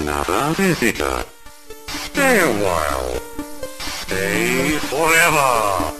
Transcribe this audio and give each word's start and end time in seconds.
another 0.00 0.54
visitor. 0.56 1.24
Stay 1.88 2.40
a 2.40 2.48
while. 2.60 3.20
Stay 4.02 4.78
forever. 4.90 5.92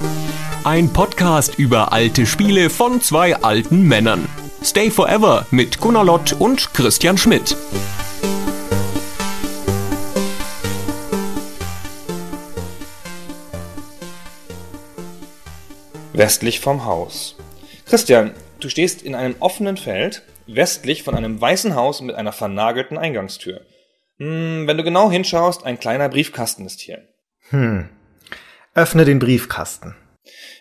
Ein 0.65 0.93
Podcast 0.93 1.59
über 1.59 1.93
alte 1.93 2.27
Spiele 2.27 2.69
von 2.71 3.01
zwei 3.01 3.37
alten 3.37 3.83
Männern. 3.83 4.29
Stay 4.63 4.91
Forever 4.91 5.47
mit 5.51 5.81
Gunnar 5.81 6.05
Lott 6.05 6.35
und 6.39 6.75
Christian 6.75 7.17
Schmidt. 7.17 7.57
Westlich 16.13 16.61
vom 16.61 16.85
Haus. 16.85 17.37
Christian, 17.87 18.33
du 18.61 18.69
stehst 18.69 19.03
in 19.03 19.15
einem 19.15 19.37
offenen 19.39 19.77
Feld, 19.77 20.23
westlich 20.47 21.03
von 21.03 21.15
einem 21.15 21.41
weißen 21.41 21.75
Haus 21.75 22.01
mit 22.01 22.17
einer 22.17 22.33
vernagelten 22.33 22.99
Eingangstür. 22.99 23.61
Hm, 24.19 24.67
wenn 24.67 24.77
du 24.77 24.85
genau 24.85 25.11
hinschaust, 25.11 25.65
ein 25.65 25.79
kleiner 25.79 26.09
Briefkasten 26.09 26.65
ist 26.65 26.81
hier. 26.81 27.07
Hm. 27.51 27.89
Öffne 28.75 29.05
den 29.05 29.19
Briefkasten. 29.19 29.95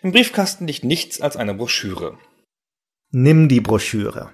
Im 0.01 0.11
Briefkasten 0.11 0.67
liegt 0.67 0.83
nichts 0.83 1.21
als 1.21 1.37
eine 1.37 1.53
Broschüre. 1.53 2.17
Nimm 3.11 3.47
die 3.47 3.61
Broschüre. 3.61 4.33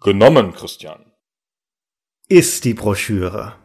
Genommen, 0.00 0.52
Christian. 0.52 1.12
Iss 2.28 2.60
die 2.60 2.74
Broschüre. 2.74 3.56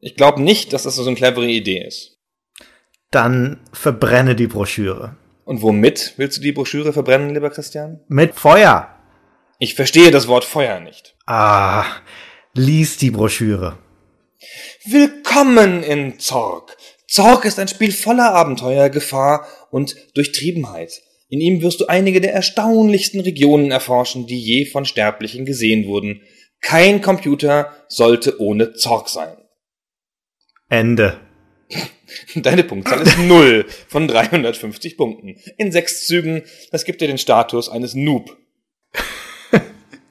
Ich 0.00 0.16
glaube 0.16 0.42
nicht, 0.42 0.72
dass 0.72 0.82
das 0.82 0.96
so 0.96 1.06
eine 1.06 1.16
clevere 1.16 1.46
Idee 1.46 1.84
ist. 1.86 2.18
Dann 3.10 3.60
verbrenne 3.72 4.34
die 4.34 4.46
Broschüre. 4.46 5.16
Und 5.44 5.62
womit 5.62 6.14
willst 6.16 6.38
du 6.38 6.42
die 6.42 6.52
Broschüre 6.52 6.92
verbrennen, 6.92 7.32
lieber 7.32 7.50
Christian? 7.50 8.00
Mit 8.08 8.34
Feuer. 8.34 8.90
Ich 9.58 9.74
verstehe 9.74 10.10
das 10.10 10.26
Wort 10.26 10.44
Feuer 10.44 10.80
nicht. 10.80 11.16
Ah, 11.26 11.84
lies 12.54 12.96
die 12.96 13.10
Broschüre. 13.10 13.78
Willkommen 14.84 15.82
in 15.82 16.18
Zorg. 16.18 16.76
Zorg 17.08 17.44
ist 17.44 17.58
ein 17.58 17.68
Spiel 17.68 17.92
voller 17.92 18.32
Abenteuer, 18.32 18.88
Gefahr 18.90 19.46
und 19.70 19.96
Durchtriebenheit. 20.14 21.02
In 21.28 21.40
ihm 21.40 21.62
wirst 21.62 21.80
du 21.80 21.86
einige 21.86 22.20
der 22.20 22.32
erstaunlichsten 22.32 23.20
Regionen 23.20 23.70
erforschen, 23.70 24.26
die 24.26 24.40
je 24.40 24.66
von 24.66 24.84
Sterblichen 24.84 25.44
gesehen 25.44 25.86
wurden. 25.86 26.22
Kein 26.60 27.02
Computer 27.02 27.74
sollte 27.88 28.40
ohne 28.40 28.74
Zorg 28.74 29.08
sein. 29.08 29.36
Ende. 30.68 31.20
Deine 32.34 32.64
Punktzahl 32.64 33.02
ist 33.02 33.18
0 33.18 33.66
von 33.88 34.08
350 34.08 34.96
Punkten. 34.96 35.36
In 35.56 35.72
sechs 35.72 36.06
Zügen, 36.06 36.42
das 36.70 36.84
gibt 36.84 37.00
dir 37.00 37.08
den 37.08 37.18
Status 37.18 37.68
eines 37.68 37.94
Noob. 37.94 38.36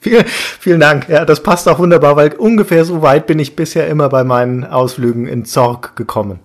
Vielen, 0.03 0.25
vielen 0.27 0.79
Dank. 0.81 1.07
Ja, 1.07 1.23
das 1.23 1.41
passt 1.41 1.67
auch 1.69 1.79
wunderbar, 1.79 2.17
weil 2.17 2.33
ungefähr 2.33 2.83
so 2.83 3.01
weit 3.01 3.25
bin 3.25 3.39
ich 3.39 3.55
bisher 3.55 3.87
immer 3.87 4.09
bei 4.09 4.25
meinen 4.25 4.65
Ausflügen 4.65 5.27
in 5.27 5.45
Zorg 5.45 5.95
gekommen. 5.95 6.39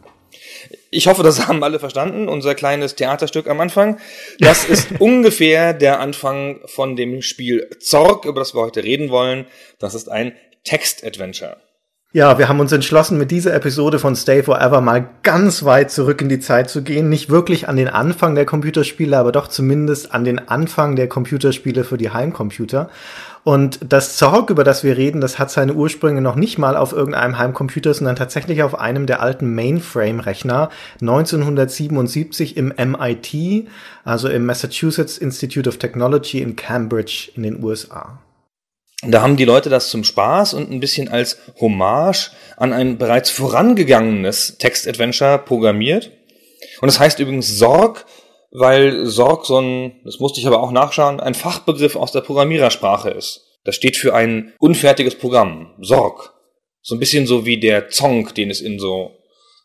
Ich 0.91 1.07
hoffe, 1.07 1.23
das 1.23 1.49
haben 1.49 1.63
alle 1.63 1.79
verstanden. 1.79 2.29
Unser 2.29 2.55
kleines 2.55 2.95
Theaterstück 2.95 3.49
am 3.49 3.61
Anfang. 3.61 3.99
Das 4.39 4.65
ist 4.65 4.89
ungefähr 5.01 5.75
der 5.75 6.01
Anfang 6.01 6.61
von 6.67 6.97
dem 6.97 7.21
Spiel 7.21 7.69
Zorg, 7.81 8.25
über 8.25 8.41
das 8.41 8.55
wir 8.55 8.63
heute 8.63 8.85
reden 8.85 9.11
wollen. 9.11 9.47
Das 9.79 9.95
ist 9.95 10.09
ein 10.09 10.33
Text-Adventure. 10.65 11.57
Ja, 12.15 12.39
wir 12.39 12.49
haben 12.49 12.59
uns 12.59 12.73
entschlossen, 12.73 13.19
mit 13.19 13.31
dieser 13.31 13.53
Episode 13.53 13.99
von 13.99 14.17
Stay 14.17 14.43
Forever 14.43 14.81
mal 14.81 15.11
ganz 15.23 15.65
weit 15.65 15.91
zurück 15.91 16.23
in 16.23 16.31
die 16.31 16.41
Zeit 16.41 16.71
zu 16.71 16.83
gehen. 16.83 17.11
Nicht 17.11 17.29
wirklich 17.29 17.69
an 17.69 17.77
den 17.77 17.89
Anfang 17.89 18.35
der 18.35 18.47
Computerspiele, 18.47 19.15
aber 19.15 19.31
doch 19.31 19.49
zumindest 19.49 20.15
an 20.15 20.25
den 20.25 20.49
Anfang 20.49 20.97
der 20.97 21.07
Computerspiele 21.07 21.85
für 21.85 21.99
die 21.99 22.09
Heimcomputer. 22.09 22.89
Und 23.45 23.81
das 23.89 24.17
Zorg, 24.17 24.51
über 24.51 24.65
das 24.65 24.85
wir 24.85 24.97
reden, 24.97 25.21
das 25.21 25.39
hat 25.39 25.51
seine 25.51 25.75
Ursprünge 25.75 26.21
noch 26.21 26.37
nicht 26.37 26.59
mal 26.59 26.77
auf 26.77 26.93
irgendeinem 26.93 27.39
Heimcomputer, 27.39 27.95
sondern 27.95 28.17
tatsächlich 28.17 28.63
auf 28.63 28.79
einem 28.79 29.07
der 29.07 29.23
alten 29.23 29.55
Mainframe-Rechner 29.55 30.71
1977 31.01 32.57
im 32.57 32.73
MIT, 32.77 33.69
also 34.05 34.29
im 34.29 34.47
Massachusetts 34.47 35.19
Institute 35.19 35.69
of 35.69 35.79
Technology 35.79 36.41
in 36.41 36.57
Cambridge 36.57 37.31
in 37.37 37.43
den 37.43 37.63
USA. 37.63 38.19
Da 39.03 39.23
haben 39.23 39.37
die 39.37 39.45
Leute 39.45 39.71
das 39.71 39.91
zum 39.91 40.03
Spaß 40.03 40.55
und 40.55 40.73
ein 40.73 40.81
bisschen 40.81 41.09
als 41.09 41.39
Hommage 41.61 42.33
an 42.57 42.73
ein 42.73 42.99
bereits 42.99 43.31
vorangegangenes 43.31 44.59
Text-Adventure 44.59 45.39
programmiert. 45.39 46.11
Und 46.81 46.89
das 46.89 46.99
heißt 46.99 47.21
übrigens 47.21 47.59
Sorg, 47.59 48.05
weil 48.51 49.07
Sorg 49.07 49.47
so 49.47 49.61
ein, 49.61 50.01
das 50.05 50.21
musste 50.21 50.41
ich 50.41 50.47
aber 50.47 50.63
auch 50.63 50.71
nachschauen, 50.71 51.21
ein 51.21 51.35
Fachbegriff 51.35 51.97
aus 51.97 52.13
der 52.13 52.21
Programmierersprache 52.23 53.11
ist. 53.11 53.45
Das 53.65 53.75
steht 53.75 53.97
für 53.97 54.15
ein 54.15 54.55
unfertiges 54.59 55.17
Programm. 55.17 55.75
Sorg. 55.81 56.35
So 56.81 56.95
ein 56.95 57.01
bisschen 57.01 57.27
so 57.27 57.45
wie 57.45 57.61
der 57.61 57.89
Zong, 57.91 58.33
den 58.35 58.51
es 58.51 58.61
in 58.61 58.79
so 58.79 59.13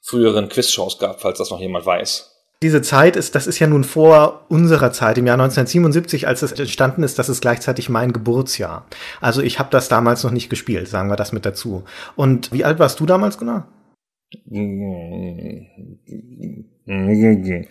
früheren 0.01 0.49
Quizshows 0.49 0.99
gab, 0.99 1.21
falls 1.21 1.37
das 1.37 1.51
noch 1.51 1.61
jemand 1.61 1.85
weiß 1.85 2.33
diese 2.63 2.81
Zeit 2.81 3.17
ist, 3.17 3.35
das 3.35 3.45
ist 3.45 3.59
ja 3.59 3.67
nun 3.67 3.83
vor 3.83 4.45
unserer 4.47 4.93
Zeit, 4.93 5.17
im 5.17 5.27
Jahr 5.27 5.35
1977, 5.35 6.27
als 6.27 6.41
es 6.41 6.53
entstanden 6.53 7.03
ist, 7.03 7.19
das 7.19 7.27
ist 7.27 7.41
gleichzeitig 7.41 7.89
mein 7.89 8.13
Geburtsjahr. 8.13 8.87
Also 9.19 9.41
ich 9.41 9.59
habe 9.59 9.69
das 9.69 9.89
damals 9.89 10.23
noch 10.23 10.31
nicht 10.31 10.49
gespielt, 10.49 10.87
sagen 10.87 11.09
wir 11.09 11.17
das 11.17 11.33
mit 11.33 11.45
dazu. 11.45 11.83
Und 12.15 12.51
wie 12.53 12.63
alt 12.63 12.79
warst 12.79 12.99
du 13.01 13.05
damals, 13.05 13.37
Gunnar? 13.37 13.67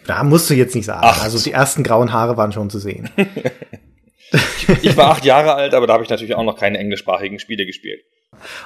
Da 0.07 0.25
musst 0.25 0.49
du 0.49 0.55
jetzt 0.55 0.75
nicht 0.75 0.87
sagen. 0.87 1.05
Acht. 1.05 1.23
Also 1.23 1.39
die 1.39 1.53
ersten 1.53 1.83
grauen 1.83 2.13
Haare 2.13 2.37
waren 2.37 2.53
schon 2.53 2.71
zu 2.71 2.79
sehen. 2.79 3.11
ich 4.83 4.97
war 4.97 5.11
acht 5.11 5.25
Jahre 5.25 5.55
alt, 5.55 5.75
aber 5.75 5.87
da 5.87 5.95
habe 5.95 6.05
ich 6.05 6.11
natürlich 6.11 6.35
auch 6.35 6.45
noch 6.45 6.57
keine 6.57 6.79
englischsprachigen 6.79 7.39
Spiele 7.39 7.67
gespielt. 7.67 8.03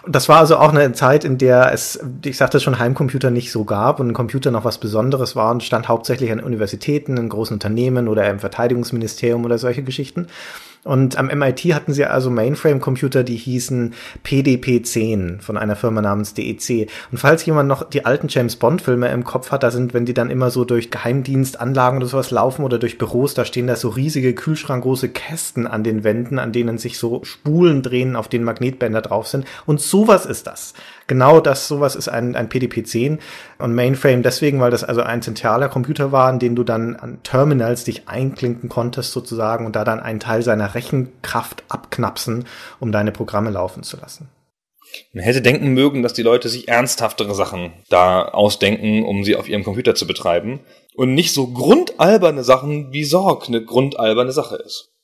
Und 0.04 0.14
das 0.14 0.28
war 0.28 0.38
also 0.38 0.56
auch 0.56 0.72
eine 0.72 0.92
Zeit, 0.92 1.24
in 1.24 1.38
der 1.38 1.72
es, 1.72 1.98
ich 2.24 2.36
sagte 2.36 2.60
schon, 2.60 2.78
Heimcomputer 2.78 3.30
nicht 3.30 3.50
so 3.50 3.64
gab 3.64 4.00
und 4.00 4.08
ein 4.08 4.14
Computer 4.14 4.50
noch 4.50 4.64
was 4.64 4.78
Besonderes 4.78 5.36
war 5.36 5.50
und 5.50 5.62
stand 5.62 5.88
hauptsächlich 5.88 6.30
an 6.30 6.40
Universitäten, 6.40 7.16
in 7.16 7.28
großen 7.28 7.54
Unternehmen 7.54 8.08
oder 8.08 8.28
im 8.30 8.38
Verteidigungsministerium 8.38 9.44
oder 9.44 9.58
solche 9.58 9.82
Geschichten. 9.82 10.28
Und 10.86 11.18
am 11.18 11.26
MIT 11.26 11.60
hatten 11.74 11.92
sie 11.92 12.04
also 12.04 12.30
Mainframe-Computer, 12.30 13.24
die 13.24 13.36
hießen 13.36 13.94
PDP-10 14.24 15.40
von 15.40 15.56
einer 15.56 15.74
Firma 15.74 16.00
namens 16.00 16.32
DEC. 16.32 16.88
Und 17.10 17.18
falls 17.18 17.44
jemand 17.44 17.68
noch 17.68 17.90
die 17.90 18.04
alten 18.04 18.28
James 18.28 18.54
Bond-Filme 18.54 19.08
im 19.08 19.24
Kopf 19.24 19.50
hat, 19.50 19.64
da 19.64 19.72
sind, 19.72 19.94
wenn 19.94 20.06
die 20.06 20.14
dann 20.14 20.30
immer 20.30 20.50
so 20.50 20.64
durch 20.64 20.92
Geheimdienstanlagen 20.92 21.98
oder 21.98 22.06
sowas 22.06 22.30
laufen 22.30 22.64
oder 22.64 22.78
durch 22.78 22.98
Büros, 22.98 23.34
da 23.34 23.44
stehen 23.44 23.66
da 23.66 23.74
so 23.74 23.88
riesige 23.88 24.32
Kühlschrankgroße 24.32 25.08
Kästen 25.08 25.66
an 25.66 25.82
den 25.82 26.04
Wänden, 26.04 26.38
an 26.38 26.52
denen 26.52 26.78
sich 26.78 26.98
so 26.98 27.24
Spulen 27.24 27.82
drehen, 27.82 28.14
auf 28.14 28.28
denen 28.28 28.44
Magnetbänder 28.44 29.02
drauf 29.02 29.26
sind. 29.26 29.44
Und 29.66 29.80
sowas 29.80 30.24
ist 30.24 30.46
das. 30.46 30.72
Genau 31.06 31.40
das, 31.40 31.68
sowas 31.68 31.94
ist 31.94 32.08
ein, 32.08 32.34
ein 32.34 32.48
PDP-10 32.48 33.18
und 33.58 33.74
Mainframe 33.74 34.22
deswegen, 34.22 34.60
weil 34.60 34.72
das 34.72 34.82
also 34.82 35.02
ein 35.02 35.22
zentraler 35.22 35.68
Computer 35.68 36.10
war, 36.10 36.30
in 36.32 36.40
den 36.40 36.56
du 36.56 36.64
dann 36.64 36.96
an 36.96 37.22
Terminals 37.22 37.84
dich 37.84 38.08
einklinken 38.08 38.68
konntest 38.68 39.12
sozusagen 39.12 39.66
und 39.66 39.76
da 39.76 39.84
dann 39.84 40.00
einen 40.00 40.18
Teil 40.18 40.42
seiner 40.42 40.74
Rechenkraft 40.74 41.62
abknapsen, 41.68 42.44
um 42.80 42.90
deine 42.90 43.12
Programme 43.12 43.50
laufen 43.50 43.84
zu 43.84 43.96
lassen. 43.96 44.28
Man 45.12 45.24
hätte 45.24 45.42
denken 45.42 45.74
mögen, 45.74 46.02
dass 46.02 46.14
die 46.14 46.22
Leute 46.22 46.48
sich 46.48 46.68
ernsthaftere 46.68 47.34
Sachen 47.34 47.72
da 47.88 48.24
ausdenken, 48.24 49.04
um 49.04 49.24
sie 49.24 49.36
auf 49.36 49.48
ihrem 49.48 49.64
Computer 49.64 49.94
zu 49.94 50.06
betreiben. 50.06 50.60
Und 50.94 51.14
nicht 51.14 51.34
so 51.34 51.48
grundalberne 51.48 52.42
Sachen 52.42 52.92
wie 52.92 53.04
Sorg 53.04 53.48
eine 53.48 53.62
grundalberne 53.62 54.32
Sache 54.32 54.56
ist. 54.56 54.95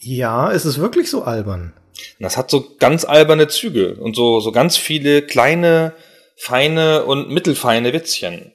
Ja, 0.00 0.52
es 0.52 0.64
ist 0.64 0.78
wirklich 0.78 1.10
so 1.10 1.24
albern. 1.24 1.72
Das 2.20 2.36
hat 2.36 2.50
so 2.50 2.76
ganz 2.78 3.04
alberne 3.04 3.48
Züge 3.48 3.96
und 3.96 4.14
so, 4.14 4.40
so 4.40 4.52
ganz 4.52 4.76
viele 4.76 5.22
kleine, 5.22 5.94
feine 6.36 7.04
und 7.04 7.30
mittelfeine 7.30 7.92
Witzchen. 7.92 8.52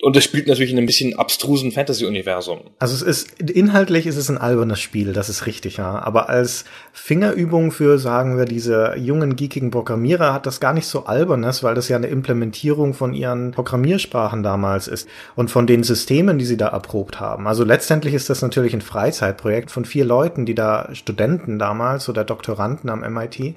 Und 0.00 0.16
es 0.16 0.22
spielt 0.22 0.46
natürlich 0.46 0.70
in 0.70 0.78
einem 0.78 0.86
bisschen 0.86 1.18
abstrusen 1.18 1.72
Fantasy-Universum. 1.72 2.60
Also 2.78 2.94
es 2.94 3.02
ist, 3.02 3.40
inhaltlich 3.40 4.06
ist 4.06 4.16
es 4.16 4.28
ein 4.28 4.38
albernes 4.38 4.78
Spiel, 4.78 5.12
das 5.12 5.28
ist 5.28 5.46
richtig, 5.46 5.78
ja. 5.78 5.98
Aber 5.98 6.28
als 6.28 6.64
Fingerübung 6.92 7.72
für, 7.72 7.98
sagen 7.98 8.38
wir, 8.38 8.44
diese 8.44 8.94
jungen, 8.96 9.34
geekigen 9.34 9.72
Programmierer 9.72 10.32
hat 10.32 10.46
das 10.46 10.60
gar 10.60 10.72
nicht 10.72 10.86
so 10.86 11.06
albernes, 11.06 11.64
weil 11.64 11.74
das 11.74 11.88
ja 11.88 11.96
eine 11.96 12.06
Implementierung 12.06 12.94
von 12.94 13.12
ihren 13.12 13.50
Programmiersprachen 13.50 14.44
damals 14.44 14.86
ist 14.86 15.08
und 15.34 15.50
von 15.50 15.66
den 15.66 15.82
Systemen, 15.82 16.38
die 16.38 16.44
sie 16.44 16.56
da 16.56 16.68
erprobt 16.68 17.18
haben. 17.18 17.48
Also 17.48 17.64
letztendlich 17.64 18.14
ist 18.14 18.30
das 18.30 18.40
natürlich 18.40 18.74
ein 18.74 18.82
Freizeitprojekt 18.82 19.72
von 19.72 19.84
vier 19.84 20.04
Leuten, 20.04 20.46
die 20.46 20.54
da 20.54 20.90
Studenten 20.92 21.58
damals 21.58 22.08
oder 22.08 22.22
Doktoranden 22.22 22.88
am 22.88 23.00
MIT 23.00 23.56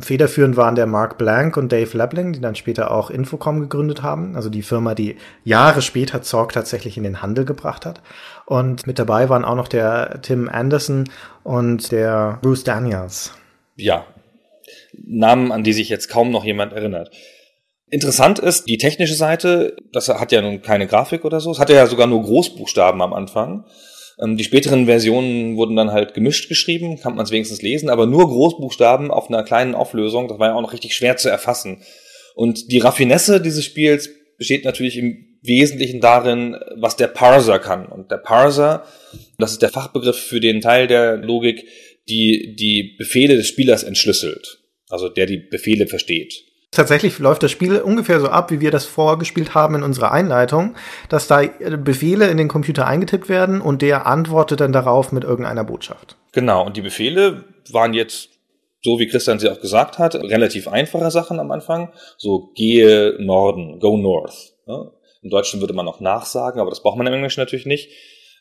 Federführend 0.00 0.56
waren 0.56 0.76
der 0.76 0.86
Mark 0.86 1.18
Blank 1.18 1.56
und 1.58 1.70
Dave 1.70 1.96
Lebling, 1.96 2.32
die 2.32 2.40
dann 2.40 2.54
später 2.54 2.90
auch 2.90 3.10
Infocom 3.10 3.60
gegründet 3.60 4.02
haben, 4.02 4.34
also 4.34 4.48
die 4.48 4.62
Firma, 4.62 4.94
die 4.94 5.16
Jahre 5.44 5.82
später 5.82 6.22
Zorg 6.22 6.52
tatsächlich 6.52 6.96
in 6.96 7.02
den 7.02 7.20
Handel 7.20 7.44
gebracht 7.44 7.84
hat. 7.84 8.00
Und 8.46 8.86
mit 8.86 8.98
dabei 8.98 9.28
waren 9.28 9.44
auch 9.44 9.56
noch 9.56 9.68
der 9.68 10.22
Tim 10.22 10.48
Anderson 10.48 11.04
und 11.42 11.92
der 11.92 12.38
Bruce 12.40 12.64
Daniels. 12.64 13.32
Ja, 13.76 14.06
Namen, 14.92 15.52
an 15.52 15.64
die 15.64 15.72
sich 15.74 15.90
jetzt 15.90 16.08
kaum 16.08 16.30
noch 16.30 16.44
jemand 16.44 16.72
erinnert. 16.72 17.10
Interessant 17.90 18.38
ist 18.38 18.66
die 18.66 18.78
technische 18.78 19.14
Seite, 19.14 19.76
das 19.92 20.08
hat 20.08 20.32
ja 20.32 20.40
nun 20.40 20.62
keine 20.62 20.86
Grafik 20.86 21.24
oder 21.24 21.40
so, 21.40 21.50
es 21.50 21.58
hatte 21.58 21.74
ja 21.74 21.86
sogar 21.86 22.06
nur 22.06 22.22
Großbuchstaben 22.22 23.00
am 23.02 23.12
Anfang. 23.12 23.64
Ähm, 24.20 24.36
die 24.36 24.44
späteren 24.44 24.86
Versionen 24.86 25.56
wurden 25.56 25.76
dann 25.76 25.92
halt 25.92 26.14
gemischt 26.14 26.48
geschrieben, 26.48 26.98
kann 27.00 27.16
man 27.16 27.24
es 27.24 27.30
wenigstens 27.30 27.62
lesen, 27.62 27.88
aber 27.88 28.06
nur 28.06 28.26
Großbuchstaben 28.28 29.10
auf 29.10 29.28
einer 29.28 29.42
kleinen 29.42 29.74
Auflösung, 29.74 30.28
das 30.28 30.38
war 30.38 30.48
ja 30.48 30.54
auch 30.54 30.62
noch 30.62 30.72
richtig 30.72 30.94
schwer 30.94 31.16
zu 31.16 31.28
erfassen. 31.28 31.82
Und 32.34 32.70
die 32.72 32.78
Raffinesse 32.78 33.40
dieses 33.40 33.64
Spiels 33.64 34.10
besteht 34.38 34.64
natürlich 34.64 34.96
im 34.98 35.38
Wesentlichen 35.42 36.00
darin, 36.00 36.56
was 36.76 36.96
der 36.96 37.08
Parser 37.08 37.58
kann. 37.58 37.86
Und 37.86 38.10
der 38.10 38.16
Parser, 38.16 38.86
das 39.38 39.52
ist 39.52 39.62
der 39.62 39.68
Fachbegriff 39.68 40.16
für 40.16 40.40
den 40.40 40.60
Teil 40.60 40.86
der 40.86 41.16
Logik, 41.18 41.66
die 42.08 42.56
die 42.56 42.96
Befehle 42.98 43.36
des 43.36 43.48
Spielers 43.48 43.82
entschlüsselt. 43.82 44.58
Also 44.88 45.08
der 45.08 45.26
die 45.26 45.38
Befehle 45.38 45.86
versteht. 45.86 46.44
Tatsächlich 46.74 47.18
läuft 47.18 47.42
das 47.42 47.50
Spiel 47.50 47.78
ungefähr 47.80 48.20
so 48.20 48.28
ab, 48.28 48.50
wie 48.50 48.60
wir 48.60 48.70
das 48.70 48.84
vorgespielt 48.84 49.54
haben 49.54 49.76
in 49.76 49.82
unserer 49.82 50.12
Einleitung, 50.12 50.74
dass 51.08 51.28
da 51.28 51.42
Befehle 51.78 52.28
in 52.28 52.36
den 52.36 52.48
Computer 52.48 52.86
eingetippt 52.86 53.28
werden 53.28 53.60
und 53.60 53.80
der 53.80 54.06
antwortet 54.06 54.60
dann 54.60 54.72
darauf 54.72 55.12
mit 55.12 55.24
irgendeiner 55.24 55.64
Botschaft. 55.64 56.16
Genau, 56.32 56.66
und 56.66 56.76
die 56.76 56.82
Befehle 56.82 57.44
waren 57.70 57.94
jetzt, 57.94 58.30
so 58.82 58.98
wie 58.98 59.06
Christian 59.06 59.38
sie 59.38 59.48
auch 59.48 59.60
gesagt 59.60 59.98
hat, 59.98 60.16
relativ 60.16 60.68
einfache 60.68 61.10
Sachen 61.10 61.38
am 61.38 61.50
Anfang. 61.50 61.92
So 62.18 62.50
gehe 62.54 63.16
Norden, 63.20 63.78
go 63.78 63.96
north. 63.96 64.54
Im 65.22 65.30
Deutschen 65.30 65.60
würde 65.60 65.74
man 65.74 65.88
auch 65.88 66.00
nachsagen, 66.00 66.60
aber 66.60 66.70
das 66.70 66.82
braucht 66.82 66.98
man 66.98 67.06
im 67.06 67.14
Englischen 67.14 67.40
natürlich 67.40 67.66
nicht. 67.66 67.90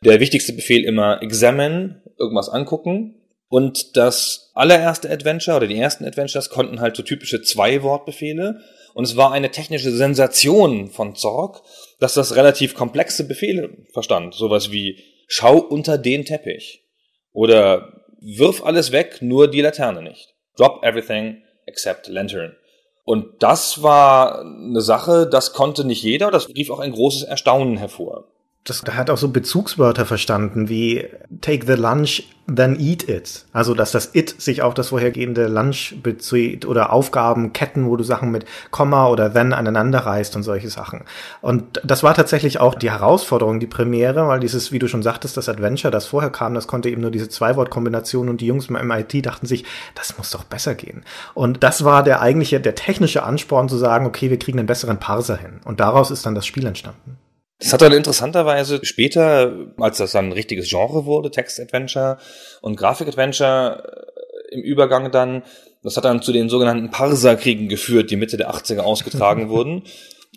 Der 0.03 0.19
wichtigste 0.19 0.53
Befehl 0.53 0.83
immer 0.83 1.21
examine, 1.21 2.01
irgendwas 2.17 2.49
angucken. 2.49 3.15
Und 3.53 3.97
das 3.97 4.49
allererste 4.55 5.11
Adventure 5.11 5.57
oder 5.57 5.67
die 5.67 5.77
ersten 5.77 6.05
Adventures 6.05 6.49
konnten 6.49 6.81
halt 6.81 6.97
so 6.97 7.03
typische 7.03 7.43
Zwei-Wort-Befehle. 7.43 8.61
Und 8.95 9.03
es 9.03 9.15
war 9.15 9.31
eine 9.31 9.51
technische 9.51 9.91
Sensation 9.91 10.87
von 10.89 11.15
Zorg, 11.15 11.61
dass 11.99 12.15
das 12.15 12.35
relativ 12.35 12.73
komplexe 12.73 13.27
Befehle 13.27 13.77
verstand. 13.91 14.33
Sowas 14.33 14.71
wie 14.71 15.03
schau 15.27 15.59
unter 15.59 15.99
den 15.99 16.25
Teppich. 16.25 16.83
Oder 17.31 18.01
wirf 18.19 18.65
alles 18.65 18.91
weg, 18.91 19.21
nur 19.21 19.47
die 19.47 19.61
Laterne 19.61 20.01
nicht. 20.01 20.33
Drop 20.57 20.83
everything 20.83 21.43
except 21.67 22.07
lantern. 22.07 22.55
Und 23.03 23.43
das 23.43 23.83
war 23.83 24.39
eine 24.41 24.81
Sache, 24.81 25.29
das 25.31 25.53
konnte 25.53 25.85
nicht 25.85 26.01
jeder, 26.01 26.31
das 26.31 26.49
rief 26.49 26.71
auch 26.71 26.79
ein 26.79 26.93
großes 26.93 27.21
Erstaunen 27.21 27.77
hervor 27.77 28.32
das, 28.63 28.81
da 28.81 28.95
hat 28.95 29.09
auch 29.09 29.17
so 29.17 29.27
Bezugswörter 29.27 30.05
verstanden 30.05 30.69
wie 30.69 31.05
take 31.41 31.65
the 31.65 31.73
lunch, 31.73 32.23
then 32.47 32.79
eat 32.79 33.09
it. 33.09 33.45
Also, 33.51 33.73
dass 33.73 33.91
das 33.91 34.15
it 34.15 34.41
sich 34.41 34.61
auf 34.61 34.73
das 34.73 34.89
vorhergehende 34.89 35.47
Lunch 35.47 35.95
bezieht 36.01 36.65
oder 36.65 36.93
Aufgabenketten, 36.93 37.89
wo 37.89 37.97
du 37.97 38.05
Sachen 38.05 38.31
mit 38.31 38.45
Komma 38.71 39.07
oder 39.07 39.33
then 39.33 39.51
aneinander 39.51 39.99
reißt 39.99 40.37
und 40.37 40.43
solche 40.43 40.69
Sachen. 40.69 41.01
Und 41.41 41.81
das 41.83 42.03
war 42.03 42.13
tatsächlich 42.13 42.61
auch 42.61 42.75
die 42.75 42.91
Herausforderung, 42.91 43.59
die 43.59 43.67
Premiere, 43.67 44.29
weil 44.29 44.39
dieses, 44.39 44.71
wie 44.71 44.79
du 44.79 44.87
schon 44.87 45.03
sagtest, 45.03 45.35
das 45.35 45.49
Adventure, 45.49 45.91
das 45.91 46.05
vorher 46.05 46.29
kam, 46.29 46.53
das 46.53 46.67
konnte 46.67 46.89
eben 46.89 47.01
nur 47.01 47.11
diese 47.11 47.27
Zwei-Wort-Kombination 47.27 48.29
und 48.29 48.39
die 48.39 48.47
Jungs 48.47 48.67
im 48.67 48.87
MIT 48.87 49.25
dachten 49.25 49.45
sich, 49.45 49.65
das 49.93 50.17
muss 50.17 50.31
doch 50.31 50.45
besser 50.45 50.75
gehen. 50.75 51.03
Und 51.33 51.63
das 51.63 51.83
war 51.83 52.01
der 52.01 52.21
eigentliche, 52.21 52.61
der 52.61 52.75
technische 52.75 53.23
Ansporn 53.23 53.67
zu 53.67 53.77
sagen, 53.77 54.05
okay, 54.05 54.29
wir 54.29 54.39
kriegen 54.39 54.59
einen 54.59 54.67
besseren 54.67 54.99
Parser 54.99 55.35
hin. 55.35 55.59
Und 55.65 55.81
daraus 55.81 56.11
ist 56.11 56.25
dann 56.25 56.35
das 56.35 56.45
Spiel 56.45 56.65
entstanden. 56.65 57.17
Das 57.63 57.71
hat 57.71 57.81
dann 57.81 57.93
interessanterweise 57.93 58.83
später, 58.83 59.53
als 59.77 59.97
das 59.97 60.11
dann 60.11 60.27
ein 60.27 60.31
richtiges 60.33 60.67
Genre 60.69 61.05
wurde, 61.05 61.31
Text-Adventure 61.31 62.17
und 62.61 62.75
Grafik-Adventure 62.75 64.11
äh, 64.51 64.55
im 64.55 64.61
Übergang 64.61 65.11
dann, 65.11 65.43
das 65.81 65.95
hat 65.95 66.03
dann 66.03 66.21
zu 66.21 66.33
den 66.33 66.49
sogenannten 66.49 66.91
Parser-Kriegen 66.91 67.69
geführt, 67.69 68.11
die 68.11 68.17
Mitte 68.17 68.35
der 68.35 68.53
80er 68.53 68.81
ausgetragen 68.81 69.47
wurden. 69.49 69.83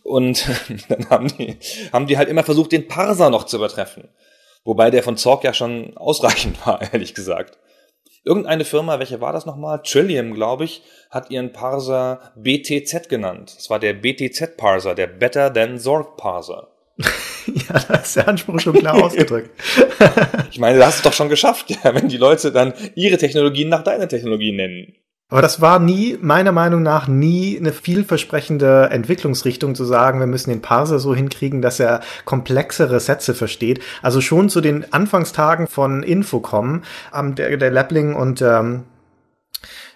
Und 0.05 0.47
dann 0.89 1.11
haben 1.11 1.27
die, 1.37 1.57
haben 1.93 2.07
die 2.07 2.17
halt 2.17 2.29
immer 2.29 2.45
versucht, 2.45 2.71
den 2.71 2.87
Parser 2.87 3.29
noch 3.29 3.45
zu 3.45 3.57
übertreffen. 3.57 4.09
Wobei 4.63 4.93
der 4.93 5.03
von 5.03 5.17
Zorg 5.17 5.43
ja 5.43 5.53
schon 5.53 5.97
ausreichend 5.97 6.57
war, 6.67 6.81
ehrlich 6.93 7.13
gesagt. 7.13 7.59
Irgendeine 8.25 8.65
Firma, 8.65 9.01
welche 9.01 9.21
war 9.21 9.33
das 9.33 9.47
nochmal? 9.47 9.83
Trillium, 9.83 10.33
glaube 10.33 10.65
ich, 10.65 10.83
hat 11.11 11.31
ihren 11.31 11.53
Parser 11.53 12.33
BTZ 12.37 13.09
genannt. 13.09 13.55
Das 13.57 13.69
war 13.69 13.81
der 13.81 13.95
BTZ-Parser, 13.95 14.95
der 14.95 15.09
Better 15.09 15.53
Than 15.53 15.79
Zorg 15.79 16.17
Parser. 16.17 16.76
ja, 17.47 17.79
da 17.89 17.95
ist 17.97 18.17
der 18.17 18.29
Anspruch 18.29 18.61
schon 18.61 18.75
klar 18.75 18.95
ausgedrückt. 19.05 19.51
ich 20.51 20.59
meine, 20.59 20.79
du 20.79 20.87
hast 20.87 20.97
es 20.97 21.03
doch 21.03 21.13
schon 21.13 21.29
geschafft, 21.29 21.71
ja, 21.71 21.95
wenn 21.95 22.09
die 22.09 22.17
Leute 22.17 22.53
dann 22.53 22.73
ihre 22.95 23.19
Technologien 23.19 23.69
nach 23.69 23.85
deiner 23.85 24.09
Technologie 24.09 24.53
nennen. 24.53 24.95
Aber 25.29 25.43
das 25.43 25.61
war 25.61 25.81
nie, 25.81 26.17
meiner 26.21 26.53
Meinung 26.53 26.83
nach, 26.83 27.09
nie 27.09 27.59
eine 27.59 27.73
vielversprechende 27.73 28.91
Entwicklungsrichtung 28.93 29.75
zu 29.75 29.85
sagen, 29.85 30.21
wir 30.21 30.29
müssen 30.29 30.51
den 30.51 30.63
Parser 30.63 31.01
so 31.01 31.17
hinkriegen, 31.17 31.63
dass 31.63 31.81
er 31.81 32.01
komplexere 32.25 33.01
Sätze 33.01 33.35
versteht. 33.35 33.81
Also 34.03 34.21
schon 34.21 34.49
zu 34.49 34.61
den 34.61 34.93
Anfangstagen 34.93 35.67
von 35.67 36.05
Infocom, 36.05 36.83
ähm, 37.13 37.35
der, 37.35 37.57
der 37.57 37.73
Lapling 37.73 38.15
und 38.15 38.41
ähm, 38.41 38.85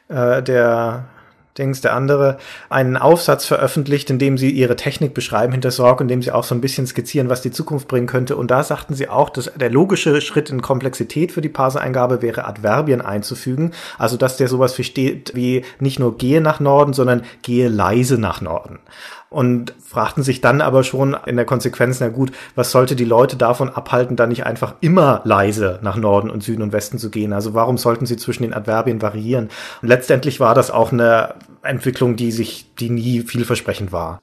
äh, 0.09 0.43
der 0.43 1.05
Dings, 1.61 1.81
der 1.81 1.95
andere, 1.95 2.39
einen 2.69 2.97
Aufsatz 2.97 3.45
veröffentlicht, 3.45 4.11
in 4.11 4.19
dem 4.19 4.37
sie 4.37 4.51
ihre 4.51 4.75
Technik 4.75 5.15
beschreiben 5.15 5.53
hinter 5.53 5.71
Sorg, 5.71 6.01
in 6.01 6.09
dem 6.09 6.23
sie 6.23 6.33
auch 6.33 6.43
so 6.43 6.55
ein 6.55 6.61
bisschen 6.61 6.87
skizzieren, 6.87 7.29
was 7.29 7.43
die 7.43 7.53
Zukunft 7.53 7.87
bringen 7.87 8.09
könnte. 8.09 8.35
Und 8.37 8.51
da 8.51 8.65
sagten 8.65 8.95
sie 8.95 9.09
auch, 9.09 9.31
dass 9.31 9.53
der 9.55 9.71
logische 9.71 10.21
Schritt 10.21 10.51
in 10.51 10.63
Komplexität 10.63 11.31
für 11.31 11.41
die 11.41 11.49
Parser-Eingabe 11.49 12.23
wäre, 12.23 12.47
Adverbien 12.47 13.01
einzufügen. 13.01 13.73
Also, 13.99 14.17
dass 14.17 14.37
der 14.37 14.49
sowas 14.49 14.75
versteht 14.75 15.33
wie 15.35 15.65
nicht 15.79 16.01
nur 16.01 16.19
gehe 16.19 16.41
nach 16.41 16.59
Norden, 16.59 16.93
sondern 16.93 17.23
gehe 17.43 17.69
leise 17.69 18.19
nach 18.19 18.41
Norden 18.41 18.81
und 19.31 19.75
fragten 19.81 20.25
sich 20.25 20.41
dann 20.41 20.61
aber 20.61 20.83
schon 20.83 21.17
in 21.25 21.37
der 21.37 21.45
Konsequenz, 21.45 22.01
na 22.01 22.09
gut, 22.09 22.33
was 22.57 22.73
sollte 22.73 22.97
die 22.97 23.05
Leute 23.05 23.37
davon 23.37 23.71
abhalten, 23.71 24.17
da 24.17 24.27
nicht 24.27 24.45
einfach 24.45 24.75
immer 24.81 25.23
leise 25.25 25.79
nach 25.83 25.97
Norden 25.97 26.31
und 26.31 26.43
Süden 26.43 26.63
und 26.63 26.73
Westen 26.73 26.99
zu 26.99 27.11
gehen? 27.11 27.33
Also 27.33 27.55
warum 27.55 27.79
sollten 27.79 28.07
sie 28.07 28.17
zwischen 28.17 28.43
den 28.43 28.53
Adverbien 28.53 29.01
variieren? 29.01 29.49
Und 29.83 29.89
letztendlich 29.89 30.41
war 30.41 30.57
das 30.57 30.73
auch 30.73 30.93
eine 30.93 31.35
Entwicklung, 31.63 32.17
die 32.17 32.33
sich, 32.33 32.75
die 32.75 32.91
nie 32.91 33.23
vielversprechend 33.23 33.93
war. 33.93 34.23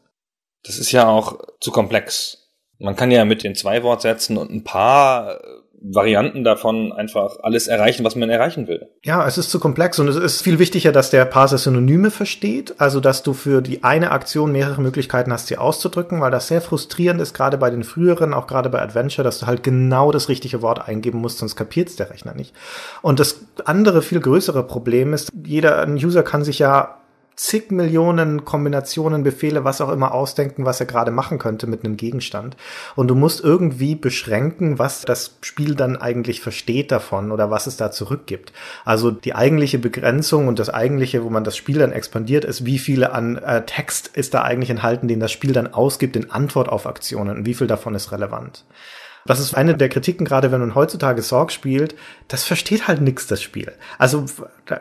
Das 0.63 0.77
ist 0.79 0.91
ja 0.91 1.07
auch 1.07 1.39
zu 1.59 1.71
komplex. 1.71 2.49
Man 2.79 2.95
kann 2.95 3.11
ja 3.11 3.25
mit 3.25 3.43
den 3.43 3.55
zwei 3.55 3.83
Wortsätzen 3.83 4.37
und 4.37 4.51
ein 4.51 4.63
paar 4.63 5.39
Varianten 5.79 6.43
davon 6.43 6.91
einfach 6.91 7.37
alles 7.43 7.67
erreichen, 7.67 8.03
was 8.03 8.15
man 8.15 8.29
erreichen 8.29 8.67
will. 8.67 8.89
Ja, 9.03 9.27
es 9.27 9.37
ist 9.37 9.51
zu 9.51 9.59
komplex 9.59 9.99
und 9.99 10.07
es 10.07 10.15
ist 10.15 10.41
viel 10.41 10.57
wichtiger, 10.57 10.91
dass 10.91 11.11
der 11.11 11.23
Parser 11.25 11.59
Synonyme 11.59 12.09
versteht, 12.09 12.75
also 12.79 12.99
dass 12.99 13.21
du 13.21 13.33
für 13.33 13.61
die 13.61 13.83
eine 13.83 14.11
Aktion 14.11 14.51
mehrere 14.51 14.81
Möglichkeiten 14.81 15.31
hast, 15.31 15.47
sie 15.47 15.57
auszudrücken, 15.57 16.19
weil 16.19 16.31
das 16.31 16.47
sehr 16.47 16.61
frustrierend 16.61 17.21
ist, 17.21 17.33
gerade 17.33 17.57
bei 17.57 17.69
den 17.69 17.83
früheren, 17.83 18.33
auch 18.33 18.47
gerade 18.47 18.69
bei 18.69 18.81
Adventure, 18.81 19.23
dass 19.23 19.39
du 19.39 19.45
halt 19.45 19.61
genau 19.61 20.11
das 20.11 20.29
richtige 20.29 20.61
Wort 20.63 20.87
eingeben 20.87 21.19
musst, 21.19 21.37
sonst 21.37 21.55
kapiert 21.55 21.97
der 21.99 22.09
Rechner 22.09 22.33
nicht. 22.33 22.55
Und 23.03 23.19
das 23.19 23.41
andere, 23.65 24.01
viel 24.01 24.19
größere 24.19 24.63
Problem 24.63 25.13
ist, 25.13 25.29
jeder 25.45 25.87
User 25.87 26.23
kann 26.23 26.43
sich 26.43 26.59
ja 26.59 26.97
zig 27.37 27.71
Millionen 27.71 28.45
Kombinationen, 28.45 29.23
Befehle, 29.23 29.63
was 29.63 29.79
auch 29.79 29.89
immer 29.89 30.11
ausdenken, 30.11 30.65
was 30.65 30.79
er 30.79 30.87
gerade 30.87 31.11
machen 31.11 31.37
könnte 31.37 31.67
mit 31.67 31.85
einem 31.85 31.95
Gegenstand. 31.95 32.57
Und 32.95 33.09
du 33.09 33.15
musst 33.15 33.43
irgendwie 33.43 33.93
beschränken, 33.95 34.79
was 34.79 35.03
das 35.03 35.37
Spiel 35.41 35.75
dann 35.75 35.97
eigentlich 35.97 36.41
versteht 36.41 36.91
davon 36.91 37.31
oder 37.31 37.51
was 37.51 37.67
es 37.67 37.77
da 37.77 37.91
zurückgibt. 37.91 38.53
Also 38.85 39.11
die 39.11 39.35
eigentliche 39.35 39.77
Begrenzung 39.77 40.47
und 40.47 40.57
das 40.57 40.71
eigentliche, 40.71 41.23
wo 41.23 41.29
man 41.29 41.43
das 41.43 41.55
Spiel 41.55 41.77
dann 41.77 41.91
expandiert, 41.91 42.43
ist, 42.43 42.65
wie 42.65 42.79
viele 42.79 43.13
an 43.13 43.37
äh, 43.37 43.63
Text 43.65 44.07
ist 44.15 44.33
da 44.33 44.41
eigentlich 44.41 44.71
enthalten, 44.71 45.07
den 45.07 45.19
das 45.19 45.31
Spiel 45.31 45.53
dann 45.53 45.73
ausgibt 45.73 46.15
in 46.15 46.31
Antwort 46.31 46.69
auf 46.69 46.87
Aktionen 46.87 47.37
und 47.37 47.45
wie 47.45 47.53
viel 47.53 47.67
davon 47.67 47.93
ist 47.93 48.11
relevant. 48.11 48.65
Das 49.27 49.39
ist 49.39 49.53
eine 49.53 49.75
der 49.75 49.89
Kritiken, 49.89 50.25
gerade 50.25 50.51
wenn 50.51 50.61
man 50.61 50.73
heutzutage 50.73 51.21
Sorg 51.21 51.51
spielt, 51.51 51.95
das 52.27 52.43
versteht 52.43 52.87
halt 52.87 53.01
nix, 53.01 53.27
das 53.27 53.41
Spiel. 53.41 53.71
Also 53.99 54.25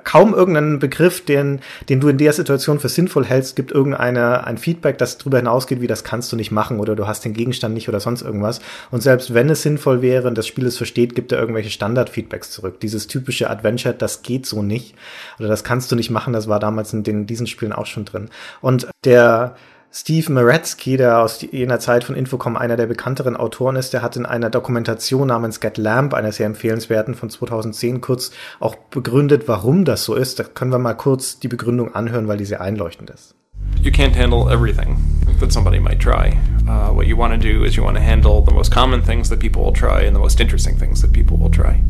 kaum 0.05 0.35
irgendeinen 0.35 0.79
Begriff, 0.79 1.25
den, 1.25 1.61
den 1.89 2.01
du 2.01 2.09
in 2.09 2.19
der 2.19 2.33
Situation 2.33 2.81
für 2.81 2.89
sinnvoll 2.89 3.25
hältst, 3.25 3.57
gibt 3.57 3.73
irgendeine 3.73 4.45
ein 4.47 4.59
Feedback, 4.59 4.99
das 4.99 5.19
darüber 5.19 5.39
hinausgeht, 5.39 5.81
wie 5.81 5.87
das 5.87 6.05
kannst 6.05 6.33
du 6.33 6.37
nicht 6.37 6.51
machen 6.51 6.81
oder 6.81 6.97
du 6.97 7.07
hast 7.07 7.25
den 7.25 7.35
Gegenstand 7.35 7.75
nicht 7.75 7.89
oder 7.89 8.01
sonst 8.01 8.23
irgendwas. 8.23 8.61
Und 8.91 9.03
selbst 9.03 9.35
wenn 9.35 9.51
es 9.51 9.63
sinnvoll 9.63 10.01
wäre 10.01 10.29
und 10.29 10.39
das 10.39 10.47
Spiel 10.47 10.67
es 10.67 10.77
versteht, 10.77 11.15
gibt 11.15 11.33
er 11.33 11.39
irgendwelche 11.39 11.71
Standard-Feedbacks 11.71 12.51
zurück. 12.51 12.81
Dieses 12.81 13.09
typische 13.09 13.51
Adventure, 13.51 13.95
das 13.95 14.23
geht 14.23 14.47
so 14.47 14.63
nicht 14.63 14.95
oder 15.39 15.49
das 15.49 15.65
kannst 15.65 15.91
du 15.93 15.97
nicht 15.97 16.11
machen, 16.11 16.33
das 16.33 16.49
war 16.49 16.61
damals 16.61 16.93
in 16.93 17.03
den, 17.03 17.27
diesen 17.27 17.47
Spielen 17.47 17.73
auch 17.73 17.87
schon 17.87 18.05
drin. 18.05 18.31
Und 18.61 18.89
der 19.05 19.57
Steve 19.93 20.31
Maretsky, 20.31 20.97
der 20.97 21.21
aus 21.21 21.41
jener 21.41 21.79
Zeit 21.79 22.05
von 22.05 22.15
Infocom 22.15 22.57
einer 22.57 22.77
der 22.77 22.87
bekannteren 22.87 23.37
Autoren 23.37 23.77
ist, 23.77 23.93
der 23.93 24.03
hat 24.03 24.17
in 24.17 24.27
einer 24.27 24.51
Dokumentation 24.51 25.29
namens 25.29 25.61
Get 25.61 25.79
Lamp, 25.79 26.13
einer 26.13 26.33
sehr 26.33 26.47
empfehlenswerten 26.47 27.15
von 27.15 27.31
2010, 27.31 28.01
kurz 28.01 28.31
auch 28.61 28.75
begründet, 28.77 29.45
warum 29.47 29.85
das 29.85 30.05
so 30.05 30.15
ist. 30.15 30.39
Da 30.39 30.45
können 30.45 30.71
wir 30.71 30.79
mal 30.79 30.95
kurz 30.95 31.39
die 31.39 31.49
Begründung 31.49 31.95
anhören, 31.95 32.29
weil 32.29 32.37
die 32.37 32.45
sehr 32.45 32.61
einleuchtend 32.61 33.11
ist. 33.11 33.35
You 33.81 33.91
can't 33.91 34.17
handle 34.17 34.53
everything 34.53 34.97
that 35.41 35.53
somebody 35.53 35.81
might 35.81 36.01
try. 36.01 36.37
Uh, 36.67 36.93
what 36.93 37.07
you 37.07 37.17
want 37.17 37.33
to 37.33 37.39
do 37.39 37.65
is 37.65 37.77
you 37.77 37.85
want 37.85 37.97
to 37.97 38.03
handle 38.03 38.43
the 38.45 38.53
most 38.53 38.73
common 38.73 39.03
things 39.03 39.29
that 39.29 39.39
people 39.39 39.63
will 39.63 39.73
try 39.73 40.05
and 40.05 40.15
the 40.15 40.21
most 40.21 40.41
interesting 40.41 40.77
things 40.77 41.01
that 41.03 41.13
people 41.13 41.37
will 41.37 41.51
try. 41.51 41.81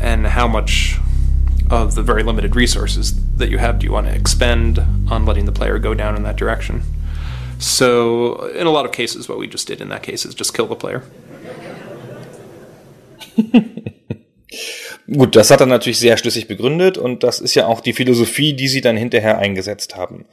And 0.00 0.26
how 0.26 0.48
much 0.48 0.98
of 1.70 1.94
the 1.94 2.02
very 2.02 2.22
limited 2.22 2.56
resources 2.56 3.14
that 3.36 3.50
you 3.50 3.58
have 3.58 3.78
do 3.78 3.86
you 3.86 3.92
want 3.92 4.06
to 4.06 4.14
expend 4.14 4.78
on 5.10 5.26
letting 5.26 5.44
the 5.44 5.52
player 5.52 5.78
go 5.78 5.94
down 5.94 6.16
in 6.16 6.22
that 6.22 6.36
direction? 6.36 6.82
So, 7.58 8.48
in 8.54 8.66
a 8.66 8.70
lot 8.70 8.84
of 8.84 8.92
cases, 8.92 9.28
what 9.28 9.38
we 9.38 9.48
just 9.48 9.68
did 9.68 9.80
in 9.80 9.88
that 9.88 10.02
case 10.02 10.24
is 10.24 10.34
just 10.34 10.54
kill 10.54 10.68
the 10.68 10.76
player. 10.76 11.02
Gut, 15.10 15.34
das 15.34 15.50
hat 15.50 15.60
er 15.60 15.66
natürlich 15.66 15.98
sehr 15.98 16.16
schlüssig 16.16 16.46
begründet 16.46 16.98
und 16.98 17.22
das 17.22 17.40
ist 17.40 17.54
ja 17.54 17.66
auch 17.66 17.80
die 17.80 17.92
Philosophie, 17.94 18.52
die 18.52 18.68
sie 18.68 18.80
dann 18.80 18.96
hinterher 18.96 19.38
eingesetzt 19.38 19.96
haben. 19.96 20.26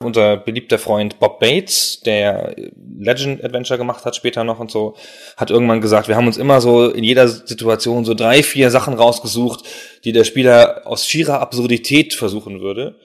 Unser 0.00 0.36
beliebter 0.36 0.78
Freund 0.78 1.18
Bob 1.20 1.38
Bates, 1.38 2.00
der 2.04 2.54
Legend 2.98 3.42
Adventure 3.44 3.78
gemacht 3.78 4.04
hat 4.04 4.16
später 4.16 4.44
noch 4.44 4.58
und 4.58 4.70
so, 4.70 4.94
hat 5.36 5.50
irgendwann 5.50 5.80
gesagt, 5.80 6.08
wir 6.08 6.16
haben 6.16 6.26
uns 6.26 6.36
immer 6.36 6.60
so 6.60 6.90
in 6.90 7.04
jeder 7.04 7.28
Situation 7.28 8.04
so 8.04 8.14
drei, 8.14 8.42
vier 8.42 8.70
Sachen 8.70 8.94
rausgesucht, 8.94 9.64
die 10.04 10.12
der 10.12 10.24
Spieler 10.24 10.82
aus 10.84 11.06
schierer 11.06 11.40
Absurdität 11.40 12.12
versuchen 12.14 12.60
würde 12.60 12.96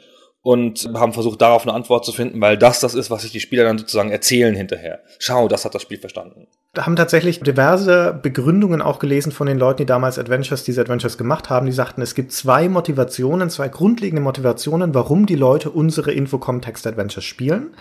und 0.43 0.89
haben 0.95 1.13
versucht, 1.13 1.41
darauf 1.41 1.63
eine 1.63 1.74
Antwort 1.74 2.03
zu 2.03 2.12
finden, 2.12 2.41
weil 2.41 2.57
das 2.57 2.79
das 2.79 2.95
ist, 2.95 3.12
was 3.12 3.21
sich 3.21 3.31
die 3.31 3.39
Spieler 3.39 3.63
dann 3.63 3.77
sozusagen 3.77 4.12
erzählen 4.12 4.55
hinterher. 4.55 5.00
Schau, 5.19 5.48
das 5.48 5.65
hat 5.65 5.75
das 5.75 5.83
Spiel 5.83 6.00
verstanden. 6.00 6.48
Da 6.74 6.86
haben 6.86 6.95
tatsächlich 6.95 7.41
diverse 7.41 8.17
Begründungen 8.21 8.81
auch 8.81 9.00
gelesen 9.00 9.31
von 9.31 9.45
den 9.45 9.60
Leuten, 9.60 9.79
die 9.79 9.86
damals 9.86 10.17
Adventures, 10.17 10.63
diese 10.63 10.81
Adventures 10.81 11.17
gemacht 11.17 11.50
haben. 11.50 11.65
Die 11.65 11.71
sagten, 11.71 12.01
es 12.01 12.15
gibt 12.15 12.31
zwei 12.31 12.69
Motivationen, 12.69 13.50
zwei 13.50 13.67
grundlegende 13.67 14.21
Motivationen, 14.21 14.95
warum 14.95 15.25
die 15.25 15.36
Leute 15.36 15.69
unsere 15.69 16.12
Infocom-Text-Adventures 16.13 17.25
spielen. 17.25 17.75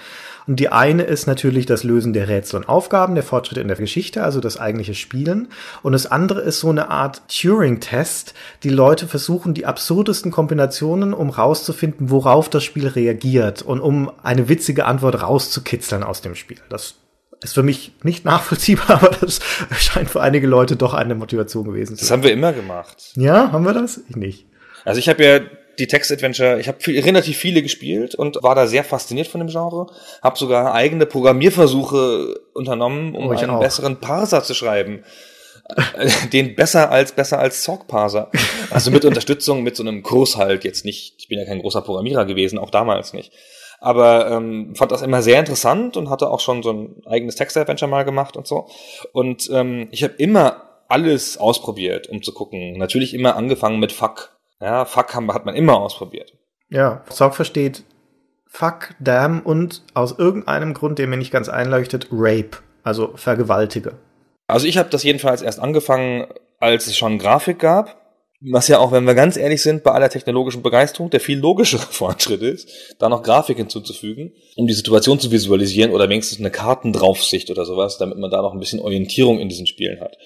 Und 0.50 0.57
die 0.57 0.71
eine 0.71 1.04
ist 1.04 1.28
natürlich 1.28 1.66
das 1.66 1.85
Lösen 1.85 2.12
der 2.12 2.26
Rätsel 2.26 2.57
und 2.57 2.69
Aufgaben, 2.69 3.14
der 3.14 3.23
Fortschritt 3.23 3.59
in 3.59 3.69
der 3.69 3.76
Geschichte, 3.76 4.25
also 4.25 4.40
das 4.40 4.59
eigentliche 4.59 4.95
Spielen. 4.95 5.47
Und 5.85 5.92
das 5.92 6.07
andere 6.11 6.40
ist 6.40 6.59
so 6.59 6.71
eine 6.71 6.90
Art 6.90 7.23
Turing-Test. 7.28 8.35
Die 8.64 8.69
Leute 8.69 9.07
versuchen 9.07 9.54
die 9.54 9.64
absurdesten 9.64 10.33
Kombinationen, 10.33 11.14
um 11.14 11.30
rauszufinden, 11.30 12.11
worauf 12.11 12.49
das 12.49 12.64
Spiel 12.64 12.88
reagiert 12.88 13.62
und 13.62 13.78
um 13.78 14.11
eine 14.25 14.49
witzige 14.49 14.87
Antwort 14.87 15.23
rauszukitzeln 15.23 16.02
aus 16.02 16.21
dem 16.21 16.35
Spiel. 16.35 16.59
Das 16.69 16.97
ist 17.45 17.54
für 17.54 17.62
mich 17.62 17.92
nicht 18.02 18.25
nachvollziehbar, 18.25 18.90
aber 19.04 19.11
das 19.21 19.38
scheint 19.78 20.11
für 20.11 20.21
einige 20.21 20.49
Leute 20.49 20.75
doch 20.75 20.95
eine 20.95 21.14
Motivation 21.14 21.62
gewesen 21.62 21.95
zu 21.95 22.00
Das 22.00 22.09
sein. 22.09 22.19
haben 22.19 22.25
wir 22.25 22.33
immer 22.33 22.52
gemacht. 22.52 23.12
Ja, 23.14 23.52
haben 23.52 23.64
wir 23.64 23.73
das? 23.73 24.00
Ich 24.09 24.16
nicht. 24.16 24.47
Also 24.85 24.99
ich 24.99 25.09
habe 25.09 25.25
ja 25.25 25.40
die 25.80 25.87
Text-Adventure, 25.87 26.60
ich 26.60 26.68
habe 26.68 26.78
viel, 26.80 27.00
relativ 27.00 27.37
viele 27.37 27.62
gespielt 27.62 28.14
und 28.14 28.42
war 28.42 28.54
da 28.54 28.66
sehr 28.66 28.84
fasziniert 28.84 29.26
von 29.26 29.40
dem 29.40 29.49
Genre. 29.49 29.87
Habe 30.22 30.38
sogar 30.38 30.75
eigene 30.75 31.06
Programmierversuche 31.06 32.40
unternommen, 32.54 33.14
um 33.14 33.26
Oh, 33.26 33.30
einen 33.30 33.50
auch. 33.50 33.60
besseren 33.60 33.96
Parser 34.00 34.42
zu 34.42 34.54
schreiben. 34.54 35.02
Äh, 35.96 36.08
Den 36.32 36.54
besser 36.54 36.90
als 36.90 37.12
besser 37.12 37.38
als 37.38 37.62
Zorg-Parser. 37.62 38.30
Also 38.70 38.90
mit 38.90 39.04
Unterstützung, 39.04 39.62
mit 39.62 39.76
so 39.76 39.82
einem 39.82 40.02
Kurs 40.02 40.37
halt 40.37 40.64
jetzt 40.64 40.84
nicht. 40.84 41.14
Ich 41.18 41.28
bin 41.28 41.38
ja 41.38 41.44
kein 41.44 41.60
großer 41.60 41.82
Programmierer 41.82 42.25
gewesen, 42.25 42.58
auch 42.58 42.70
damals 42.70 43.12
nicht. 43.12 43.32
Aber 43.80 44.30
ähm, 44.30 44.75
fand 44.76 44.92
das 44.92 45.00
immer 45.02 45.22
sehr 45.22 45.40
interessant 45.40 45.96
und 45.96 46.10
hatte 46.10 46.28
auch 46.30 46.40
schon 46.40 46.62
so 46.62 46.70
ein 46.72 47.02
eigenes 47.06 47.37
Text-Adventure 47.37 47.90
mal 47.90 48.04
gemacht 48.04 48.37
und 48.37 48.46
so. 48.46 48.68
Und 49.12 49.49
ähm, 49.52 49.88
ich 49.90 50.04
habe 50.04 50.14
immer 50.18 50.64
alles 50.88 51.38
ausprobiert, 51.38 52.08
um 52.08 52.22
zu 52.22 52.34
gucken. 52.34 52.76
Natürlich 52.76 53.14
immer 53.14 53.37
angefangen 53.37 53.78
mit 53.78 53.92
Fuck. 53.92 54.37
Ja, 54.60 54.84
Fuck 54.84 55.14
haben, 55.14 55.32
hat 55.32 55.46
man 55.46 55.54
immer 55.54 55.80
ausprobiert. 55.80 56.32
Ja, 56.68 57.04
Sorg 57.08 57.34
versteht 57.34 57.84
Fuck, 58.46 58.94
Damn 58.98 59.40
und 59.42 59.82
aus 59.94 60.18
irgendeinem 60.18 60.74
Grund, 60.74 60.98
der 60.98 61.06
mir 61.06 61.16
nicht 61.16 61.30
ganz 61.30 61.48
einleuchtet, 61.48 62.08
Rape, 62.10 62.58
also 62.82 63.12
Vergewaltige. 63.14 63.94
Also 64.48 64.66
ich 64.66 64.76
habe 64.76 64.90
das 64.90 65.04
jedenfalls 65.04 65.40
erst 65.40 65.60
angefangen, 65.60 66.26
als 66.58 66.88
es 66.88 66.96
schon 66.96 67.18
Grafik 67.18 67.60
gab. 67.60 67.96
Was 68.42 68.68
ja 68.68 68.78
auch, 68.78 68.90
wenn 68.90 69.04
wir 69.04 69.14
ganz 69.14 69.36
ehrlich 69.36 69.62
sind, 69.62 69.82
bei 69.82 69.92
aller 69.92 70.08
technologischen 70.08 70.62
Begeisterung 70.62 71.10
der 71.10 71.20
viel 71.20 71.38
logischere 71.38 71.82
Fortschritt 71.90 72.42
ist, 72.42 72.68
da 72.98 73.08
noch 73.08 73.22
Grafik 73.22 73.58
hinzuzufügen, 73.58 74.32
um 74.56 74.66
die 74.66 74.72
Situation 74.72 75.20
zu 75.20 75.30
visualisieren 75.30 75.92
oder 75.92 76.08
wenigstens 76.08 76.40
eine 76.40 76.50
Kartendraufsicht 76.50 77.50
oder 77.50 77.64
sowas, 77.66 77.98
damit 77.98 78.18
man 78.18 78.30
da 78.30 78.40
noch 78.40 78.54
ein 78.54 78.58
bisschen 78.58 78.80
Orientierung 78.80 79.38
in 79.38 79.48
diesen 79.48 79.66
Spielen 79.66 80.00
hat. 80.00 80.16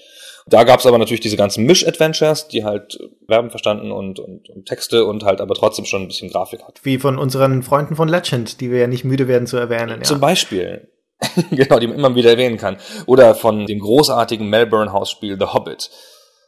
Da 0.47 0.65
gab's 0.65 0.85
aber 0.85 0.99
natürlich 0.99 1.21
diese 1.21 1.39
ganzen 1.39 1.65
Misch-Adventures, 1.65 2.49
die 2.49 2.65
halt 2.65 2.99
Verben 3.27 3.51
verstanden 3.51 3.91
und, 3.91 4.19
und, 4.19 4.51
und 4.51 4.67
Texte 4.67 5.07
und 5.07 5.25
halt 5.25 5.41
aber 5.41 5.55
trotzdem 5.55 5.87
schon 5.87 6.03
ein 6.03 6.09
bisschen 6.09 6.31
Grafik 6.31 6.63
hat. 6.65 6.81
Wie 6.83 6.99
von 6.99 7.19
unseren 7.19 7.63
Freunden 7.63 7.97
von 7.97 8.09
Legend, 8.09 8.61
die 8.61 8.71
wir 8.71 8.81
ja 8.81 8.87
nicht 8.87 9.05
müde 9.05 9.27
werden 9.27 9.47
zu 9.47 9.57
erwähnen. 9.57 10.01
Ja. 10.01 10.03
Zum 10.03 10.21
Beispiel. 10.21 10.89
genau, 11.51 11.79
die 11.79 11.87
man 11.87 11.97
immer 11.97 12.15
wieder 12.15 12.31
erwähnen 12.31 12.59
kann. 12.59 12.77
Oder 13.07 13.35
von 13.35 13.65
dem 13.67 13.79
großartigen 13.79 14.49
Melbourne-Hausspiel 14.49 15.39
The 15.39 15.47
Hobbit, 15.47 15.91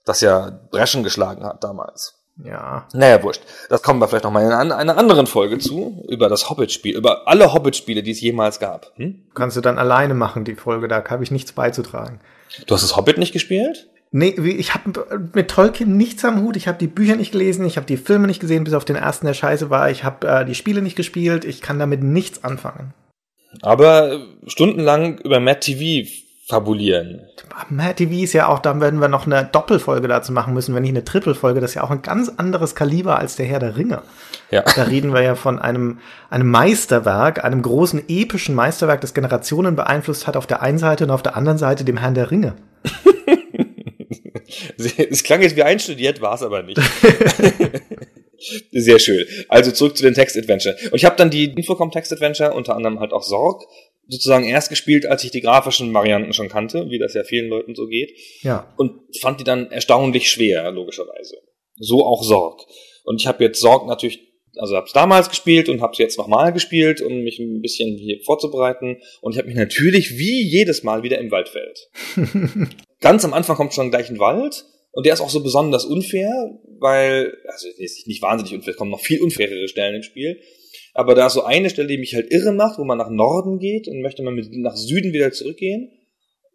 das 0.04 0.20
ja 0.20 0.60
Breschen 0.70 1.02
geschlagen 1.02 1.44
hat 1.44 1.64
damals. 1.64 2.15
Ja. 2.44 2.86
Naja, 2.92 3.22
wurscht. 3.22 3.42
Das 3.68 3.82
kommen 3.82 4.00
wir 4.00 4.08
vielleicht 4.08 4.24
nochmal 4.24 4.44
in 4.44 4.52
einer, 4.52 4.98
anderen 4.98 5.26
Folge 5.26 5.58
zu, 5.58 6.04
über 6.08 6.28
das 6.28 6.50
Hobbit-Spiel, 6.50 6.96
über 6.96 7.26
alle 7.26 7.52
Hobbit-Spiele, 7.52 8.02
die 8.02 8.10
es 8.10 8.20
jemals 8.20 8.60
gab. 8.60 8.92
Hm? 8.96 9.22
Kannst 9.34 9.56
du 9.56 9.60
dann 9.60 9.78
alleine 9.78 10.14
machen, 10.14 10.44
die 10.44 10.54
Folge, 10.54 10.88
da 10.88 11.02
habe 11.08 11.24
ich 11.24 11.30
nichts 11.30 11.52
beizutragen. 11.52 12.20
Du 12.66 12.74
hast 12.74 12.82
das 12.82 12.96
Hobbit 12.96 13.18
nicht 13.18 13.32
gespielt? 13.32 13.88
Nee, 14.12 14.28
ich 14.28 14.72
habe 14.74 15.28
mit 15.34 15.50
Tolkien 15.50 15.96
nichts 15.96 16.24
am 16.24 16.40
Hut. 16.42 16.56
Ich 16.56 16.68
habe 16.68 16.78
die 16.78 16.86
Bücher 16.86 17.16
nicht 17.16 17.32
gelesen, 17.32 17.66
ich 17.66 17.76
habe 17.76 17.86
die 17.86 17.96
Filme 17.96 18.26
nicht 18.26 18.40
gesehen, 18.40 18.64
bis 18.64 18.74
auf 18.74 18.84
den 18.84 18.96
ersten, 18.96 19.26
der 19.26 19.34
scheiße 19.34 19.68
war. 19.68 19.90
Ich 19.90 20.04
habe 20.04 20.26
äh, 20.28 20.44
die 20.44 20.54
Spiele 20.54 20.80
nicht 20.80 20.96
gespielt. 20.96 21.44
Ich 21.44 21.60
kann 21.60 21.78
damit 21.78 22.02
nichts 22.02 22.44
anfangen. 22.44 22.94
Aber 23.62 24.20
stundenlang 24.46 25.18
über 25.18 25.40
Matt 25.40 25.62
TV 25.62 26.08
fabulieren. 26.48 27.26
Mad 27.70 27.94
TV 27.94 28.22
ist 28.22 28.32
ja 28.32 28.46
auch, 28.46 28.60
da 28.60 28.80
werden 28.80 29.00
wir 29.00 29.08
noch 29.08 29.26
eine 29.26 29.48
Doppelfolge 29.50 30.06
dazu 30.06 30.32
machen 30.32 30.54
müssen, 30.54 30.74
wenn 30.74 30.82
nicht 30.82 30.90
eine 30.90 31.04
Trippelfolge. 31.04 31.60
Das 31.60 31.72
ist 31.72 31.74
ja 31.74 31.82
auch 31.82 31.90
ein 31.90 32.02
ganz 32.02 32.30
anderes 32.36 32.76
Kaliber 32.76 33.18
als 33.18 33.34
der 33.34 33.46
Herr 33.46 33.58
der 33.58 33.76
Ringe. 33.76 34.02
Ja. 34.52 34.62
Da 34.62 34.84
reden 34.84 35.12
wir 35.12 35.22
ja 35.22 35.34
von 35.34 35.58
einem, 35.58 35.98
einem 36.30 36.48
Meisterwerk, 36.48 37.44
einem 37.44 37.62
großen 37.62 38.04
epischen 38.08 38.54
Meisterwerk, 38.54 39.00
das 39.00 39.12
Generationen 39.12 39.74
beeinflusst 39.74 40.28
hat 40.28 40.36
auf 40.36 40.46
der 40.46 40.62
einen 40.62 40.78
Seite 40.78 41.04
und 41.04 41.10
auf 41.10 41.22
der 41.22 41.36
anderen 41.36 41.58
Seite 41.58 41.84
dem 41.84 41.96
Herrn 41.96 42.14
der 42.14 42.30
Ringe. 42.30 42.54
Es 44.78 45.24
klang 45.24 45.42
jetzt 45.42 45.56
wie 45.56 45.62
einstudiert, 45.62 46.20
war 46.20 46.34
es 46.34 46.42
aber 46.42 46.62
nicht. 46.62 46.80
Sehr 48.70 48.98
schön. 48.98 49.26
Also 49.48 49.72
zurück 49.72 49.96
zu 49.96 50.02
den 50.02 50.14
Text-Adventure. 50.14 50.76
Und 50.84 50.94
ich 50.94 51.04
habe 51.04 51.16
dann 51.16 51.30
die 51.30 51.44
Infocom 51.52 51.90
Text-Adventure, 51.90 52.52
unter 52.52 52.76
anderem 52.76 53.00
halt 53.00 53.12
auch 53.12 53.22
Sorg, 53.22 53.64
sozusagen 54.08 54.44
erst 54.44 54.70
gespielt, 54.70 55.06
als 55.06 55.24
ich 55.24 55.30
die 55.30 55.40
grafischen 55.40 55.92
Varianten 55.92 56.32
schon 56.32 56.48
kannte, 56.48 56.90
wie 56.90 56.98
das 56.98 57.14
ja 57.14 57.24
vielen 57.24 57.48
Leuten 57.48 57.74
so 57.74 57.86
geht. 57.86 58.12
Ja. 58.42 58.72
Und 58.76 58.92
fand 59.20 59.40
die 59.40 59.44
dann 59.44 59.70
erstaunlich 59.70 60.30
schwer, 60.30 60.70
logischerweise. 60.70 61.36
So 61.76 62.04
auch 62.04 62.22
Sorg. 62.22 62.62
Und 63.04 63.20
ich 63.20 63.26
habe 63.26 63.44
jetzt 63.44 63.60
Sorg 63.60 63.86
natürlich, 63.86 64.20
also 64.56 64.76
habe 64.76 64.86
es 64.86 64.92
damals 64.92 65.28
gespielt 65.28 65.68
und 65.68 65.80
habe 65.80 65.92
es 65.92 65.98
jetzt 65.98 66.18
nochmal 66.18 66.52
gespielt, 66.52 67.00
um 67.00 67.22
mich 67.22 67.38
ein 67.38 67.60
bisschen 67.60 67.96
hier 67.96 68.18
vorzubereiten. 68.24 69.00
Und 69.20 69.32
ich 69.32 69.38
habe 69.38 69.48
mich 69.48 69.56
natürlich 69.56 70.18
wie 70.18 70.42
jedes 70.42 70.82
Mal 70.82 71.02
wieder 71.02 71.18
im 71.18 71.30
Wald 71.30 71.48
verhält. 71.48 71.90
Ganz 73.00 73.24
am 73.24 73.34
Anfang 73.34 73.56
kommt 73.56 73.74
schon 73.74 73.90
gleich 73.90 74.08
ein 74.08 74.18
Wald 74.18 74.64
und 74.96 75.04
der 75.04 75.12
ist 75.12 75.20
auch 75.20 75.28
so 75.28 75.42
besonders 75.42 75.84
unfair, 75.84 76.58
weil, 76.78 77.36
also 77.48 77.68
ist 77.76 78.06
nicht 78.06 78.22
wahnsinnig 78.22 78.54
unfair, 78.54 78.70
es 78.70 78.78
kommen 78.78 78.90
noch 78.90 79.00
viel 79.00 79.20
unfairere 79.20 79.68
Stellen 79.68 79.96
im 79.96 80.02
Spiel. 80.02 80.40
Aber 80.96 81.14
da 81.14 81.26
ist 81.26 81.34
so 81.34 81.44
eine 81.44 81.68
Stelle, 81.68 81.88
die 81.88 81.98
mich 81.98 82.14
halt 82.14 82.32
irre 82.32 82.52
macht, 82.52 82.78
wo 82.78 82.84
man 82.84 82.96
nach 82.96 83.10
Norden 83.10 83.58
geht 83.58 83.86
und 83.86 84.00
möchte 84.00 84.22
man 84.22 84.34
mit, 84.34 84.50
nach 84.52 84.76
Süden 84.76 85.12
wieder 85.12 85.30
zurückgehen. 85.30 85.92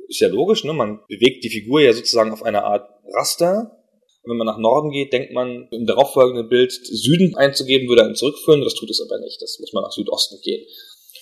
Ist 0.07 0.19
ja 0.19 0.29
logisch, 0.29 0.63
ne? 0.63 0.73
Man 0.73 0.99
bewegt 1.07 1.43
die 1.43 1.49
Figur 1.49 1.79
ja 1.79 1.93
sozusagen 1.93 2.31
auf 2.31 2.41
einer 2.41 2.63
Art 2.63 2.89
Raster. 3.13 3.77
Wenn 4.23 4.37
man 4.37 4.47
nach 4.47 4.57
Norden 4.57 4.89
geht, 4.89 5.13
denkt 5.13 5.31
man, 5.31 5.67
im 5.71 5.85
darauffolgenden 5.85 6.49
Bild 6.49 6.71
Süden 6.71 7.35
einzugeben, 7.35 7.87
würde 7.87 8.03
einen 8.03 8.15
zurückführen. 8.15 8.61
Das 8.61 8.73
tut 8.73 8.89
es 8.89 8.99
aber 8.99 9.19
nicht. 9.19 9.39
Das 9.41 9.59
muss 9.59 9.73
man 9.73 9.83
nach 9.83 9.91
Südosten 9.91 10.39
gehen. 10.43 10.65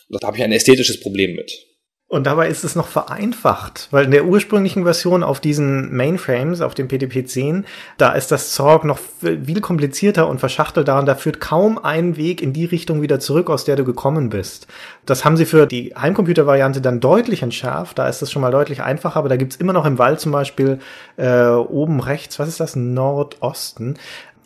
Und 0.10 0.24
da 0.24 0.28
habe 0.28 0.38
ich 0.38 0.44
ein 0.44 0.54
ästhetisches 0.54 1.02
Problem 1.02 1.36
mit. 1.36 1.66
Und 2.12 2.26
dabei 2.26 2.48
ist 2.48 2.64
es 2.64 2.76
noch 2.76 2.88
vereinfacht, 2.88 3.88
weil 3.92 4.06
in 4.06 4.10
der 4.10 4.26
ursprünglichen 4.26 4.84
Version 4.84 5.22
auf 5.22 5.40
diesen 5.40 5.96
Mainframes, 5.96 6.60
auf 6.60 6.74
dem 6.74 6.88
PDP-10, 6.88 7.66
da 8.00 8.14
ist 8.14 8.32
das 8.32 8.52
Zorg 8.52 8.84
noch 8.84 8.98
viel 9.22 9.62
komplizierter 9.62 10.28
und 10.28 10.40
verschachtelter 10.40 10.98
und 10.98 11.06
da 11.06 11.14
führt 11.14 11.40
kaum 11.40 11.78
ein 11.78 12.18
Weg 12.18 12.42
in 12.42 12.52
die 12.52 12.66
Richtung 12.66 13.04
wieder 13.04 13.20
zurück, 13.20 13.52
aus 13.52 13.64
der 13.64 13.76
du 13.76 13.84
gekommen 13.84 14.30
bist. 14.30 14.66
Das 15.06 15.24
haben 15.24 15.38
sie 15.38 15.46
für 15.46 15.68
die 15.68 15.94
Heimcomputer-Variante 15.96 16.82
dann 16.82 17.00
deutlich 17.00 17.44
entschärft, 17.44 18.00
da 18.00 18.10
ist 18.10 18.24
das 18.24 18.32
schon 18.32 18.42
mal 18.42 18.52
deutlich 18.52 18.82
einfacher, 18.82 19.18
aber 19.20 19.30
da 19.30 19.38
gibt's 19.38 19.58
immer 19.58 19.74
noch 19.74 19.86
im 19.86 20.00
Wald 20.00 20.20
zum 20.20 20.32
Beispiel 20.32 20.80
äh, 21.18 21.50
oben 21.50 22.00
rechts, 22.00 22.40
was 22.40 22.48
ist 22.48 22.60
das, 22.60 22.76
Nordosten, 22.76 24.00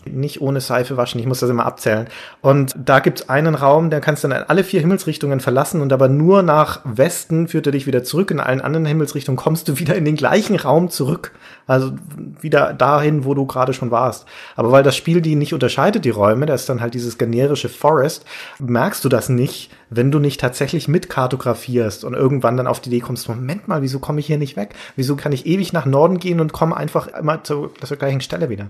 nicht 0.05 0.41
ohne 0.41 0.61
Seife 0.61 0.97
waschen, 0.97 1.19
ich 1.19 1.25
muss 1.25 1.39
das 1.39 1.49
immer 1.49 1.65
abzählen. 1.65 2.07
Und 2.41 2.73
da 2.77 2.99
gibt's 2.99 3.29
einen 3.29 3.55
Raum, 3.55 3.89
der 3.89 4.01
kannst 4.01 4.23
du 4.23 4.27
dann 4.27 4.41
in 4.41 4.49
alle 4.49 4.63
vier 4.63 4.81
Himmelsrichtungen 4.81 5.39
verlassen 5.39 5.81
und 5.81 5.93
aber 5.93 6.07
nur 6.07 6.43
nach 6.43 6.81
Westen 6.83 7.47
führt 7.47 7.65
er 7.65 7.71
dich 7.71 7.87
wieder 7.87 8.03
zurück. 8.03 8.31
In 8.31 8.39
allen 8.39 8.61
anderen 8.61 8.85
Himmelsrichtungen 8.85 9.37
kommst 9.37 9.67
du 9.67 9.79
wieder 9.79 9.95
in 9.95 10.05
den 10.05 10.15
gleichen 10.15 10.55
Raum 10.55 10.89
zurück. 10.89 11.31
Also 11.65 11.93
wieder 12.41 12.73
dahin, 12.73 13.23
wo 13.23 13.33
du 13.33 13.45
gerade 13.45 13.73
schon 13.73 13.91
warst. 13.91 14.25
Aber 14.55 14.71
weil 14.71 14.83
das 14.83 14.97
Spiel 14.97 15.21
die 15.21 15.35
nicht 15.35 15.53
unterscheidet, 15.53 16.03
die 16.03 16.09
Räume, 16.09 16.45
das 16.45 16.61
ist 16.61 16.69
dann 16.69 16.81
halt 16.81 16.93
dieses 16.93 17.17
generische 17.17 17.69
Forest, 17.69 18.25
merkst 18.59 19.03
du 19.05 19.09
das 19.09 19.29
nicht, 19.29 19.71
wenn 19.89 20.11
du 20.11 20.19
nicht 20.19 20.41
tatsächlich 20.41 20.87
mitkartografierst 20.87 22.03
und 22.03 22.13
irgendwann 22.13 22.57
dann 22.57 22.67
auf 22.67 22.81
die 22.81 22.89
Idee 22.89 22.99
kommst, 22.99 23.29
Moment 23.29 23.67
mal, 23.67 23.81
wieso 23.81 23.99
komme 23.99 24.19
ich 24.19 24.27
hier 24.27 24.37
nicht 24.37 24.57
weg? 24.57 24.75
Wieso 24.95 25.15
kann 25.15 25.31
ich 25.31 25.45
ewig 25.45 25.71
nach 25.71 25.85
Norden 25.85 26.19
gehen 26.19 26.39
und 26.39 26.51
komme 26.51 26.75
einfach 26.75 27.07
immer 27.07 27.43
zu, 27.43 27.71
zur 27.81 27.97
gleichen 27.97 28.21
Stelle 28.21 28.49
wieder? 28.49 28.67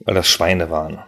Weil 0.00 0.14
das 0.14 0.28
Schweine 0.28 0.70
waren. 0.70 0.98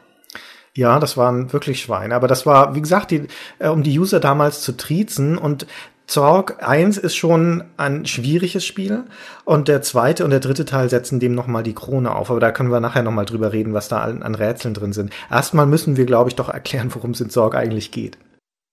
Ja, 0.74 1.00
das 1.00 1.16
waren 1.16 1.52
wirklich 1.52 1.82
Schweine. 1.82 2.14
Aber 2.14 2.28
das 2.28 2.46
war, 2.46 2.74
wie 2.74 2.80
gesagt, 2.80 3.10
die, 3.10 3.26
äh, 3.58 3.68
um 3.68 3.82
die 3.82 3.98
User 3.98 4.20
damals 4.20 4.62
zu 4.62 4.76
triezen. 4.76 5.36
Und 5.36 5.66
Zorg 6.06 6.62
1 6.66 6.98
ist 6.98 7.16
schon 7.16 7.64
ein 7.76 8.06
schwieriges 8.06 8.64
Spiel. 8.64 9.04
Und 9.44 9.68
der 9.68 9.82
zweite 9.82 10.24
und 10.24 10.30
der 10.30 10.40
dritte 10.40 10.64
Teil 10.64 10.88
setzen 10.88 11.20
dem 11.20 11.34
nochmal 11.34 11.62
die 11.62 11.74
Krone 11.74 12.14
auf. 12.14 12.30
Aber 12.30 12.40
da 12.40 12.52
können 12.52 12.70
wir 12.70 12.80
nachher 12.80 13.02
nochmal 13.02 13.26
drüber 13.26 13.52
reden, 13.52 13.74
was 13.74 13.88
da 13.88 14.00
an, 14.00 14.22
an 14.22 14.34
Rätseln 14.34 14.74
drin 14.74 14.92
sind. 14.92 15.12
Erstmal 15.30 15.66
müssen 15.66 15.96
wir, 15.96 16.06
glaube 16.06 16.30
ich, 16.30 16.36
doch 16.36 16.48
erklären, 16.48 16.94
worum 16.94 17.12
es 17.12 17.20
in 17.20 17.30
Zorg 17.30 17.54
eigentlich 17.54 17.90
geht. 17.90 18.18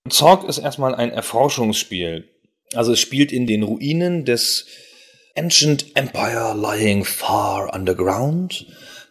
Zorg 0.09 0.47
ist 0.47 0.59
erstmal 0.59 0.95
ein 0.95 1.11
Erforschungsspiel. 1.11 2.27
Also 2.73 2.93
es 2.93 2.99
spielt 2.99 3.31
in 3.31 3.47
den 3.47 3.63
Ruinen 3.63 4.25
des 4.25 4.65
Ancient 5.37 5.95
Empire 5.95 6.55
lying 6.55 7.05
far 7.05 7.73
underground, 7.73 8.65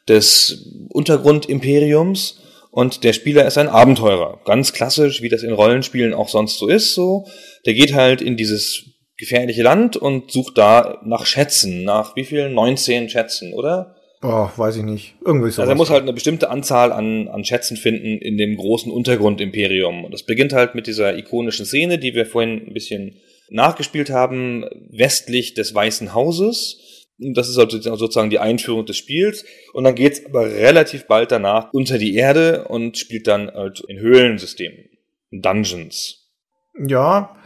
des 0.09 0.89
Untergrundimperiums 0.91 2.41
und 2.71 3.05
der 3.05 3.13
Spieler 3.13 3.47
ist 3.47 3.59
ein 3.59 3.69
Abenteurer. 3.69 4.41
Ganz 4.45 4.73
klassisch, 4.73 5.23
wie 5.23 5.29
das 5.29 5.43
in 5.43 5.53
Rollenspielen 5.53 6.15
auch 6.15 6.29
sonst 6.29 6.59
so 6.59 6.69
ist, 6.69 6.95
so. 6.95 7.27
Der 7.65 7.75
geht 7.75 7.95
halt 7.95 8.21
in 8.21 8.37
dieses 8.37 8.85
gefährliche 9.17 9.63
Land 9.63 9.97
und 9.97 10.31
sucht 10.31 10.59
da 10.59 11.01
nach 11.05 11.25
Schätzen, 11.27 11.85
nach 11.85 12.17
wie 12.17 12.25
viel? 12.25 12.51
19 12.51 13.09
Schätzen, 13.09 13.55
oder? 13.55 13.97
Oh, 14.23 14.49
weiß 14.57 14.77
ich 14.77 14.83
nicht. 14.83 15.15
Irgendwie 15.25 15.51
so. 15.51 15.63
Also 15.63 15.73
er 15.73 15.77
muss 15.77 15.91
halt 15.91 16.03
eine 16.03 16.13
bestimmte 16.13 16.51
Anzahl 16.51 16.93
an, 16.93 17.29
an 17.29 17.45
Schätzen 17.45 17.77
finden 17.77 18.19
in 18.19 18.37
dem 18.37 18.57
großen 18.57 18.91
Untergrundimperium. 18.91 20.05
Und 20.05 20.13
das 20.13 20.25
beginnt 20.25 20.53
halt 20.53 20.75
mit 20.75 20.87
dieser 20.87 21.17
ikonischen 21.17 21.67
Szene, 21.67 21.99
die 21.99 22.15
wir 22.15 22.27
vorhin 22.27 22.67
ein 22.67 22.75
bisschen 22.75 23.17
nachgespielt 23.49 24.11
haben, 24.11 24.65
westlich 24.91 25.55
des 25.55 25.75
Weißen 25.75 26.15
Hauses. 26.15 26.79
Das 27.19 27.49
ist 27.49 27.59
also 27.59 27.79
sozusagen 27.81 28.31
die 28.31 28.39
Einführung 28.39 28.85
des 28.85 28.97
Spiels. 28.97 29.45
Und 29.73 29.85
dann 29.85 29.95
geht's 29.95 30.25
aber 30.27 30.47
relativ 30.47 31.07
bald 31.07 31.33
danach 31.33 31.73
unter 31.73 31.99
die 31.99 32.15
Erde 32.15 32.69
und 32.69 32.99
spielt 32.99 33.27
dann 33.27 33.51
halt 33.51 33.81
in 33.89 33.99
Höhlensystemen, 33.99 34.91
Dungeons. 35.31 36.31
Ja, 36.79 37.37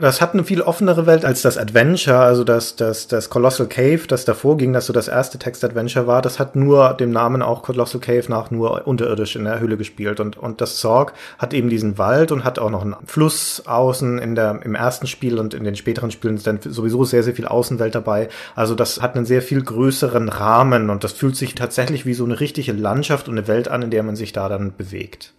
das 0.00 0.20
hat 0.20 0.34
eine 0.34 0.44
viel 0.44 0.62
offenere 0.62 1.06
Welt 1.06 1.24
als 1.24 1.42
das 1.42 1.58
Adventure, 1.58 2.18
also 2.18 2.44
das, 2.44 2.76
das, 2.76 3.08
das 3.08 3.30
Colossal 3.30 3.66
Cave, 3.66 4.02
das 4.06 4.24
davor 4.24 4.56
ging, 4.56 4.72
das 4.72 4.86
so 4.86 4.92
das 4.92 5.08
erste 5.08 5.38
Text-Adventure 5.38 6.06
war, 6.06 6.22
das 6.22 6.38
hat 6.38 6.56
nur 6.56 6.94
dem 6.94 7.10
Namen 7.10 7.42
auch 7.42 7.62
Colossal 7.62 8.00
Cave 8.00 8.24
nach 8.28 8.50
nur 8.50 8.86
unterirdisch 8.86 9.36
in 9.36 9.44
der 9.44 9.60
Höhle 9.60 9.76
gespielt. 9.76 10.20
Und, 10.20 10.36
und 10.36 10.60
das 10.60 10.76
Zorg 10.76 11.14
hat 11.38 11.54
eben 11.54 11.68
diesen 11.68 11.98
Wald 11.98 12.32
und 12.32 12.44
hat 12.44 12.58
auch 12.58 12.70
noch 12.70 12.82
einen 12.82 12.96
Fluss 13.04 13.62
außen 13.66 14.18
in 14.18 14.34
der, 14.34 14.60
im 14.62 14.74
ersten 14.74 15.06
Spiel 15.06 15.38
und 15.38 15.54
in 15.54 15.64
den 15.64 15.76
späteren 15.76 16.10
Spielen 16.10 16.36
ist 16.36 16.46
dann 16.46 16.60
sowieso 16.62 17.04
sehr, 17.04 17.22
sehr 17.22 17.34
viel 17.34 17.46
Außenwelt 17.46 17.94
dabei. 17.94 18.28
Also 18.54 18.74
das 18.74 19.00
hat 19.00 19.16
einen 19.16 19.26
sehr 19.26 19.42
viel 19.42 19.62
größeren 19.62 20.28
Rahmen 20.28 20.90
und 20.90 21.04
das 21.04 21.12
fühlt 21.12 21.36
sich 21.36 21.54
tatsächlich 21.54 22.06
wie 22.06 22.14
so 22.14 22.24
eine 22.24 22.40
richtige 22.40 22.72
Landschaft 22.72 23.28
und 23.28 23.38
eine 23.38 23.48
Welt 23.48 23.68
an, 23.68 23.82
in 23.82 23.90
der 23.90 24.02
man 24.02 24.16
sich 24.16 24.32
da 24.32 24.48
dann 24.48 24.74
bewegt. 24.76 25.32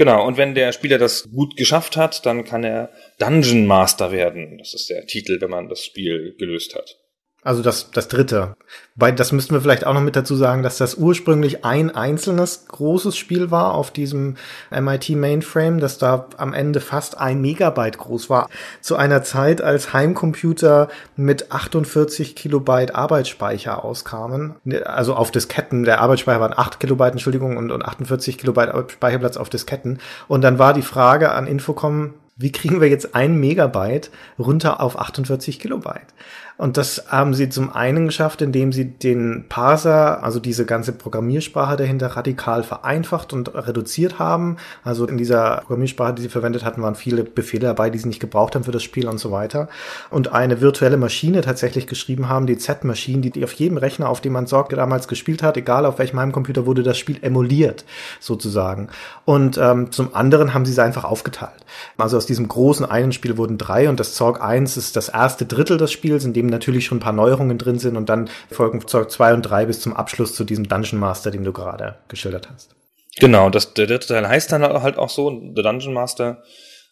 Genau, 0.00 0.26
und 0.26 0.38
wenn 0.38 0.54
der 0.54 0.72
Spieler 0.72 0.96
das 0.96 1.30
gut 1.30 1.58
geschafft 1.58 1.98
hat, 1.98 2.24
dann 2.24 2.46
kann 2.46 2.64
er 2.64 2.88
Dungeon 3.18 3.66
Master 3.66 4.10
werden. 4.10 4.56
Das 4.56 4.72
ist 4.72 4.88
der 4.88 5.04
Titel, 5.04 5.42
wenn 5.42 5.50
man 5.50 5.68
das 5.68 5.84
Spiel 5.84 6.34
gelöst 6.38 6.74
hat. 6.74 6.96
Also 7.42 7.62
das, 7.62 7.90
das 7.90 8.08
dritte. 8.08 8.54
Weil 8.96 9.14
das 9.14 9.32
müssten 9.32 9.54
wir 9.54 9.62
vielleicht 9.62 9.86
auch 9.86 9.94
noch 9.94 10.02
mit 10.02 10.14
dazu 10.14 10.36
sagen, 10.36 10.62
dass 10.62 10.76
das 10.76 10.96
ursprünglich 10.96 11.64
ein 11.64 11.94
einzelnes 11.94 12.66
großes 12.68 13.16
Spiel 13.16 13.50
war 13.50 13.72
auf 13.74 13.90
diesem 13.90 14.36
MIT 14.70 15.10
Mainframe, 15.10 15.80
das 15.80 15.96
da 15.96 16.26
am 16.36 16.52
Ende 16.52 16.80
fast 16.80 17.18
ein 17.18 17.40
Megabyte 17.40 17.96
groß 17.96 18.28
war. 18.28 18.50
Zu 18.82 18.96
einer 18.96 19.22
Zeit, 19.22 19.62
als 19.62 19.94
Heimcomputer 19.94 20.88
mit 21.16 21.50
48 21.50 22.36
Kilobyte 22.36 22.94
Arbeitsspeicher 22.94 23.84
auskamen. 23.84 24.56
Also 24.84 25.14
auf 25.14 25.30
Disketten. 25.30 25.84
Der 25.84 26.00
Arbeitsspeicher 26.00 26.40
waren 26.40 26.54
8 26.56 26.78
Kilobyte, 26.78 27.12
Entschuldigung, 27.12 27.56
und, 27.56 27.70
und 27.70 27.84
48 27.84 28.36
Kilobyte 28.36 28.92
Speicherplatz 28.92 29.38
auf 29.38 29.48
Disketten. 29.48 29.98
Und 30.28 30.42
dann 30.42 30.58
war 30.58 30.74
die 30.74 30.82
Frage 30.82 31.32
an 31.32 31.46
Infocom, 31.46 32.14
wie 32.40 32.52
kriegen 32.52 32.80
wir 32.80 32.88
jetzt 32.88 33.14
ein 33.14 33.38
Megabyte 33.38 34.10
runter 34.38 34.80
auf 34.80 34.98
48 34.98 35.60
Kilobyte? 35.60 36.14
Und 36.60 36.76
das 36.76 37.04
haben 37.08 37.32
sie 37.32 37.48
zum 37.48 37.72
einen 37.72 38.04
geschafft, 38.04 38.42
indem 38.42 38.70
sie 38.70 38.84
den 38.84 39.46
Parser, 39.48 40.22
also 40.22 40.40
diese 40.40 40.66
ganze 40.66 40.92
Programmiersprache 40.92 41.78
dahinter 41.78 42.08
radikal 42.08 42.64
vereinfacht 42.64 43.32
und 43.32 43.54
reduziert 43.54 44.18
haben. 44.18 44.58
Also 44.84 45.06
in 45.06 45.16
dieser 45.16 45.62
Programmiersprache, 45.62 46.12
die 46.12 46.20
sie 46.20 46.28
verwendet 46.28 46.62
hatten, 46.62 46.82
waren 46.82 46.96
viele 46.96 47.24
Befehle 47.24 47.68
dabei, 47.68 47.88
die 47.88 47.96
sie 47.96 48.08
nicht 48.08 48.20
gebraucht 48.20 48.54
haben 48.54 48.64
für 48.64 48.72
das 48.72 48.82
Spiel 48.82 49.08
und 49.08 49.16
so 49.16 49.30
weiter. 49.30 49.70
Und 50.10 50.34
eine 50.34 50.60
virtuelle 50.60 50.98
Maschine 50.98 51.40
tatsächlich 51.40 51.86
geschrieben 51.86 52.28
haben, 52.28 52.46
die 52.46 52.58
Z-Maschine, 52.58 53.30
die, 53.30 53.42
auf 53.42 53.54
jedem 53.54 53.78
Rechner, 53.78 54.10
auf 54.10 54.20
dem 54.20 54.34
man 54.34 54.46
Sorg 54.46 54.68
damals 54.68 55.08
gespielt 55.08 55.42
hat, 55.42 55.56
egal 55.56 55.86
auf 55.86 55.98
welchem 55.98 56.20
Heimcomputer, 56.20 56.66
wurde 56.66 56.82
das 56.82 56.98
Spiel 56.98 57.20
emuliert, 57.22 57.86
sozusagen. 58.20 58.88
Und 59.24 59.56
ähm, 59.56 59.92
zum 59.92 60.14
anderen 60.14 60.52
haben 60.52 60.66
sie 60.66 60.72
es 60.72 60.78
einfach 60.78 61.04
aufgeteilt. 61.04 61.64
Also 61.96 62.18
aus 62.18 62.26
diesem 62.26 62.48
großen 62.48 62.84
einen 62.84 63.12
Spiel 63.12 63.38
wurden 63.38 63.56
drei 63.56 63.88
und 63.88 63.98
das 63.98 64.12
Zorg 64.12 64.42
1 64.42 64.76
ist 64.76 64.96
das 64.96 65.08
erste 65.08 65.46
Drittel 65.46 65.78
des 65.78 65.90
Spiels, 65.90 66.26
in 66.26 66.34
dem 66.34 66.49
natürlich 66.50 66.84
schon 66.84 66.98
ein 66.98 67.02
paar 67.02 67.12
Neuerungen 67.12 67.58
drin 67.58 67.78
sind 67.78 67.96
und 67.96 68.08
dann 68.08 68.28
folgen 68.50 68.86
Zorg 68.86 69.10
2 69.10 69.34
und 69.34 69.42
3 69.42 69.66
bis 69.66 69.80
zum 69.80 69.94
Abschluss 69.94 70.34
zu 70.34 70.44
diesem 70.44 70.68
Dungeon 70.68 71.00
Master, 71.00 71.30
den 71.30 71.44
du 71.44 71.52
gerade 71.52 71.98
geschildert 72.08 72.48
hast. 72.50 72.74
Genau, 73.18 73.50
das, 73.50 73.74
der 73.74 73.86
dritte 73.86 74.08
Teil 74.08 74.28
heißt 74.28 74.52
dann 74.52 74.62
halt 74.62 74.98
auch 74.98 75.10
so, 75.10 75.30
The 75.30 75.62
Dungeon 75.62 75.92
Master. 75.92 76.42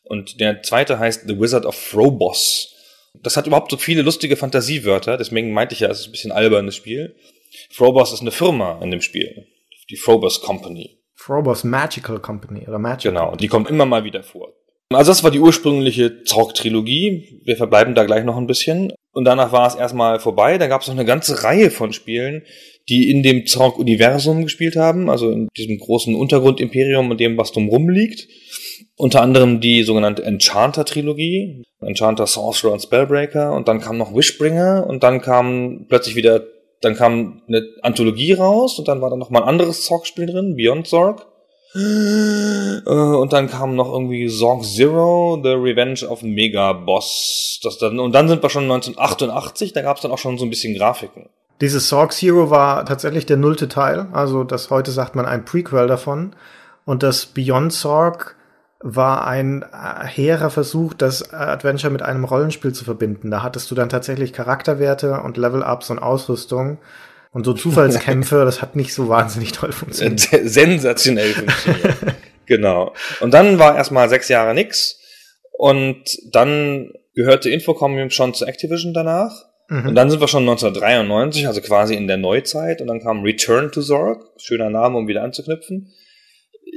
Und 0.05 0.41
der 0.41 0.63
zweite 0.63 0.99
heißt 0.99 1.29
The 1.29 1.39
Wizard 1.39 1.67
of 1.67 1.75
Frobos. 1.75 2.75
Das 3.23 3.37
hat 3.37 3.47
überhaupt 3.47 3.71
so 3.71 3.77
viele 3.77 4.03
lustige 4.03 4.37
Fantasiewörter, 4.37 5.17
deswegen 5.17 5.53
meinte 5.53 5.75
ich 5.75 5.81
ja, 5.81 5.89
es 5.89 6.01
ist 6.01 6.07
ein 6.09 6.13
bisschen 6.13 6.33
albernes 6.33 6.77
Spiel. 6.77 7.15
Frobos 7.71 8.13
ist 8.13 8.21
eine 8.21 8.31
Firma 8.31 8.81
in 8.83 8.91
dem 8.91 9.01
Spiel. 9.01 9.47
Die 9.91 9.97
Frobos 9.97 10.41
Company. 10.41 10.99
Frobos 11.15 11.65
Magical 11.65 12.21
Company 12.21 12.67
oder 12.69 12.79
Magical. 12.79 13.13
Genau, 13.13 13.37
die 13.37 13.49
kommt 13.49 13.69
immer 13.69 13.87
mal 13.87 14.05
wieder 14.05 14.23
vor. 14.23 14.53
Also 14.91 15.11
das 15.11 15.23
war 15.23 15.31
die 15.31 15.41
ursprüngliche 15.41 16.23
Zorg-Trilogie. 16.25 17.43
Wir 17.45 17.57
verbleiben 17.57 17.95
da 17.95 18.05
gleich 18.05 18.25
noch 18.25 18.39
ein 18.39 18.47
bisschen. 18.47 18.93
Und 19.13 19.25
danach 19.25 19.53
war 19.53 19.67
es 19.67 19.75
erstmal 19.75 20.19
vorbei. 20.19 20.57
Da 20.57 20.67
gab 20.67 20.81
es 20.81 20.89
noch 20.89 20.95
eine 20.95 21.05
ganze 21.05 21.45
Reihe 21.45 21.71
von 21.71 21.93
Spielen, 21.93 22.43
die 22.89 23.11
in 23.11 23.23
dem 23.23 23.47
Zorg-Universum 23.47 24.45
gespielt 24.45 24.77
haben, 24.77 25.11
also 25.11 25.31
in 25.31 25.49
diesem 25.57 25.79
großen 25.79 26.15
Untergrundimperium 26.15 27.11
und 27.11 27.21
dem, 27.21 27.37
was 27.37 27.53
drumrum 27.53 27.91
liegt. 27.91 28.29
Unter 28.97 29.21
anderem 29.21 29.61
die 29.61 29.83
sogenannte 29.83 30.25
Enchanter-Trilogie, 30.25 31.65
Enchanter, 31.83 32.27
Sorcerer 32.27 32.73
und 32.73 32.81
Spellbreaker. 32.81 33.53
Und 33.53 33.69
dann 33.69 33.81
kam 33.81 33.99
noch 33.99 34.15
Wishbringer 34.15 34.87
und 34.89 35.03
dann 35.03 35.21
kam 35.21 35.85
plötzlich 35.89 36.17
wieder, 36.17 36.47
dann 36.81 36.95
kam 36.95 37.43
eine 37.47 37.63
Anthologie 37.83 38.33
raus 38.33 38.79
und 38.79 38.89
dann 38.89 39.03
war 39.03 39.11
da 39.11 39.17
noch 39.17 39.29
mal 39.29 39.43
ein 39.43 39.49
anderes 39.49 39.85
Zorg-Spiel 39.85 40.27
drin, 40.27 40.57
Beyond 40.57 40.87
Zorg. 40.87 41.27
Äh, 41.75 42.81
und 42.89 43.33
dann 43.33 43.49
kam 43.49 43.75
noch 43.75 43.93
irgendwie 43.93 44.29
Zorg 44.29 44.65
Zero, 44.65 45.39
The 45.43 45.51
Revenge 45.51 46.09
of 46.09 46.23
Mega 46.23 46.73
Boss. 46.73 47.61
Das 47.63 47.79
dann, 47.79 47.99
und 47.99 48.13
dann 48.13 48.29
sind 48.29 48.43
wir 48.43 48.51
schon 48.51 48.65
1988, 48.65 49.73
da 49.73 49.83
gab 49.83 49.97
es 49.97 50.03
dann 50.03 50.13
auch 50.13 50.19
schon 50.19 50.39
so 50.39 50.45
ein 50.45 50.51
bisschen 50.51 50.75
Grafiken. 50.75 51.29
Dieses 51.61 51.89
Zorg 51.89 52.13
Zero 52.13 52.51
war 52.51 52.87
tatsächlich 52.87 53.27
der 53.27 53.37
nullte 53.37 53.69
Teil, 53.69 54.07
also 54.13 54.45
das 54.45 54.71
heute 54.71 54.93
sagt 54.93 55.17
man 55.17 55.27
ein 55.27 55.45
Prequel 55.45 55.89
davon. 55.89 56.35
Und 56.85 57.03
das 57.03 57.27
Beyond 57.27 57.73
Zorg 57.73 58.37
war 58.81 59.27
ein 59.27 59.63
äh, 59.63 60.07
hehrer 60.07 60.51
Versuch, 60.51 60.95
das 60.95 61.35
Adventure 61.35 61.93
mit 61.93 62.03
einem 62.03 62.25
Rollenspiel 62.25 62.73
zu 62.73 62.85
verbinden. 62.85 63.31
Da 63.31 63.43
hattest 63.43 63.71
du 63.71 63.75
dann 63.75 63.89
tatsächlich 63.89 64.33
Charakterwerte 64.33 65.21
und 65.21 65.37
Level-Ups 65.37 65.91
und 65.91 65.99
Ausrüstung 65.99 66.79
und 67.33 67.45
so 67.45 67.53
Zufallskämpfe, 67.53 68.37
das 68.45 68.63
hat 68.63 68.77
nicht 68.77 68.95
so 68.95 69.09
wahnsinnig 69.09 69.53
toll 69.53 69.73
funktioniert. 69.73 70.21
Sensationell 70.21 71.33
funktioniert. 71.35 71.97
genau. 72.47 72.95
Und 73.21 73.35
dann 73.35 73.59
war 73.59 73.77
erstmal 73.77 74.09
sechs 74.09 74.29
Jahre 74.29 74.55
nix. 74.55 74.99
Und 75.53 76.05
dann 76.33 76.93
gehörte 77.15 77.51
Infocom 77.51 78.11
schon 78.11 78.33
zu 78.33 78.47
Activision 78.47 78.95
danach. 78.95 79.33
Mhm. 79.69 79.89
Und 79.89 79.95
dann 79.95 80.09
sind 80.09 80.21
wir 80.21 80.29
schon 80.29 80.49
1993, 80.49 81.47
also 81.47 81.61
quasi 81.61 81.95
in 81.95 82.07
der 82.07 82.17
Neuzeit. 82.17 82.81
Und 82.81 82.87
dann 82.87 83.01
kam 83.01 83.23
Return 83.23 83.71
to 83.73 83.83
Zorg. 83.83 84.25
Schöner 84.39 84.71
Name, 84.71 84.97
um 84.97 85.09
wieder 85.09 85.23
anzuknüpfen. 85.23 85.93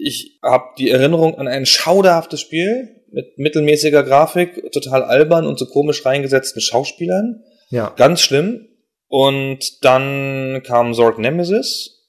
Ich 0.04 0.40
habe 0.44 0.66
die 0.78 0.90
Erinnerung 0.90 1.38
an 1.38 1.48
ein 1.48 1.66
schauderhaftes 1.66 2.42
Spiel 2.42 2.90
mit 3.12 3.38
mittelmäßiger 3.38 4.04
Grafik, 4.04 4.72
total 4.72 5.04
albern 5.04 5.46
und 5.46 5.60
so 5.60 5.66
komisch 5.66 6.06
reingesetzten 6.06 6.62
Schauspielern. 6.62 7.44
Ja. 7.70 7.94
Ganz 7.96 8.22
schlimm. 8.22 8.68
Und 9.12 9.84
dann 9.84 10.64
kam 10.66 10.94
Zorg 10.94 11.20
Nemesis 11.20 12.08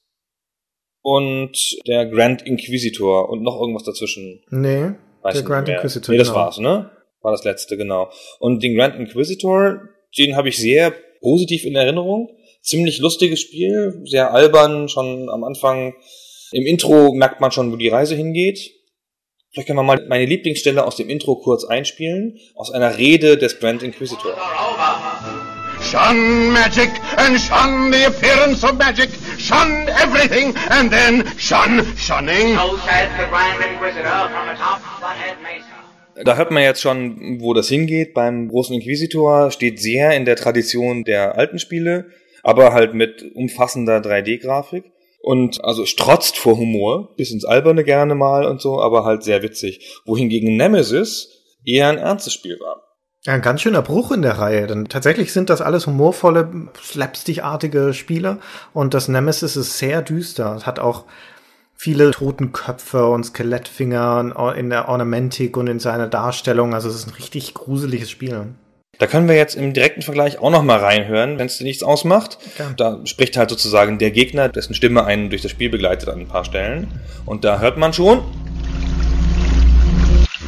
und 1.02 1.50
der 1.88 2.06
Grand 2.06 2.42
Inquisitor 2.42 3.28
und 3.28 3.42
noch 3.42 3.60
irgendwas 3.60 3.82
dazwischen. 3.82 4.40
Nee, 4.50 4.92
Weiß 5.22 5.34
der 5.34 5.42
Grand 5.42 5.66
mehr. 5.66 5.78
Inquisitor. 5.78 6.12
Nee, 6.12 6.18
das 6.20 6.28
genau. 6.28 6.40
war's, 6.40 6.58
ne? 6.58 6.92
War 7.20 7.32
das 7.32 7.42
letzte, 7.42 7.76
genau. 7.76 8.08
Und 8.38 8.62
den 8.62 8.76
Grand 8.76 8.94
Inquisitor, 8.94 9.80
den 10.16 10.36
habe 10.36 10.48
ich 10.48 10.58
sehr 10.58 10.92
positiv 11.20 11.64
in 11.64 11.74
Erinnerung. 11.74 12.36
Ziemlich 12.60 13.00
lustiges 13.00 13.40
Spiel, 13.40 14.00
sehr 14.04 14.32
albern, 14.32 14.88
schon 14.88 15.28
am 15.28 15.42
Anfang. 15.42 15.94
Im 16.52 16.66
Intro 16.66 17.12
merkt 17.14 17.40
man 17.40 17.50
schon, 17.50 17.72
wo 17.72 17.76
die 17.76 17.88
Reise 17.88 18.14
hingeht. 18.14 18.60
Vielleicht 19.50 19.66
können 19.66 19.80
wir 19.80 19.82
mal 19.82 20.06
meine 20.06 20.26
Lieblingsstelle 20.26 20.86
aus 20.86 20.94
dem 20.94 21.10
Intro 21.10 21.34
kurz 21.34 21.64
einspielen, 21.64 22.38
aus 22.54 22.70
einer 22.70 22.96
Rede 22.96 23.36
des 23.36 23.58
Grand 23.58 23.82
Inquisitor. 23.82 24.36
Shun 25.92 26.50
magic 26.55 26.88
and 27.18 27.38
shun 27.38 27.90
the 27.90 28.07
appearance 28.07 28.64
of 28.64 28.78
magic. 28.78 29.11
Shun 29.37 29.90
everything 29.90 30.55
and 30.70 30.90
then 30.90 31.22
shun 31.37 31.85
shunning. 31.98 32.57
So 32.57 32.78
said 32.78 33.11
the 33.18 33.28
Grand 33.28 33.62
Inquisitor 33.62 34.31
from 34.33 34.48
atop 34.48 34.81
Butthead 35.02 35.37
Mesa. 35.42 36.24
Da 36.24 36.37
hört 36.37 36.50
man 36.50 36.62
jetzt 36.62 36.81
schon, 36.81 37.42
wo 37.42 37.52
das 37.52 37.68
hingeht. 37.68 38.14
Beim 38.14 38.48
großen 38.48 38.74
Inquisitor 38.74 39.50
steht 39.50 39.81
sehr 39.81 40.16
in 40.16 40.24
der 40.24 40.37
Tradition 40.37 41.05
der 41.05 41.37
alten 41.37 41.59
Spiele, 41.59 42.07
aber 42.42 42.72
halt 42.72 42.94
mit 42.94 43.31
umfassender 43.35 43.98
3D-Grafik. 43.98 44.85
Und 45.20 45.62
also 45.62 45.85
strotzt 45.85 46.38
vor 46.38 46.57
Humor, 46.57 47.14
bis 47.18 47.33
ins 47.33 47.44
Alberne 47.44 47.85
gerne 47.85 48.14
mal 48.14 48.46
und 48.46 48.62
so, 48.62 48.81
aber 48.81 49.05
halt 49.05 49.24
sehr 49.24 49.42
witzig. 49.42 50.00
Wohingegen 50.07 50.57
Nemesis 50.57 51.28
eher 51.66 51.88
ein 51.88 51.98
ernstes 51.98 52.33
Spiel 52.33 52.59
war. 52.61 52.91
Ja, 53.24 53.35
ein 53.35 53.40
ganz 53.40 53.61
schöner 53.61 53.82
Bruch 53.82 54.11
in 54.11 54.22
der 54.22 54.38
Reihe, 54.38 54.66
denn 54.66 54.87
tatsächlich 54.88 55.32
sind 55.32 55.48
das 55.48 55.61
alles 55.61 55.87
humorvolle, 55.87 56.50
slapstickartige 56.82 57.94
Spiele 57.94 58.38
und 58.72 58.94
das 58.94 59.06
Nemesis 59.06 59.54
ist 59.54 59.78
sehr 59.78 60.02
düster. 60.02 60.56
Es 60.56 60.66
hat 60.66 60.80
auch 60.80 61.04
viele 61.76 62.11
Totenköpfe 62.11 63.06
und 63.06 63.22
Skelettfinger 63.22 64.54
in 64.56 64.70
der 64.70 64.88
Ornamentik 64.88 65.56
und 65.56 65.68
in 65.68 65.78
seiner 65.78 66.08
Darstellung. 66.08 66.74
Also 66.74 66.88
es 66.88 66.96
ist 66.96 67.06
ein 67.06 67.14
richtig 67.14 67.54
gruseliges 67.54 68.11
Spiel. 68.11 68.46
Da 68.98 69.06
können 69.06 69.28
wir 69.28 69.37
jetzt 69.37 69.54
im 69.54 69.72
direkten 69.72 70.02
Vergleich 70.02 70.40
auch 70.40 70.50
noch 70.50 70.64
mal 70.64 70.80
reinhören, 70.80 71.38
wenn 71.38 71.46
es 71.46 71.58
dir 71.58 71.64
nichts 71.64 71.85
ausmacht. 71.85 72.38
Ja. 72.58 72.72
Da 72.76 73.06
spricht 73.06 73.37
halt 73.37 73.50
sozusagen 73.50 73.98
der 73.98 74.11
Gegner, 74.11 74.48
dessen 74.48 74.74
Stimme 74.74 75.04
einen 75.04 75.30
durch 75.30 75.42
das 75.42 75.52
Spiel 75.52 75.70
begleitet 75.70 76.08
an 76.08 76.18
ein 76.18 76.26
paar 76.26 76.44
Stellen. 76.44 76.88
Und 77.24 77.44
da 77.44 77.61
hört 77.61 77.78
man 77.78 77.92
schon, 77.92 78.18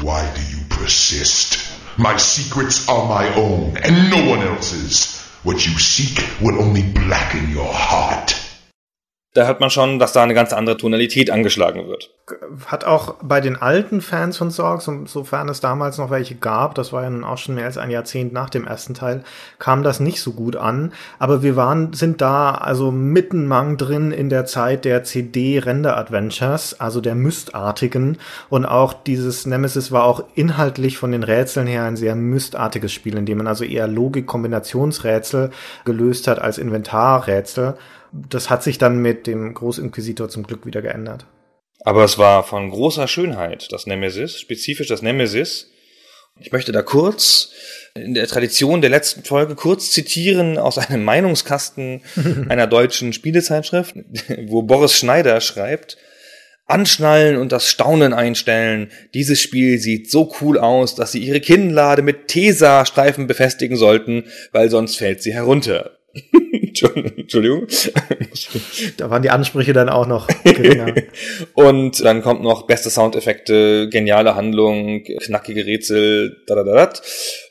Why 0.02 0.24
do 0.34 0.40
you 0.50 0.58
persist? 0.76 1.73
My 1.96 2.16
secrets 2.16 2.88
are 2.88 3.08
my 3.08 3.32
own 3.36 3.76
and 3.76 4.10
no 4.10 4.28
one 4.28 4.40
else's. 4.40 5.20
What 5.44 5.64
you 5.64 5.78
seek 5.78 6.18
will 6.40 6.60
only 6.60 6.82
blacken 6.82 7.50
your 7.50 7.72
heart. 7.72 8.34
Da 9.34 9.46
hört 9.46 9.58
man 9.58 9.68
schon, 9.68 9.98
dass 9.98 10.12
da 10.12 10.22
eine 10.22 10.32
ganz 10.32 10.52
andere 10.52 10.76
Tonalität 10.76 11.28
angeschlagen 11.28 11.88
wird. 11.88 12.10
Hat 12.66 12.84
auch 12.84 13.16
bei 13.20 13.40
den 13.40 13.56
alten 13.56 14.00
Fans 14.00 14.36
von 14.38 14.50
Sorg, 14.50 14.80
so- 14.80 15.06
sofern 15.06 15.48
es 15.48 15.60
damals 15.60 15.98
noch 15.98 16.08
welche 16.10 16.36
gab, 16.36 16.76
das 16.76 16.92
war 16.92 17.02
ja 17.02 17.10
nun 17.10 17.24
auch 17.24 17.36
schon 17.36 17.56
mehr 17.56 17.64
als 17.66 17.76
ein 17.76 17.90
Jahrzehnt 17.90 18.32
nach 18.32 18.48
dem 18.48 18.64
ersten 18.64 18.94
Teil, 18.94 19.24
kam 19.58 19.82
das 19.82 19.98
nicht 19.98 20.22
so 20.22 20.32
gut 20.32 20.54
an. 20.54 20.92
Aber 21.18 21.42
wir 21.42 21.56
waren, 21.56 21.92
sind 21.94 22.20
da 22.20 22.52
also 22.52 22.92
mittenmang 22.92 23.76
drin 23.76 24.12
in 24.12 24.30
der 24.30 24.46
Zeit 24.46 24.84
der 24.84 25.02
CD-Render-Adventures, 25.02 26.78
also 26.80 27.00
der 27.00 27.16
Mystartigen. 27.16 28.18
Und 28.48 28.66
auch 28.66 28.92
dieses 28.92 29.46
Nemesis 29.46 29.90
war 29.90 30.04
auch 30.04 30.22
inhaltlich 30.36 30.96
von 30.96 31.10
den 31.10 31.24
Rätseln 31.24 31.66
her 31.66 31.82
ein 31.82 31.96
sehr 31.96 32.14
mystartiges 32.14 32.92
Spiel, 32.92 33.16
in 33.16 33.26
dem 33.26 33.38
man 33.38 33.48
also 33.48 33.64
eher 33.64 33.88
Logik-Kombinationsrätsel 33.88 35.50
gelöst 35.84 36.28
hat 36.28 36.38
als 36.38 36.58
Inventarrätsel. 36.58 37.74
Das 38.28 38.48
hat 38.48 38.62
sich 38.62 38.78
dann 38.78 38.98
mit 38.98 39.26
dem 39.26 39.54
Großinquisitor 39.54 40.28
zum 40.28 40.44
Glück 40.44 40.66
wieder 40.66 40.82
geändert. 40.82 41.26
Aber 41.80 42.04
es 42.04 42.16
war 42.16 42.44
von 42.44 42.70
großer 42.70 43.08
Schönheit, 43.08 43.72
das 43.72 43.86
Nemesis, 43.86 44.38
spezifisch 44.38 44.88
das 44.88 45.02
Nemesis. 45.02 45.70
Ich 46.40 46.52
möchte 46.52 46.72
da 46.72 46.82
kurz 46.82 47.50
in 47.94 48.14
der 48.14 48.26
Tradition 48.26 48.80
der 48.80 48.90
letzten 48.90 49.22
Folge 49.24 49.54
kurz 49.54 49.90
zitieren 49.90 50.58
aus 50.58 50.78
einem 50.78 51.04
Meinungskasten 51.04 52.02
einer 52.48 52.66
deutschen 52.66 53.12
Spielezeitschrift, 53.12 53.96
wo 54.46 54.62
Boris 54.62 54.94
Schneider 54.94 55.40
schreibt, 55.40 55.96
Anschnallen 56.66 57.36
und 57.36 57.52
das 57.52 57.68
Staunen 57.68 58.14
einstellen. 58.14 58.90
Dieses 59.12 59.40
Spiel 59.40 59.78
sieht 59.78 60.10
so 60.10 60.32
cool 60.40 60.58
aus, 60.58 60.94
dass 60.94 61.12
Sie 61.12 61.18
Ihre 61.18 61.40
Kinnlade 61.40 62.00
mit 62.00 62.28
Tesa-Streifen 62.28 63.26
befestigen 63.26 63.76
sollten, 63.76 64.24
weil 64.52 64.70
sonst 64.70 64.96
fällt 64.96 65.22
sie 65.22 65.34
herunter. 65.34 65.93
Entschuldigung. 67.16 67.66
Da 68.96 69.10
waren 69.10 69.22
die 69.22 69.30
Ansprüche 69.30 69.72
dann 69.72 69.88
auch 69.88 70.06
noch 70.06 70.28
geringer. 70.44 70.94
Und 71.54 72.04
dann 72.04 72.22
kommt 72.22 72.42
noch 72.42 72.66
beste 72.66 72.90
Soundeffekte, 72.90 73.88
geniale 73.88 74.34
Handlung, 74.34 75.02
knackige 75.04 75.66
Rätsel, 75.66 76.42
da, 76.46 76.54
da, 76.54 76.64
da, 76.64 76.86
da. 76.86 76.92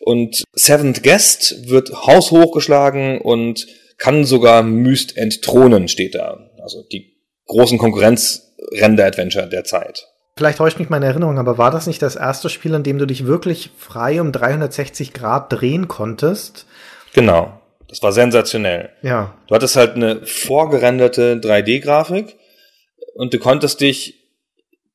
Und 0.02 0.43
Seventh 0.54 1.04
Guest 1.04 1.69
wird 1.69 1.91
haushoch 2.06 2.52
geschlagen 2.52 3.19
und 3.21 3.67
kann 3.97 4.26
sogar 4.26 4.63
Myst 4.63 5.17
entthronen, 5.17 5.88
steht 5.88 6.15
da. 6.15 6.49
Also 6.62 6.84
die 6.91 7.15
großen 7.47 7.78
Konkurrenz-Render-Adventure 7.78 9.47
der 9.47 9.63
Zeit. 9.63 10.08
Vielleicht 10.36 10.58
täuscht 10.58 10.80
mich 10.80 10.89
meine 10.89 11.06
Erinnerung, 11.06 11.38
aber 11.38 11.58
war 11.58 11.69
das 11.69 11.86
nicht 11.86 12.02
das 12.02 12.15
erste 12.15 12.49
Spiel, 12.49 12.73
in 12.73 12.84
dem 12.84 12.97
du 12.97 13.06
dich 13.06 13.28
wirklich 13.28 13.69
frei 13.78 14.19
um 14.19 14.32
360 14.32 15.13
Grad 15.13 15.54
drehen 15.54 15.88
konntest? 15.88 16.65
Genau. 17.13 17.60
Das 17.93 18.01
war 18.01 18.12
sensationell. 18.12 18.89
Ja. 19.03 19.38
Du 19.45 19.53
hattest 19.53 19.75
halt 19.75 19.95
eine 19.95 20.25
vorgerenderte 20.25 21.36
3D-Grafik 21.36 22.36
und 23.13 23.36
du 23.36 23.38
konntest 23.38 23.82
dich 23.82 24.15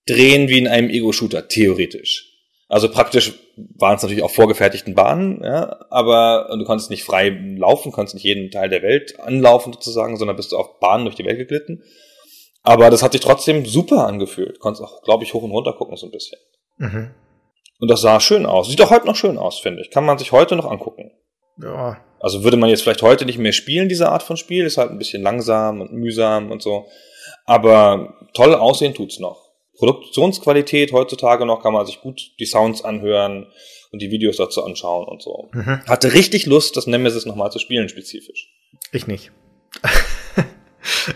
drehen 0.09 0.49
wie 0.49 0.59
in 0.59 0.67
einem 0.67 0.91
Ego-Shooter, 0.91 1.47
theoretisch. 1.47 2.25
Also 2.67 2.91
praktisch 2.91 3.35
waren 3.77 3.95
es 3.95 4.03
natürlich 4.03 4.25
auch 4.25 4.33
vorgefertigten 4.33 4.97
Bahnen, 4.97 5.45
ja, 5.45 5.87
aber 5.91 6.51
und 6.51 6.59
du 6.59 6.65
konntest 6.65 6.91
nicht 6.91 7.05
frei 7.05 7.29
laufen, 7.57 7.93
konntest 7.93 8.17
nicht 8.17 8.25
jeden 8.25 8.51
Teil 8.51 8.69
der 8.69 8.83
Welt 8.83 9.21
anlaufen 9.21 9.73
sozusagen, 9.73 10.17
sondern 10.17 10.37
bist 10.37 10.51
du 10.51 10.57
auf 10.57 10.81
Bahnen 10.81 11.05
durch 11.05 11.15
die 11.15 11.25
Welt 11.25 11.39
geglitten. 11.39 11.85
Aber 12.65 12.91
das 12.91 13.05
hat 13.05 13.13
sich 13.13 13.21
trotzdem 13.21 13.65
super 13.65 14.09
angefühlt. 14.09 14.59
Konntest 14.59 14.83
auch, 14.83 15.03
glaube 15.03 15.23
ich, 15.23 15.35
hoch 15.35 15.45
und 15.45 15.53
runter 15.53 15.73
gucken 15.73 15.97
so 15.97 16.07
ein 16.07 16.13
bisschen. 16.13 16.41
Mhm. 16.79 17.15
Und 17.79 17.89
das 17.89 18.01
sah 18.01 18.19
schön 18.19 18.45
aus. 18.45 18.69
Sieht 18.69 18.83
auch 18.83 18.91
heute 18.91 19.07
noch 19.07 19.15
schön 19.15 19.39
aus, 19.39 19.61
finde 19.61 19.83
ich. 19.83 19.93
Kann 19.93 20.05
man 20.05 20.19
sich 20.19 20.33
heute 20.33 20.57
noch 20.57 20.69
angucken. 20.69 21.13
Ja. 21.63 21.99
Also 22.21 22.45
würde 22.45 22.57
man 22.57 22.71
jetzt 22.71 22.83
vielleicht 22.83 23.03
heute 23.03 23.25
nicht 23.25 23.39
mehr 23.39 23.53
spielen, 23.53 23.89
diese 23.89 24.09
Art 24.09 24.23
von 24.23 24.37
Spiel, 24.37 24.65
ist 24.67 24.77
halt 24.77 24.91
ein 24.91 24.99
bisschen 24.99 25.23
langsam 25.23 25.81
und 25.81 25.93
mühsam 25.93 26.51
und 26.51 26.63
so. 26.63 26.87
Aber 27.45 28.15
toll 28.35 28.55
aussehen 28.55 28.95
tut's 28.95 29.19
noch. 29.19 29.49
Produktionsqualität 29.77 30.93
heutzutage 30.93 31.47
noch 31.47 31.63
kann 31.63 31.73
man 31.73 31.87
sich 31.87 32.01
gut 32.01 32.33
die 32.41 32.47
Sounds 32.47 32.85
anhören 32.85 33.47
und 33.93 34.03
die 34.03 34.11
Videos 34.11 34.37
dazu 34.37 34.65
anschauen 34.65 35.07
und 35.07 35.23
so. 35.23 35.49
Mhm. 35.53 35.81
Hatte 35.87 36.13
richtig 36.15 36.47
Lust, 36.47 36.77
das 36.77 36.87
Nemesis 36.87 37.27
nochmal 37.27 37.53
zu 37.53 37.59
spielen, 37.59 37.89
spezifisch. 37.89 38.51
Ich 38.93 39.07
nicht. 39.07 39.31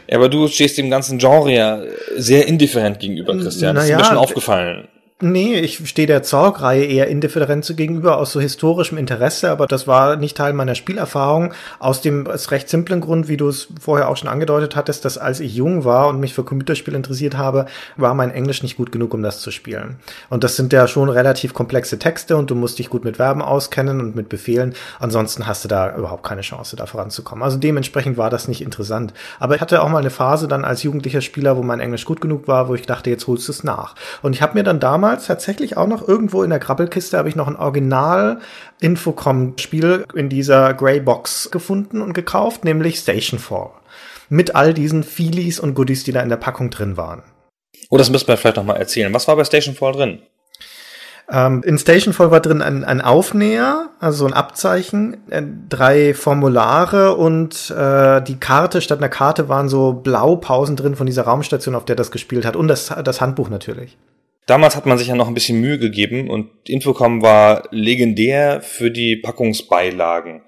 Ja, 0.09 0.19
aber 0.19 0.29
du 0.29 0.49
stehst 0.49 0.77
dem 0.77 0.91
ganzen 0.91 1.19
Genre 1.19 1.53
ja 1.53 1.83
sehr 2.17 2.47
indifferent 2.47 3.01
gegenüber, 3.01 3.37
Christian. 3.39 3.75
Das 3.75 3.85
ist 3.85 3.91
Naja, 3.91 3.99
mir 3.99 4.05
schon 4.05 4.19
aufgefallen. 4.19 4.89
Nee, 5.25 5.61
ich 5.61 5.89
stehe 5.89 6.09
der 6.09 6.25
Zorg-Reihe 6.25 6.85
eher 6.85 7.07
indifferent 7.07 7.73
gegenüber 7.77 8.19
aus 8.19 8.33
so 8.33 8.41
historischem 8.41 8.99
Interesse, 8.99 9.53
aber 9.53 9.69
das 9.69 9.87
war 9.87 10.17
nicht 10.17 10.37
Teil 10.37 10.53
meiner 10.53 10.75
Spielerfahrung. 10.75 11.55
Aus 11.79 12.01
dem 12.01 12.27
recht 12.27 12.69
simplen 12.69 13.01
Grund, 13.01 13.29
wie 13.29 13.37
du 13.37 13.47
es 13.47 13.69
vorher 13.81 14.09
auch 14.09 14.17
schon 14.17 14.29
angedeutet 14.29 14.75
hattest, 14.75 15.05
dass 15.05 15.19
als 15.19 15.39
ich 15.39 15.55
jung 15.55 15.85
war 15.85 16.09
und 16.09 16.19
mich 16.19 16.35
für 16.35 16.43
Computerspiele 16.43 16.97
interessiert 16.97 17.37
habe, 17.37 17.67
war 17.97 18.15
mein 18.15 18.33
Englisch 18.33 18.65
nicht 18.65 18.77
gut 18.77 18.91
genug, 18.91 19.15
um 19.15 19.23
das 19.23 19.41
zu 19.41 19.53
spielen. 19.53 20.01
Und 20.29 20.43
das 20.43 20.57
sind 20.57 20.73
ja 20.73 20.89
schon 20.89 21.09
relativ 21.09 21.55
komplexe 21.55 22.01
Texte 22.01 22.37
und 22.37 22.51
du 22.51 22.57
musst 22.57 22.81
dich 22.81 22.91
gut 22.91 23.05
mit 23.05 23.19
Verben 23.19 23.43
auskennen 23.43 24.01
und 24.01 24.17
mit 24.17 24.29
Befehlen. 24.29 24.75
Ansonsten 24.99 25.47
hast 25.47 25.63
du 25.63 25.69
da 25.69 25.97
überhaupt 25.97 26.25
keine 26.25 26.41
Chance, 26.41 26.75
da 26.75 26.87
voranzukommen. 26.87 27.45
Also 27.45 27.59
dementsprechend 27.59 28.17
war 28.17 28.29
das 28.29 28.49
nicht 28.49 28.61
interessant. 28.61 29.15
Aber 29.39 29.55
ich 29.55 29.61
hatte 29.61 29.83
auch 29.85 29.89
mal 29.89 29.99
eine 29.99 30.11
Phase 30.11 30.49
dann 30.49 30.65
als 30.65 30.83
jugendlicher 30.83 31.21
Spieler, 31.21 31.57
wo 31.57 31.63
mein 31.63 31.79
Englisch 31.79 32.07
gut 32.07 32.21
genug 32.21 32.49
war, 32.49 32.67
wo 32.67 32.75
ich 32.75 32.87
dachte, 32.87 33.09
jetzt 33.09 33.29
holst 33.29 33.47
du 33.47 33.53
es 33.53 33.63
nach. 33.63 33.95
Und 34.21 34.35
ich 34.35 34.43
habe 34.43 34.55
mir 34.55 34.65
dann 34.65 34.81
damals 34.81 35.12
tatsächlich 35.17 35.77
auch 35.77 35.87
noch 35.87 36.07
irgendwo 36.07 36.43
in 36.43 36.51
der 36.51 36.59
Krabbelkiste 36.59 37.19
habe 37.19 37.29
ich 37.29 37.37
noch 37.37 37.49
ein 37.49 37.57
Original 37.57 38.41
Infocom 38.81 39.57
Spiel 39.59 40.05
in 40.15 40.29
dieser 40.29 40.75
Grey 40.75 41.01
Box 41.01 41.51
gefunden 41.51 42.03
und 42.03 42.13
gekauft, 42.13 42.65
nämlich 42.65 42.99
Station 42.99 43.39
4. 43.39 43.71
Mit 44.29 44.55
all 44.55 44.75
diesen 44.75 45.03
Feelies 45.03 45.61
und 45.61 45.75
Goodies, 45.75 46.05
die 46.05 46.13
da 46.13 46.21
in 46.21 46.29
der 46.29 46.37
Packung 46.37 46.71
drin 46.71 46.97
waren. 46.97 47.23
Oh, 47.91 47.99
das 47.99 48.11
müssten 48.11 48.29
wir 48.29 48.37
vielleicht 48.37 48.57
nochmal 48.57 48.79
erzählen. 48.79 49.13
Was 49.13 49.29
war 49.29 49.37
bei 49.37 49.45
Station 49.45 49.75
4 49.75 49.93
drin? 49.93 50.23
Ähm, 51.31 51.63
in 51.65 51.79
Station 51.79 52.13
4 52.13 52.31
war 52.31 52.41
drin 52.41 52.63
ein, 52.63 52.85
ein 52.85 53.01
Aufnäher, 53.01 53.91
also 54.01 54.19
so 54.19 54.27
ein 54.27 54.33
Abzeichen, 54.33 55.31
äh, 55.31 55.43
drei 55.69 56.15
Formulare 56.15 57.17
und 57.17 57.71
äh, 57.71 58.21
die 58.23 58.39
Karte, 58.39 58.81
statt 58.81 58.99
einer 58.99 59.09
Karte 59.09 59.49
waren 59.49 59.69
so 59.69 59.93
Blaupausen 59.93 60.77
drin 60.77 60.97
von 60.97 61.07
dieser 61.07 61.23
Raumstation, 61.23 61.75
auf 61.75 61.85
der 61.85 61.97
das 61.97 62.11
gespielt 62.11 62.45
hat 62.45 62.57
und 62.57 62.69
das, 62.69 62.93
das 63.05 63.21
Handbuch 63.21 63.49
natürlich. 63.49 63.97
Damals 64.47 64.75
hat 64.75 64.87
man 64.87 64.99
sich 64.99 65.09
ja 65.09 65.15
noch 65.15 65.29
ein 65.29 65.35
bisschen 65.35 65.61
Mühe 65.61 65.79
gegeben 65.79 66.29
und 66.29 66.51
Infocom 66.69 67.23
war 67.23 67.63
legendär 67.71 68.61
für 68.61 68.91
die 68.91 69.17
Packungsbeilagen. 69.17 70.43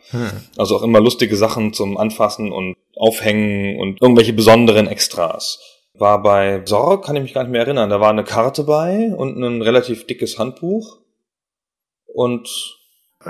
Also 0.57 0.77
auch 0.77 0.83
immer 0.83 1.01
lustige 1.01 1.37
Sachen 1.37 1.73
zum 1.73 1.97
Anfassen 1.97 2.51
und 2.51 2.77
Aufhängen 2.97 3.79
und 3.79 4.03
irgendwelche 4.03 4.33
besonderen 4.33 4.89
Extras. 4.89 5.61
War 5.95 6.23
bei 6.23 6.63
Sorg, 6.65 7.05
kann 7.05 7.15
ich 7.15 7.23
mich 7.23 7.35
gar 7.35 7.45
nicht 7.45 7.53
mehr 7.53 7.63
erinnern, 7.63 7.89
da 7.89 8.01
war 8.01 8.11
eine 8.11 8.25
Karte 8.25 8.65
bei 8.65 9.15
und 9.15 9.41
ein 9.41 9.63
relativ 9.63 10.07
dickes 10.07 10.39
Handbuch. 10.39 10.99
Und 12.07 12.49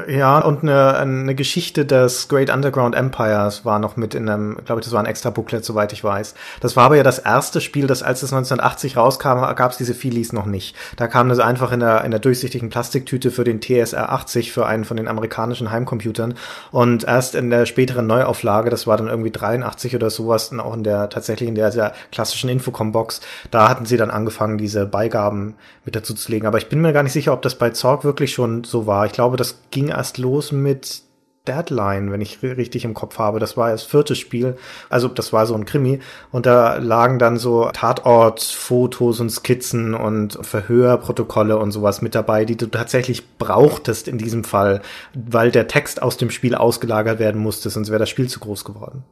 Ja, 0.09 0.40
und 0.40 0.62
eine, 0.62 0.96
eine 0.96 1.35
Geschichte 1.37 1.87
des 1.87 2.26
Great 2.26 2.50
Underground 2.50 2.96
Empires 2.96 3.64
war 3.64 3.78
noch 3.78 3.96
mit 3.96 4.14
in 4.14 4.28
einem, 4.28 4.57
glaube 4.64 4.80
ich, 4.80 4.87
das 4.87 4.92
war 4.92 5.00
ein 5.00 5.07
extra 5.07 5.30
Booklet, 5.30 5.64
soweit 5.64 5.92
ich 5.92 6.02
weiß. 6.02 6.35
Das 6.61 6.74
war 6.74 6.87
aber 6.87 6.96
ja 6.96 7.04
das 7.04 7.20
erste 7.20 7.61
Spiel, 7.61 7.87
das 7.87 8.02
als 8.02 8.22
es 8.24 8.33
1980 8.33 8.96
rauskam, 8.96 9.54
gab 9.54 9.70
es 9.70 9.76
diese 9.76 9.94
Feelies 9.94 10.33
noch 10.33 10.46
nicht. 10.46 10.74
Da 10.96 11.07
kam 11.07 11.28
das 11.28 11.38
einfach 11.38 11.70
in 11.70 11.78
der, 11.78 12.04
in 12.04 12.11
der 12.11 12.18
durchsichtigen 12.18 12.70
Plastiktüte 12.70 13.30
für 13.30 13.44
den 13.44 13.61
TSR 13.61 14.11
80 14.11 14.50
für 14.50 14.66
einen 14.66 14.85
von 14.85 14.96
den 14.96 15.07
amerikanischen 15.07 15.70
Heimcomputern. 15.70 16.35
Und 16.72 17.04
erst 17.04 17.37
in 17.37 17.50
der 17.50 17.64
späteren 17.64 18.09
Neuauflage, 18.09 18.70
das 18.70 18.88
war 18.88 18.96
dann 18.96 19.09
irgendwie 19.09 19.30
83 19.30 19.94
oder 19.94 20.11
sowas, 20.11 20.50
und 20.50 20.59
auch 20.59 20.74
in 20.74 20.83
der, 20.83 21.09
tatsächlich 21.09 21.48
in 21.48 21.54
der 21.54 21.70
sehr 21.70 21.92
klassischen 22.11 22.50
Infocom-Box, 22.50 23.20
da 23.52 23.68
hatten 23.68 23.87
sie 23.87 23.96
dann 23.96 24.11
angefangen, 24.11 24.59
diese 24.59 24.87
Beigaben 24.87 25.54
mit 25.85 25.94
dazu 25.94 26.14
zu 26.14 26.33
legen. 26.33 26.46
Aber 26.46 26.59
ich 26.59 26.68
bin 26.68 26.80
mir 26.80 26.92
gar 26.92 27.04
nicht 27.04 27.12
sicher, 27.12 27.33
ob 27.33 27.42
das 27.42 27.54
bei 27.54 27.70
Zorg 27.70 28.02
wirklich 28.02 28.33
schon 28.33 28.64
so 28.64 28.87
war. 28.87 29.07
Ich 29.07 29.12
glaube, 29.12 29.37
das 29.37 29.59
ging 29.70 29.84
erst 29.88 30.18
los 30.18 30.53
mit 30.53 31.05
Deadline, 31.47 32.11
wenn 32.11 32.23
ich 32.23 32.42
richtig 32.42 32.85
im 32.85 32.94
Kopf 32.94 33.18
habe. 33.18 33.38
Das 33.38 33.57
war 33.57 33.70
das 33.70 33.83
vierte 33.83 34.14
Spiel. 34.14 34.57
Also 34.88 35.09
das 35.09 35.33
war 35.33 35.47
so 35.47 35.55
ein 35.55 35.66
Krimi. 35.66 36.01
Und 36.33 36.47
da 36.47 36.77
lagen 36.77 37.18
dann 37.18 37.37
so 37.37 37.68
Tatortfotos 37.70 39.20
und 39.20 39.31
Skizzen 39.31 39.94
und 39.94 40.38
Verhörprotokolle 40.40 41.59
und 41.59 41.73
sowas 41.73 42.01
mit 42.01 42.14
dabei, 42.14 42.44
die 42.47 42.57
du 42.57 42.66
tatsächlich 42.66 43.37
brauchtest 43.37 44.09
in 44.09 44.16
diesem 44.16 44.44
Fall, 44.44 44.81
weil 45.14 45.51
der 45.51 45.68
Text 45.68 46.01
aus 46.01 46.16
dem 46.16 46.31
Spiel 46.31 46.55
ausgelagert 46.55 47.18
werden 47.18 47.40
musste, 47.40 47.68
sonst 47.68 47.90
wäre 47.90 48.01
das 48.01 48.11
Spiel 48.11 48.29
zu 48.29 48.40
groß 48.40 48.64
geworden. 48.64 49.05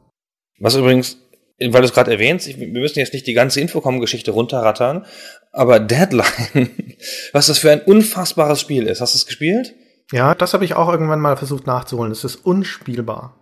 Was 0.58 0.74
übrigens, 0.74 1.18
weil 1.58 1.82
du 1.82 1.86
es 1.86 1.92
gerade 1.92 2.12
erwähnst, 2.12 2.48
ich, 2.48 2.58
wir 2.58 2.68
müssen 2.68 2.98
jetzt 2.98 3.12
nicht 3.12 3.26
die 3.26 3.34
ganze 3.34 3.60
Infocom-Geschichte 3.60 4.30
runterrattern, 4.30 5.04
aber 5.50 5.80
Deadline, 5.80 6.70
was 7.32 7.48
das 7.48 7.58
für 7.58 7.70
ein 7.70 7.82
unfassbares 7.82 8.60
Spiel 8.60 8.86
ist. 8.86 9.02
Hast 9.02 9.14
du 9.14 9.18
es 9.18 9.26
gespielt? 9.26 9.74
Ja, 10.12 10.34
das 10.34 10.54
habe 10.54 10.64
ich 10.64 10.74
auch 10.74 10.90
irgendwann 10.90 11.20
mal 11.20 11.36
versucht 11.36 11.66
nachzuholen. 11.66 12.12
Es 12.12 12.22
ist 12.24 12.36
unspielbar. 12.36 13.34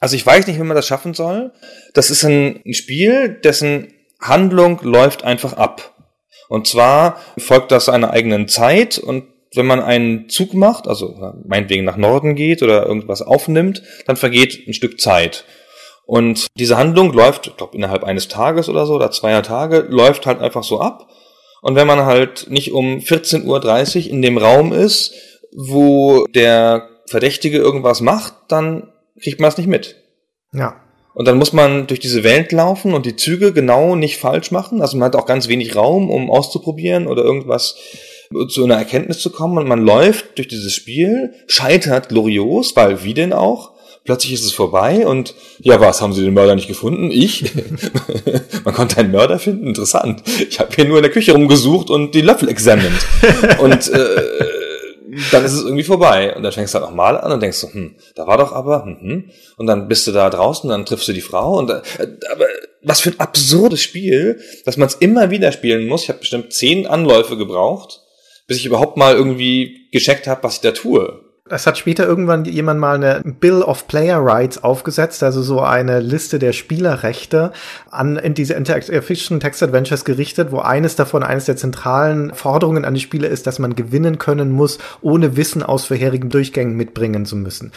Also 0.00 0.16
ich 0.16 0.26
weiß 0.26 0.46
nicht, 0.46 0.58
wie 0.58 0.64
man 0.64 0.76
das 0.76 0.86
schaffen 0.86 1.14
soll. 1.14 1.52
Das 1.92 2.10
ist 2.10 2.24
ein 2.24 2.62
Spiel, 2.72 3.28
dessen 3.28 3.92
Handlung 4.20 4.80
läuft 4.82 5.22
einfach 5.22 5.52
ab. 5.52 5.94
Und 6.48 6.66
zwar 6.66 7.20
folgt 7.38 7.72
das 7.72 7.88
einer 7.88 8.10
eigenen 8.10 8.48
Zeit 8.48 8.98
und 8.98 9.24
wenn 9.54 9.66
man 9.66 9.80
einen 9.80 10.28
Zug 10.28 10.54
macht, 10.54 10.88
also 10.88 11.14
meinetwegen 11.46 11.84
nach 11.84 11.96
Norden 11.96 12.34
geht 12.34 12.62
oder 12.62 12.86
irgendwas 12.86 13.22
aufnimmt, 13.22 13.82
dann 14.06 14.16
vergeht 14.16 14.66
ein 14.66 14.74
Stück 14.74 15.00
Zeit. 15.00 15.44
Und 16.06 16.48
diese 16.58 16.76
Handlung 16.76 17.12
läuft, 17.12 17.46
ich 17.46 17.56
glaube, 17.56 17.76
innerhalb 17.76 18.04
eines 18.04 18.28
Tages 18.28 18.68
oder 18.68 18.84
so, 18.84 18.94
oder 18.94 19.10
zweier 19.10 19.42
Tage, 19.42 19.86
läuft 19.88 20.26
halt 20.26 20.40
einfach 20.40 20.64
so 20.64 20.80
ab. 20.80 21.08
Und 21.62 21.76
wenn 21.76 21.86
man 21.86 22.04
halt 22.04 22.50
nicht 22.50 22.72
um 22.72 22.98
14.30 22.98 24.06
Uhr 24.06 24.10
in 24.10 24.20
dem 24.20 24.36
Raum 24.36 24.72
ist, 24.72 25.14
wo 25.54 26.26
der 26.34 26.88
Verdächtige 27.06 27.58
irgendwas 27.58 28.00
macht, 28.00 28.34
dann 28.48 28.92
kriegt 29.22 29.40
man 29.40 29.48
es 29.48 29.56
nicht 29.56 29.68
mit. 29.68 29.96
Ja. 30.52 30.80
Und 31.14 31.28
dann 31.28 31.38
muss 31.38 31.52
man 31.52 31.86
durch 31.86 32.00
diese 32.00 32.24
Welt 32.24 32.50
laufen 32.50 32.92
und 32.92 33.06
die 33.06 33.14
Züge 33.14 33.52
genau 33.52 33.94
nicht 33.94 34.18
falsch 34.18 34.50
machen. 34.50 34.82
Also 34.82 34.96
man 34.96 35.06
hat 35.06 35.16
auch 35.16 35.26
ganz 35.26 35.46
wenig 35.46 35.76
Raum, 35.76 36.10
um 36.10 36.28
auszuprobieren 36.28 37.06
oder 37.06 37.22
irgendwas 37.22 37.76
zu 38.48 38.64
einer 38.64 38.74
Erkenntnis 38.74 39.20
zu 39.20 39.30
kommen. 39.30 39.58
Und 39.58 39.68
man 39.68 39.84
läuft 39.84 40.38
durch 40.38 40.48
dieses 40.48 40.74
Spiel, 40.74 41.34
scheitert 41.46 42.08
glorios, 42.08 42.74
weil 42.74 43.04
wie 43.04 43.14
denn 43.14 43.32
auch? 43.32 43.74
Plötzlich 44.04 44.34
ist 44.34 44.44
es 44.44 44.52
vorbei 44.52 45.06
und 45.06 45.34
ja, 45.60 45.80
was, 45.80 46.02
haben 46.02 46.12
Sie 46.12 46.22
den 46.22 46.34
Mörder 46.34 46.54
nicht 46.54 46.68
gefunden? 46.68 47.10
Ich? 47.10 47.52
Man 48.64 48.74
konnte 48.74 48.98
einen 48.98 49.12
Mörder 49.12 49.38
finden? 49.38 49.66
Interessant. 49.66 50.22
Ich 50.46 50.60
habe 50.60 50.74
hier 50.74 50.84
nur 50.84 50.98
in 50.98 51.04
der 51.04 51.10
Küche 51.10 51.32
rumgesucht 51.32 51.88
und 51.88 52.14
die 52.14 52.20
Löffel 52.20 52.50
examined. 52.50 52.92
und 53.60 53.88
äh, 53.88 54.20
dann 55.30 55.44
ist 55.44 55.52
es 55.52 55.64
irgendwie 55.64 55.84
vorbei. 55.84 56.34
Und 56.34 56.42
dann 56.42 56.52
fängst 56.52 56.74
du 56.74 56.78
halt 56.78 56.88
nochmal 56.88 57.18
an 57.18 57.32
und 57.32 57.42
denkst 57.42 57.58
so, 57.58 57.72
hm, 57.72 57.96
da 58.14 58.26
war 58.26 58.38
doch 58.38 58.52
aber, 58.52 58.84
hm, 58.84 58.98
hm. 59.00 59.30
Und 59.56 59.66
dann 59.66 59.88
bist 59.88 60.06
du 60.06 60.12
da 60.12 60.30
draußen, 60.30 60.68
dann 60.68 60.86
triffst 60.86 61.08
du 61.08 61.12
die 61.12 61.20
Frau 61.20 61.58
und 61.58 61.70
äh, 61.70 61.82
aber 62.32 62.46
was 62.82 63.00
für 63.00 63.10
ein 63.10 63.20
absurdes 63.20 63.80
Spiel, 63.80 64.40
dass 64.64 64.76
man 64.76 64.88
es 64.88 64.94
immer 64.94 65.30
wieder 65.30 65.52
spielen 65.52 65.86
muss. 65.86 66.02
Ich 66.02 66.08
habe 66.08 66.20
bestimmt 66.20 66.52
zehn 66.52 66.86
Anläufe 66.86 67.36
gebraucht, 67.36 68.00
bis 68.46 68.58
ich 68.58 68.66
überhaupt 68.66 68.96
mal 68.96 69.14
irgendwie 69.14 69.88
gecheckt 69.90 70.26
habe, 70.26 70.42
was 70.42 70.56
ich 70.56 70.60
da 70.60 70.72
tue. 70.72 71.23
Es 71.50 71.66
hat 71.66 71.76
später 71.76 72.06
irgendwann 72.06 72.46
jemand 72.46 72.80
mal 72.80 72.94
eine 72.94 73.20
Bill 73.22 73.60
of 73.60 73.86
Player 73.86 74.18
Rights 74.24 74.64
aufgesetzt, 74.64 75.22
also 75.22 75.42
so 75.42 75.60
eine 75.60 76.00
Liste 76.00 76.38
der 76.38 76.54
Spielerrechte 76.54 77.52
an 77.90 78.16
in 78.16 78.32
diese 78.32 78.54
Fiction 79.02 79.40
Text 79.40 79.62
Adventures 79.62 80.06
gerichtet, 80.06 80.52
wo 80.52 80.60
eines 80.60 80.96
davon, 80.96 81.22
eines 81.22 81.44
der 81.44 81.58
zentralen 81.58 82.32
Forderungen 82.32 82.86
an 82.86 82.94
die 82.94 83.00
Spieler 83.00 83.28
ist, 83.28 83.46
dass 83.46 83.58
man 83.58 83.76
gewinnen 83.76 84.16
können 84.16 84.52
muss, 84.52 84.78
ohne 85.02 85.36
Wissen 85.36 85.62
aus 85.62 85.84
vorherigen 85.84 86.30
Durchgängen 86.30 86.78
mitbringen 86.78 87.26
zu 87.26 87.36
müssen. 87.36 87.72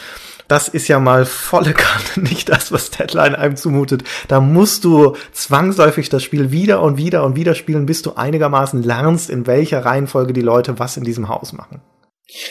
Das 0.48 0.68
ist 0.68 0.88
ja 0.88 0.98
mal 0.98 1.26
volle 1.26 1.74
Karte 1.74 2.20
nicht 2.22 2.48
das, 2.48 2.72
was 2.72 2.90
Deadline 2.90 3.34
einem 3.34 3.56
zumutet. 3.56 4.02
Da 4.28 4.40
musst 4.40 4.84
du 4.84 5.14
zwangsläufig 5.32 6.08
das 6.08 6.22
Spiel 6.22 6.50
wieder 6.50 6.80
und 6.80 6.96
wieder 6.96 7.22
und 7.22 7.36
wieder 7.36 7.54
spielen, 7.54 7.84
bis 7.84 8.00
du 8.00 8.14
einigermaßen 8.14 8.82
lernst, 8.82 9.28
in 9.28 9.46
welcher 9.46 9.84
Reihenfolge 9.84 10.32
die 10.32 10.40
Leute 10.40 10.78
was 10.78 10.96
in 10.96 11.04
diesem 11.04 11.28
Haus 11.28 11.52
machen. 11.52 11.82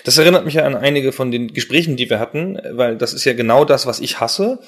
Das 0.04 0.18
erinnert 0.18 0.46
mich 0.46 0.56
ja 0.56 0.64
an 0.64 0.76
einige 0.76 1.12
von 1.12 1.32
den 1.32 1.54
Gesprächen, 1.54 1.98
die 1.98 2.10
wir 2.10 2.20
hatten, 2.20 2.60
weil 2.72 2.98
das 2.98 3.14
ist 3.14 3.26
ja 3.26 3.34
genau 3.34 3.64
das, 3.64 3.86
was 3.86 4.00
ich 4.00 4.20
hasse, 4.20 4.60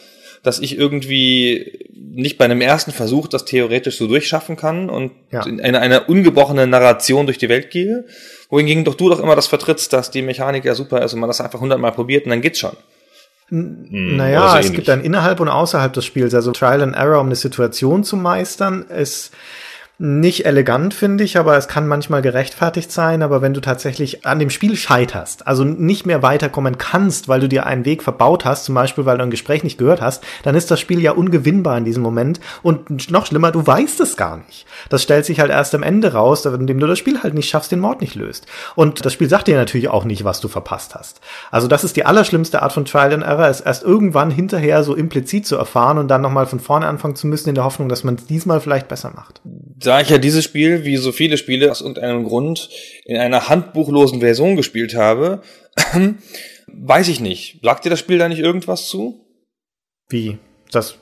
dass 0.43 0.59
ich 0.59 0.77
irgendwie 0.77 1.87
nicht 1.95 2.37
bei 2.37 2.45
einem 2.45 2.61
ersten 2.61 2.91
Versuch 2.91 3.27
das 3.27 3.45
theoretisch 3.45 3.97
so 3.97 4.07
durchschaffen 4.07 4.55
kann 4.55 4.89
und 4.89 5.11
ja. 5.31 5.45
in 5.45 5.59
einer, 5.61 5.81
einer 5.81 6.09
ungebrochenen 6.09 6.69
Narration 6.69 7.25
durch 7.25 7.37
die 7.37 7.49
Welt 7.49 7.71
gehe, 7.71 8.05
wohingegen 8.49 8.83
doch 8.85 8.95
du 8.95 9.09
doch 9.09 9.19
immer 9.19 9.35
das 9.35 9.47
vertrittst, 9.47 9.91
dass 9.93 10.11
die 10.11 10.21
Mechanik 10.21 10.63
ja 10.63 10.75
super 10.75 11.01
ist 11.01 11.13
und 11.13 11.19
man 11.19 11.29
das 11.29 11.41
einfach 11.41 11.59
hundertmal 11.59 11.91
probiert 11.91 12.25
und 12.25 12.31
dann 12.31 12.41
geht's 12.41 12.59
schon. 12.59 12.75
Hm, 13.49 14.15
naja, 14.15 14.51
so 14.51 14.57
es 14.59 14.71
gibt 14.71 14.87
dann 14.87 15.03
innerhalb 15.03 15.39
und 15.39 15.49
außerhalb 15.49 15.91
des 15.91 16.05
Spiels, 16.05 16.33
also 16.35 16.51
Trial 16.51 16.81
and 16.83 16.95
Error, 16.95 17.19
um 17.19 17.25
eine 17.25 17.35
Situation 17.35 18.03
zu 18.03 18.15
meistern. 18.15 18.85
Es 18.89 19.31
nicht 20.01 20.45
elegant, 20.45 20.93
finde 20.93 21.25
ich, 21.25 21.37
aber 21.37 21.57
es 21.57 21.67
kann 21.67 21.85
manchmal 21.85 22.21
gerechtfertigt 22.21 22.89
sein. 22.89 23.21
Aber 23.21 23.41
wenn 23.41 23.53
du 23.53 23.59
tatsächlich 23.59 24.25
an 24.25 24.39
dem 24.39 24.49
Spiel 24.49 24.77
scheiterst, 24.77 25.45
also 25.45 25.65
nicht 25.65 26.05
mehr 26.05 26.23
weiterkommen 26.23 26.77
kannst, 26.77 27.27
weil 27.27 27.41
du 27.41 27.49
dir 27.49 27.65
einen 27.65 27.83
Weg 27.83 28.01
verbaut 28.01 28.45
hast, 28.45 28.63
zum 28.63 28.75
Beispiel 28.75 29.05
weil 29.05 29.17
du 29.17 29.23
ein 29.23 29.29
Gespräch 29.29 29.61
nicht 29.61 29.77
gehört 29.77 30.01
hast, 30.01 30.23
dann 30.43 30.55
ist 30.55 30.71
das 30.71 30.79
Spiel 30.79 31.01
ja 31.01 31.11
ungewinnbar 31.11 31.77
in 31.77 31.83
diesem 31.83 32.01
Moment. 32.01 32.39
Und 32.63 33.11
noch 33.11 33.25
schlimmer, 33.25 33.51
du 33.51 33.67
weißt 33.67 33.99
es 33.99 34.15
gar 34.15 34.37
nicht. 34.37 34.65
Das 34.87 35.03
stellt 35.03 35.25
sich 35.25 35.41
halt 35.41 35.51
erst 35.51 35.75
am 35.75 35.83
Ende 35.83 36.13
raus, 36.13 36.45
indem 36.45 36.79
du 36.79 36.87
das 36.87 36.97
Spiel 36.97 37.21
halt 37.21 37.33
nicht 37.33 37.49
schaffst, 37.49 37.73
den 37.73 37.81
Mord 37.81 37.99
nicht 37.99 38.15
löst. 38.15 38.47
Und 38.75 39.05
das 39.05 39.11
Spiel 39.11 39.27
sagt 39.27 39.47
dir 39.47 39.57
natürlich 39.57 39.89
auch 39.89 40.05
nicht, 40.05 40.23
was 40.23 40.39
du 40.39 40.47
verpasst 40.47 40.95
hast. 40.95 41.19
Also 41.51 41.67
das 41.67 41.83
ist 41.83 41.97
die 41.97 42.05
allerschlimmste 42.05 42.61
Art 42.61 42.71
von 42.71 42.85
Trial 42.85 43.13
and 43.13 43.23
Error, 43.23 43.49
es 43.49 43.59
erst 43.59 43.83
irgendwann 43.83 44.31
hinterher 44.31 44.85
so 44.85 44.95
implizit 44.95 45.45
zu 45.45 45.57
erfahren 45.57 45.97
und 45.97 46.07
dann 46.07 46.21
nochmal 46.21 46.45
von 46.45 46.61
vorne 46.61 46.87
anfangen 46.87 47.17
zu 47.17 47.27
müssen, 47.27 47.49
in 47.49 47.55
der 47.55 47.65
Hoffnung, 47.65 47.89
dass 47.89 48.05
man 48.05 48.15
es 48.15 48.27
diesmal 48.27 48.61
vielleicht 48.61 48.87
besser 48.87 49.11
macht 49.13 49.41
da 49.79 50.01
ich 50.01 50.09
ja 50.09 50.17
dieses 50.17 50.43
Spiel, 50.43 50.83
wie 50.83 50.97
so 50.97 51.11
viele 51.11 51.37
Spiele, 51.37 51.71
aus 51.71 51.81
irgendeinem 51.81 52.23
Grund 52.25 52.69
in 53.05 53.17
einer 53.17 53.49
handbuchlosen 53.49 54.19
Version 54.19 54.55
gespielt 54.55 54.95
habe, 54.95 55.41
weiß 56.67 57.07
ich 57.07 57.19
nicht. 57.19 57.59
Sagt 57.63 57.85
dir 57.85 57.89
das 57.89 57.99
Spiel 57.99 58.17
da 58.17 58.27
nicht 58.27 58.39
irgendwas 58.39 58.87
zu? 58.87 59.25
Wie? 60.09 60.37
Das 60.71 60.97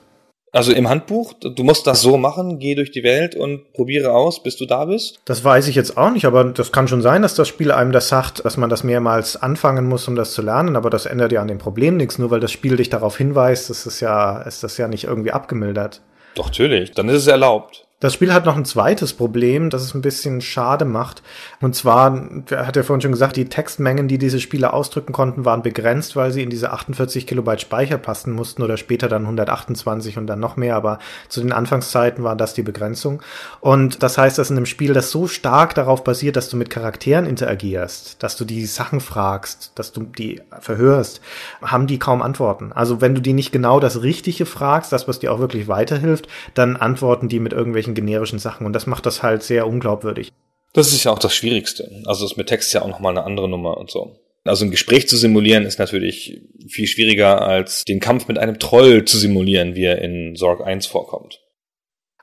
also 0.50 0.72
im 0.72 0.88
Handbuch, 0.88 1.34
du 1.34 1.62
musst 1.62 1.86
das 1.86 2.00
so 2.00 2.16
machen, 2.16 2.58
geh 2.58 2.74
durch 2.74 2.90
die 2.90 3.02
Welt 3.02 3.34
und 3.34 3.72
probiere 3.74 4.12
aus, 4.12 4.42
bis 4.42 4.56
du 4.56 4.64
da 4.64 4.86
bist? 4.86 5.20
Das 5.26 5.44
weiß 5.44 5.68
ich 5.68 5.74
jetzt 5.74 5.98
auch 5.98 6.10
nicht, 6.10 6.24
aber 6.24 6.44
das 6.44 6.72
kann 6.72 6.88
schon 6.88 7.02
sein, 7.02 7.20
dass 7.20 7.34
das 7.34 7.48
Spiel 7.48 7.70
einem 7.70 7.92
das 7.92 8.08
sagt, 8.08 8.44
dass 8.44 8.56
man 8.56 8.70
das 8.70 8.82
mehrmals 8.82 9.36
anfangen 9.36 9.86
muss, 9.86 10.08
um 10.08 10.16
das 10.16 10.32
zu 10.32 10.40
lernen, 10.40 10.76
aber 10.76 10.88
das 10.88 11.04
ändert 11.04 11.32
ja 11.32 11.42
an 11.42 11.48
dem 11.48 11.58
Problem 11.58 11.98
nichts, 11.98 12.18
nur 12.18 12.30
weil 12.30 12.40
das 12.40 12.50
Spiel 12.50 12.76
dich 12.76 12.88
darauf 12.88 13.18
hinweist, 13.18 13.68
ist 13.68 13.84
das 13.84 14.00
ja, 14.00 14.40
ist 14.40 14.64
das 14.64 14.78
ja 14.78 14.88
nicht 14.88 15.04
irgendwie 15.04 15.32
abgemildert. 15.32 16.00
Doch, 16.34 16.46
natürlich, 16.46 16.92
dann 16.92 17.10
ist 17.10 17.16
es 17.16 17.26
erlaubt. 17.26 17.87
Das 18.00 18.14
Spiel 18.14 18.32
hat 18.32 18.46
noch 18.46 18.56
ein 18.56 18.64
zweites 18.64 19.12
Problem, 19.12 19.70
das 19.70 19.82
es 19.82 19.92
ein 19.92 20.02
bisschen 20.02 20.40
schade 20.40 20.84
macht. 20.84 21.20
Und 21.60 21.74
zwar, 21.74 22.12
hat 22.48 22.76
er 22.76 22.84
vorhin 22.84 23.00
schon 23.00 23.10
gesagt, 23.10 23.36
die 23.36 23.46
Textmengen, 23.46 24.06
die 24.06 24.18
diese 24.18 24.38
Spiele 24.38 24.72
ausdrücken 24.72 25.12
konnten, 25.12 25.44
waren 25.44 25.62
begrenzt, 25.62 26.14
weil 26.14 26.30
sie 26.30 26.44
in 26.44 26.50
diese 26.50 26.70
48 26.70 27.26
Kilobyte 27.26 27.60
Speicher 27.60 27.98
passen 27.98 28.32
mussten 28.34 28.62
oder 28.62 28.76
später 28.76 29.08
dann 29.08 29.22
128 29.22 30.16
und 30.16 30.28
dann 30.28 30.38
noch 30.38 30.56
mehr. 30.56 30.76
Aber 30.76 31.00
zu 31.28 31.40
den 31.40 31.50
Anfangszeiten 31.50 32.22
war 32.22 32.36
das 32.36 32.54
die 32.54 32.62
Begrenzung. 32.62 33.20
Und 33.58 34.00
das 34.00 34.16
heißt, 34.16 34.38
dass 34.38 34.50
in 34.50 34.56
einem 34.58 34.66
Spiel, 34.66 34.92
das 34.92 35.10
so 35.10 35.26
stark 35.26 35.74
darauf 35.74 36.04
basiert, 36.04 36.36
dass 36.36 36.48
du 36.48 36.56
mit 36.56 36.70
Charakteren 36.70 37.26
interagierst, 37.26 38.22
dass 38.22 38.36
du 38.36 38.44
die 38.44 38.64
Sachen 38.66 39.00
fragst, 39.00 39.72
dass 39.74 39.90
du 39.90 40.04
die 40.04 40.40
verhörst, 40.60 41.20
haben 41.62 41.88
die 41.88 41.98
kaum 41.98 42.22
Antworten. 42.22 42.70
Also 42.72 43.00
wenn 43.00 43.16
du 43.16 43.20
die 43.20 43.32
nicht 43.32 43.50
genau 43.50 43.80
das 43.80 44.02
Richtige 44.02 44.46
fragst, 44.46 44.92
das, 44.92 45.08
was 45.08 45.18
dir 45.18 45.32
auch 45.32 45.40
wirklich 45.40 45.66
weiterhilft, 45.66 46.28
dann 46.54 46.76
antworten 46.76 47.28
die 47.28 47.40
mit 47.40 47.52
irgendwelchen 47.52 47.87
irgendwelchen 47.88 47.94
generischen 47.94 48.38
Sachen 48.38 48.66
und 48.66 48.72
das 48.72 48.86
macht 48.86 49.06
das 49.06 49.22
halt 49.22 49.42
sehr 49.42 49.66
unglaubwürdig. 49.66 50.32
Das 50.72 50.92
ist 50.92 51.04
ja 51.04 51.12
auch 51.12 51.18
das 51.18 51.34
Schwierigste. 51.34 51.90
Also 52.04 52.26
das 52.26 52.36
mit 52.36 52.48
Text 52.48 52.68
ist 52.68 52.74
ja 52.74 52.82
auch 52.82 52.88
nochmal 52.88 53.16
eine 53.16 53.24
andere 53.24 53.48
Nummer 53.48 53.78
und 53.78 53.90
so. 53.90 54.16
Also 54.44 54.64
ein 54.64 54.70
Gespräch 54.70 55.08
zu 55.08 55.16
simulieren 55.16 55.64
ist 55.64 55.78
natürlich 55.78 56.40
viel 56.68 56.86
schwieriger 56.86 57.42
als 57.42 57.84
den 57.84 58.00
Kampf 58.00 58.28
mit 58.28 58.38
einem 58.38 58.58
Troll 58.58 59.04
zu 59.04 59.18
simulieren, 59.18 59.74
wie 59.74 59.84
er 59.84 60.00
in 60.00 60.36
Sorg 60.36 60.64
1 60.64 60.86
vorkommt. 60.86 61.40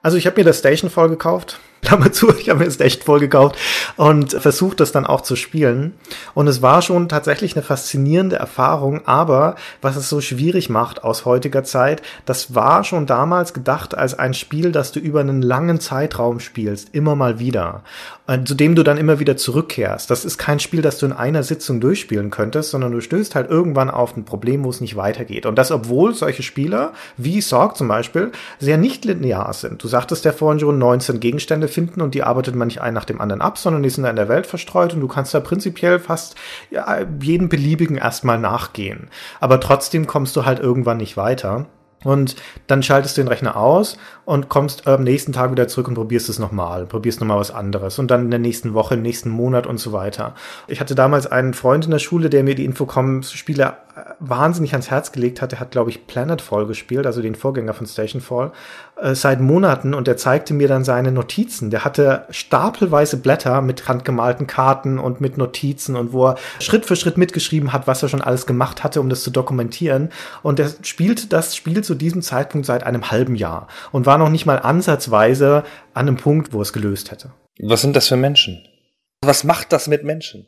Also 0.01 0.17
ich 0.17 0.25
habe 0.25 0.39
mir 0.39 0.45
das 0.45 0.59
Station 0.59 0.89
voll 0.89 1.09
gekauft. 1.09 1.59
Klammer 1.85 2.11
zu, 2.11 2.35
ich 2.37 2.49
habe 2.49 2.59
mir 2.59 2.65
das 2.65 2.79
echt 2.79 3.03
voll 3.03 3.19
gekauft 3.19 3.57
und 3.95 4.33
versucht 4.33 4.79
das 4.79 4.91
dann 4.91 5.05
auch 5.05 5.21
zu 5.21 5.35
spielen. 5.35 5.93
Und 6.33 6.47
es 6.47 6.61
war 6.61 6.81
schon 6.81 7.07
tatsächlich 7.09 7.55
eine 7.55 7.63
faszinierende 7.63 8.35
Erfahrung, 8.35 9.01
aber 9.05 9.55
was 9.81 9.95
es 9.95 10.09
so 10.09 10.19
schwierig 10.19 10.69
macht 10.69 11.03
aus 11.03 11.25
heutiger 11.25 11.63
Zeit, 11.63 12.01
das 12.25 12.55
war 12.55 12.83
schon 12.83 13.05
damals 13.05 13.53
gedacht 13.53 13.97
als 13.97 14.17
ein 14.17 14.33
Spiel, 14.33 14.71
das 14.71 14.91
du 14.91 14.99
über 14.99 15.19
einen 15.19 15.41
langen 15.41 15.79
Zeitraum 15.79 16.39
spielst, 16.39 16.93
immer 16.93 17.15
mal 17.15 17.39
wieder, 17.39 17.83
äh, 18.27 18.43
zu 18.43 18.55
dem 18.55 18.75
du 18.75 18.83
dann 18.83 18.97
immer 18.97 19.19
wieder 19.19 19.37
zurückkehrst. 19.37 20.09
Das 20.09 20.25
ist 20.25 20.37
kein 20.37 20.59
Spiel, 20.59 20.81
das 20.81 20.97
du 20.97 21.05
in 21.05 21.13
einer 21.13 21.43
Sitzung 21.43 21.79
durchspielen 21.79 22.31
könntest, 22.31 22.71
sondern 22.71 22.91
du 22.91 23.01
stößt 23.01 23.35
halt 23.35 23.49
irgendwann 23.49 23.89
auf 23.89 24.17
ein 24.17 24.25
Problem, 24.25 24.63
wo 24.63 24.69
es 24.69 24.81
nicht 24.81 24.95
weitergeht. 24.95 25.45
Und 25.45 25.55
das, 25.57 25.71
obwohl 25.71 26.15
solche 26.15 26.43
Spieler, 26.43 26.93
wie 27.17 27.41
Sorg 27.41 27.77
zum 27.77 27.87
Beispiel, 27.87 28.31
sehr 28.59 28.77
nicht 28.77 29.05
linear 29.05 29.53
sind. 29.53 29.83
Du 29.83 29.87
sagtest 29.87 30.25
ja 30.25 30.31
vorhin 30.31 30.59
schon 30.59 30.79
19 30.79 31.19
Gegenstände, 31.19 31.67
finden 31.75 32.01
und 32.01 32.15
die 32.15 32.23
arbeitet 32.23 32.55
man 32.55 32.67
nicht 32.67 32.81
ein 32.81 32.95
nach 32.95 33.05
dem 33.05 33.21
anderen 33.21 33.41
ab, 33.41 33.59
sondern 33.59 33.83
die 33.83 33.89
sind 33.91 34.03
da 34.03 34.09
in 34.09 34.15
der 34.15 34.29
Welt 34.29 34.47
verstreut 34.47 34.95
und 34.95 35.01
du 35.01 35.07
kannst 35.07 35.35
da 35.35 35.39
prinzipiell 35.39 35.99
fast 35.99 36.35
jeden 37.21 37.49
beliebigen 37.49 37.97
erstmal 37.97 38.39
nachgehen. 38.39 39.09
Aber 39.39 39.59
trotzdem 39.59 40.07
kommst 40.07 40.35
du 40.35 40.45
halt 40.45 40.59
irgendwann 40.59 40.97
nicht 40.97 41.17
weiter. 41.17 41.67
Und 42.03 42.35
dann 42.67 42.83
schaltest 42.83 43.17
du 43.17 43.21
den 43.21 43.29
Rechner 43.29 43.57
aus 43.57 43.97
und 44.25 44.47
kommst 44.47 44.85
am 44.85 45.03
nächsten 45.03 45.33
Tag 45.33 45.51
wieder 45.51 45.67
zurück 45.67 45.87
und 45.87 45.95
probierst 45.95 46.29
es 46.29 46.37
nochmal, 46.37 46.85
probierst 46.85 47.19
nochmal 47.19 47.39
was 47.39 47.49
anderes 47.49 47.97
und 47.97 48.11
dann 48.11 48.25
in 48.25 48.29
der 48.29 48.39
nächsten 48.39 48.75
Woche, 48.75 48.93
im 48.93 49.01
nächsten 49.01 49.29
Monat 49.31 49.65
und 49.65 49.79
so 49.79 49.91
weiter. 49.91 50.35
Ich 50.67 50.79
hatte 50.79 50.93
damals 50.93 51.25
einen 51.25 51.55
Freund 51.55 51.85
in 51.85 51.91
der 51.91 51.97
Schule, 51.97 52.29
der 52.29 52.43
mir 52.43 52.53
die 52.53 52.65
Infocom-Spiele 52.65 53.73
wahnsinnig 54.19 54.73
ans 54.73 54.91
Herz 54.91 55.13
gelegt 55.13 55.41
hat. 55.41 55.53
Er 55.53 55.59
hat, 55.59 55.71
glaube 55.71 55.89
ich, 55.89 56.05
Planetfall 56.05 56.67
gespielt, 56.67 57.07
also 57.07 57.23
den 57.23 57.33
Vorgänger 57.33 57.73
von 57.73 57.87
Stationfall, 57.87 58.51
äh, 59.01 59.13
seit 59.15 59.41
Monaten 59.41 59.93
und 59.93 60.07
er 60.07 60.17
zeigte 60.17 60.53
mir 60.53 60.67
dann 60.67 60.83
seine 60.83 61.11
Notizen. 61.11 61.69
Der 61.69 61.83
hatte 61.83 62.25
stapelweise 62.29 63.17
Blätter 63.17 63.61
mit 63.61 63.87
handgemalten 63.87 64.47
Karten 64.47 64.99
und 64.99 65.19
mit 65.19 65.37
Notizen 65.37 65.95
und 65.95 66.13
wo 66.13 66.27
er 66.27 66.35
Schritt 66.59 66.85
für 66.85 66.95
Schritt 66.95 67.17
mitgeschrieben 67.17 67.73
hat, 67.73 67.87
was 67.87 68.03
er 68.03 68.09
schon 68.09 68.21
alles 68.21 68.45
gemacht 68.45 68.83
hatte, 68.83 69.01
um 69.01 69.09
das 69.09 69.23
zu 69.23 69.31
dokumentieren. 69.31 70.09
Und 70.43 70.59
er 70.59 70.71
spielte 70.81 71.27
das 71.27 71.55
Spiel 71.55 71.83
zu 71.83 71.95
diesem 71.95 72.21
Zeitpunkt 72.21 72.65
seit 72.65 72.83
einem 72.83 73.11
halben 73.11 73.35
Jahr 73.35 73.67
und 73.91 74.05
war 74.05 74.17
noch 74.17 74.29
nicht 74.29 74.45
mal 74.45 74.59
ansatzweise 74.59 75.63
an 75.93 76.07
einem 76.07 76.17
Punkt, 76.17 76.53
wo 76.53 76.61
es 76.61 76.73
gelöst 76.73 77.11
hätte. 77.11 77.31
Was 77.59 77.81
sind 77.81 77.95
das 77.95 78.07
für 78.07 78.17
Menschen? 78.17 78.65
Was 79.21 79.43
macht 79.43 79.73
das 79.73 79.87
mit 79.87 80.03
Menschen? 80.03 80.47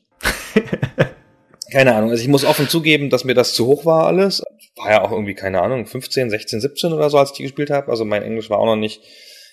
keine 1.71 1.95
Ahnung. 1.95 2.11
Also 2.11 2.21
ich 2.21 2.29
muss 2.29 2.45
offen 2.45 2.67
zugeben, 2.69 3.09
dass 3.09 3.23
mir 3.23 3.33
das 3.33 3.53
zu 3.53 3.65
hoch 3.65 3.85
war 3.85 4.05
alles. 4.05 4.41
War 4.77 4.91
ja 4.91 5.03
auch 5.03 5.11
irgendwie, 5.11 5.33
keine 5.33 5.61
Ahnung, 5.61 5.85
15, 5.85 6.29
16, 6.29 6.61
17 6.61 6.93
oder 6.93 7.09
so, 7.09 7.17
als 7.17 7.31
ich 7.31 7.37
die 7.37 7.43
gespielt 7.43 7.69
habe. 7.69 7.89
Also 7.89 8.05
mein 8.05 8.23
Englisch 8.23 8.49
war 8.49 8.59
auch 8.59 8.65
noch 8.65 8.75
nicht 8.75 9.01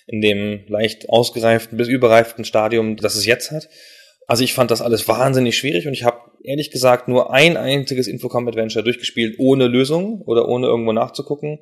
in 0.07 0.21
dem 0.21 0.61
leicht 0.67 1.09
ausgereiften 1.09 1.77
bis 1.77 1.87
überreiften 1.87 2.45
Stadium, 2.45 2.95
das 2.95 3.15
es 3.15 3.25
jetzt 3.25 3.51
hat. 3.51 3.69
Also 4.27 4.43
ich 4.43 4.53
fand 4.53 4.71
das 4.71 4.81
alles 4.81 5.07
wahnsinnig 5.07 5.57
schwierig 5.57 5.87
und 5.87 5.93
ich 5.93 6.03
habe 6.03 6.19
ehrlich 6.43 6.71
gesagt 6.71 7.07
nur 7.07 7.33
ein 7.33 7.57
einziges 7.57 8.07
Infocom 8.07 8.47
Adventure 8.47 8.83
durchgespielt 8.83 9.35
ohne 9.39 9.67
Lösung 9.67 10.21
oder 10.21 10.47
ohne 10.47 10.67
irgendwo 10.67 10.93
nachzugucken. 10.93 11.59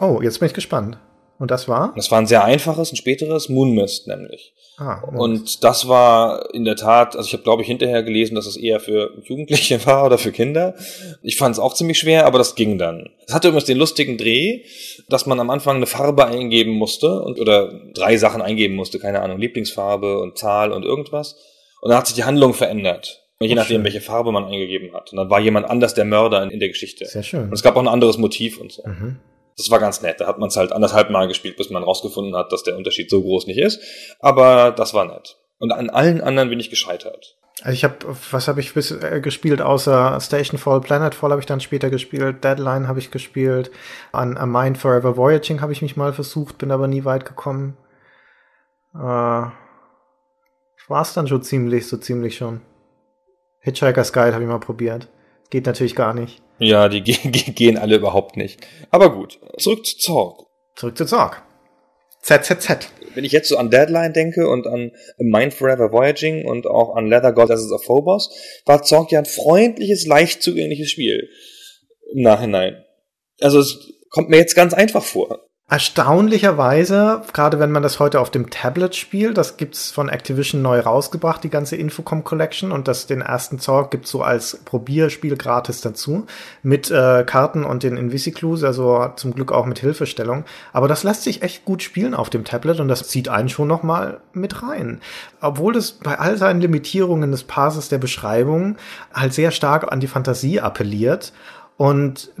Oh, 0.00 0.20
jetzt 0.22 0.38
bin 0.38 0.46
ich 0.46 0.54
gespannt. 0.54 0.98
Und 1.40 1.50
das 1.50 1.68
war? 1.68 1.94
Das 1.96 2.10
war 2.10 2.18
ein 2.18 2.26
sehr 2.26 2.44
einfaches, 2.44 2.92
ein 2.92 2.96
späteres 2.96 3.48
Moonmist 3.48 4.06
nämlich. 4.06 4.52
Ah, 4.76 5.02
Und 5.04 5.64
das 5.64 5.88
war 5.88 6.54
in 6.54 6.66
der 6.66 6.76
Tat, 6.76 7.16
also 7.16 7.26
ich 7.26 7.32
habe 7.32 7.42
glaube 7.42 7.62
ich 7.62 7.68
hinterher 7.68 8.02
gelesen, 8.02 8.34
dass 8.34 8.46
es 8.46 8.58
eher 8.58 8.78
für 8.78 9.10
Jugendliche 9.24 9.84
war 9.86 10.04
oder 10.04 10.18
für 10.18 10.32
Kinder. 10.32 10.74
Ich 11.22 11.38
fand 11.38 11.54
es 11.54 11.58
auch 11.58 11.72
ziemlich 11.72 11.98
schwer, 11.98 12.26
aber 12.26 12.36
das 12.36 12.56
ging 12.56 12.76
dann. 12.76 13.08
Es 13.26 13.32
hatte 13.32 13.48
übrigens 13.48 13.64
den 13.64 13.78
lustigen 13.78 14.18
Dreh, 14.18 14.64
dass 15.08 15.24
man 15.24 15.40
am 15.40 15.48
Anfang 15.48 15.76
eine 15.76 15.86
Farbe 15.86 16.26
eingeben 16.26 16.72
musste 16.72 17.22
und 17.22 17.40
oder 17.40 17.72
drei 17.94 18.18
Sachen 18.18 18.42
eingeben 18.42 18.74
musste, 18.74 18.98
keine 18.98 19.22
Ahnung, 19.22 19.38
Lieblingsfarbe 19.38 20.20
und 20.20 20.36
Zahl 20.36 20.72
und 20.72 20.84
irgendwas. 20.84 21.36
Und 21.80 21.88
dann 21.88 21.96
hat 21.96 22.06
sich 22.06 22.16
die 22.16 22.24
Handlung 22.24 22.52
verändert. 22.52 23.26
Je 23.40 23.54
nachdem, 23.54 23.82
welche 23.84 24.02
Farbe 24.02 24.30
man 24.30 24.44
eingegeben 24.44 24.92
hat. 24.92 25.12
Und 25.12 25.16
dann 25.16 25.30
war 25.30 25.40
jemand 25.40 25.70
anders 25.70 25.94
der 25.94 26.04
Mörder 26.04 26.42
in, 26.42 26.50
in 26.50 26.60
der 26.60 26.68
Geschichte. 26.68 27.06
Sehr 27.06 27.22
schön. 27.22 27.44
Und 27.44 27.54
es 27.54 27.62
gab 27.62 27.76
auch 27.76 27.80
ein 27.80 27.88
anderes 27.88 28.18
Motiv 28.18 28.60
und 28.60 28.72
so. 28.72 28.82
Mhm. 28.86 29.16
Das 29.56 29.70
war 29.70 29.78
ganz 29.78 30.02
nett. 30.02 30.20
Da 30.20 30.26
hat 30.26 30.38
man 30.38 30.48
es 30.48 30.56
halt 30.56 30.72
anderthalb 30.72 31.10
Mal 31.10 31.28
gespielt, 31.28 31.56
bis 31.56 31.70
man 31.70 31.82
rausgefunden 31.82 32.34
hat, 32.36 32.52
dass 32.52 32.62
der 32.62 32.76
Unterschied 32.76 33.10
so 33.10 33.22
groß 33.22 33.46
nicht 33.46 33.58
ist. 33.58 33.80
Aber 34.20 34.70
das 34.70 34.94
war 34.94 35.04
nett. 35.04 35.36
Und 35.58 35.72
an 35.72 35.90
allen 35.90 36.20
anderen 36.20 36.48
bin 36.48 36.60
ich 36.60 36.70
gescheitert. 36.70 37.36
Also 37.62 37.74
ich 37.74 37.84
habe, 37.84 37.96
was 38.30 38.48
habe 38.48 38.60
ich 38.60 38.72
bis, 38.72 38.90
äh, 38.90 39.20
gespielt, 39.20 39.60
außer 39.60 40.18
Stationfall, 40.18 40.80
Planetfall 40.80 41.30
habe 41.30 41.40
ich 41.40 41.46
dann 41.46 41.60
später 41.60 41.90
gespielt, 41.90 42.42
Deadline 42.42 42.88
habe 42.88 42.98
ich 42.98 43.10
gespielt, 43.10 43.70
an 44.12 44.38
A 44.38 44.46
Mind 44.46 44.78
Forever 44.78 45.18
Voyaging 45.18 45.60
habe 45.60 45.72
ich 45.72 45.82
mich 45.82 45.94
mal 45.94 46.14
versucht, 46.14 46.56
bin 46.56 46.70
aber 46.70 46.88
nie 46.88 47.04
weit 47.04 47.26
gekommen. 47.26 47.76
Äh, 48.94 48.98
war's 50.90 51.14
dann 51.14 51.28
schon 51.28 51.42
ziemlich, 51.42 51.86
so 51.86 51.96
ziemlich 51.96 52.36
schon. 52.36 52.60
Hitchhiker's 53.60 54.12
Guide 54.12 54.32
habe 54.32 54.42
ich 54.42 54.50
mal 54.50 54.58
probiert. 54.58 55.08
Geht 55.50 55.66
natürlich 55.66 55.96
gar 55.96 56.14
nicht. 56.14 56.40
Ja, 56.58 56.88
die 56.88 57.00
ge 57.02 57.16
ge 57.24 57.52
gehen 57.52 57.76
alle 57.76 57.96
überhaupt 57.96 58.36
nicht. 58.36 58.66
Aber 58.90 59.12
gut, 59.12 59.38
zurück 59.58 59.84
zu 59.84 59.98
Zorg. 59.98 60.46
Zurück 60.76 60.96
zu 60.96 61.04
Zorg. 61.04 61.42
ZZZ. 62.22 62.90
Wenn 63.14 63.24
ich 63.24 63.32
jetzt 63.32 63.48
so 63.48 63.56
an 63.56 63.70
Deadline 63.70 64.12
denke 64.12 64.48
und 64.48 64.66
an 64.66 64.92
Mind 65.18 65.54
Forever 65.54 65.90
Voyaging 65.90 66.46
und 66.46 66.66
auch 66.66 66.94
an 66.94 67.06
Leather 67.06 67.32
Goddesses 67.32 67.72
of 67.72 67.82
Phobos, 67.84 68.30
war 68.66 68.82
Zorg 68.82 69.10
ja 69.10 69.18
ein 69.18 69.24
freundliches, 69.24 70.06
leicht 70.06 70.42
zugängliches 70.42 70.90
Spiel. 70.90 71.28
Im 72.12 72.22
Nachhinein. 72.22 72.84
Also 73.40 73.58
es 73.58 73.78
kommt 74.10 74.28
mir 74.28 74.36
jetzt 74.36 74.54
ganz 74.54 74.74
einfach 74.74 75.02
vor. 75.02 75.40
Erstaunlicherweise, 75.70 77.22
gerade 77.32 77.60
wenn 77.60 77.70
man 77.70 77.84
das 77.84 78.00
heute 78.00 78.18
auf 78.18 78.32
dem 78.32 78.50
Tablet 78.50 78.96
spielt, 78.96 79.38
das 79.38 79.56
gibt's 79.56 79.92
von 79.92 80.08
Activision 80.08 80.62
neu 80.62 80.80
rausgebracht, 80.80 81.44
die 81.44 81.48
ganze 81.48 81.76
Infocom 81.76 82.24
Collection 82.24 82.72
und 82.72 82.88
das 82.88 83.06
den 83.06 83.20
ersten 83.20 83.60
Zorg 83.60 83.92
gibt's 83.92 84.10
so 84.10 84.20
als 84.24 84.56
Probierspiel 84.64 85.36
gratis 85.36 85.80
dazu 85.80 86.26
mit 86.64 86.90
äh, 86.90 87.22
Karten 87.24 87.62
und 87.62 87.84
den 87.84 87.96
Invisiclues, 87.96 88.64
also 88.64 89.12
zum 89.14 89.32
Glück 89.32 89.52
auch 89.52 89.64
mit 89.64 89.78
Hilfestellung. 89.78 90.44
Aber 90.72 90.88
das 90.88 91.04
lässt 91.04 91.22
sich 91.22 91.42
echt 91.42 91.64
gut 91.64 91.84
spielen 91.84 92.14
auf 92.14 92.30
dem 92.30 92.44
Tablet 92.44 92.80
und 92.80 92.88
das 92.88 93.06
zieht 93.06 93.28
einen 93.28 93.48
schon 93.48 93.68
noch 93.68 93.84
mal 93.84 94.22
mit 94.32 94.64
rein. 94.64 95.00
Obwohl 95.40 95.72
das 95.72 95.92
bei 95.92 96.18
all 96.18 96.36
seinen 96.36 96.60
Limitierungen 96.60 97.30
des 97.30 97.44
Parses 97.44 97.88
der 97.88 97.98
Beschreibung 97.98 98.76
halt 99.14 99.34
sehr 99.34 99.52
stark 99.52 99.92
an 99.92 100.00
die 100.00 100.08
Fantasie 100.08 100.60
appelliert 100.60 101.32
und 101.76 102.32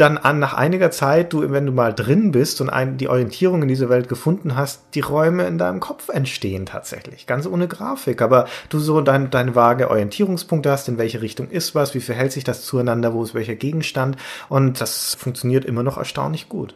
dann 0.00 0.16
an, 0.16 0.38
nach 0.38 0.54
einiger 0.54 0.90
Zeit, 0.90 1.32
du, 1.32 1.50
wenn 1.50 1.66
du 1.66 1.72
mal 1.72 1.92
drin 1.92 2.30
bist 2.30 2.60
und 2.60 2.70
ein, 2.70 2.96
die 2.96 3.08
Orientierung 3.08 3.62
in 3.62 3.68
dieser 3.68 3.88
Welt 3.88 4.08
gefunden 4.08 4.56
hast, 4.56 4.82
die 4.94 5.00
Räume 5.00 5.46
in 5.46 5.58
deinem 5.58 5.80
Kopf 5.80 6.08
entstehen 6.08 6.66
tatsächlich. 6.66 7.26
Ganz 7.26 7.46
ohne 7.46 7.68
Grafik. 7.68 8.22
Aber 8.22 8.46
du 8.68 8.78
so 8.78 9.00
dein, 9.00 9.30
deine 9.30 9.54
vage 9.54 9.90
Orientierungspunkte 9.90 10.70
hast, 10.70 10.88
in 10.88 10.98
welche 10.98 11.20
Richtung 11.20 11.50
ist 11.50 11.74
was, 11.74 11.94
wie 11.94 12.00
verhält 12.00 12.32
sich 12.32 12.44
das 12.44 12.64
zueinander, 12.64 13.12
wo 13.12 13.22
ist 13.22 13.34
welcher 13.34 13.56
Gegenstand. 13.56 14.16
Und 14.48 14.80
das 14.80 15.14
funktioniert 15.14 15.64
immer 15.64 15.82
noch 15.82 15.98
erstaunlich 15.98 16.48
gut. 16.48 16.74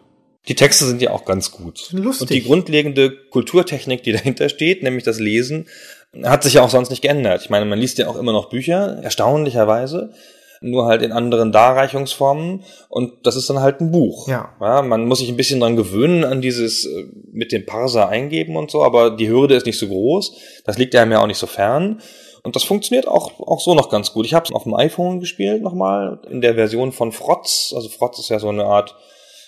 Die 0.49 0.57
Texte 0.57 0.85
sind 0.85 1.01
ja 1.01 1.11
auch 1.11 1.25
ganz 1.25 1.53
gut. 1.53 1.93
Lustig. 1.93 2.23
Und 2.23 2.31
die 2.31 2.43
grundlegende 2.43 3.17
Kulturtechnik, 3.31 4.03
die 4.03 4.13
dahinter 4.13 4.49
steht, 4.49 4.83
nämlich 4.83 5.05
das 5.05 5.21
Lesen, 5.21 5.67
hat 6.25 6.43
sich 6.43 6.55
ja 6.55 6.63
auch 6.63 6.71
sonst 6.71 6.91
nicht 6.91 7.03
geändert. 7.03 7.43
Ich 7.43 7.51
meine, 7.51 7.65
man 7.65 7.79
liest 7.79 7.99
ja 7.99 8.09
auch 8.09 8.17
immer 8.17 8.33
noch 8.33 8.51
Bücher, 8.51 8.99
erstaunlicherweise 9.03 10.13
nur 10.63 10.87
halt 10.87 11.03
in 11.03 11.13
anderen 11.13 11.53
Darreichungsformen 11.53 12.65
und 12.89 13.27
das 13.27 13.37
ist 13.37 13.51
dann 13.51 13.61
halt 13.61 13.81
ein 13.81 13.91
Buch. 13.91 14.29
Ja. 14.29 14.55
ja. 14.61 14.83
Man 14.83 15.07
muss 15.07 15.19
sich 15.19 15.29
ein 15.29 15.37
bisschen 15.37 15.61
dran 15.61 15.77
gewöhnen 15.77 16.25
an 16.25 16.41
dieses 16.41 16.87
äh, 16.87 17.05
mit 17.33 17.53
dem 17.53 17.67
Parser 17.67 18.09
eingeben 18.09 18.57
und 18.57 18.71
so, 18.71 18.83
aber 18.83 19.11
die 19.11 19.29
Hürde 19.29 19.55
ist 19.55 19.67
nicht 19.67 19.79
so 19.79 19.89
groß. 19.89 20.37
Das 20.65 20.79
liegt 20.79 20.95
einem 20.97 21.13
ja 21.13 21.21
auch 21.21 21.27
nicht 21.27 21.39
so 21.39 21.47
fern. 21.47 22.01
Und 22.45 22.57
das 22.57 22.65
funktioniert 22.65 23.07
auch, 23.07 23.39
auch 23.41 23.61
so 23.61 23.75
noch 23.75 23.89
ganz 23.89 24.13
gut. 24.13 24.27
Ich 24.27 24.35
habe 24.35 24.47
es 24.47 24.53
auf 24.53 24.65
dem 24.65 24.75
iPhone 24.75 25.21
gespielt 25.21 25.63
nochmal, 25.63 26.21
in 26.29 26.41
der 26.41 26.55
Version 26.55 26.91
von 26.91 27.13
Frotz. 27.13 27.73
Also 27.75 27.89
Frotz 27.89 28.19
ist 28.19 28.31
ja 28.31 28.41
so 28.41 28.49
eine 28.49 28.65
Art 28.65 28.97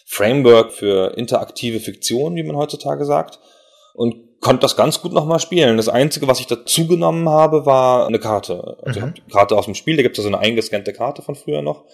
Framework 0.06 0.72
für 0.72 1.16
interaktive 1.16 1.80
Fiktion, 1.80 2.36
wie 2.36 2.44
man 2.44 2.56
heutzutage 2.56 3.04
sagt. 3.04 3.40
Und 3.94 4.33
konnte 4.40 4.60
das 4.60 4.76
ganz 4.76 5.00
gut 5.00 5.12
nochmal 5.12 5.40
spielen. 5.40 5.76
Das 5.76 5.88
Einzige, 5.88 6.28
was 6.28 6.40
ich 6.40 6.46
dazu 6.46 6.86
genommen 6.86 7.28
habe, 7.28 7.66
war 7.66 8.06
eine 8.06 8.18
Karte. 8.18 8.76
Also 8.82 9.00
Mhm. 9.00 9.14
die 9.14 9.30
Karte 9.32 9.56
aus 9.56 9.64
dem 9.64 9.74
Spiel, 9.74 9.96
da 9.96 10.02
gibt 10.02 10.16
es 10.18 10.22
so 10.22 10.28
eine 10.28 10.38
eingescannte 10.38 10.92
Karte 10.92 11.22
von 11.22 11.34
früher 11.34 11.62
noch, 11.62 11.84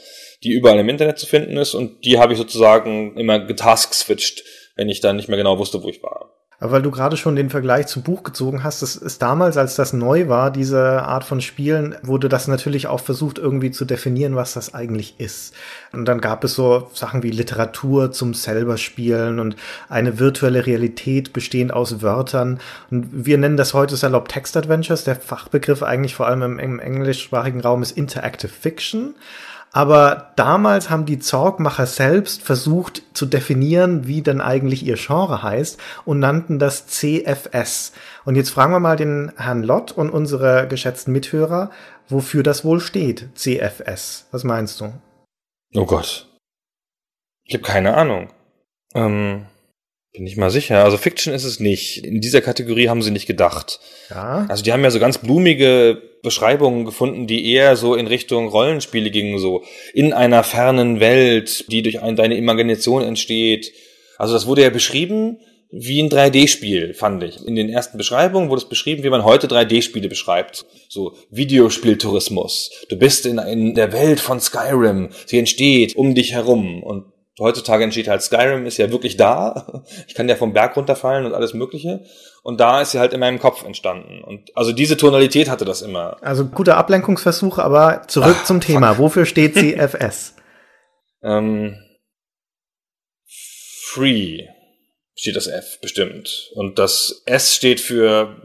die 0.43 0.51
überall 0.51 0.79
im 0.79 0.89
Internet 0.89 1.19
zu 1.19 1.27
finden 1.27 1.57
ist 1.57 1.75
und 1.75 2.05
die 2.05 2.19
habe 2.19 2.33
ich 2.33 2.39
sozusagen 2.39 3.17
immer 3.17 3.39
getask-switcht, 3.39 4.43
wenn 4.77 4.89
ich 4.89 5.01
dann 5.01 5.17
nicht 5.17 5.29
mehr 5.29 5.39
genau 5.39 5.59
wusste, 5.59 5.83
wo 5.83 5.89
ich 5.89 6.03
war. 6.03 6.31
Weil 6.63 6.83
du 6.83 6.91
gerade 6.91 7.17
schon 7.17 7.37
den 7.37 7.49
Vergleich 7.49 7.87
zum 7.87 8.03
Buch 8.03 8.23
gezogen 8.23 8.63
hast, 8.63 8.83
das 8.83 8.95
ist 8.95 9.23
damals, 9.23 9.57
als 9.57 9.77
das 9.77 9.95
neu 9.95 10.29
war, 10.29 10.51
diese 10.51 11.03
Art 11.03 11.25
von 11.25 11.41
Spielen, 11.41 11.97
wurde 12.03 12.29
das 12.29 12.49
natürlich 12.49 12.87
auch 12.87 13.01
versucht, 13.01 13.39
irgendwie 13.39 13.71
zu 13.71 13.87
definieren, 13.87 14.37
was 14.37 14.53
das 14.53 14.75
eigentlich 14.75 15.15
ist. 15.19 15.55
Und 15.93 16.05
dann 16.05 16.21
gab 16.21 16.45
es 16.45 16.53
so 16.53 16.91
Sachen 16.93 17.23
wie 17.23 17.31
Literatur 17.31 18.13
zum 18.13 18.35
selber 18.35 18.77
spielen 18.77 19.41
und 19.41 19.57
eine 19.89 20.19
virtuelle 20.19 20.67
Realität 20.67 21.33
bestehend 21.33 21.73
aus 21.73 22.03
Wörtern. 22.03 22.61
Und 22.91 23.09
wir 23.11 23.39
nennen 23.39 23.57
das 23.57 23.73
heute 23.73 23.97
salopp 23.97 24.29
Text 24.29 24.55
Adventures. 24.55 25.05
Der 25.05 25.17
Fachbegriff 25.17 25.83
eigentlich 25.83 26.15
vor 26.15 26.27
allem 26.27 26.43
im, 26.43 26.59
im 26.59 26.79
englischsprachigen 26.79 27.63
Raum 27.63 27.81
ist 27.81 27.97
Interactive 27.97 28.53
Fiction. 28.53 29.15
Aber 29.73 30.33
damals 30.35 30.91
haben 30.91 31.07
die 31.07 31.21
Zorgmacher 31.21 31.87
selbst 31.87 32.43
versucht 32.43 33.03
zu 33.15 33.25
definieren, 33.25 34.07
wie 34.07 34.21
denn 34.21 34.41
eigentlich 34.41 34.85
ihr 34.85 34.97
Genre 34.97 35.43
heißt 35.43 35.79
und 36.05 36.19
nannten 36.19 36.59
das 36.59 36.89
CFS. 36.89 37.93
Und 38.25 38.35
jetzt 38.35 38.51
fragen 38.51 38.73
wir 38.73 38.81
mal 38.81 38.97
den 38.97 39.33
Herrn 39.37 39.63
Lott 39.63 39.93
und 39.93 40.11
unsere 40.11 40.67
geschätzten 40.67 41.13
Mithörer, 41.13 41.71
wofür 42.09 42.43
das 42.43 42.65
wohl 42.65 42.81
steht, 42.81 43.29
CFS. 43.37 44.27
Was 44.33 44.43
meinst 44.43 44.81
du? 44.81 44.93
Oh 45.75 45.87
Gott. 45.87 46.27
Ich 47.45 47.55
habe 47.55 47.63
keine 47.63 47.97
Ahnung. 47.97 48.29
Ähm, 48.95 49.47
bin 50.13 50.25
nicht 50.25 50.37
mal 50.37 50.51
sicher. 50.51 50.85
Also 50.85 50.97
Fiction 50.97 51.33
ist 51.33 51.45
es 51.45 51.61
nicht. 51.61 52.05
In 52.05 52.21
dieser 52.21 52.41
Kategorie 52.41 52.89
haben 52.89 53.03
sie 53.03 53.11
nicht 53.11 53.27
gedacht. 53.27 53.81
Ja, 54.11 54.47
Also 54.49 54.65
die 54.65 54.73
haben 54.73 54.83
ja 54.83 54.91
so 54.91 54.99
ganz 54.99 55.19
blumige 55.19 56.03
Beschreibungen 56.23 56.85
gefunden, 56.85 57.27
die 57.27 57.53
eher 57.53 57.77
so 57.77 57.95
in 57.95 58.07
Richtung 58.07 58.49
Rollenspiele 58.49 59.11
gingen, 59.11 59.39
so 59.39 59.63
in 59.95 60.13
einer 60.13 60.43
fernen 60.43 61.01
Welt, 61.01 61.65
die 61.71 61.83
durch 61.83 62.03
ein, 62.03 62.17
deine 62.17 62.37
Imagination 62.37 63.03
entsteht. 63.03 63.73
Also 64.19 64.35
das 64.35 64.47
wurde 64.47 64.63
ja 64.63 64.71
beschrieben 64.71 65.39
wie 65.73 66.03
ein 66.03 66.09
3D-Spiel, 66.11 66.95
fand 66.95 67.23
ich. 67.23 67.47
In 67.47 67.55
den 67.55 67.69
ersten 67.69 67.97
Beschreibungen 67.97 68.51
wurde 68.51 68.63
es 68.63 68.69
beschrieben, 68.69 69.05
wie 69.05 69.11
man 69.11 69.25
heute 69.25 69.47
3D-Spiele 69.47 70.09
beschreibt. 70.09 70.67
So 70.89 71.15
Videospieltourismus. 71.31 72.71
Du 72.89 72.97
bist 72.97 73.25
in, 73.25 73.39
in 73.39 73.75
der 73.77 73.93
Welt 73.93 74.19
von 74.19 74.41
Skyrim. 74.41 75.11
Sie 75.27 75.39
entsteht 75.39 75.95
um 75.95 76.17
dich 76.17 76.33
herum. 76.33 76.83
Und 76.83 77.05
heutzutage 77.39 77.85
entsteht 77.85 78.09
halt 78.09 78.23
Skyrim, 78.23 78.67
ist 78.67 78.79
ja 78.79 78.91
wirklich 78.91 79.17
da. 79.17 79.83
Ich 80.09 80.15
kann 80.15 80.29
ja 80.29 80.37
vom 80.37 80.53
Berg 80.53 80.77
runterfallen 80.77 81.25
und 81.25 81.35
alles 81.35 81.55
Mögliche. 81.55 82.05
Und 82.43 82.61
da 82.61 82.81
ist 82.81 82.93
sie 82.93 82.99
halt 82.99 83.13
in 83.13 83.21
meinem 83.21 83.39
Kopf 83.39 83.65
entstanden. 83.65 84.23
Und 84.25 84.57
also 84.57 84.73
diese 84.73 84.97
Tonalität 84.97 85.49
hatte 85.49 85.65
das 85.65 85.83
immer. 85.83 86.17
Also 86.23 86.47
guter 86.47 86.77
Ablenkungsversuch, 86.77 87.59
aber 87.59 88.03
zurück 88.09 88.37
Ach, 88.41 88.45
zum 88.45 88.61
Thema. 88.61 88.99
Wofür 88.99 89.27
steht 89.27 89.55
CFS? 89.57 90.35
Ähm, 91.23 91.77
free 93.93 94.47
steht 95.15 95.37
das 95.37 95.47
F 95.47 95.81
bestimmt. 95.81 96.51
Und 96.55 96.79
das 96.79 97.23
S 97.27 97.55
steht 97.55 97.81
für 97.81 98.37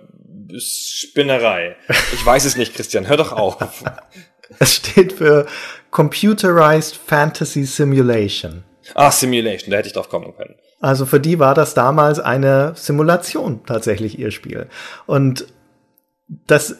Spinnerei. 0.58 1.76
Ich 2.14 2.26
weiß 2.26 2.46
es 2.46 2.58
nicht, 2.58 2.76
Christian. 2.76 3.08
Hör 3.08 3.18
doch 3.18 3.32
auf. 3.32 3.58
es 4.60 4.76
steht 4.76 5.14
für 5.14 5.48
Computerized 5.92 6.98
Fantasy 6.98 7.64
Simulation. 7.64 8.64
Ah, 8.94 9.12
Simulation, 9.12 9.72
da 9.72 9.78
hätte 9.78 9.88
ich 9.88 9.94
drauf 9.94 10.10
kommen 10.10 10.36
können. 10.36 10.56
Also 10.80 11.06
für 11.06 11.20
die 11.20 11.40
war 11.40 11.56
das 11.56 11.74
damals 11.74 12.20
eine 12.20 12.74
Simulation 12.76 13.66
tatsächlich 13.66 14.20
ihr 14.20 14.32
Spiel. 14.32 14.68
Und 15.06 15.48
das 16.28 16.78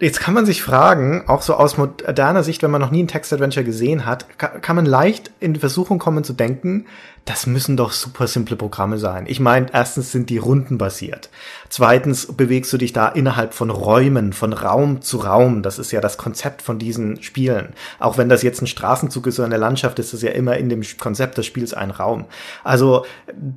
Jetzt 0.00 0.20
kann 0.20 0.32
man 0.32 0.46
sich 0.46 0.62
fragen, 0.62 1.24
auch 1.26 1.42
so 1.42 1.54
aus 1.54 1.76
moderner 1.76 2.44
Sicht, 2.44 2.62
wenn 2.62 2.70
man 2.70 2.80
noch 2.80 2.92
nie 2.92 3.02
ein 3.02 3.08
Text-Adventure 3.08 3.64
gesehen 3.64 4.06
hat, 4.06 4.38
kann, 4.38 4.76
man 4.76 4.86
leicht 4.86 5.32
in 5.40 5.56
Versuchung 5.56 5.98
kommen 5.98 6.22
zu 6.22 6.34
denken, 6.34 6.86
das 7.28 7.46
müssen 7.46 7.76
doch 7.76 7.92
super 7.92 8.26
simple 8.26 8.56
Programme 8.56 8.96
sein. 8.96 9.26
Ich 9.28 9.38
meine, 9.38 9.66
erstens 9.70 10.12
sind 10.12 10.30
die 10.30 10.38
rundenbasiert. 10.38 11.28
Zweitens 11.68 12.32
bewegst 12.32 12.72
du 12.72 12.78
dich 12.78 12.94
da 12.94 13.08
innerhalb 13.08 13.52
von 13.52 13.68
Räumen, 13.68 14.32
von 14.32 14.54
Raum 14.54 15.02
zu 15.02 15.18
Raum. 15.18 15.62
Das 15.62 15.78
ist 15.78 15.92
ja 15.92 16.00
das 16.00 16.16
Konzept 16.16 16.62
von 16.62 16.78
diesen 16.78 17.22
Spielen. 17.22 17.74
Auch 17.98 18.16
wenn 18.16 18.30
das 18.30 18.42
jetzt 18.42 18.62
ein 18.62 18.66
Straßenzug 18.66 19.26
ist 19.26 19.38
oder 19.38 19.44
eine 19.44 19.58
Landschaft, 19.58 19.98
ist 19.98 20.14
das 20.14 20.22
ja 20.22 20.30
immer 20.30 20.56
in 20.56 20.70
dem 20.70 20.82
Konzept 20.98 21.36
des 21.36 21.44
Spiels 21.44 21.74
ein 21.74 21.90
Raum. 21.90 22.24
Also, 22.64 23.04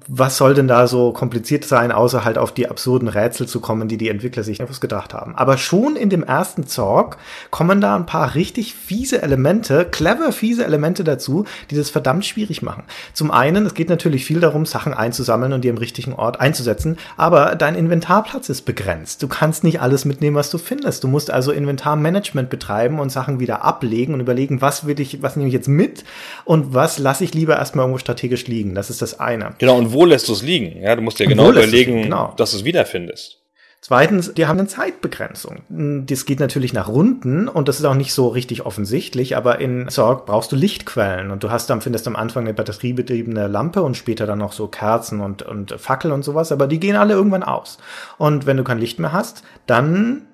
was 0.05 0.35
soll 0.35 0.53
denn 0.53 0.67
da 0.67 0.87
so 0.87 1.13
kompliziert 1.13 1.63
sein, 1.63 1.93
außer 1.93 2.25
halt 2.25 2.37
auf 2.37 2.53
die 2.53 2.67
absurden 2.67 3.07
Rätsel 3.07 3.47
zu 3.47 3.61
kommen, 3.61 3.87
die 3.87 3.97
die 3.97 4.09
Entwickler 4.09 4.43
sich 4.43 4.59
etwas 4.59 4.81
gedacht 4.81 5.13
haben. 5.13 5.33
Aber 5.35 5.57
schon 5.57 5.95
in 5.95 6.09
dem 6.09 6.23
ersten 6.23 6.67
Zorg 6.67 7.17
kommen 7.51 7.79
da 7.79 7.95
ein 7.95 8.05
paar 8.05 8.35
richtig 8.35 8.73
fiese 8.73 9.21
Elemente, 9.21 9.85
clever 9.85 10.33
fiese 10.33 10.65
Elemente 10.65 11.05
dazu, 11.05 11.45
die 11.69 11.77
das 11.77 11.89
verdammt 11.89 12.25
schwierig 12.25 12.61
machen. 12.61 12.83
Zum 13.13 13.31
einen 13.31 13.60
es 13.65 13.73
geht 13.73 13.89
natürlich 13.89 14.25
viel 14.25 14.39
darum, 14.39 14.65
Sachen 14.65 14.93
einzusammeln 14.93 15.53
und 15.53 15.63
die 15.63 15.69
am 15.69 15.77
richtigen 15.77 16.13
Ort 16.13 16.39
einzusetzen, 16.39 16.97
aber 17.17 17.55
dein 17.55 17.75
Inventarplatz 17.75 18.49
ist 18.49 18.63
begrenzt. 18.63 19.23
Du 19.23 19.27
kannst 19.27 19.63
nicht 19.63 19.81
alles 19.81 20.05
mitnehmen, 20.05 20.35
was 20.35 20.49
du 20.49 20.57
findest. 20.57 21.03
Du 21.03 21.07
musst 21.07 21.31
also 21.31 21.51
Inventarmanagement 21.51 22.49
betreiben 22.49 22.99
und 22.99 23.11
Sachen 23.11 23.39
wieder 23.39 23.63
ablegen 23.63 24.13
und 24.13 24.19
überlegen, 24.19 24.61
was 24.61 24.85
will 24.85 24.99
ich, 24.99 25.21
was 25.21 25.35
nehme 25.35 25.47
ich 25.47 25.53
jetzt 25.53 25.67
mit 25.67 26.03
und 26.45 26.73
was 26.73 26.99
lasse 26.99 27.23
ich 27.23 27.33
lieber 27.33 27.57
erstmal 27.57 27.83
irgendwo 27.83 27.99
strategisch 27.99 28.47
liegen. 28.47 28.75
Das 28.75 28.89
ist 28.89 29.01
das 29.01 29.19
eine. 29.19 29.53
Genau, 29.57 29.77
und 29.77 29.91
wo 29.93 30.05
lässt 30.05 30.27
du 30.27 30.33
es 30.33 30.41
liegen? 30.41 30.81
Ja, 30.81 30.95
du 30.95 31.01
musst 31.01 31.19
dir 31.19 31.27
genau 31.27 31.51
überlegen, 31.51 32.03
genau. 32.03 32.33
dass 32.37 32.51
du 32.51 32.57
es 32.57 32.65
wiederfindest. 32.65 33.40
Zweitens, 33.83 34.31
die 34.35 34.45
haben 34.45 34.59
eine 34.59 34.67
Zeitbegrenzung. 34.67 35.63
Das 36.05 36.25
geht 36.25 36.39
natürlich 36.39 36.71
nach 36.71 36.87
Runden 36.87 37.47
und 37.47 37.67
das 37.67 37.79
ist 37.79 37.85
auch 37.85 37.95
nicht 37.95 38.13
so 38.13 38.27
richtig 38.27 38.63
offensichtlich, 38.63 39.35
aber 39.35 39.59
in 39.59 39.89
Sorg 39.89 40.27
brauchst 40.27 40.51
du 40.51 40.55
Lichtquellen 40.55 41.31
und 41.31 41.43
du 41.43 41.49
hast 41.49 41.67
dann, 41.67 41.81
findest 41.81 42.07
am 42.07 42.15
Anfang 42.15 42.43
eine 42.43 42.53
batteriebetriebene 42.53 43.47
Lampe 43.47 43.81
und 43.81 43.97
später 43.97 44.27
dann 44.27 44.37
noch 44.37 44.53
so 44.53 44.67
Kerzen 44.67 45.19
und, 45.19 45.41
und 45.41 45.71
Fackel 45.79 46.11
und 46.11 46.21
sowas, 46.21 46.51
aber 46.51 46.67
die 46.67 46.79
gehen 46.79 46.95
alle 46.95 47.15
irgendwann 47.15 47.41
aus. 47.41 47.79
Und 48.19 48.45
wenn 48.45 48.57
du 48.57 48.63
kein 48.63 48.77
Licht 48.77 48.99
mehr 48.99 49.13
hast, 49.13 49.43
dann 49.65 50.27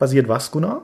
passiert 0.00 0.26
was, 0.26 0.50
Gunnar? 0.50 0.82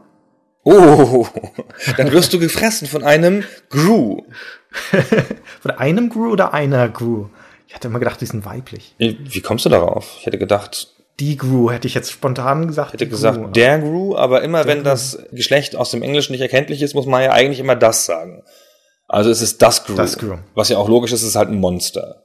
Oh, 0.62 1.27
dann 1.97 2.12
wirst 2.12 2.33
du 2.33 2.39
gefressen 2.39 2.87
von 2.87 3.03
einem 3.03 3.43
Gru. 3.71 4.23
von 5.61 5.73
einem 5.73 6.11
Gru 6.11 6.31
oder 6.31 6.55
einer 6.55 6.89
Gru? 6.89 7.27
Ich 7.67 7.75
hatte 7.75 7.89
immer 7.89 7.99
gedacht, 7.99 8.21
die 8.21 8.27
sind 8.27 8.45
weiblich. 8.45 8.95
Wie 8.99 9.41
kommst 9.41 9.65
du 9.65 9.69
darauf? 9.69 10.15
Ich 10.21 10.27
hätte 10.27 10.39
gedacht, 10.39 10.93
die 11.21 11.37
Gru, 11.37 11.71
hätte 11.71 11.87
ich 11.87 11.95
jetzt 11.95 12.11
spontan 12.11 12.67
gesagt. 12.67 12.93
Hätte 12.93 13.09
gesagt 13.09 13.39
Gru, 13.39 13.47
der 13.49 13.79
Gru, 13.79 14.17
aber 14.17 14.43
immer 14.43 14.67
wenn 14.67 14.79
Gru. 14.79 14.85
das 14.85 15.19
Geschlecht 15.33 15.77
aus 15.77 15.91
dem 15.91 16.03
Englischen 16.03 16.33
nicht 16.33 16.41
erkenntlich 16.41 16.83
ist, 16.83 16.95
muss 16.95 17.07
man 17.07 17.23
ja 17.23 17.33
eigentlich 17.33 17.61
immer 17.61 17.77
das 17.77 18.05
sagen. 18.07 18.43
Also 19.07 19.31
es 19.31 19.43
ist 19.43 19.62
das 19.62 19.85
Gru. 19.85 19.95
Das 19.95 20.19
Gru. 20.19 20.39
Was 20.55 20.69
ja 20.69 20.79
auch 20.79 20.89
logisch 20.89 21.12
ist, 21.12 21.23
ist 21.23 21.37
halt 21.37 21.51
ein 21.51 21.61
Monster. 21.61 22.25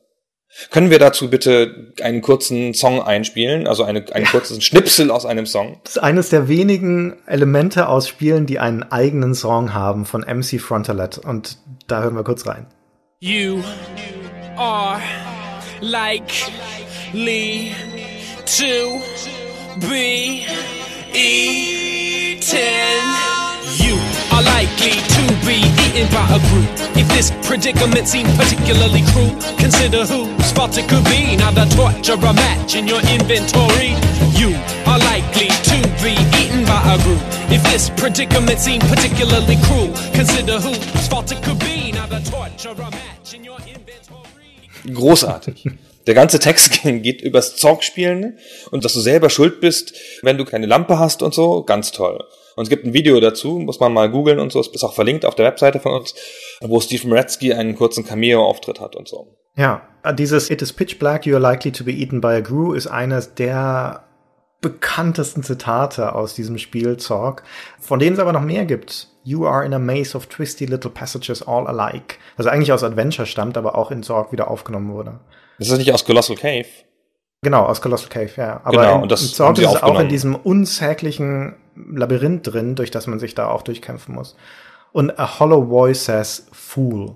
Können 0.72 0.90
wir 0.90 0.98
dazu 0.98 1.30
bitte 1.30 1.94
einen 2.02 2.22
kurzen 2.22 2.74
Song 2.74 3.04
einspielen, 3.04 3.68
also 3.68 3.84
eine, 3.84 4.12
einen 4.14 4.26
kurzen 4.26 4.62
Schnipsel 4.62 5.12
aus 5.12 5.28
einem 5.28 5.46
Song? 5.46 5.80
Das 5.84 5.98
ist 5.98 6.02
eines 6.02 6.30
der 6.30 6.48
wenigen 6.48 7.18
Elemente 7.28 7.88
aus 7.88 8.08
Spielen, 8.08 8.48
die 8.48 8.58
einen 8.58 8.82
eigenen 8.84 9.36
Song 9.36 9.76
haben 9.76 10.06
von 10.06 10.22
MC 10.22 10.60
Frontalet 10.60 11.20
und 11.20 11.58
da 11.88 12.02
hören 12.02 12.16
wir 12.16 12.24
kurz 12.24 12.48
rein. 12.48 12.66
You 13.20 13.62
are 14.58 15.00
likely 15.82 17.72
to 18.58 19.00
be 19.80 20.48
eaten. 21.14 22.50
You 23.78 23.94
are 24.34 24.42
likely 24.42 24.98
to 24.98 25.24
be 25.46 25.62
eaten 25.86 26.10
by 26.10 26.26
a 26.34 26.40
group. 26.50 26.70
If 26.98 27.08
this 27.10 27.30
predicament 27.46 28.08
seems 28.08 28.36
particularly 28.36 29.04
cruel, 29.14 29.38
consider 29.60 30.04
whose 30.04 30.46
spot 30.46 30.76
it 30.80 30.90
could 30.90 31.06
be. 31.06 31.36
Now 31.38 31.52
the 31.52 31.66
torture 31.76 32.14
a 32.14 32.34
match 32.34 32.76
in 32.76 32.88
your 32.88 33.02
inventory. 33.02 33.94
You 34.34 34.58
are 34.90 34.98
likely 34.98 35.50
to 35.70 35.78
be 36.02 36.18
eaten 36.42 36.66
by 36.66 36.82
a 36.90 36.98
group. 37.04 37.22
If 37.54 37.62
this 37.70 37.92
predicament 37.92 38.58
seems 38.58 38.84
particularly 38.90 39.58
cruel, 39.66 39.94
consider 40.12 40.60
whose 40.60 40.82
spot 41.00 41.32
it 41.32 41.44
could 41.44 41.60
be. 41.60 41.92
Now 41.92 42.08
the 42.08 42.20
torture 42.22 42.82
a 42.82 42.90
match 42.90 43.36
in 43.36 43.44
your 43.44 43.60
inventory. 43.60 44.70
Großartig. 44.86 45.78
Der 46.10 46.16
ganze 46.16 46.40
Text 46.40 46.82
geht 46.84 47.22
übers 47.22 47.56
Zorgspielen 47.56 48.40
und 48.72 48.84
dass 48.84 48.96
du 48.96 49.00
selber 49.00 49.30
schuld 49.30 49.62
bist, 49.62 49.94
wenn 50.24 50.40
du 50.40 50.44
keine 50.44 50.66
Lampe 50.66 50.98
hast 50.98 51.22
und 51.22 51.36
so, 51.36 51.62
ganz 51.62 51.92
toll. 51.92 52.24
Und 52.56 52.64
es 52.64 52.70
gibt 52.70 52.84
ein 52.84 52.94
Video 52.94 53.20
dazu, 53.20 53.60
muss 53.60 53.80
man 53.80 53.94
mal 53.94 54.10
googeln 54.10 54.40
und 54.40 54.52
so, 54.52 54.60
ist 54.60 54.84
auch 54.84 54.96
verlinkt 54.96 55.24
auf 55.24 55.36
der 55.36 55.46
Webseite 55.46 55.80
von 55.80 55.94
uns, 55.94 56.16
wo 56.62 56.80
Steve 56.82 57.08
Moretzky 57.08 57.54
einen 57.54 57.76
kurzen 57.76 58.08
Cameo-Auftritt 58.08 58.82
hat 58.82 58.96
und 58.96 59.08
so. 59.08 59.38
Ja, 59.56 59.84
dieses 60.14 60.50
It 60.50 60.64
is 60.64 60.74
pitch 60.74 60.98
black, 60.98 61.28
you 61.28 61.36
are 61.36 61.44
likely 61.44 61.72
to 61.72 61.84
be 61.84 61.92
eaten 61.92 62.22
by 62.22 62.30
a 62.30 62.40
Gru 62.40 62.74
ist 62.74 62.88
eines 62.88 63.36
der 63.36 64.06
bekanntesten 64.62 65.44
Zitate 65.44 66.16
aus 66.16 66.34
diesem 66.34 66.58
Spiel 66.58 66.98
Zorg, 66.98 67.44
von 67.80 68.00
denen 68.00 68.16
es 68.16 68.20
aber 68.20 68.34
noch 68.34 68.42
mehr 68.42 68.66
gibt. 68.66 69.10
You 69.24 69.46
are 69.46 69.64
in 69.64 69.76
a 69.76 69.80
maze 69.80 70.18
of 70.18 70.26
twisty 70.26 70.66
little 70.66 70.90
passages 70.90 71.48
all 71.48 71.68
alike. 71.68 72.16
Was 72.36 72.48
eigentlich 72.48 72.74
aus 72.74 72.84
Adventure 72.84 73.28
stammt, 73.28 73.60
aber 73.60 73.76
auch 73.76 73.92
in 73.92 74.02
Zorg 74.02 74.32
wieder 74.32 74.50
aufgenommen 74.50 74.92
wurde. 74.92 75.20
Das 75.60 75.70
ist 75.70 75.78
nicht 75.78 75.94
aus 75.94 76.06
Colossal 76.06 76.36
Cave? 76.36 76.66
Genau, 77.42 77.66
aus 77.66 77.82
Colossal 77.82 78.10
Cave, 78.10 78.32
ja. 78.36 78.62
Aber 78.64 78.82
genau, 78.82 78.96
in, 78.96 79.02
und 79.04 79.12
das 79.12 79.22
in 79.22 79.28
Zorg 79.30 79.58
ist 79.58 79.68
es 79.68 79.84
auch 79.84 80.00
in 80.00 80.10
diesem 80.10 80.36
unsäglichen 80.36 81.56
Labyrinth 81.76 82.48
drin, 82.48 82.76
durch 82.76 82.92
das 82.92 83.08
man 83.08 83.20
sich 83.20 83.36
da 83.36 83.48
auch 83.48 83.62
durchkämpfen 83.62 84.16
muss. 84.16 84.36
Und 84.92 85.20
a 85.20 85.40
hollow 85.40 85.68
voice 85.68 86.06
says 86.06 86.48
fool. 86.52 87.16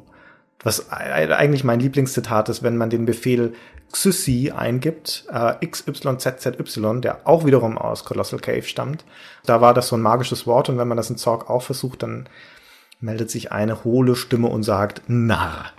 Was 0.64 0.90
eigentlich 0.92 1.66
mein 1.66 1.82
Lieblingszitat 1.82 2.48
ist, 2.48 2.64
wenn 2.64 2.78
man 2.78 2.90
den 2.90 3.06
Befehl 3.06 3.54
Xysi 3.92 4.52
eingibt, 4.52 5.26
äh, 5.32 5.66
XYZZY, 5.66 7.02
der 7.02 7.28
auch 7.28 7.46
wiederum 7.46 7.78
aus 7.78 8.06
Colossal 8.06 8.40
Cave 8.40 8.64
stammt. 8.64 9.06
Da 9.46 9.62
war 9.62 9.74
das 9.74 9.90
so 9.90 9.98
ein 9.98 10.02
magisches 10.02 10.48
Wort 10.48 10.70
und 10.70 10.78
wenn 10.78 10.88
man 10.88 10.98
das 10.98 11.10
in 11.10 11.18
Zorg 11.18 11.50
auch 11.50 11.62
versucht, 11.62 12.04
dann 12.04 12.28
meldet 13.00 13.30
sich 13.30 13.52
eine 13.52 13.84
hohle 13.84 14.16
Stimme 14.16 14.48
und 14.48 14.64
sagt 14.64 15.04
Narr. 15.08 15.72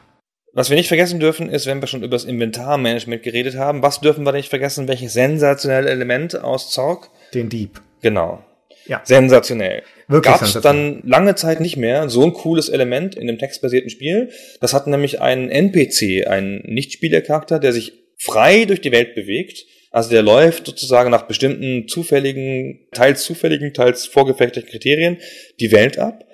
Was 0.54 0.70
wir 0.70 0.76
nicht 0.76 0.88
vergessen 0.88 1.18
dürfen, 1.18 1.50
ist, 1.50 1.66
wenn 1.66 1.80
wir 1.80 1.88
schon 1.88 2.04
über 2.04 2.14
das 2.14 2.24
Inventarmanagement 2.24 3.24
geredet 3.24 3.56
haben, 3.56 3.82
was 3.82 4.00
dürfen 4.00 4.24
wir 4.24 4.32
nicht 4.32 4.48
vergessen? 4.48 4.86
Welches 4.86 5.12
sensationelle 5.12 5.90
Element 5.90 6.40
aus 6.40 6.70
Zorg? 6.70 7.10
Den 7.34 7.48
Dieb. 7.48 7.82
Genau. 8.02 8.44
Ja. 8.86 9.00
Sensationell. 9.02 9.82
Wirklich 10.06 10.32
Gab 10.32 10.42
es 10.42 10.52
dann 10.60 11.02
lange 11.04 11.34
Zeit 11.34 11.60
nicht 11.60 11.76
mehr 11.76 12.08
so 12.08 12.22
ein 12.22 12.34
cooles 12.34 12.68
Element 12.68 13.16
in 13.16 13.26
dem 13.26 13.38
textbasierten 13.38 13.90
Spiel. 13.90 14.30
Das 14.60 14.74
hat 14.74 14.86
nämlich 14.86 15.20
einen 15.20 15.50
NPC, 15.50 16.28
einen 16.28 16.62
Nichtspielercharakter, 16.66 17.58
der 17.58 17.72
sich 17.72 17.94
frei 18.18 18.64
durch 18.64 18.80
die 18.80 18.92
Welt 18.92 19.14
bewegt. 19.14 19.64
Also 19.90 20.10
der 20.10 20.22
läuft 20.22 20.66
sozusagen 20.66 21.10
nach 21.10 21.26
bestimmten 21.26 21.88
zufälligen, 21.88 22.86
teils 22.92 23.24
zufälligen, 23.24 23.72
teils 23.74 24.06
vorgefertigten 24.06 24.70
Kriterien 24.70 25.18
die 25.58 25.72
Welt 25.72 25.98
ab. 25.98 26.24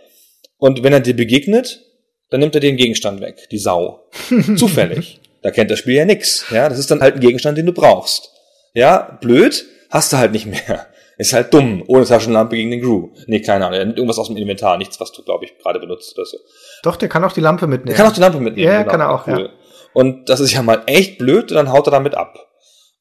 Und 0.59 0.83
wenn 0.83 0.93
er 0.93 1.01
dir 1.01 1.14
begegnet, 1.14 1.89
dann 2.31 2.41
nimmt 2.41 2.55
er 2.55 2.61
den 2.61 2.76
Gegenstand 2.76 3.20
weg, 3.20 3.49
die 3.51 3.59
Sau. 3.59 4.07
Zufällig. 4.57 5.20
Da 5.43 5.51
kennt 5.51 5.70
das 5.70 5.78
Spiel 5.78 5.95
ja 5.95 6.05
nix. 6.05 6.47
Ja, 6.51 6.68
das 6.68 6.78
ist 6.78 6.91
dann 6.91 7.01
halt 7.01 7.14
ein 7.14 7.20
Gegenstand, 7.20 7.59
den 7.59 7.66
du 7.66 7.72
brauchst. 7.72 8.31
Ja, 8.74 9.18
blöd, 9.20 9.64
hast 9.91 10.12
du 10.12 10.18
halt 10.18 10.33
nicht 10.33 10.47
mehr. 10.47 10.87
Ist 11.18 11.35
halt 11.35 11.53
dumm, 11.53 11.85
ohne 11.87 12.07
Taschenlampe 12.07 12.57
gegen 12.57 12.70
den 12.70 12.81
Gru. 12.81 13.11
Nee, 13.26 13.41
keine 13.41 13.66
Ahnung, 13.66 13.78
er 13.78 13.85
nimmt 13.85 13.99
irgendwas 13.99 14.18
aus 14.18 14.28
dem 14.28 14.39
Inventar, 14.39 14.78
nichts, 14.78 15.01
was 15.01 15.12
du, 15.12 15.22
glaube 15.22 15.45
ich, 15.45 15.59
gerade 15.59 15.78
benutzt 15.78 16.16
oder 16.16 16.24
so. 16.24 16.39
Doch, 16.83 16.97
der 16.97 17.11
kann 17.11 17.22
auch 17.24 17.33
die 17.33 17.43
Lampe 17.43 17.66
mitnehmen. 17.66 17.89
Der 17.89 17.97
kann 17.97 18.07
auch 18.07 18.14
die 18.14 18.20
Lampe 18.20 18.41
mitnehmen. 18.41 18.66
Ja, 18.66 18.78
genau, 18.83 18.91
kann 18.91 19.01
er 19.01 19.11
auch, 19.11 19.26
cool. 19.26 19.41
ja. 19.41 19.49
Und 19.93 20.28
das 20.31 20.41
ist 20.41 20.53
ja 20.55 20.62
mal 20.62 20.83
echt 20.87 21.18
blöd, 21.18 21.51
und 21.51 21.57
dann 21.57 21.72
haut 21.72 21.87
er 21.87 21.91
damit 21.91 22.14
ab. 22.14 22.39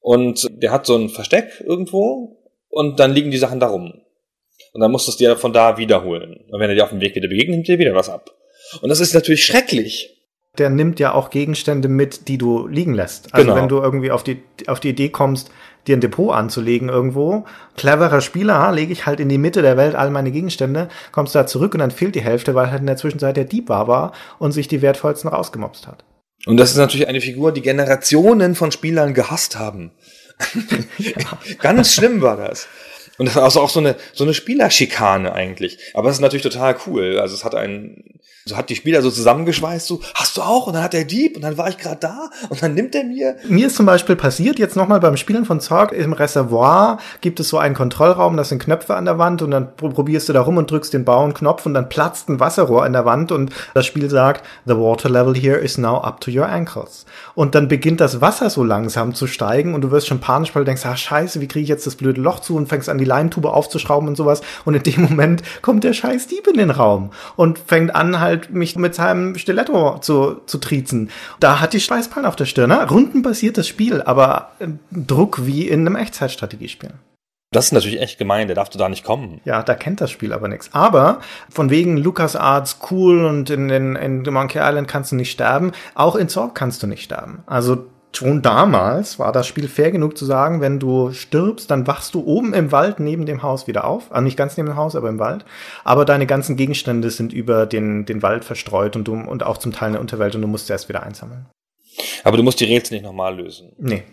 Und 0.01 0.47
der 0.51 0.71
hat 0.71 0.85
so 0.85 0.95
ein 0.95 1.09
Versteck 1.09 1.63
irgendwo 1.65 2.37
und 2.69 2.99
dann 2.99 3.13
liegen 3.13 3.31
die 3.31 3.37
Sachen 3.37 3.59
da 3.59 3.67
rum. 3.67 3.93
Und 4.73 4.81
dann 4.81 4.91
musst 4.91 5.07
du 5.07 5.11
es 5.11 5.17
dir 5.17 5.37
von 5.37 5.53
da 5.53 5.77
wiederholen. 5.77 6.45
Und 6.49 6.59
wenn 6.59 6.69
er 6.69 6.75
dir 6.75 6.83
auf 6.83 6.89
dem 6.89 7.01
Weg 7.01 7.15
wieder 7.15 7.27
begegnet, 7.27 7.55
nimmt 7.55 7.67
dir 7.67 7.79
wieder 7.79 7.95
was 7.95 8.09
ab. 8.09 8.31
Und 8.81 8.89
das 8.89 8.99
ist 8.99 9.13
natürlich 9.13 9.45
schrecklich. 9.45 10.15
Der 10.57 10.69
nimmt 10.69 10.99
ja 10.99 11.13
auch 11.13 11.29
Gegenstände 11.29 11.87
mit, 11.87 12.27
die 12.27 12.37
du 12.37 12.67
liegen 12.67 12.93
lässt. 12.93 13.33
Also 13.33 13.45
Genau. 13.45 13.55
wenn 13.55 13.69
du 13.69 13.77
irgendwie 13.77 14.11
auf 14.11 14.23
die, 14.23 14.41
auf 14.67 14.79
die 14.79 14.89
Idee 14.89 15.09
kommst, 15.09 15.51
dir 15.87 15.95
ein 15.95 16.01
Depot 16.01 16.33
anzulegen 16.33 16.89
irgendwo, 16.89 17.45
cleverer 17.77 18.21
Spieler, 18.21 18.71
lege 18.71 18.91
ich 18.91 19.05
halt 19.05 19.19
in 19.19 19.29
die 19.29 19.37
Mitte 19.37 19.61
der 19.61 19.77
Welt 19.77 19.95
all 19.95 20.09
meine 20.09 20.31
Gegenstände, 20.31 20.89
kommst 21.11 21.35
da 21.35 21.47
zurück 21.47 21.73
und 21.73 21.79
dann 21.79 21.91
fehlt 21.91 22.15
die 22.15 22.21
Hälfte, 22.21 22.55
weil 22.55 22.71
halt 22.71 22.81
in 22.81 22.87
der 22.87 22.97
Zwischenzeit 22.97 23.37
der 23.37 23.45
Dieb 23.45 23.69
war, 23.69 23.87
war 23.87 24.11
und 24.39 24.51
sich 24.51 24.67
die 24.67 24.81
wertvollsten 24.81 25.29
rausgemobst 25.29 25.87
hat. 25.87 26.03
Und 26.45 26.57
das 26.57 26.71
ist 26.71 26.77
natürlich 26.77 27.07
eine 27.07 27.21
Figur, 27.21 27.51
die 27.51 27.61
Generationen 27.61 28.55
von 28.55 28.71
Spielern 28.71 29.13
gehasst 29.13 29.57
haben. 29.57 29.91
Ganz 31.59 31.93
schlimm 31.93 32.21
war 32.21 32.37
das. 32.37 32.67
Und 33.19 33.27
das 33.27 33.35
war 33.35 33.43
also 33.43 33.61
auch 33.61 33.69
so 33.69 33.79
eine, 33.79 33.95
so 34.13 34.23
eine 34.23 34.33
Spielerschikane 34.33 35.31
eigentlich. 35.33 35.77
Aber 35.93 36.09
es 36.09 36.15
ist 36.15 36.21
natürlich 36.21 36.43
total 36.43 36.75
cool. 36.87 37.19
Also 37.19 37.35
es 37.35 37.43
hat 37.45 37.53
einen, 37.53 38.19
so 38.45 38.57
hat 38.57 38.69
die 38.69 38.75
Spieler 38.75 39.01
so 39.03 39.11
zusammengeschweißt, 39.11 39.85
so, 39.85 40.01
hast 40.15 40.37
du 40.37 40.41
auch? 40.41 40.65
Und 40.65 40.73
dann 40.73 40.83
hat 40.83 40.93
der 40.93 41.03
Dieb 41.03 41.35
und 41.35 41.43
dann 41.43 41.57
war 41.57 41.69
ich 41.69 41.77
gerade 41.77 41.97
da 41.99 42.29
und 42.49 42.63
dann 42.63 42.73
nimmt 42.73 42.95
er 42.95 43.03
mir. 43.03 43.35
Mir 43.47 43.67
ist 43.67 43.75
zum 43.75 43.85
Beispiel 43.85 44.15
passiert, 44.15 44.57
jetzt 44.57 44.75
nochmal 44.75 44.99
beim 44.99 45.17
Spielen 45.17 45.45
von 45.45 45.59
Zorg, 45.59 45.91
im 45.91 46.13
Reservoir 46.13 46.97
gibt 47.21 47.39
es 47.39 47.49
so 47.49 47.57
einen 47.59 47.75
Kontrollraum, 47.75 48.37
das 48.37 48.49
sind 48.49 48.63
Knöpfe 48.63 48.95
an 48.95 49.05
der 49.05 49.17
Wand 49.19 49.41
und 49.41 49.51
dann 49.51 49.75
pro- 49.75 49.89
probierst 49.89 50.29
du 50.29 50.33
da 50.33 50.41
rum 50.41 50.57
und 50.57 50.71
drückst 50.71 50.93
den 50.93 51.05
blauen 51.05 51.33
Knopf 51.33 51.65
und 51.65 51.73
dann 51.73 51.89
platzt 51.89 52.29
ein 52.29 52.39
Wasserrohr 52.39 52.85
in 52.87 52.93
der 52.93 53.05
Wand 53.05 53.31
und 53.31 53.51
das 53.73 53.85
Spiel 53.85 54.09
sagt, 54.09 54.45
the 54.65 54.77
water 54.77 55.09
level 55.09 55.35
here 55.35 55.57
is 55.57 55.77
now 55.77 55.97
up 56.01 56.21
to 56.21 56.31
your 56.31 56.47
ankles. 56.47 57.05
Und 57.35 57.53
dann 57.53 57.67
beginnt 57.67 57.99
das 57.99 58.21
Wasser 58.21 58.49
so 58.49 58.63
langsam 58.63 59.13
zu 59.13 59.27
steigen 59.27 59.75
und 59.75 59.81
du 59.81 59.91
wirst 59.91 60.07
schon 60.07 60.21
panisch, 60.21 60.55
weil 60.55 60.61
du 60.63 60.67
denkst, 60.67 60.85
ah 60.85 60.95
scheiße, 60.95 61.41
wie 61.41 61.47
kriege 61.47 61.63
ich 61.63 61.69
jetzt 61.69 61.85
das 61.85 61.95
blöde 61.95 62.21
Loch 62.21 62.39
zu 62.39 62.55
und 62.55 62.67
fängst 62.69 62.89
an 62.89 62.97
die 62.97 63.05
Leintube 63.09 63.51
aufzuschrauben 63.51 64.07
und 64.07 64.15
sowas 64.15 64.41
und 64.63 64.75
in 64.75 64.83
dem 64.83 65.01
Moment 65.01 65.43
kommt 65.61 65.83
der 65.83 65.93
scheiß 65.93 66.27
Dieb 66.27 66.47
in 66.47 66.57
den 66.57 66.71
Raum 66.71 67.11
und 67.35 67.59
fängt 67.59 67.93
an 67.93 68.19
halt 68.19 68.51
mich 68.51 68.77
mit 68.77 68.95
seinem 68.95 69.37
Stiletto 69.37 69.97
zu, 69.99 70.41
zu 70.45 70.59
triezen. 70.59 71.09
Da 71.39 71.59
hat 71.59 71.73
die 71.73 71.81
Schweißperlen 71.81 72.27
auf 72.27 72.35
der 72.35 72.45
Stirn. 72.45 72.69
Ne? 72.69 72.89
Rundenbasiertes 72.89 73.67
Spiel, 73.67 74.01
aber 74.01 74.51
äh, 74.59 74.67
Druck 74.91 75.45
wie 75.45 75.67
in 75.67 75.81
einem 75.81 75.95
Echtzeitstrategiespiel. 75.95 76.91
Das 77.51 77.65
ist 77.65 77.71
natürlich 77.71 77.99
echt 77.99 78.19
gemein, 78.19 78.47
der 78.47 78.55
darf 78.55 78.69
du 78.69 78.77
da 78.77 78.89
nicht 78.89 79.03
kommen. 79.03 79.41
Ja, 79.43 79.63
da 79.63 79.73
kennt 79.73 80.01
das 80.01 80.11
Spiel 80.11 80.33
aber 80.33 80.47
nichts. 80.47 80.69
Aber 80.71 81.19
von 81.49 81.71
wegen 81.71 81.97
LucasArts 81.97 82.79
cool 82.91 83.25
und 83.25 83.49
in, 83.49 83.71
in, 83.71 83.95
in 83.95 84.21
Monkey 84.21 84.59
Island 84.59 84.87
kannst 84.87 85.11
du 85.11 85.15
nicht 85.15 85.31
sterben. 85.31 85.71
Auch 85.95 86.15
in 86.15 86.29
Zorg 86.29 86.53
kannst 86.53 86.83
du 86.83 86.87
nicht 86.87 87.03
sterben. 87.03 87.41
Also 87.47 87.87
schon 88.13 88.41
damals 88.41 89.19
war 89.19 89.31
das 89.31 89.47
Spiel 89.47 89.67
fair 89.67 89.91
genug 89.91 90.17
zu 90.17 90.25
sagen, 90.25 90.61
wenn 90.61 90.79
du 90.79 91.11
stirbst, 91.11 91.69
dann 91.69 91.87
wachst 91.87 92.13
du 92.13 92.25
oben 92.25 92.53
im 92.53 92.71
Wald 92.71 92.99
neben 92.99 93.25
dem 93.25 93.43
Haus 93.43 93.67
wieder 93.67 93.85
auf. 93.85 94.11
Also 94.11 94.23
nicht 94.23 94.37
ganz 94.37 94.57
neben 94.57 94.67
dem 94.67 94.75
Haus, 94.75 94.95
aber 94.95 95.09
im 95.09 95.19
Wald. 95.19 95.45
Aber 95.83 96.05
deine 96.05 96.25
ganzen 96.25 96.55
Gegenstände 96.55 97.11
sind 97.11 97.33
über 97.33 97.65
den, 97.65 98.05
den 98.05 98.21
Wald 98.21 98.43
verstreut 98.45 98.95
und, 98.95 99.07
du, 99.07 99.13
und 99.13 99.43
auch 99.43 99.57
zum 99.57 99.71
Teil 99.71 99.87
in 99.87 99.93
der 99.93 100.01
Unterwelt 100.01 100.35
und 100.35 100.41
du 100.41 100.47
musst 100.47 100.67
sie 100.67 100.73
erst 100.73 100.89
wieder 100.89 101.03
einsammeln. 101.03 101.47
Aber 102.23 102.37
du 102.37 102.43
musst 102.43 102.59
die 102.59 102.65
Rätsel 102.65 102.95
nicht 102.95 103.03
nochmal 103.05 103.35
lösen. 103.35 103.73
Nee. 103.77 104.03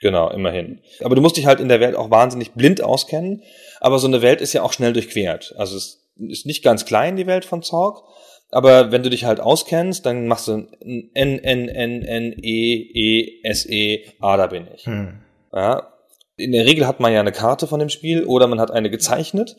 Genau, 0.00 0.30
immerhin. 0.30 0.80
Aber 1.02 1.14
du 1.14 1.22
musst 1.22 1.36
dich 1.36 1.46
halt 1.46 1.60
in 1.60 1.68
der 1.68 1.80
Welt 1.80 1.96
auch 1.96 2.10
wahnsinnig 2.10 2.52
blind 2.52 2.82
auskennen. 2.82 3.42
Aber 3.80 3.98
so 3.98 4.06
eine 4.06 4.22
Welt 4.22 4.40
ist 4.40 4.52
ja 4.52 4.62
auch 4.62 4.72
schnell 4.72 4.92
durchquert. 4.92 5.54
Also 5.56 5.76
es 5.76 6.06
ist 6.18 6.46
nicht 6.46 6.62
ganz 6.62 6.84
klein, 6.84 7.16
die 7.16 7.26
Welt 7.26 7.44
von 7.44 7.62
Zorg. 7.62 8.02
Aber 8.50 8.92
wenn 8.92 9.02
du 9.02 9.10
dich 9.10 9.24
halt 9.24 9.40
auskennst, 9.40 10.06
dann 10.06 10.26
machst 10.28 10.48
du 10.48 10.66
N, 10.80 11.10
N, 11.14 11.68
N, 11.68 12.02
N, 12.02 12.34
E, 12.40 12.74
E, 12.74 13.40
S, 13.42 13.66
E, 13.68 14.04
A, 14.20 14.36
da 14.36 14.46
bin 14.46 14.68
ich. 14.74 14.86
Hm. 14.86 15.20
Ja. 15.52 15.88
In 16.36 16.52
der 16.52 16.66
Regel 16.66 16.86
hat 16.86 17.00
man 17.00 17.12
ja 17.12 17.20
eine 17.20 17.32
Karte 17.32 17.66
von 17.66 17.80
dem 17.80 17.88
Spiel 17.88 18.24
oder 18.24 18.46
man 18.46 18.60
hat 18.60 18.70
eine 18.70 18.90
gezeichnet. 18.90 19.56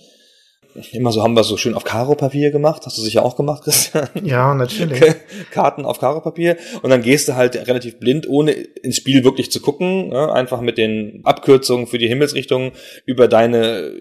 Immer 0.91 1.11
so 1.11 1.23
haben 1.23 1.35
wir 1.35 1.43
so 1.43 1.57
schön 1.57 1.73
auf 1.73 1.83
Karo-Papier 1.83 2.51
gemacht. 2.51 2.83
Hast 2.85 2.97
du 2.97 3.01
sicher 3.01 3.25
auch 3.25 3.35
gemacht, 3.35 3.63
Christian? 3.63 4.09
Ja, 4.23 4.53
natürlich. 4.53 5.01
Karten 5.51 5.85
auf 5.85 5.99
Karo-Papier. 5.99 6.57
Und 6.83 6.91
dann 6.91 7.01
gehst 7.01 7.27
du 7.27 7.35
halt 7.35 7.55
relativ 7.67 7.99
blind, 7.99 8.29
ohne 8.29 8.51
ins 8.51 8.97
Spiel 8.97 9.23
wirklich 9.23 9.51
zu 9.51 9.59
gucken. 9.59 10.09
Ne? 10.09 10.31
Einfach 10.31 10.61
mit 10.61 10.77
den 10.77 11.21
Abkürzungen 11.23 11.87
für 11.87 11.97
die 11.97 12.07
Himmelsrichtung 12.07 12.73
über 13.05 13.27
deine 13.27 13.91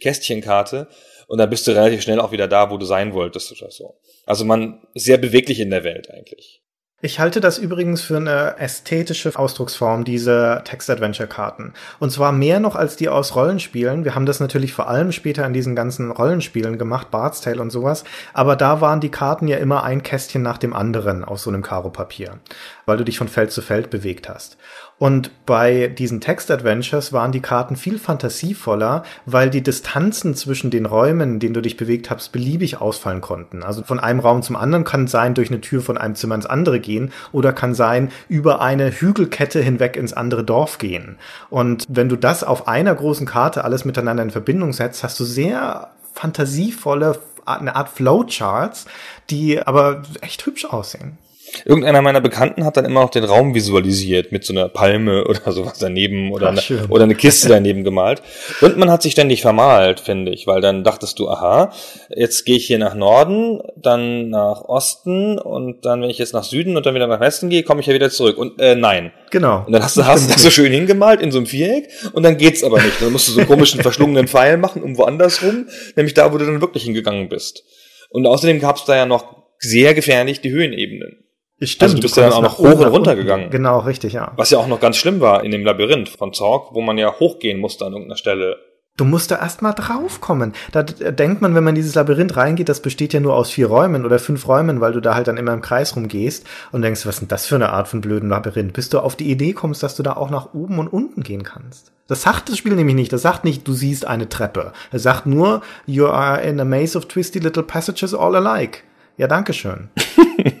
Kästchenkarte. 0.00 0.88
Und 1.28 1.38
dann 1.38 1.50
bist 1.50 1.66
du 1.66 1.72
relativ 1.72 2.02
schnell 2.02 2.20
auch 2.20 2.32
wieder 2.32 2.48
da, 2.48 2.70
wo 2.70 2.78
du 2.78 2.86
sein 2.86 3.12
wolltest 3.12 3.52
oder 3.52 3.70
so. 3.70 4.00
Also 4.24 4.44
man 4.44 4.80
ist 4.94 5.04
sehr 5.04 5.18
beweglich 5.18 5.60
in 5.60 5.70
der 5.70 5.84
Welt 5.84 6.10
eigentlich. 6.10 6.62
Ich 7.00 7.20
halte 7.20 7.40
das 7.40 7.58
übrigens 7.58 8.02
für 8.02 8.16
eine 8.16 8.58
ästhetische 8.58 9.38
Ausdrucksform, 9.38 10.02
diese 10.02 10.62
Text-Adventure-Karten. 10.64 11.74
Und 12.00 12.10
zwar 12.10 12.32
mehr 12.32 12.58
noch 12.58 12.74
als 12.74 12.96
die 12.96 13.08
aus 13.08 13.36
Rollenspielen. 13.36 14.04
Wir 14.04 14.16
haben 14.16 14.26
das 14.26 14.40
natürlich 14.40 14.72
vor 14.72 14.88
allem 14.88 15.12
später 15.12 15.46
in 15.46 15.52
diesen 15.52 15.76
ganzen 15.76 16.10
Rollenspielen 16.10 16.76
gemacht, 16.76 17.12
Bard's 17.12 17.40
Tale 17.40 17.60
und 17.62 17.70
sowas. 17.70 18.02
Aber 18.32 18.56
da 18.56 18.80
waren 18.80 19.00
die 19.00 19.12
Karten 19.12 19.46
ja 19.46 19.58
immer 19.58 19.84
ein 19.84 20.02
Kästchen 20.02 20.42
nach 20.42 20.58
dem 20.58 20.74
anderen 20.74 21.24
auf 21.24 21.38
so 21.38 21.50
einem 21.50 21.62
Karo-Papier, 21.62 22.40
weil 22.84 22.96
du 22.96 23.04
dich 23.04 23.18
von 23.18 23.28
Feld 23.28 23.52
zu 23.52 23.62
Feld 23.62 23.90
bewegt 23.90 24.28
hast. 24.28 24.56
Und 24.98 25.30
bei 25.46 25.86
diesen 25.86 26.20
Text-Adventures 26.20 27.12
waren 27.12 27.30
die 27.30 27.40
Karten 27.40 27.76
viel 27.76 27.98
fantasievoller, 27.98 29.04
weil 29.26 29.48
die 29.48 29.62
Distanzen 29.62 30.34
zwischen 30.34 30.70
den 30.70 30.86
Räumen, 30.86 31.34
in 31.34 31.38
denen 31.38 31.54
du 31.54 31.62
dich 31.62 31.76
bewegt 31.76 32.10
hast, 32.10 32.32
beliebig 32.32 32.80
ausfallen 32.80 33.20
konnten. 33.20 33.62
Also 33.62 33.84
von 33.84 34.00
einem 34.00 34.18
Raum 34.18 34.42
zum 34.42 34.56
anderen 34.56 34.84
kann 34.84 35.06
sein, 35.06 35.34
durch 35.34 35.50
eine 35.50 35.60
Tür 35.60 35.82
von 35.82 35.98
einem 35.98 36.16
Zimmer 36.16 36.34
ins 36.34 36.46
andere 36.46 36.80
gehen 36.80 37.12
oder 37.30 37.52
kann 37.52 37.74
sein, 37.74 38.10
über 38.28 38.60
eine 38.60 38.90
Hügelkette 38.90 39.60
hinweg 39.60 39.96
ins 39.96 40.12
andere 40.12 40.42
Dorf 40.42 40.78
gehen. 40.78 41.16
Und 41.48 41.86
wenn 41.88 42.08
du 42.08 42.16
das 42.16 42.42
auf 42.42 42.66
einer 42.66 42.94
großen 42.94 43.26
Karte 43.26 43.62
alles 43.64 43.84
miteinander 43.84 44.24
in 44.24 44.30
Verbindung 44.30 44.72
setzt, 44.72 45.04
hast 45.04 45.20
du 45.20 45.24
sehr 45.24 45.90
fantasievolle, 46.14 47.20
eine 47.46 47.76
Art 47.76 47.88
Flowcharts, 47.88 48.86
die 49.30 49.64
aber 49.64 50.02
echt 50.20 50.44
hübsch 50.44 50.64
aussehen. 50.64 51.18
Irgendeiner 51.64 52.02
meiner 52.02 52.20
Bekannten 52.20 52.64
hat 52.64 52.76
dann 52.76 52.84
immer 52.84 53.02
noch 53.02 53.10
den 53.10 53.24
Raum 53.24 53.54
visualisiert 53.54 54.32
mit 54.32 54.44
so 54.44 54.52
einer 54.52 54.68
Palme 54.68 55.24
oder 55.28 55.52
sowas 55.52 55.78
daneben 55.78 56.32
oder, 56.32 56.54
Ach, 56.56 56.70
eine, 56.70 56.86
oder 56.88 57.04
eine 57.04 57.14
Kiste 57.14 57.48
daneben 57.48 57.84
gemalt. 57.84 58.22
Und 58.60 58.76
man 58.76 58.90
hat 58.90 59.02
sich 59.02 59.12
ständig 59.12 59.42
vermalt, 59.42 60.00
finde 60.00 60.32
ich, 60.32 60.46
weil 60.46 60.60
dann 60.60 60.84
dachtest 60.84 61.18
du, 61.18 61.28
aha, 61.28 61.72
jetzt 62.14 62.44
gehe 62.44 62.56
ich 62.56 62.66
hier 62.66 62.78
nach 62.78 62.94
Norden, 62.94 63.60
dann 63.76 64.30
nach 64.30 64.62
Osten 64.62 65.38
und 65.38 65.84
dann, 65.84 66.02
wenn 66.02 66.10
ich 66.10 66.18
jetzt 66.18 66.34
nach 66.34 66.44
Süden 66.44 66.76
und 66.76 66.86
dann 66.86 66.94
wieder 66.94 67.06
nach 67.06 67.20
Westen 67.20 67.50
gehe, 67.50 67.62
komme 67.62 67.80
ich 67.80 67.86
ja 67.86 67.94
wieder 67.94 68.10
zurück. 68.10 68.38
Und 68.38 68.60
äh, 68.60 68.74
nein. 68.74 69.12
Genau. 69.30 69.64
Und 69.66 69.72
dann 69.72 69.82
hast 69.82 69.96
du, 69.96 70.04
hast 70.04 70.28
du 70.28 70.32
das 70.32 70.42
so 70.42 70.50
schön 70.50 70.72
hingemalt 70.72 71.20
in 71.20 71.30
so 71.30 71.38
einem 71.38 71.46
Viereck 71.46 71.88
und 72.12 72.22
dann 72.22 72.36
geht's 72.36 72.64
aber 72.64 72.80
nicht. 72.80 73.00
Dann 73.00 73.12
musst 73.12 73.28
du 73.28 73.32
so 73.32 73.40
einen 73.40 73.48
komischen 73.48 73.82
verschlungenen 73.82 74.28
Pfeil 74.28 74.56
machen, 74.56 74.82
um 74.82 74.96
woanders 74.96 75.42
rum, 75.42 75.66
nämlich 75.96 76.14
da, 76.14 76.32
wo 76.32 76.38
du 76.38 76.46
dann 76.46 76.60
wirklich 76.60 76.84
hingegangen 76.84 77.28
bist. 77.28 77.64
Und 78.10 78.26
außerdem 78.26 78.60
gab's 78.60 78.84
da 78.84 78.96
ja 78.96 79.06
noch 79.06 79.38
sehr 79.58 79.94
gefährlich 79.94 80.40
die 80.40 80.50
Höhenebenen. 80.50 81.24
Stimmt, 81.60 81.82
Also 81.82 81.96
du 81.96 82.02
bist 82.02 82.16
ja 82.16 82.24
dann 82.24 82.32
auch 82.34 82.42
noch 82.42 82.58
hoch 82.58 82.72
oben, 82.72 82.84
und 82.84 82.88
runter 82.88 83.16
gegangen. 83.16 83.50
Genau, 83.50 83.80
richtig, 83.80 84.12
ja. 84.12 84.32
Was 84.36 84.50
ja 84.50 84.58
auch 84.58 84.68
noch 84.68 84.78
ganz 84.78 84.96
schlimm 84.96 85.20
war 85.20 85.42
in 85.42 85.50
dem 85.50 85.64
Labyrinth 85.64 86.08
von 86.08 86.32
Zorg, 86.32 86.72
wo 86.72 86.80
man 86.80 86.98
ja 86.98 87.18
hochgehen 87.18 87.58
musste 87.58 87.84
an 87.84 87.92
irgendeiner 87.92 88.16
Stelle. 88.16 88.58
Du 88.96 89.04
musst 89.04 89.30
da 89.30 89.36
erst 89.36 89.62
mal 89.62 89.74
draufkommen. 89.74 90.54
Da 90.72 90.82
denkt 90.82 91.40
man, 91.40 91.54
wenn 91.54 91.62
man 91.62 91.76
in 91.76 91.82
dieses 91.82 91.94
Labyrinth 91.94 92.36
reingeht, 92.36 92.68
das 92.68 92.82
besteht 92.82 93.12
ja 93.12 93.20
nur 93.20 93.34
aus 93.34 93.50
vier 93.50 93.68
Räumen 93.68 94.04
oder 94.04 94.18
fünf 94.18 94.46
Räumen, 94.48 94.80
weil 94.80 94.92
du 94.92 95.00
da 95.00 95.14
halt 95.14 95.28
dann 95.28 95.36
immer 95.36 95.52
im 95.52 95.60
Kreis 95.60 95.94
rumgehst 95.94 96.44
und 96.72 96.82
denkst, 96.82 97.06
was 97.06 97.16
ist 97.16 97.20
denn 97.20 97.28
das 97.28 97.46
für 97.46 97.54
eine 97.54 97.70
Art 97.70 97.86
von 97.86 98.00
blöden 98.00 98.28
Labyrinth? 98.28 98.72
Bis 98.72 98.88
du 98.88 98.98
auf 98.98 99.14
die 99.14 99.30
Idee 99.30 99.52
kommst, 99.52 99.84
dass 99.84 99.94
du 99.94 100.02
da 100.02 100.14
auch 100.14 100.30
nach 100.30 100.52
oben 100.52 100.80
und 100.80 100.88
unten 100.88 101.22
gehen 101.22 101.44
kannst. 101.44 101.92
Das 102.08 102.22
sagt 102.22 102.48
das 102.48 102.58
Spiel 102.58 102.74
nämlich 102.74 102.96
nicht. 102.96 103.12
Das 103.12 103.22
sagt 103.22 103.44
nicht, 103.44 103.68
du 103.68 103.72
siehst 103.72 104.04
eine 104.06 104.28
Treppe. 104.28 104.72
Es 104.90 105.04
sagt 105.04 105.26
nur, 105.26 105.62
you 105.86 106.06
are 106.06 106.40
in 106.40 106.58
a 106.58 106.64
maze 106.64 106.98
of 106.98 107.06
twisty 107.06 107.38
little 107.38 107.62
passages 107.62 108.14
all 108.14 108.34
alike. 108.34 108.80
Ja, 109.16 109.26
danke 109.28 109.52
schön. 109.52 109.90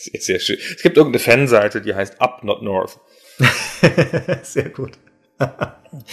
Sehr, 0.12 0.20
sehr 0.20 0.40
schön. 0.40 0.58
Es 0.58 0.82
gibt 0.82 0.96
irgendeine 0.96 1.22
Fanseite, 1.22 1.82
die 1.82 1.94
heißt 1.94 2.20
Up 2.20 2.42
Not 2.42 2.62
North. 2.62 2.98
Sehr 4.42 4.70
gut. 4.70 4.92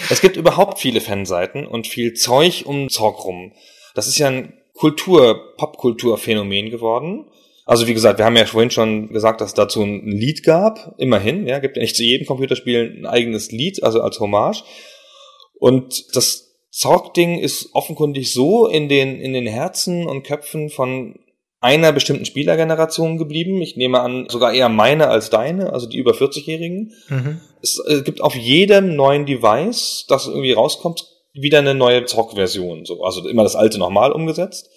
Es 0.10 0.22
gibt 0.22 0.38
überhaupt 0.38 0.80
viele 0.80 1.02
Fanseiten 1.02 1.68
und 1.68 1.86
viel 1.86 2.16
Zeug 2.16 2.64
um 2.66 2.90
Zorg 2.90 3.24
rum. 3.24 3.54
Das 3.94 4.08
ist 4.08 4.18
ja 4.18 4.28
ein 4.28 4.54
Kultur, 4.74 5.54
Popkulturphänomen 5.58 6.72
geworden. 6.72 7.26
Also 7.64 7.86
wie 7.86 7.94
gesagt, 7.94 8.18
wir 8.18 8.26
haben 8.26 8.36
ja 8.36 8.48
vorhin 8.48 8.72
schon 8.72 9.10
gesagt, 9.10 9.40
dass 9.40 9.50
es 9.50 9.54
dazu 9.54 9.84
ein 9.84 10.08
Lied 10.08 10.44
gab. 10.44 10.96
Immerhin, 10.98 11.46
ja, 11.46 11.60
gibt 11.60 11.76
ja 11.76 11.84
nicht 11.84 11.96
zu 11.96 12.04
jedem 12.04 12.26
Computerspiel 12.26 13.02
ein 13.02 13.06
eigenes 13.06 13.52
Lied, 13.52 13.84
also 13.84 14.02
als 14.02 14.20
Hommage. 14.20 14.64
Und 15.60 16.16
das 16.16 16.56
Zorg-Ding 16.72 17.38
ist 17.38 17.70
offenkundig 17.74 18.34
so 18.34 18.66
in 18.66 18.90
den, 18.90 19.20
in 19.22 19.34
den 19.34 19.46
Herzen 19.46 20.08
und 20.08 20.24
Köpfen 20.24 20.72
von 20.72 21.20
einer 21.60 21.92
bestimmten 21.92 22.26
Spielergeneration 22.26 23.18
geblieben. 23.18 23.62
Ich 23.62 23.78
nehme 23.78 24.02
an, 24.02 24.28
sogar 24.30 24.54
eher 24.54 24.70
meine 24.70 25.08
als 25.08 25.30
deine, 25.30 25.74
also 25.74 25.88
die 25.88 25.98
über 25.98 26.12
40-Jährigen. 26.12 26.94
Mhm. 27.10 27.42
Es 27.62 27.82
äh, 27.88 28.02
gibt 28.02 28.22
auf 28.22 28.36
jedem 28.36 28.96
neuen 28.96 29.26
Device, 29.26 30.06
das 30.08 30.28
irgendwie 30.28 30.54
rauskommt, 30.54 31.06
wieder 31.34 31.60
eine 31.60 31.74
neue 31.74 32.06
Zorg-Version. 32.06 32.86
So. 32.86 33.04
Also 33.04 33.28
immer 33.28 33.44
das 33.44 33.56
alte 33.56 33.80
nochmal 33.80 34.12
umgesetzt. 34.12 34.70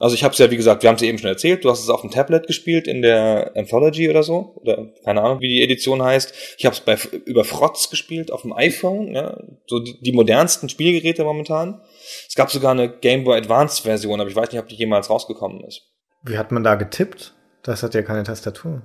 Also 0.00 0.14
ich 0.14 0.24
habe 0.24 0.32
es 0.32 0.38
ja, 0.38 0.50
wie 0.50 0.56
gesagt, 0.56 0.82
wir 0.82 0.88
haben 0.88 0.96
es 0.96 1.02
eben 1.02 1.18
schon 1.18 1.28
erzählt, 1.28 1.62
du 1.62 1.68
hast 1.68 1.82
es 1.82 1.90
auf 1.90 2.00
dem 2.00 2.10
Tablet 2.10 2.46
gespielt 2.46 2.88
in 2.88 3.02
der 3.02 3.52
Anthology 3.54 4.08
oder 4.08 4.22
so, 4.22 4.54
oder 4.62 4.86
keine 5.04 5.20
Ahnung, 5.20 5.40
wie 5.40 5.48
die 5.48 5.62
Edition 5.62 6.02
heißt. 6.02 6.32
Ich 6.56 6.64
habe 6.64 6.74
es 6.74 6.80
bei 6.80 6.96
über 7.26 7.44
Frotz 7.44 7.90
gespielt 7.90 8.32
auf 8.32 8.40
dem 8.40 8.54
iPhone, 8.54 9.14
ja, 9.14 9.38
so 9.66 9.78
die, 9.78 10.00
die 10.00 10.12
modernsten 10.12 10.70
Spielgeräte 10.70 11.22
momentan. 11.22 11.82
Es 12.26 12.34
gab 12.34 12.50
sogar 12.50 12.70
eine 12.70 12.88
Game 12.88 13.24
Boy 13.24 13.36
Advance 13.36 13.82
Version, 13.82 14.18
aber 14.22 14.30
ich 14.30 14.36
weiß 14.36 14.50
nicht, 14.50 14.60
ob 14.60 14.68
die 14.68 14.76
jemals 14.76 15.10
rausgekommen 15.10 15.62
ist. 15.64 15.89
Wie 16.22 16.38
hat 16.38 16.52
man 16.52 16.62
da 16.62 16.74
getippt? 16.74 17.34
Das 17.62 17.82
hat 17.82 17.94
ja 17.94 18.02
keine 18.02 18.22
Tastatur. 18.22 18.82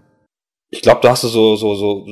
Ich 0.69 0.81
glaube, 0.81 1.01
da 1.01 1.11
hast 1.11 1.23
du 1.23 1.27
so 1.27 1.55
so 1.55 1.75
so 1.75 2.07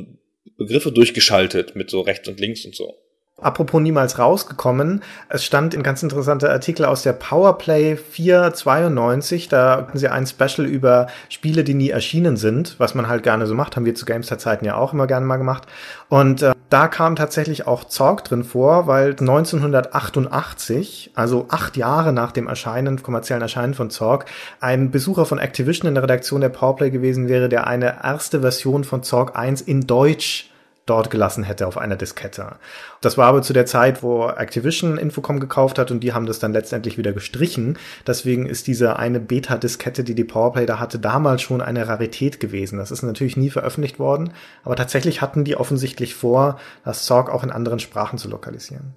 Begriffe 0.58 0.92
durchgeschaltet 0.92 1.76
mit 1.76 1.90
so 1.90 2.02
rechts 2.02 2.28
und 2.28 2.40
links 2.40 2.66
und 2.66 2.76
so. 2.76 2.94
Apropos 3.42 3.82
niemals 3.82 4.20
rausgekommen, 4.20 5.04
es 5.28 5.44
stand 5.44 5.76
ein 5.76 5.82
ganz 5.82 6.04
interessanter 6.04 6.52
Artikel 6.52 6.86
aus 6.86 7.02
der 7.02 7.14
Powerplay 7.14 7.98
492, 7.98 9.50
da 9.50 9.78
hatten 9.78 9.98
sie 9.98 10.08
ein 10.08 10.28
Special 10.28 10.68
über 10.68 11.08
Spiele, 11.30 11.64
die 11.64 11.74
nie 11.74 11.90
erschienen 11.90 12.38
sind, 12.38 12.76
was 12.78 12.94
man 12.94 13.08
halt 13.08 13.24
gerne 13.24 13.48
so 13.48 13.56
macht, 13.56 13.76
haben 13.76 13.86
wir 13.86 13.96
zu 13.96 14.06
Gamestar-Zeiten 14.06 14.66
ja 14.66 14.78
auch 14.78 14.94
immer 14.94 15.08
gerne 15.08 15.26
mal 15.26 15.38
gemacht. 15.38 15.64
Und 16.10 16.44
äh, 16.44 16.54
da 16.74 16.88
kam 16.88 17.16
tatsächlich 17.16 17.68
auch 17.68 17.84
Zorg 17.84 18.24
drin 18.24 18.44
vor, 18.44 18.88
weil 18.88 19.12
1988, 19.12 21.12
also 21.14 21.46
acht 21.50 21.78
Jahre 21.78 22.14
nach 22.14 22.32
dem 22.32 22.48
Erscheinen, 22.48 23.04
kommerziellen 23.04 23.44
Erscheinen 23.44 23.76
von 23.76 23.92
Zorg, 23.92 24.26
ein 24.60 24.90
Besucher 24.90 25.28
von 25.28 25.38
Activision 25.38 25.88
in 25.88 25.94
der 25.94 26.02
Redaktion 26.02 26.42
der 26.42 26.50
Powerplay 26.50 26.90
gewesen 26.90 27.30
wäre, 27.30 27.48
der 27.48 27.68
eine 27.68 27.98
erste 28.04 28.42
Version 28.42 28.86
von 28.86 29.04
Zorg 29.04 29.38
1 29.38 29.62
in 29.62 29.86
Deutsch 29.86 30.50
dort 30.86 31.10
gelassen 31.10 31.44
hätte 31.44 31.68
auf 31.68 31.78
einer 31.78 31.96
Diskette. 31.96 32.56
Das 33.02 33.18
war 33.18 33.28
aber 33.28 33.42
zu 33.42 33.54
der 33.54 33.66
Zeit, 33.66 34.04
wo 34.04 34.28
Activision 34.28 34.98
Infocom 34.98 35.40
gekauft 35.40 35.80
hat 35.80 35.92
und 35.92 36.02
die 36.02 36.14
haben 36.14 36.26
das 36.26 36.40
dann 36.40 36.54
letztendlich 36.54 36.98
wieder 36.98 37.14
gestrichen. 37.14 37.78
Deswegen 38.06 38.46
ist 38.46 38.68
diese 38.68 38.98
eine 38.98 39.20
Beta-Diskette, 39.20 40.04
die 40.04 40.16
die 40.16 40.24
Powerplay 40.24 40.66
da 40.66 40.80
hatte, 40.80 41.00
damals 41.00 41.42
schon 41.42 41.62
eine 41.62 41.88
Rarität 41.88 42.40
gewesen. 42.40 42.78
Das 42.80 42.92
ist 42.92 43.04
natürlich 43.04 43.38
nie 43.38 43.50
veröffentlicht 43.50 44.00
worden, 44.00 44.34
aber 44.64 44.76
tatsächlich 44.76 45.22
hatten 45.22 45.44
die 45.44 45.56
offensichtlich 45.56 46.16
vor, 46.16 46.60
das 46.84 47.06
Zorg 47.06 47.30
auch 47.30 47.44
in 47.44 47.52
anderen 47.52 47.80
Sprachen 47.80 48.18
zu 48.18 48.30
lokalisieren. 48.30 48.96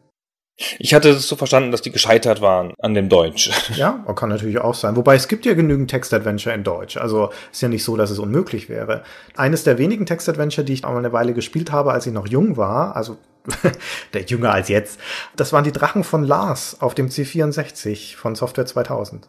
Ich 0.79 0.95
hatte 0.95 1.11
es 1.11 1.29
so 1.29 1.37
verstanden, 1.37 1.71
dass 1.71 1.83
die 1.83 1.91
gescheitert 1.91 2.41
waren 2.41 2.73
an 2.79 2.95
dem 2.95 3.09
Deutsch. 3.09 3.51
Ja, 3.77 4.05
kann 4.15 4.31
natürlich 4.31 4.59
auch 4.59 4.75
sein. 4.75 4.97
Wobei 4.97 5.17
es 5.17 5.29
gibt 5.29 5.45
ja 5.45 5.53
genügend 5.53 5.91
Text-Adventure 5.91 6.55
in 6.55 6.65
Deutsch. 6.65 6.97
Also 6.97 7.31
ist 7.53 7.61
ja 7.61 7.69
nicht 7.69 7.85
so, 7.85 7.97
dass 7.97 8.11
es 8.11 8.19
unmöglich 8.19 8.69
wäre. 8.71 9.03
Eines 9.37 9.65
der 9.65 9.77
wenigen 9.77 10.07
Text-Adventure, 10.07 10.65
die 10.65 10.73
ich 10.73 10.85
auch 10.85 10.93
mal 10.93 10.99
eine 10.99 11.13
Weile 11.13 11.35
gespielt 11.35 11.73
habe, 11.73 11.93
als 11.93 12.07
ich 12.07 12.13
noch 12.13 12.27
jung 12.27 12.57
war, 12.57 12.97
also 12.97 13.19
der 14.15 14.23
jünger 14.23 14.53
als 14.53 14.69
jetzt, 14.69 14.99
das 15.37 15.53
waren 15.53 15.65
die 15.65 15.73
Drachen 15.73 16.05
von 16.05 16.25
Lars 16.25 16.81
auf 16.81 16.95
dem 16.95 17.09
C64 17.09 18.17
von 18.17 18.35
Software 18.35 18.67
2000. 18.67 19.29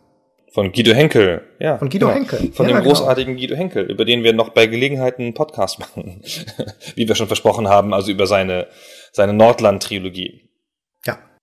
Von 0.54 0.72
Guido 0.72 0.94
Henkel, 0.94 1.42
ja. 1.60 1.78
Von 1.78 1.90
Guido 1.90 2.08
genau. 2.08 2.18
Henkel. 2.20 2.52
Von 2.54 2.70
ja, 2.70 2.80
dem 2.80 2.84
großartigen 2.84 3.36
Guido 3.36 3.56
Henkel, 3.56 3.92
über 3.92 4.06
den 4.06 4.24
wir 4.24 4.34
noch 4.34 4.50
bei 4.50 4.68
Gelegenheit 4.68 5.20
einen 5.20 5.34
Podcast 5.34 5.78
machen. 5.80 6.22
Wie 6.96 7.08
wir 7.08 7.16
schon 7.16 7.28
versprochen 7.28 7.68
haben, 7.68 7.94
also 7.94 8.12
über 8.12 8.28
seine, 8.28 8.68
seine 9.12 9.34
Nordland-Trilogie. 9.34 10.47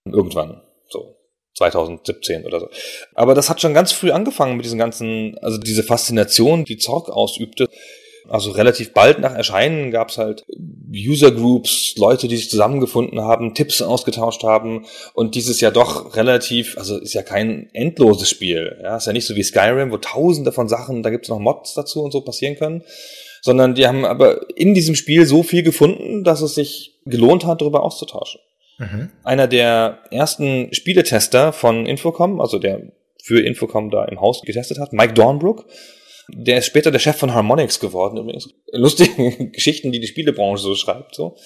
Irgendwann, 0.05 0.61
so 0.89 1.17
2017 1.57 2.45
oder 2.45 2.61
so. 2.61 2.69
Aber 3.15 3.35
das 3.35 3.49
hat 3.49 3.61
schon 3.61 3.75
ganz 3.75 3.93
früh 3.93 4.11
angefangen 4.11 4.57
mit 4.57 4.65
diesen 4.65 4.79
ganzen, 4.79 5.39
also 5.39 5.59
diese 5.59 5.83
Faszination, 5.83 6.65
die 6.65 6.77
Zorg 6.77 7.09
ausübte. 7.09 7.69
Also 8.27 8.53
relativ 8.53 8.95
bald 8.95 9.19
nach 9.19 9.35
Erscheinen 9.35 9.91
gab 9.91 10.09
es 10.09 10.17
halt 10.17 10.45
User 10.95 11.31
Groups, 11.31 11.95
Leute, 11.97 12.27
die 12.27 12.37
sich 12.37 12.49
zusammengefunden 12.49 13.21
haben, 13.21 13.55
Tipps 13.55 13.83
ausgetauscht 13.83 14.45
haben 14.45 14.87
und 15.13 15.35
dieses 15.35 15.61
ja 15.61 15.71
doch 15.71 16.17
relativ, 16.17 16.79
also 16.79 16.97
ist 16.97 17.13
ja 17.13 17.23
kein 17.23 17.69
endloses 17.75 18.31
Spiel. 18.31 18.79
Ja, 18.83 18.97
ist 18.97 19.07
ja 19.07 19.13
nicht 19.13 19.27
so 19.27 19.37
wie 19.37 19.43
Skyrim, 19.43 19.91
wo 19.91 19.99
tausende 19.99 20.53
von 20.53 20.69
Sachen, 20.69 21.03
da 21.03 21.11
gibt 21.11 21.27
es 21.27 21.29
noch 21.29 21.39
Mods 21.39 21.75
dazu 21.75 22.03
und 22.03 22.13
so 22.13 22.23
passieren 22.23 22.57
können, 22.57 22.83
sondern 23.43 23.75
die 23.75 23.87
haben 23.87 24.07
aber 24.07 24.49
in 24.57 24.73
diesem 24.73 24.95
Spiel 24.95 25.27
so 25.27 25.43
viel 25.43 25.63
gefunden, 25.63 26.25
dass 26.25 26.41
es 26.41 26.55
sich 26.55 27.01
gelohnt 27.05 27.45
hat, 27.45 27.61
darüber 27.61 27.83
auszutauschen. 27.83 28.41
Mhm. 28.79 29.11
Einer 29.23 29.47
der 29.47 30.01
ersten 30.11 30.73
Spieletester 30.73 31.53
von 31.53 31.87
Infocom, 31.87 32.41
also 32.41 32.59
der 32.59 32.83
für 33.23 33.41
Infocom 33.41 33.91
da 33.91 34.05
im 34.05 34.21
Haus 34.21 34.43
getestet 34.43 34.79
hat, 34.79 34.93
Mike 34.93 35.15
Dornbrook, 35.15 35.67
der 36.29 36.59
ist 36.59 36.67
später 36.67 36.91
der 36.91 36.99
Chef 36.99 37.17
von 37.17 37.35
Harmonix 37.35 37.81
geworden, 37.81 38.17
übrigens. 38.19 38.49
Lustige 38.73 39.51
Geschichten, 39.53 39.93
die 39.93 40.01
die 40.01 40.07
Spielebranche 40.07 40.63
so 40.63 40.75
schreibt, 40.75 41.15
so. 41.15 41.37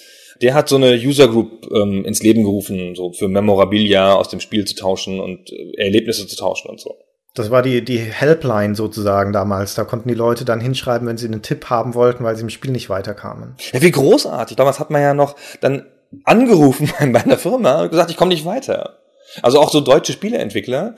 Der 0.41 0.55
hat 0.55 0.69
so 0.69 0.77
eine 0.77 0.95
User 0.95 1.27
Group 1.27 1.67
ähm, 1.75 2.05
ins 2.05 2.23
Leben 2.23 2.45
gerufen, 2.45 2.95
so 2.95 3.13
für 3.13 3.27
Memorabilia 3.27 4.15
aus 4.15 4.29
dem 4.29 4.39
Spiel 4.39 4.65
zu 4.67 4.77
tauschen 4.77 5.19
und 5.19 5.51
äh, 5.51 5.73
Erlebnisse 5.83 6.27
zu 6.29 6.37
tauschen 6.37 6.71
und 6.71 6.81
so. 6.81 6.97
Das 7.35 7.51
war 7.51 7.63
die, 7.63 7.85
die 7.85 7.99
Helpline 7.99 8.75
sozusagen 8.75 9.33
damals. 9.33 9.75
Da 9.75 9.85
konnten 9.85 10.09
die 10.09 10.15
Leute 10.15 10.45
dann 10.45 10.61
hinschreiben, 10.61 11.07
wenn 11.07 11.19
sie 11.19 11.27
einen 11.27 11.43
Tipp 11.43 11.71
haben 11.71 11.95
wollten, 11.95 12.25
weil 12.25 12.37
sie 12.37 12.43
im 12.43 12.51
Spiel 12.51 12.71
nicht 12.71 12.89
weiterkamen. 12.89 13.55
Ja, 13.73 13.83
wie 13.83 13.91
großartig. 13.91 14.57
Damals 14.57 14.81
hat 14.81 14.91
man 14.91 15.03
ja 15.03 15.15
noch 15.15 15.37
dann 15.61 15.87
angerufen 16.25 16.91
bei 17.13 17.23
einer 17.23 17.39
Firma 17.39 17.83
und 17.83 17.91
gesagt, 17.91 18.11
ich 18.11 18.17
komme 18.17 18.33
nicht 18.33 18.45
weiter. 18.45 18.99
Also 19.43 19.61
auch 19.61 19.71
so 19.71 19.81
deutsche 19.81 20.13
Spieleentwickler, 20.13 20.95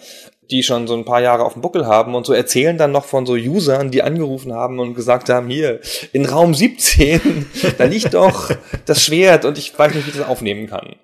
die 0.51 0.63
schon 0.63 0.87
so 0.87 0.95
ein 0.95 1.05
paar 1.05 1.21
Jahre 1.21 1.45
auf 1.45 1.55
dem 1.55 1.63
Buckel 1.63 1.87
haben 1.87 2.15
und 2.15 2.27
so 2.27 2.33
erzählen 2.33 2.79
dann 2.79 2.93
noch 2.93 3.05
von 3.05 3.27
so 3.27 3.35
Usern, 3.35 3.91
die 3.91 4.03
angerufen 4.03 4.53
haben 4.53 4.79
und 4.79 4.95
gesagt 4.95 5.29
haben, 5.29 5.49
hier, 5.49 5.81
in 6.13 6.27
Raum 6.27 6.55
17, 6.55 7.47
da 7.79 7.85
liegt 7.85 8.15
doch 8.15 8.51
das 8.87 9.03
Schwert 9.03 9.45
und 9.45 9.59
ich 9.59 9.77
weiß 9.77 9.95
nicht, 9.95 10.07
wie 10.07 10.11
ich 10.11 10.17
das 10.17 10.29
aufnehmen 10.29 10.69
kann. 10.69 10.97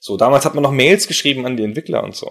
So, 0.00 0.16
damals 0.16 0.44
hat 0.44 0.54
man 0.54 0.62
noch 0.62 0.72
Mails 0.72 1.08
geschrieben 1.08 1.46
an 1.46 1.56
die 1.56 1.64
Entwickler 1.64 2.04
und 2.04 2.14
so. 2.14 2.30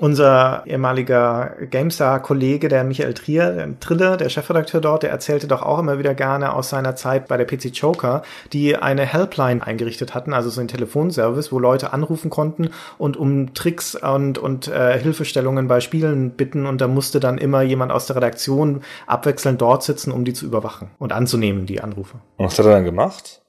Unser 0.00 0.64
ehemaliger 0.66 1.54
GameStar-Kollege, 1.70 2.66
der 2.66 2.82
Michael 2.82 3.14
Trier, 3.14 3.52
der 3.52 3.78
Trille, 3.78 4.16
der 4.16 4.28
Chefredakteur 4.28 4.80
dort, 4.80 5.04
der 5.04 5.10
erzählte 5.10 5.46
doch 5.46 5.62
auch 5.62 5.78
immer 5.78 6.00
wieder 6.00 6.14
gerne 6.14 6.52
aus 6.52 6.70
seiner 6.70 6.96
Zeit 6.96 7.28
bei 7.28 7.36
der 7.36 7.44
PC 7.44 7.66
Joker, 7.66 8.22
die 8.52 8.74
eine 8.74 9.06
Helpline 9.06 9.64
eingerichtet 9.64 10.12
hatten, 10.12 10.32
also 10.32 10.50
so 10.50 10.60
ein 10.60 10.66
Telefonservice, 10.66 11.52
wo 11.52 11.60
Leute 11.60 11.92
anrufen 11.92 12.28
konnten 12.28 12.70
und 12.98 13.16
um 13.16 13.54
Tricks 13.54 13.94
und, 13.94 14.36
und 14.38 14.66
äh, 14.66 14.98
Hilfestellungen 14.98 15.68
bei 15.68 15.78
Spielen 15.78 16.32
bitten 16.32 16.66
und 16.66 16.80
da 16.80 16.88
musste 16.88 17.20
dann 17.20 17.38
immer 17.38 17.62
jemand 17.62 17.92
aus 17.92 18.08
der 18.08 18.16
Redaktion 18.16 18.82
abwechselnd 19.06 19.62
dort 19.62 19.84
sitzen, 19.84 20.10
um 20.10 20.24
die 20.24 20.32
zu 20.32 20.44
überwachen 20.44 20.90
und 20.98 21.12
anzunehmen, 21.12 21.66
die 21.66 21.80
Anrufe. 21.80 22.18
Und 22.36 22.46
was 22.46 22.58
hat 22.58 22.66
er 22.66 22.72
dann 22.72 22.84
gemacht? 22.84 23.43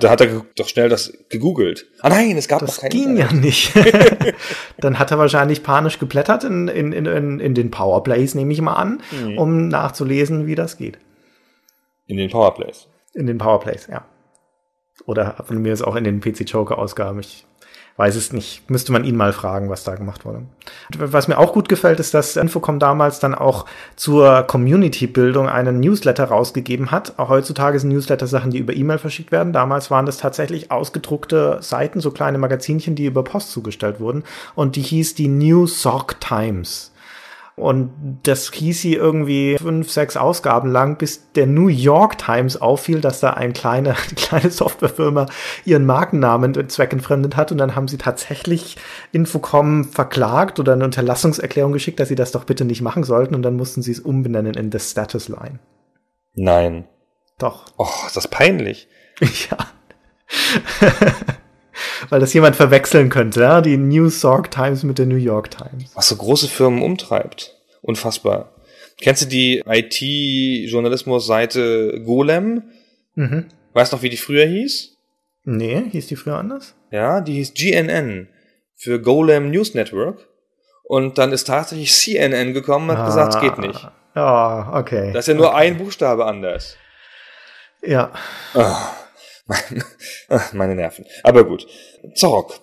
Da 0.00 0.10
hat 0.10 0.20
er 0.20 0.44
doch 0.56 0.68
schnell 0.68 0.88
das 0.88 1.12
gegoogelt. 1.28 1.86
Ah 2.00 2.08
nein, 2.08 2.36
es 2.36 2.48
gab 2.48 2.60
Das 2.60 2.76
noch 2.76 2.80
kein 2.82 2.90
ging 2.90 3.16
Internet. 3.16 3.32
ja 3.32 3.38
nicht. 3.40 3.72
Dann 4.78 4.98
hat 4.98 5.10
er 5.10 5.18
wahrscheinlich 5.18 5.62
panisch 5.62 5.98
geblättert 5.98 6.44
in, 6.44 6.68
in, 6.68 6.92
in, 6.92 7.06
in, 7.06 7.40
in 7.40 7.54
den 7.54 7.70
Powerplays, 7.70 8.34
nehme 8.34 8.52
ich 8.52 8.60
mal 8.60 8.74
an, 8.74 9.02
Mhm. 9.12 9.38
um 9.38 9.68
nachzulesen, 9.68 10.46
wie 10.46 10.54
das 10.54 10.76
geht. 10.76 10.98
In 12.06 12.16
den 12.16 12.30
Powerplays. 12.30 12.88
In 13.14 13.26
den 13.26 13.38
Powerplays, 13.38 13.86
ja. 13.90 14.04
Oder 15.06 15.36
von 15.46 15.60
mir 15.62 15.72
ist 15.72 15.82
auch 15.82 15.96
in 15.96 16.04
den 16.04 16.20
PC 16.20 16.40
Joker 16.50 16.78
Ausgaben. 16.78 17.20
Ich 17.20 17.46
weiß 18.00 18.16
es 18.16 18.32
nicht. 18.32 18.68
Müsste 18.70 18.92
man 18.92 19.04
ihn 19.04 19.14
mal 19.14 19.34
fragen, 19.34 19.68
was 19.68 19.84
da 19.84 19.94
gemacht 19.94 20.24
wurde. 20.24 20.40
Was 20.96 21.28
mir 21.28 21.36
auch 21.36 21.52
gut 21.52 21.68
gefällt, 21.68 22.00
ist, 22.00 22.14
dass 22.14 22.34
Infocom 22.34 22.78
damals 22.78 23.20
dann 23.20 23.34
auch 23.34 23.66
zur 23.94 24.42
Community-Bildung 24.44 25.50
einen 25.50 25.80
Newsletter 25.80 26.24
rausgegeben 26.24 26.92
hat. 26.92 27.18
Auch 27.18 27.28
heutzutage 27.28 27.78
sind 27.78 27.90
Newsletter 27.90 28.26
Sachen, 28.26 28.52
die 28.52 28.58
über 28.58 28.74
E-Mail 28.74 28.96
verschickt 28.96 29.32
werden. 29.32 29.52
Damals 29.52 29.90
waren 29.90 30.06
das 30.06 30.16
tatsächlich 30.16 30.70
ausgedruckte 30.70 31.58
Seiten, 31.60 32.00
so 32.00 32.10
kleine 32.10 32.38
Magazinchen, 32.38 32.94
die 32.94 33.04
über 33.04 33.22
Post 33.22 33.50
zugestellt 33.50 34.00
wurden. 34.00 34.24
Und 34.54 34.76
die 34.76 34.82
hieß 34.82 35.14
die 35.14 35.28
New 35.28 35.66
Sock 35.66 36.18
Times. 36.20 36.89
Und 37.60 38.20
das 38.22 38.52
hieß 38.52 38.80
sie 38.80 38.94
irgendwie 38.94 39.56
fünf, 39.58 39.90
sechs 39.90 40.16
Ausgaben 40.16 40.70
lang, 40.70 40.96
bis 40.96 41.30
der 41.32 41.46
New 41.46 41.68
York 41.68 42.18
Times 42.18 42.60
auffiel, 42.60 43.00
dass 43.00 43.20
da 43.20 43.30
ein 43.30 43.52
kleine, 43.52 43.90
eine 44.06 44.14
kleine 44.16 44.50
Softwarefirma 44.50 45.26
ihren 45.64 45.86
Markennamen 45.86 46.68
zweckentfremdet 46.68 47.36
hat. 47.36 47.52
Und 47.52 47.58
dann 47.58 47.76
haben 47.76 47.88
sie 47.88 47.98
tatsächlich 47.98 48.76
Infocom 49.12 49.84
verklagt 49.84 50.58
oder 50.58 50.72
eine 50.72 50.84
Unterlassungserklärung 50.84 51.72
geschickt, 51.72 52.00
dass 52.00 52.08
sie 52.08 52.14
das 52.14 52.32
doch 52.32 52.44
bitte 52.44 52.64
nicht 52.64 52.82
machen 52.82 53.04
sollten. 53.04 53.34
Und 53.34 53.42
dann 53.42 53.56
mussten 53.56 53.82
sie 53.82 53.92
es 53.92 54.00
umbenennen 54.00 54.54
in 54.54 54.72
The 54.72 54.80
Status 54.80 55.28
Line. 55.28 55.58
Nein. 56.34 56.84
Doch. 57.38 57.66
Oh, 57.76 57.88
ist 58.06 58.16
das 58.16 58.28
peinlich. 58.28 58.88
Ja. 59.50 59.58
Weil 62.08 62.20
das 62.20 62.32
jemand 62.32 62.56
verwechseln 62.56 63.10
könnte, 63.10 63.40
ja? 63.42 63.60
Die 63.60 63.76
New 63.76 64.08
York 64.08 64.50
Times 64.50 64.82
mit 64.84 64.98
der 64.98 65.04
New 65.06 65.16
York 65.16 65.50
Times. 65.50 65.90
Was 65.94 66.08
so 66.08 66.16
große 66.16 66.48
Firmen 66.48 66.80
umtreibt. 66.82 67.54
Unfassbar. 67.82 68.54
Kennst 69.00 69.22
du 69.22 69.26
die 69.26 69.62
IT-Journalismus-Seite 69.66 72.00
Golem? 72.04 72.62
Mhm. 73.14 73.46
Weißt 73.72 73.92
noch, 73.92 74.02
wie 74.02 74.10
die 74.10 74.16
früher 74.16 74.46
hieß? 74.46 74.96
Nee, 75.44 75.84
hieß 75.90 76.08
die 76.08 76.16
früher 76.16 76.36
anders? 76.36 76.74
Ja, 76.90 77.20
die 77.20 77.34
hieß 77.34 77.54
GNN 77.54 78.28
für 78.76 79.00
Golem 79.00 79.50
News 79.50 79.74
Network. 79.74 80.26
Und 80.84 81.18
dann 81.18 81.32
ist 81.32 81.44
tatsächlich 81.46 81.92
CNN 81.92 82.52
gekommen 82.52 82.90
und 82.90 82.98
hat 82.98 83.06
gesagt, 83.06 83.34
es 83.34 83.40
geht 83.40 83.58
nicht. 83.58 83.88
Ja, 84.16 84.72
okay. 84.74 85.12
Das 85.12 85.24
ist 85.24 85.28
ja 85.28 85.34
nur 85.34 85.54
ein 85.54 85.78
Buchstabe 85.78 86.26
anders. 86.26 86.76
Ja. 87.82 88.10
Ah, 88.54 88.90
mein- 89.46 89.84
ah, 90.28 90.40
meine 90.52 90.74
Nerven. 90.74 91.04
Aber 91.22 91.44
gut. 91.44 91.66
Zorg. 92.14 92.60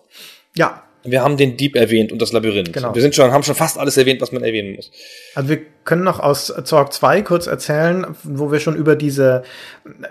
Ja. 0.54 0.87
Wir 1.08 1.24
haben 1.24 1.38
den 1.38 1.58
Dieb 1.58 1.76
erwähnt 1.76 2.12
und 2.12 2.22
das 2.22 2.32
Labyrinth. 2.34 2.74
Genau. 2.74 2.94
Wir 2.94 3.02
sind 3.02 3.16
schon, 3.16 3.32
haben 3.32 3.44
schon 3.44 3.56
fast 3.56 3.78
alles 3.78 3.98
erwähnt, 3.98 4.22
was 4.22 4.32
man 4.32 4.44
erwähnen 4.44 4.76
muss. 4.76 4.92
Also 5.36 5.50
wir 5.50 5.60
können 5.88 6.04
noch 6.04 6.20
aus 6.20 6.54
Zorg 6.66 6.92
2 6.92 7.22
kurz 7.22 7.48
erzählen, 7.48 8.06
wo 8.24 8.52
wir 8.52 8.60
schon 8.60 8.76
über 8.76 8.96
diese, 8.96 9.44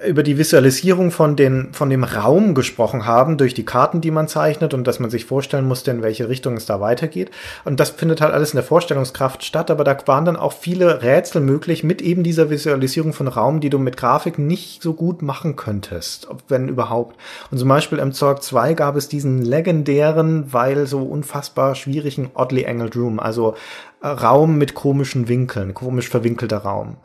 über 0.07 0.23
die 0.23 0.39
Visualisierung 0.39 1.11
von, 1.11 1.37
den, 1.37 1.69
von 1.73 1.91
dem 1.91 2.03
Raum 2.03 2.55
gesprochen 2.55 3.05
haben, 3.05 3.37
durch 3.37 3.53
die 3.53 3.67
Karten, 3.67 4.01
die 4.01 4.11
man 4.11 4.27
zeichnet 4.27 4.73
und 4.73 4.87
dass 4.87 5.01
man 5.01 5.11
sich 5.11 5.27
vorstellen 5.27 5.69
musste, 5.69 5.91
in 5.91 6.03
welche 6.03 6.31
Richtung 6.31 6.57
es 6.57 6.65
da 6.65 6.81
weitergeht. 6.81 7.31
Und 7.65 7.79
das 7.79 7.91
findet 7.91 8.23
halt 8.23 8.33
alles 8.33 8.53
in 8.53 8.57
der 8.57 8.65
Vorstellungskraft 8.65 9.45
statt, 9.45 9.71
aber 9.71 9.85
da 9.85 9.97
waren 10.07 10.25
dann 10.25 10.37
auch 10.37 10.55
viele 10.55 11.03
Rätsel 11.03 11.43
möglich 11.43 11.85
mit 11.85 12.01
eben 12.01 12.23
dieser 12.23 12.49
Visualisierung 12.49 13.13
von 13.13 13.29
Raum, 13.29 13.61
die 13.61 13.71
du 13.71 13.79
mit 13.79 13.99
Grafik 13.99 14.39
nicht 14.39 14.83
so 14.83 14.95
gut 14.95 15.21
machen 15.21 15.57
könntest, 15.57 16.27
wenn 16.49 16.69
überhaupt. 16.69 17.17
Und 17.51 17.59
zum 17.59 17.69
Beispiel 17.69 17.99
im 17.99 18.13
Zorg 18.13 18.43
2 18.43 18.73
gab 18.73 18.97
es 18.97 19.09
diesen 19.09 19.43
legendären, 19.43 20.55
weil 20.55 20.86
so 20.87 21.03
unfassbar 21.03 21.75
schwierigen 21.75 22.31
Oddly 22.35 22.67
Angled 22.67 22.97
Room, 22.97 23.21
also 23.21 23.55
äh, 24.01 24.09
Raum 24.09 24.59
mit 24.59 24.75
komischen 24.75 25.29
Winkeln, 25.29 25.75
komisch 25.75 26.09
verwinkelter 26.09 26.59
Raum. 26.59 26.97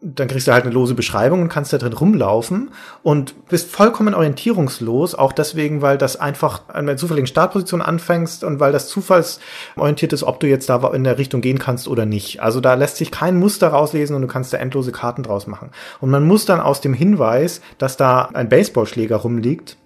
Dann 0.00 0.28
kriegst 0.28 0.46
du 0.46 0.52
halt 0.52 0.62
eine 0.64 0.72
lose 0.72 0.94
Beschreibung 0.94 1.42
und 1.42 1.48
kannst 1.48 1.72
da 1.72 1.78
drin 1.78 1.92
rumlaufen 1.92 2.70
und 3.02 3.48
bist 3.48 3.68
vollkommen 3.68 4.14
orientierungslos, 4.14 5.16
auch 5.16 5.32
deswegen, 5.32 5.82
weil 5.82 5.98
das 5.98 6.14
einfach 6.14 6.68
an 6.68 6.88
einer 6.88 6.96
zufälligen 6.96 7.26
Startposition 7.26 7.82
anfängst 7.82 8.44
und 8.44 8.60
weil 8.60 8.70
das 8.70 8.88
zufallsorientiert 8.88 10.12
ist, 10.12 10.22
ob 10.22 10.38
du 10.38 10.46
jetzt 10.46 10.68
da 10.68 10.86
in 10.94 11.02
der 11.02 11.18
Richtung 11.18 11.40
gehen 11.40 11.58
kannst 11.58 11.88
oder 11.88 12.06
nicht. 12.06 12.40
Also 12.40 12.60
da 12.60 12.74
lässt 12.74 12.98
sich 12.98 13.10
kein 13.10 13.40
Muster 13.40 13.68
rauslesen 13.68 14.14
und 14.14 14.22
du 14.22 14.28
kannst 14.28 14.52
da 14.52 14.58
endlose 14.58 14.92
Karten 14.92 15.24
draus 15.24 15.48
machen. 15.48 15.70
Und 16.00 16.10
man 16.10 16.24
muss 16.24 16.44
dann 16.44 16.60
aus 16.60 16.80
dem 16.80 16.94
Hinweis, 16.94 17.60
dass 17.78 17.96
da 17.96 18.26
ein 18.34 18.48
Baseballschläger 18.48 19.16
rumliegt, 19.16 19.77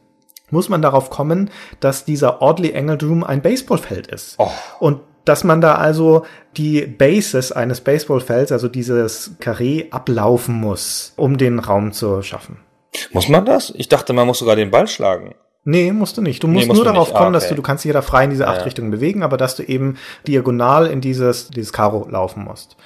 muss 0.53 0.69
man 0.69 0.83
darauf 0.83 1.11
kommen, 1.11 1.51
dass 1.81 2.05
dieser 2.05 2.41
Oddly 2.41 2.77
Angled 2.77 3.03
Room 3.03 3.25
ein 3.25 3.43
Baseballfeld 3.43 4.07
ist. 4.07 4.37
Oh. 4.39 4.51
Und 4.79 5.01
dass 5.25 5.45
man 5.45 5.61
da 5.61 5.77
also 5.77 6.25
die 6.57 6.87
Bases 6.87 7.53
eines 7.53 7.81
Baseballfelds, 7.81 8.53
also 8.53 8.69
dieses 8.69 9.37
Karree, 9.41 9.87
ablaufen 9.91 10.55
muss, 10.55 11.15
um 11.17 11.39
den 11.39 11.59
Raum 11.59 11.93
zu 11.93 12.23
schaffen. 12.23 12.59
Muss 13.13 13.29
man 13.29 13.45
das? 13.45 13.73
Ich 13.77 13.89
dachte, 13.89 14.13
man 14.13 14.27
muss 14.27 14.41
sogar 14.41 14.57
den 14.57 14.71
Ball 14.71 14.87
schlagen. 14.87 15.35
Nee, 15.65 15.93
musst 15.93 16.17
du 16.17 16.23
nicht. 16.23 16.43
Du 16.43 16.49
musst 16.49 16.67
musst 16.67 16.77
nur 16.77 16.85
darauf 16.85 17.09
nicht. 17.09 17.17
Ah, 17.17 17.21
kommen, 17.21 17.33
dass 17.33 17.45
okay. 17.45 17.55
du, 17.55 17.57
du 17.57 17.63
kannst 17.63 17.85
dich 17.85 17.91
ja 17.91 17.95
da 17.95 18.03
frei 18.03 18.25
in 18.25 18.31
diese 18.31 18.49
acht 18.49 18.59
Ja. 18.59 18.65
Richtungen 18.65 18.91
bewegen, 18.91 19.23
aber 19.23 19.37
dass 19.37 19.55
du 19.55 19.63
eben 19.63 19.97
diagonal 20.27 20.89
in 20.89 21.01
dieses, 21.01 21.49
dieses 21.49 21.73
Karo 21.73 22.07
laufen 22.11 22.45
musst. 22.45 22.77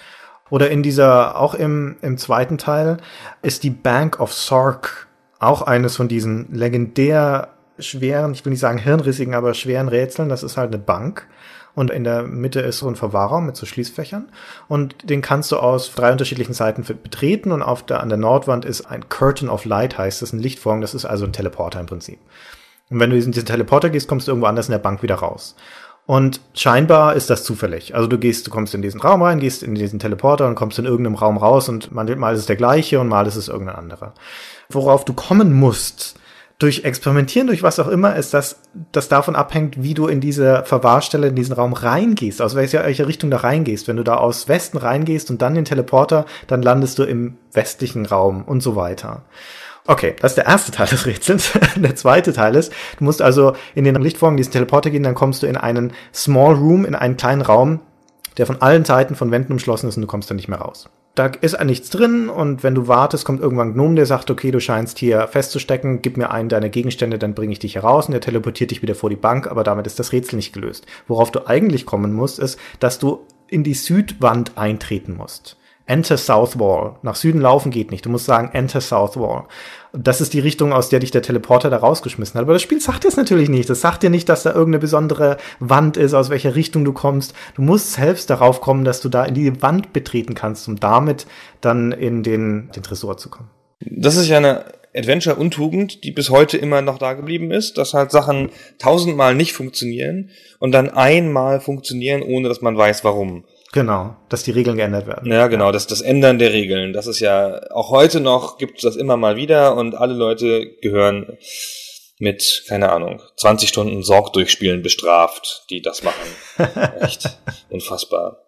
Oder 0.51 0.71
in 0.71 0.83
dieser, 0.83 1.41
auch 1.41 1.55
im, 1.55 1.97
im 2.03 2.19
zweiten 2.19 2.59
Teil, 2.59 2.99
ist 3.43 3.63
die 3.65 3.71
Bank 3.71 4.21
of 4.21 4.33
Sork 4.33 5.09
auch 5.39 5.63
eines 5.63 5.97
von 5.97 6.07
diesen 6.07 6.53
legendär 6.53 7.56
schweren, 7.79 8.33
ich 8.33 8.45
will 8.45 8.51
nicht 8.51 8.61
sagen 8.61 8.79
hirnrissigen, 8.79 9.35
aber 9.35 9.55
schweren 9.55 9.89
Rätseln. 9.89 10.29
Das 10.29 10.43
ist 10.43 10.57
halt 10.57 10.73
eine 10.73 10.83
Bank. 10.83 11.27
Und 11.75 11.91
in 11.91 12.05
der 12.05 12.23
Mitte 12.23 12.61
ist 12.61 12.79
so 12.79 12.89
ein 12.89 12.97
Verwahrraum 12.97 13.45
mit 13.45 13.57
so 13.57 13.67
Schließfächern. 13.67 14.31
Und 14.67 15.11
den 15.11 15.21
kannst 15.21 15.53
du 15.53 15.59
aus 15.59 15.95
drei 15.95 16.11
unterschiedlichen 16.11 16.55
Seiten 16.55 16.85
betreten. 16.85 17.53
Und 17.53 17.63
auf 17.63 17.85
der, 17.85 18.01
an 18.01 18.09
der 18.09 18.17
Nordwand 18.19 18.65
ist 18.65 18.87
ein 18.87 19.09
Curtain 19.11 19.51
of 19.51 19.67
Light, 19.67 19.99
heißt 19.99 20.23
das, 20.23 20.33
ein 20.33 20.39
Lichtvorhang. 20.39 20.81
Das 20.81 20.95
ist 20.95 21.05
also 21.05 21.27
ein 21.27 21.35
Teleporter 21.35 21.79
im 21.81 21.87
Prinzip. 21.87 22.19
Und 22.89 22.99
wenn 23.01 23.11
du 23.11 23.17
in 23.17 23.33
diesen 23.33 23.45
Teleporter 23.45 23.91
gehst, 23.91 24.09
kommst 24.09 24.27
du 24.27 24.31
irgendwo 24.31 24.47
anders 24.47 24.69
in 24.69 24.73
der 24.73 24.79
Bank 24.79 25.03
wieder 25.03 25.17
raus. 25.17 25.55
Und 26.07 26.41
scheinbar 26.55 27.15
ist 27.15 27.31
das 27.31 27.43
zufällig. 27.43 27.95
Also 27.95 28.07
du 28.07 28.17
gehst, 28.17 28.47
du 28.47 28.51
kommst 28.51 28.75
in 28.75 28.81
diesen 28.81 29.01
Raum 29.01 29.23
rein, 29.23 29.41
gehst 29.41 29.65
in 29.65 29.75
diesen 29.75 29.99
Teleporter 29.99 30.47
und 30.47 30.55
kommst 30.55 30.79
in 30.79 30.85
irgendeinem 30.85 31.17
Raum 31.17 31.37
raus 31.37 31.69
und 31.69 31.93
mal 31.93 32.09
ist 32.09 32.41
es 32.41 32.47
der 32.47 32.57
gleiche 32.57 33.01
und 33.01 33.09
mal 33.09 33.27
ist 33.27 33.35
es 33.35 33.49
irgendein 33.49 33.77
anderer. 33.77 34.15
Worauf 34.71 35.05
du 35.05 35.13
kommen 35.15 35.53
musst, 35.53 36.15
durch 36.59 36.85
Experimentieren, 36.85 37.49
durch 37.49 37.63
was 37.63 37.79
auch 37.79 37.89
immer, 37.89 38.17
ist 38.17 38.33
das, 38.33 38.63
das 38.91 39.09
davon 39.09 39.37
abhängt, 39.37 39.83
wie 39.83 39.93
du 39.93 40.07
in 40.07 40.21
diese 40.21 40.65
Verwahrstelle, 40.65 41.29
in 41.29 41.37
diesen 41.37 41.55
Raum 41.55 41.75
reingehst, 41.75 42.41
aus 42.41 42.55
welcher, 42.55 42.85
Richtung 42.85 43.31
du 43.31 43.43
reingehst. 43.43 43.89
Wenn 43.89 43.97
du 43.97 44.05
da 44.05 44.17
aus 44.17 44.49
Westen 44.49 44.79
reingehst 44.79 45.31
und 45.31 45.43
dann 45.43 45.55
den 45.55 45.67
Teleporter, 45.67 46.25
dann 46.47 46.63
landest 46.63 46.99
du 46.99 47.03
im 47.03 47.37
westlichen 47.53 48.07
Raum 48.07 48.43
und 48.43 48.63
so 48.63 48.75
weiter. 48.75 49.23
Okay, 49.87 50.17
das 50.21 50.33
ist 50.33 50.39
der 50.39 50.47
erste 50.47 50.73
Teil 50.73 50.89
des 50.89 51.05
Rätsels. 51.05 51.53
der 51.77 51.95
zweite 51.95 52.33
Teil 52.33 52.55
ist, 52.57 52.73
du 52.99 53.05
musst 53.05 53.21
also 53.21 53.53
in 53.75 53.85
den 53.85 53.95
Lichtvorhang, 53.97 54.39
diesen 54.39 54.53
Teleporter 54.53 54.91
gehen, 54.91 55.03
dann 55.03 55.15
kommst 55.15 55.43
du 55.43 55.47
in 55.47 55.57
einen 55.57 55.93
Small 56.15 56.55
Room, 56.55 56.87
in 56.87 56.95
einen 56.95 57.19
kleinen 57.19 57.43
Raum, 57.43 57.81
der 58.39 58.47
von 58.47 58.63
allen 58.63 58.87
Seiten 58.87 59.15
von 59.15 59.31
Wänden 59.31 59.53
umschlossen 59.53 59.89
ist 59.89 59.97
und 59.97 60.03
du 60.03 60.09
kommst 60.09 60.31
da 60.31 60.35
nicht 60.35 60.49
mehr 60.49 60.59
raus. 60.59 60.89
Da 61.17 61.29
ist 61.29 61.59
nichts 61.65 61.89
drin 61.89 62.29
und 62.29 62.63
wenn 62.63 62.75
du 62.75 62.89
wartest, 62.89 63.25
kommt 63.25 63.41
irgendwann 63.41 63.69
ein 63.69 63.73
Gnome, 63.73 63.95
der 63.95 64.05
sagt, 64.05 64.31
okay, 64.31 64.51
du 64.51 64.61
scheinst 64.61 64.99
hier 64.99 65.27
festzustecken, 65.29 66.03
gib 66.03 66.19
mir 66.19 66.31
einen 66.31 66.51
deiner 66.51 66.69
Gegenstände, 66.69 67.19
dann 67.19 67.35
bringe 67.35 67.55
ich 67.55 67.59
dich 67.59 67.75
heraus 67.75 68.05
und 68.05 68.13
der 68.13 68.21
teleportiert 68.21 68.71
dich 68.71 68.83
wieder 68.83 68.95
vor 68.95 69.09
die 69.09 69.17
Bank, 69.17 69.47
aber 69.47 69.65
damit 69.65 69.87
ist 69.87 69.99
das 69.99 70.13
Rätsel 70.13 70.37
nicht 70.37 70.53
gelöst. 70.53 70.85
Worauf 71.09 71.33
du 71.33 71.47
eigentlich 71.47 71.87
kommen 71.87 72.13
musst, 72.13 72.39
ist, 72.39 72.61
dass 72.81 72.99
du 72.99 73.27
in 73.49 73.65
die 73.65 73.73
Südwand 73.73 74.59
eintreten 74.59 75.17
musst. 75.17 75.57
Enter 75.87 76.17
South 76.17 76.59
Wall. 76.59 76.97
Nach 77.03 77.15
Süden 77.15 77.41
laufen 77.41 77.71
geht 77.71 77.91
nicht. 77.91 78.05
Du 78.05 78.11
musst 78.11 78.27
sagen 78.27 78.51
Enter 78.53 78.81
South 78.81 79.17
Wall. 79.17 79.45
Das 79.93 80.21
ist 80.21 80.35
die 80.35 80.41
Richtung, 80.41 80.73
aus 80.73 80.89
der 80.89 80.99
dich 80.99 81.13
der 81.13 81.23
Teleporter 81.23 81.71
da 81.71 81.79
rausgeschmissen 81.79 82.35
hat. 82.35 82.43
Aber 82.43 82.53
das 82.53 82.63
Spiel 82.63 82.81
sagt 82.81 83.05
dir 83.05 83.09
es 83.09 83.17
natürlich 83.17 83.49
nicht. 83.49 83.71
Das 83.71 83.81
sagt 83.81 84.03
dir 84.03 84.11
nicht, 84.11 84.29
dass 84.29 84.43
da 84.43 84.51
irgendeine 84.51 84.81
besondere 84.81 85.37
Wand 85.61 85.97
ist, 85.97 86.13
aus 86.13 86.29
welcher 86.29 86.55
Richtung 86.55 86.85
du 86.85 86.93
kommst. 86.93 87.35
Du 87.55 87.63
musst 87.63 87.93
selbst 87.93 88.29
darauf 88.29 88.61
kommen, 88.61 88.85
dass 88.85 89.01
du 89.01 89.09
da 89.09 89.25
in 89.25 89.35
die 89.35 89.63
Wand 89.63 89.93
betreten 89.93 90.35
kannst, 90.35 90.69
um 90.69 90.79
damit 90.79 91.27
dann 91.61 91.93
in 91.93 92.23
den, 92.23 92.71
den 92.75 92.83
Tresor 92.83 93.17
zu 93.17 93.31
kommen. 93.31 93.51
Das 93.81 94.17
ist 94.17 94.29
ja 94.29 94.39
eine 94.39 94.65
Adventure-Untugend, 94.97 96.05
die 96.05 96.11
bis 96.11 96.31
heute 96.31 96.57
immer 96.57 96.81
noch 96.81 96.99
da 96.99 97.13
geblieben 97.13 97.51
ist, 97.51 97.79
dass 97.79 97.95
halt 97.95 98.11
Sachen 98.11 98.51
tausendmal 98.79 99.35
nicht 99.35 99.53
funktionieren 99.53 100.31
und 100.59 100.73
dann 100.73 100.91
einmal 100.91 101.61
funktionieren, 101.61 102.23
ohne 102.23 102.49
dass 102.49 102.63
man 102.63 102.77
weiß, 102.77 103.05
warum. 103.05 103.45
Genau, 103.73 104.17
dass 104.29 104.45
die 104.45 104.53
Regeln 104.53 104.77
geändert 104.77 105.07
werden. 105.07 105.31
Ja, 105.31 105.49
genau, 105.49 105.73
das, 105.73 105.87
das 105.87 106.01
Ändern 106.01 106.39
der 106.39 106.53
Regeln. 106.53 106.93
Das 106.93 107.07
ist 107.07 107.21
ja, 107.21 107.61
auch 107.73 107.91
heute 107.91 108.21
noch 108.21 108.59
gibt 108.59 108.77
es 108.77 108.83
das 108.83 108.97
immer 108.97 109.17
mal 109.17 109.37
wieder 109.37 109.77
und 109.77 109.95
alle 109.95 110.15
Leute 110.15 110.77
gehören 110.81 111.37
mit, 112.19 112.65
keine 112.69 112.93
Ahnung, 112.93 113.21
20 113.37 113.69
Stunden 113.69 114.03
Sorg 114.03 114.33
durchspielen 114.33 114.83
bestraft, 114.83 115.65
die 115.71 115.83
das 115.83 116.03
machen. 116.03 116.17
Echt 117.01 117.39
unfassbar. 117.69 118.46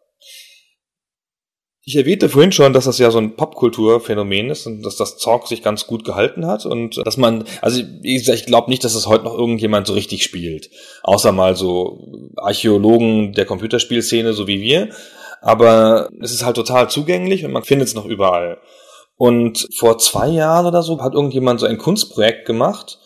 Ich 1.89 1.97
erwähnte 1.97 2.29
vorhin 2.29 2.53
schon, 2.53 2.75
dass 2.75 2.85
das 2.85 2.99
ja 2.99 3.11
so 3.11 3.17
ein 3.17 3.35
Popkulturphänomen 3.35 4.51
ist 4.51 4.67
und 4.67 4.83
dass 4.83 4.97
das 4.97 5.17
Zorg 5.17 5.47
sich 5.47 5.63
ganz 5.63 5.87
gut 5.87 6.05
gehalten 6.05 6.47
hat 6.47 6.67
und 6.67 7.01
dass 7.07 7.17
man, 7.17 7.45
also 7.63 7.83
gesagt, 8.03 8.39
ich 8.39 8.45
glaube 8.45 8.69
nicht, 8.69 8.85
dass 8.85 8.95
es 8.95 9.07
heute 9.07 9.25
noch 9.25 9.33
irgendjemand 9.33 9.87
so 9.87 9.95
richtig 9.95 10.23
spielt. 10.23 10.69
Außer 11.03 11.33
mal 11.33 11.57
so 11.57 11.99
Archäologen 12.37 13.33
der 13.33 13.47
Computerspielszene, 13.47 14.35
so 14.35 14.47
wie 14.47 14.61
wir. 14.61 14.91
Aber 15.41 16.11
es 16.21 16.31
ist 16.31 16.45
halt 16.45 16.57
total 16.57 16.91
zugänglich 16.91 17.47
und 17.47 17.53
man 17.53 17.65
findet 17.65 17.89
es 17.89 17.95
noch 17.95 18.05
überall. 18.05 18.59
Und 19.17 19.67
vor 19.75 19.97
zwei 19.97 20.29
Jahren 20.29 20.67
oder 20.67 20.83
so 20.83 21.01
hat 21.01 21.15
irgendjemand 21.15 21.59
so 21.59 21.65
ein 21.65 21.79
Kunstprojekt 21.79 22.45
gemacht 22.45 22.99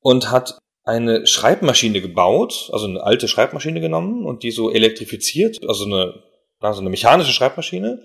und 0.00 0.32
hat 0.32 0.58
eine 0.82 1.28
Schreibmaschine 1.28 2.00
gebaut, 2.00 2.70
also 2.72 2.86
eine 2.86 3.04
alte 3.04 3.28
Schreibmaschine 3.28 3.80
genommen 3.80 4.26
und 4.26 4.42
die 4.42 4.50
so 4.50 4.72
elektrifiziert, 4.72 5.58
also 5.68 5.84
eine, 5.84 6.24
also 6.60 6.80
eine 6.80 6.90
mechanische 6.90 7.32
Schreibmaschine. 7.32 8.02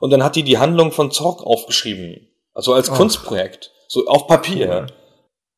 Und 0.00 0.10
dann 0.10 0.24
hat 0.24 0.36
die 0.36 0.42
die 0.42 0.58
Handlung 0.58 0.92
von 0.92 1.10
Zorg 1.10 1.42
aufgeschrieben. 1.42 2.28
Also 2.54 2.74
als 2.74 2.90
Oh. 2.90 2.94
Kunstprojekt. 2.94 3.72
So 3.88 4.06
auf 4.06 4.26
Papier. 4.26 4.86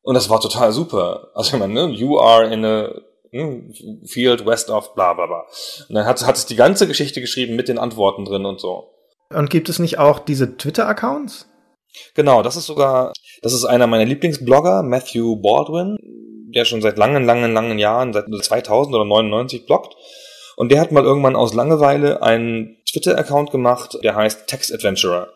Und 0.01 0.13
das 0.13 0.29
war 0.29 0.39
total 0.39 0.71
super. 0.71 1.29
Also 1.33 1.53
ich 1.53 1.59
meine, 1.59 1.73
ne, 1.73 1.93
you 1.93 2.19
are 2.19 2.45
in 2.45 2.63
a 2.63 2.91
hm, 3.31 3.73
field 4.05 4.45
west 4.45 4.69
of 4.69 4.93
bla 4.93 5.13
bla 5.13 5.25
bla. 5.25 5.45
Und 5.89 5.95
dann 5.95 6.05
hat, 6.05 6.25
hat 6.25 6.35
es 6.35 6.45
die 6.45 6.55
ganze 6.55 6.87
Geschichte 6.87 7.21
geschrieben 7.21 7.55
mit 7.55 7.67
den 7.67 7.79
Antworten 7.79 8.23
drin 8.25 8.45
und 8.45 8.59
so. 8.61 8.91
Und 9.33 9.49
gibt 9.49 9.69
es 9.69 9.79
nicht 9.79 9.97
auch 9.97 10.19
diese 10.19 10.57
Twitter-Accounts? 10.57 11.47
Genau, 12.13 12.43
das 12.43 12.55
ist 12.55 12.67
sogar, 12.67 13.13
das 13.41 13.53
ist 13.53 13.65
einer 13.65 13.87
meiner 13.87 14.05
Lieblingsblogger, 14.05 14.83
Matthew 14.83 15.37
Baldwin, 15.37 15.97
der 16.53 16.65
schon 16.65 16.81
seit 16.81 16.97
langen, 16.97 17.25
langen, 17.25 17.53
langen 17.53 17.79
Jahren, 17.79 18.13
seit 18.13 18.25
2000 18.29 18.95
oder 18.95 19.05
99 19.05 19.65
bloggt. 19.65 19.95
Und 20.55 20.71
der 20.71 20.79
hat 20.79 20.91
mal 20.91 21.03
irgendwann 21.03 21.35
aus 21.35 21.53
Langeweile 21.53 22.21
einen 22.23 22.77
Twitter-Account 22.89 23.51
gemacht, 23.51 23.97
der 24.03 24.15
heißt 24.15 24.47
Text 24.47 24.73
Adventurer. 24.73 25.29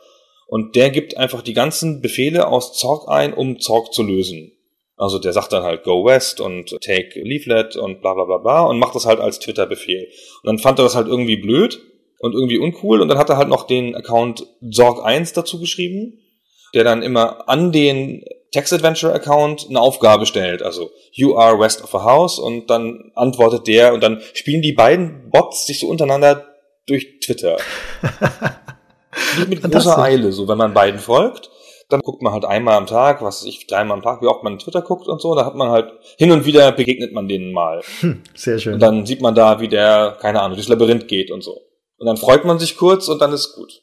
Und 0.48 0.76
der 0.76 0.90
gibt 0.90 1.18
einfach 1.18 1.42
die 1.42 1.54
ganzen 1.54 2.02
Befehle 2.02 2.48
aus 2.48 2.74
Zorg 2.74 3.10
ein, 3.10 3.34
um 3.34 3.60
Zorg 3.60 3.94
zu 3.94 4.04
lösen. 4.04 4.52
Also 4.96 5.18
der 5.20 5.32
sagt 5.32 5.54
dann 5.54 5.64
halt 5.64 5.84
Go 5.84 6.04
West 6.04 6.42
und 6.42 6.78
Take 6.82 7.22
Leaflet 7.22 7.78
und 7.78 8.02
bla 8.02 8.14
bla 8.14 8.26
bla 8.26 8.38
bla 8.38 8.66
und 8.66 8.80
macht 8.80 8.96
das 8.96 9.06
halt 9.06 9.20
als 9.20 9.40
Twitter-Befehl. 9.40 10.08
Und 10.44 10.48
dann 10.48 10.60
fand 10.60 10.80
er 10.80 10.84
das 10.84 10.96
halt 10.96 11.08
irgendwie 11.08 11.38
blöd 11.38 11.80
und 12.20 12.34
irgendwie 12.34 12.58
uncool 12.58 13.02
und 13.02 13.08
dann 13.08 13.18
hat 13.18 13.30
er 13.30 13.38
halt 13.38 13.48
noch 13.48 13.66
den 13.66 13.96
Account 13.96 14.46
Zorg1 14.62 15.34
dazu 15.34 15.60
geschrieben, 15.60 16.20
der 16.74 16.84
dann 16.84 17.02
immer 17.02 17.48
an 17.48 17.72
den 17.72 18.26
Text 18.52 18.74
Adventure 18.74 19.14
Account 19.14 19.68
eine 19.70 19.80
Aufgabe 19.80 20.26
stellt. 20.26 20.62
Also 20.62 20.92
you 21.12 21.38
are 21.38 21.60
west 21.60 21.84
of 21.84 21.94
a 21.94 22.04
house 22.04 22.40
und 22.40 22.70
dann 22.70 23.12
antwortet 23.16 23.68
der 23.68 23.94
und 23.94 24.02
dann 24.02 24.22
spielen 24.34 24.62
die 24.62 24.74
beiden 24.74 25.30
Bots 25.30 25.66
sich 25.66 25.80
so 25.80 25.88
untereinander 25.88 26.46
durch 26.88 27.20
Twitter. 27.24 27.58
Nicht 29.38 29.50
mit 29.50 29.62
großer. 29.62 30.00
Eile, 30.00 30.32
so 30.32 30.48
wenn 30.48 30.58
man 30.58 30.74
beiden 30.74 31.00
folgt. 31.00 31.50
Dann 31.90 32.02
guckt 32.02 32.22
man 32.22 32.34
halt 32.34 32.46
einmal 32.46 32.76
am 32.76 32.86
Tag, 32.86 33.24
was 33.24 33.42
weiß 33.42 33.50
ich, 33.50 33.66
dreimal 33.66 33.98
am 33.98 34.04
Tag, 34.04 34.22
wie 34.22 34.28
oft 34.28 34.44
man 34.44 34.60
Twitter 34.60 34.84
guckt 34.84 35.08
und 35.08 35.20
so. 35.20 35.34
Da 35.34 35.44
hat 35.44 35.56
man 35.56 35.70
halt 35.70 35.92
hin 36.18 36.32
und 36.32 36.46
wieder 36.46 36.72
begegnet 36.72 37.14
man 37.14 37.28
denen 37.28 37.52
mal. 37.52 37.82
Hm, 38.02 38.22
sehr 38.36 38.60
schön. 38.60 38.76
Und 38.76 38.80
dann 38.80 39.08
sieht 39.08 39.22
man 39.22 39.34
da, 39.34 39.60
wie 39.60 39.68
der, 39.68 40.16
keine 40.22 40.42
Ahnung, 40.42 40.56
durchs 40.56 40.70
Labyrinth 40.70 41.08
geht 41.08 41.32
und 41.32 41.44
so. 41.44 41.60
Und 41.98 42.06
dann 42.06 42.18
freut 42.18 42.46
man 42.46 42.60
sich 42.60 42.78
kurz 42.78 43.08
und 43.08 43.20
dann 43.20 43.34
ist 43.34 43.56
gut. 43.56 43.82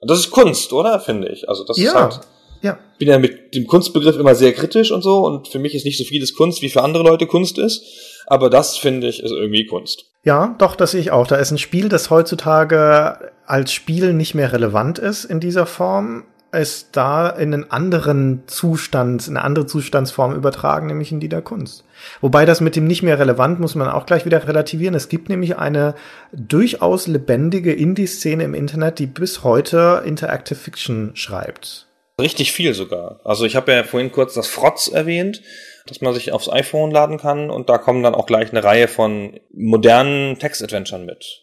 Und 0.00 0.10
das 0.10 0.18
ist 0.18 0.32
Kunst, 0.32 0.72
oder? 0.72 0.98
Finde 0.98 1.28
ich. 1.28 1.48
Also 1.48 1.64
das 1.64 1.78
ja. 1.78 1.90
ist 1.90 1.94
halt, 1.94 2.20
ja. 2.64 2.78
bin 2.98 3.08
ja 3.08 3.18
mit 3.18 3.54
dem 3.54 3.66
Kunstbegriff 3.66 4.16
immer 4.16 4.34
sehr 4.34 4.52
kritisch 4.52 4.90
und 4.90 5.02
so 5.02 5.24
und 5.24 5.48
für 5.48 5.58
mich 5.58 5.74
ist 5.74 5.84
nicht 5.84 5.98
so 5.98 6.04
vieles 6.04 6.34
Kunst, 6.34 6.62
wie 6.62 6.70
für 6.70 6.82
andere 6.82 7.04
Leute 7.04 7.26
Kunst 7.26 7.58
ist. 7.58 7.84
Aber 8.26 8.50
das 8.50 8.76
finde 8.76 9.08
ich 9.08 9.22
ist 9.22 9.32
irgendwie 9.32 9.66
Kunst. 9.66 10.06
Ja, 10.24 10.54
doch, 10.58 10.74
das 10.74 10.92
sehe 10.92 11.00
ich 11.00 11.10
auch. 11.10 11.26
Da 11.26 11.36
ist 11.36 11.50
ein 11.50 11.58
Spiel, 11.58 11.90
das 11.90 12.08
heutzutage 12.08 13.32
als 13.46 13.72
Spiel 13.72 14.14
nicht 14.14 14.34
mehr 14.34 14.52
relevant 14.52 14.98
ist 14.98 15.26
in 15.26 15.40
dieser 15.40 15.66
Form, 15.66 16.24
ist 16.52 16.90
da 16.92 17.28
in 17.28 17.52
einen 17.52 17.70
anderen 17.70 18.44
Zustand, 18.46 19.26
in 19.28 19.36
eine 19.36 19.44
andere 19.44 19.66
Zustandsform 19.66 20.34
übertragen, 20.34 20.86
nämlich 20.86 21.12
in 21.12 21.20
die 21.20 21.28
der 21.28 21.42
Kunst. 21.42 21.84
Wobei 22.20 22.46
das 22.46 22.60
mit 22.62 22.76
dem 22.76 22.86
nicht 22.86 23.02
mehr 23.02 23.18
relevant 23.18 23.60
muss 23.60 23.74
man 23.74 23.88
auch 23.88 24.06
gleich 24.06 24.24
wieder 24.24 24.46
relativieren. 24.46 24.94
Es 24.94 25.08
gibt 25.08 25.28
nämlich 25.28 25.58
eine 25.58 25.94
durchaus 26.32 27.06
lebendige 27.06 27.72
Indie-Szene 27.74 28.44
im 28.44 28.54
Internet, 28.54 28.98
die 29.00 29.06
bis 29.06 29.44
heute 29.44 30.02
Interactive 30.06 30.58
Fiction 30.58 31.10
schreibt. 31.14 31.86
Richtig 32.20 32.52
viel 32.52 32.74
sogar. 32.74 33.20
Also 33.24 33.44
ich 33.44 33.56
habe 33.56 33.72
ja 33.72 33.82
vorhin 33.82 34.12
kurz 34.12 34.34
das 34.34 34.46
Frotz 34.46 34.86
erwähnt, 34.88 35.42
dass 35.86 36.00
man 36.00 36.14
sich 36.14 36.32
aufs 36.32 36.48
iPhone 36.48 36.90
laden 36.90 37.18
kann 37.18 37.50
und 37.50 37.68
da 37.68 37.78
kommen 37.78 38.02
dann 38.02 38.14
auch 38.14 38.26
gleich 38.26 38.50
eine 38.50 38.62
Reihe 38.62 38.88
von 38.88 39.40
modernen 39.52 40.38
Text-Adventuren 40.38 41.04
mit. 41.04 41.42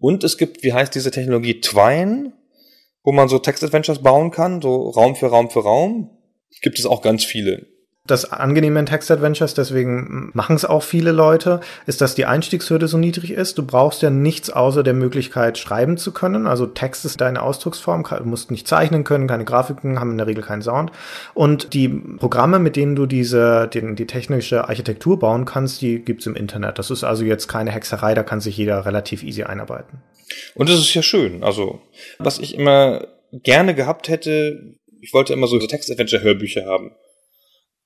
Und 0.00 0.24
es 0.24 0.36
gibt, 0.36 0.62
wie 0.62 0.72
heißt 0.72 0.94
diese 0.94 1.10
Technologie, 1.10 1.60
Twine, 1.60 2.32
wo 3.04 3.12
man 3.12 3.28
so 3.28 3.38
Text-Adventures 3.38 4.02
bauen 4.02 4.30
kann, 4.30 4.60
so 4.60 4.90
Raum 4.90 5.16
für 5.16 5.26
Raum 5.26 5.50
für 5.50 5.62
Raum. 5.62 6.10
Gibt 6.62 6.78
es 6.78 6.86
auch 6.86 7.02
ganz 7.02 7.24
viele. 7.24 7.66
Das 8.08 8.32
Angenehme 8.32 8.80
in 8.80 8.86
Text-Adventures, 8.86 9.54
deswegen 9.54 10.30
machen 10.32 10.56
es 10.56 10.64
auch 10.64 10.82
viele 10.82 11.12
Leute, 11.12 11.60
ist, 11.86 12.00
dass 12.00 12.14
die 12.14 12.24
Einstiegshürde 12.24 12.88
so 12.88 12.96
niedrig 12.98 13.30
ist. 13.30 13.58
Du 13.58 13.64
brauchst 13.64 14.02
ja 14.02 14.10
nichts 14.10 14.50
außer 14.50 14.82
der 14.82 14.94
Möglichkeit, 14.94 15.58
schreiben 15.58 15.98
zu 15.98 16.12
können. 16.12 16.46
Also 16.46 16.66
Text 16.66 17.04
ist 17.04 17.20
deine 17.20 17.42
Ausdrucksform, 17.42 18.02
du 18.02 18.24
musst 18.24 18.50
nicht 18.50 18.66
zeichnen 18.66 19.04
können, 19.04 19.28
keine 19.28 19.44
Grafiken, 19.44 20.00
haben 20.00 20.12
in 20.12 20.18
der 20.18 20.26
Regel 20.26 20.42
keinen 20.42 20.62
Sound. 20.62 20.90
Und 21.34 21.74
die 21.74 21.88
Programme, 21.88 22.58
mit 22.58 22.76
denen 22.76 22.96
du 22.96 23.04
diese, 23.04 23.68
den, 23.68 23.94
die 23.94 24.06
technische 24.06 24.68
Architektur 24.68 25.18
bauen 25.18 25.44
kannst, 25.44 25.82
die 25.82 26.00
gibt's 26.00 26.26
im 26.26 26.34
Internet. 26.34 26.78
Das 26.78 26.90
ist 26.90 27.04
also 27.04 27.24
jetzt 27.24 27.46
keine 27.46 27.70
Hexerei, 27.70 28.14
da 28.14 28.22
kann 28.22 28.40
sich 28.40 28.56
jeder 28.56 28.86
relativ 28.86 29.22
easy 29.22 29.42
einarbeiten. 29.42 30.02
Und 30.54 30.70
das 30.70 30.78
ist 30.78 30.94
ja 30.94 31.02
schön. 31.02 31.42
Also, 31.42 31.80
was 32.18 32.38
ich 32.38 32.54
immer 32.54 33.06
gerne 33.32 33.74
gehabt 33.74 34.08
hätte, 34.08 34.76
ich 35.00 35.12
wollte 35.12 35.34
immer 35.34 35.46
so 35.46 35.58
Text-Adventure-Hörbücher 35.58 36.64
haben. 36.64 36.92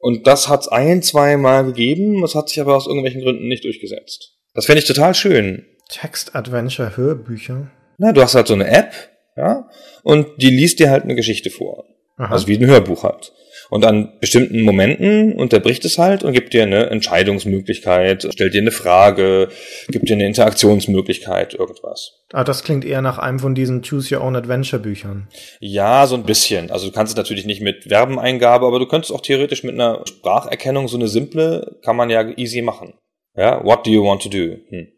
Und 0.03 0.26
das 0.26 0.48
hat's 0.48 0.66
ein, 0.66 1.00
zwei 1.00 1.36
Mal 1.36 1.64
gegeben, 1.64 2.24
es 2.24 2.34
hat 2.34 2.48
sich 2.48 2.61
aber 2.61 2.74
aus 2.76 2.88
irgendwelchen 2.88 3.22
Gründen 3.22 3.46
nicht 3.46 3.62
durchgesetzt. 3.62 4.36
Das 4.53 4.66
fände 4.66 4.80
ich 4.80 4.88
total 4.88 5.14
schön. 5.14 5.64
Text-Adventure-Hörbücher? 5.90 7.70
Na, 7.98 8.12
du 8.12 8.20
hast 8.20 8.34
halt 8.34 8.48
so 8.48 8.55
eine 8.55 8.66
App, 8.66 8.92
ja, 9.36 9.70
und 10.03 10.26
die 10.42 10.50
liest 10.50 10.80
dir 10.80 10.90
halt 10.90 11.05
eine 11.05 11.14
Geschichte 11.14 11.50
vor. 11.50 11.84
Aha. 12.16 12.32
Also 12.32 12.48
wie 12.48 12.59
ein 12.59 12.66
Hörbuch 12.66 13.05
halt. 13.05 13.32
Und 13.72 13.86
an 13.86 14.12
bestimmten 14.20 14.60
Momenten 14.64 15.32
unterbricht 15.32 15.82
es 15.86 15.96
halt 15.96 16.24
und 16.24 16.34
gibt 16.34 16.52
dir 16.52 16.64
eine 16.64 16.90
Entscheidungsmöglichkeit, 16.90 18.28
stellt 18.30 18.52
dir 18.52 18.60
eine 18.60 18.70
Frage, 18.70 19.48
gibt 19.88 20.10
dir 20.10 20.12
eine 20.12 20.26
Interaktionsmöglichkeit, 20.26 21.54
irgendwas. 21.54 22.20
Ah, 22.34 22.44
das 22.44 22.64
klingt 22.64 22.84
eher 22.84 23.00
nach 23.00 23.16
einem 23.16 23.38
von 23.38 23.54
diesen 23.54 23.80
Choose 23.80 24.14
Your 24.14 24.24
Own 24.24 24.36
Adventure 24.36 24.82
Büchern. 24.82 25.26
Ja, 25.58 26.06
so 26.06 26.16
ein 26.16 26.24
bisschen. 26.24 26.70
Also 26.70 26.88
du 26.88 26.92
kannst 26.92 27.14
es 27.14 27.16
natürlich 27.16 27.46
nicht 27.46 27.62
mit 27.62 27.84
Verbeneingabe, 27.84 28.66
aber 28.66 28.78
du 28.78 28.84
könntest 28.84 29.10
auch 29.10 29.22
theoretisch 29.22 29.64
mit 29.64 29.72
einer 29.72 30.04
Spracherkennung 30.06 30.86
so 30.86 30.98
eine 30.98 31.08
simple, 31.08 31.78
kann 31.82 31.96
man 31.96 32.10
ja 32.10 32.28
easy 32.36 32.60
machen. 32.60 32.92
Ja, 33.34 33.64
what 33.64 33.86
do 33.86 33.90
you 33.90 34.04
want 34.04 34.20
to 34.22 34.28
do? 34.28 34.58
Hm. 34.68 34.88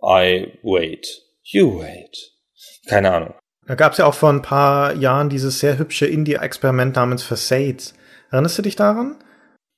I 0.00 0.52
wait. 0.62 1.08
You 1.42 1.80
wait. 1.80 2.16
Keine 2.86 3.12
Ahnung. 3.12 3.34
Da 3.66 3.74
gab's 3.74 3.98
ja 3.98 4.06
auch 4.06 4.14
vor 4.14 4.30
ein 4.30 4.42
paar 4.42 4.94
Jahren 4.94 5.28
dieses 5.28 5.58
sehr 5.58 5.78
hübsche 5.78 6.06
Indie-Experiment 6.06 6.94
namens 6.96 7.24
Facades. 7.24 7.94
Erinnerst 8.30 8.58
du 8.58 8.62
dich 8.62 8.76
daran? 8.76 9.16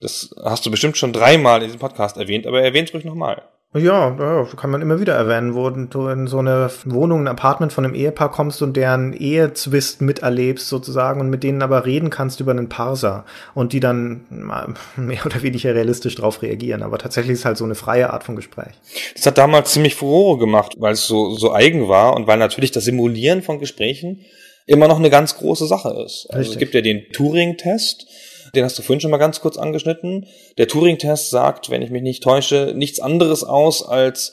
Das 0.01 0.35
hast 0.45 0.65
du 0.67 0.71
bestimmt 0.71 0.97
schon 0.97 1.13
dreimal 1.13 1.61
in 1.61 1.69
diesem 1.69 1.81
Podcast 1.81 2.17
erwähnt, 2.17 2.47
aber 2.47 2.63
erwähnt 2.63 2.93
ruhig 2.93 3.05
nochmal. 3.05 3.43
Ja, 3.75 4.17
ja, 4.19 4.49
kann 4.57 4.71
man 4.71 4.81
immer 4.81 4.99
wieder 4.99 5.15
erwähnen, 5.15 5.55
wo 5.55 5.69
du 5.69 6.09
in 6.09 6.27
so 6.27 6.39
eine 6.39 6.71
Wohnung, 6.87 7.21
ein 7.21 7.29
Apartment 7.29 7.71
von 7.71 7.85
einem 7.85 7.95
Ehepaar 7.95 8.31
kommst 8.31 8.63
und 8.63 8.79
deren 8.79 9.13
Ehezwist 9.13 10.01
miterlebst 10.01 10.69
sozusagen 10.69 11.21
und 11.21 11.29
mit 11.29 11.43
denen 11.43 11.61
aber 11.61 11.85
reden 11.85 12.09
kannst 12.09 12.41
über 12.41 12.53
einen 12.53 12.71
Parser 12.71 13.27
und 13.55 13.75
die 13.75 13.81
dann 13.81 14.25
mehr 14.97 15.27
oder 15.27 15.43
weniger 15.43 15.75
realistisch 15.75 16.15
drauf 16.15 16.41
reagieren. 16.41 16.83
Aber 16.83 16.97
tatsächlich 16.97 17.35
ist 17.35 17.45
halt 17.45 17.59
so 17.59 17.65
eine 17.65 17.75
freie 17.75 18.11
Art 18.11 18.25
von 18.25 18.37
Gespräch. 18.37 18.73
Das 19.15 19.27
hat 19.27 19.37
damals 19.37 19.71
ziemlich 19.71 19.97
Furore 19.97 20.39
gemacht, 20.39 20.77
weil 20.79 20.95
es 20.95 21.07
so, 21.07 21.37
so 21.37 21.53
eigen 21.53 21.89
war 21.89 22.17
und 22.17 22.27
weil 22.27 22.39
natürlich 22.39 22.71
das 22.71 22.85
Simulieren 22.85 23.43
von 23.43 23.59
Gesprächen 23.59 24.25
immer 24.65 24.89
noch 24.89 24.99
eine 24.99 25.11
ganz 25.11 25.37
große 25.37 25.67
Sache 25.67 25.91
ist. 26.07 26.27
Also 26.31 26.39
Richtig. 26.39 26.55
es 26.55 26.59
gibt 26.59 26.75
ja 26.75 26.81
den 26.81 27.03
Turing-Test, 27.13 28.07
den 28.55 28.65
hast 28.65 28.79
du 28.79 28.83
vorhin 28.83 29.01
schon 29.01 29.11
mal 29.11 29.19
ganz 29.19 29.41
kurz 29.41 29.57
angeschnitten. 29.57 30.27
Der 30.57 30.69
Turing-Test 30.69 31.31
sagt, 31.31 31.71
wenn 31.71 31.83
ich 31.83 31.91
mich 31.91 32.03
nicht 32.03 32.23
täusche, 32.23 32.73
nichts 32.75 33.01
anderes 33.01 33.45
aus 33.45 33.87
als 33.87 34.33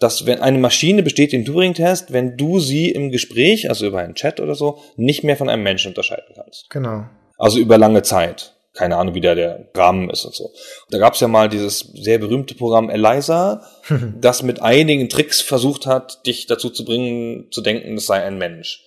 dass 0.00 0.24
wenn 0.24 0.40
eine 0.40 0.58
Maschine 0.58 1.02
besteht 1.02 1.32
den 1.32 1.44
Turing-Test, 1.44 2.12
wenn 2.12 2.36
du 2.36 2.58
sie 2.58 2.90
im 2.90 3.10
Gespräch, 3.10 3.68
also 3.68 3.86
über 3.86 3.98
einen 3.98 4.14
Chat 4.14 4.40
oder 4.40 4.54
so, 4.54 4.78
nicht 4.96 5.24
mehr 5.24 5.36
von 5.36 5.48
einem 5.48 5.62
Menschen 5.62 5.88
unterscheiden 5.88 6.34
kannst. 6.34 6.70
Genau. 6.70 7.04
Also 7.36 7.58
über 7.58 7.78
lange 7.78 8.02
Zeit. 8.02 8.54
Keine 8.72 8.96
Ahnung, 8.96 9.14
wie 9.14 9.20
der, 9.20 9.34
der 9.34 9.68
Rahmen 9.74 10.08
ist 10.10 10.24
und 10.24 10.34
so. 10.34 10.50
Da 10.90 10.98
gab 10.98 11.14
es 11.14 11.20
ja 11.20 11.28
mal 11.28 11.48
dieses 11.48 11.80
sehr 11.80 12.18
berühmte 12.18 12.54
Programm 12.54 12.88
Eliza, 12.88 13.62
das 14.20 14.42
mit 14.42 14.62
einigen 14.62 15.08
Tricks 15.08 15.42
versucht 15.42 15.86
hat, 15.86 16.24
dich 16.26 16.46
dazu 16.46 16.70
zu 16.70 16.84
bringen, 16.84 17.48
zu 17.50 17.60
denken, 17.60 17.94
das 17.96 18.06
sei 18.06 18.22
ein 18.22 18.38
Mensch. 18.38 18.82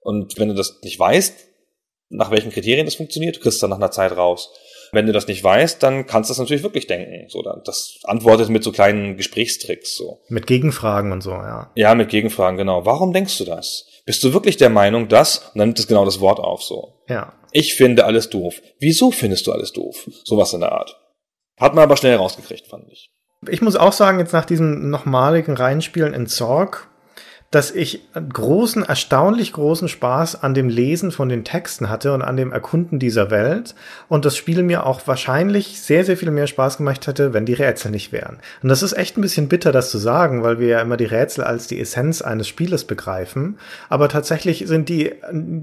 Und 0.00 0.38
wenn 0.38 0.48
du 0.48 0.54
das 0.54 0.80
nicht 0.82 0.98
weißt, 0.98 1.47
nach 2.10 2.30
welchen 2.30 2.50
Kriterien 2.50 2.86
das 2.86 2.94
funktioniert, 2.94 3.36
du 3.36 3.40
kriegst 3.40 3.62
dann 3.62 3.70
nach 3.70 3.76
einer 3.76 3.90
Zeit 3.90 4.16
raus. 4.16 4.50
Wenn 4.92 5.06
du 5.06 5.12
das 5.12 5.26
nicht 5.26 5.44
weißt, 5.44 5.82
dann 5.82 6.06
kannst 6.06 6.30
du 6.30 6.32
das 6.32 6.38
natürlich 6.38 6.62
wirklich 6.62 6.86
denken. 6.86 7.28
So, 7.28 7.42
das 7.42 7.98
antwortet 8.04 8.48
mit 8.48 8.64
so 8.64 8.72
kleinen 8.72 9.16
Gesprächstricks. 9.16 9.94
So. 9.94 10.20
Mit 10.28 10.46
Gegenfragen 10.46 11.12
und 11.12 11.22
so, 11.22 11.32
ja. 11.32 11.70
Ja, 11.74 11.94
mit 11.94 12.08
Gegenfragen, 12.08 12.56
genau. 12.56 12.86
Warum 12.86 13.12
denkst 13.12 13.36
du 13.36 13.44
das? 13.44 13.86
Bist 14.06 14.24
du 14.24 14.32
wirklich 14.32 14.56
der 14.56 14.70
Meinung, 14.70 15.08
dass? 15.08 15.38
Und 15.38 15.58
dann 15.58 15.68
nimmt 15.68 15.78
es 15.78 15.86
genau 15.86 16.06
das 16.06 16.20
Wort 16.20 16.40
auf. 16.40 16.62
So. 16.62 16.94
Ja. 17.08 17.34
Ich 17.52 17.74
finde 17.74 18.06
alles 18.06 18.30
doof. 18.30 18.62
Wieso 18.78 19.10
findest 19.10 19.46
du 19.46 19.52
alles 19.52 19.72
doof? 19.72 20.08
Sowas 20.24 20.54
in 20.54 20.60
der 20.60 20.72
Art. 20.72 20.98
Hat 21.58 21.74
man 21.74 21.84
aber 21.84 21.96
schnell 21.96 22.16
rausgekriegt, 22.16 22.66
fand 22.66 22.90
ich. 22.90 23.10
Ich 23.48 23.62
muss 23.62 23.76
auch 23.76 23.92
sagen, 23.92 24.18
jetzt 24.18 24.32
nach 24.32 24.46
diesem 24.46 24.90
nochmaligen 24.90 25.56
Reinspielen 25.56 26.14
in 26.14 26.26
Zorg, 26.26 26.87
dass 27.50 27.70
ich 27.70 28.02
großen, 28.14 28.82
erstaunlich 28.82 29.54
großen 29.54 29.88
Spaß 29.88 30.42
an 30.42 30.52
dem 30.52 30.68
Lesen 30.68 31.10
von 31.10 31.30
den 31.30 31.44
Texten 31.44 31.88
hatte 31.88 32.12
und 32.12 32.20
an 32.20 32.36
dem 32.36 32.52
Erkunden 32.52 32.98
dieser 32.98 33.30
Welt 33.30 33.74
und 34.08 34.26
das 34.26 34.36
Spiel 34.36 34.62
mir 34.62 34.84
auch 34.84 35.06
wahrscheinlich 35.06 35.80
sehr, 35.80 36.04
sehr 36.04 36.18
viel 36.18 36.30
mehr 36.30 36.46
Spaß 36.46 36.76
gemacht 36.76 37.06
hätte, 37.06 37.32
wenn 37.32 37.46
die 37.46 37.54
Rätsel 37.54 37.90
nicht 37.90 38.12
wären. 38.12 38.36
Und 38.62 38.68
das 38.68 38.82
ist 38.82 38.92
echt 38.92 39.16
ein 39.16 39.22
bisschen 39.22 39.48
bitter, 39.48 39.72
das 39.72 39.90
zu 39.90 39.96
sagen, 39.96 40.42
weil 40.42 40.58
wir 40.58 40.68
ja 40.68 40.80
immer 40.82 40.98
die 40.98 41.06
Rätsel 41.06 41.42
als 41.42 41.66
die 41.68 41.80
Essenz 41.80 42.20
eines 42.20 42.48
Spieles 42.48 42.84
begreifen. 42.84 43.58
Aber 43.88 44.10
tatsächlich 44.10 44.64
sind 44.66 44.90
die 44.90 45.14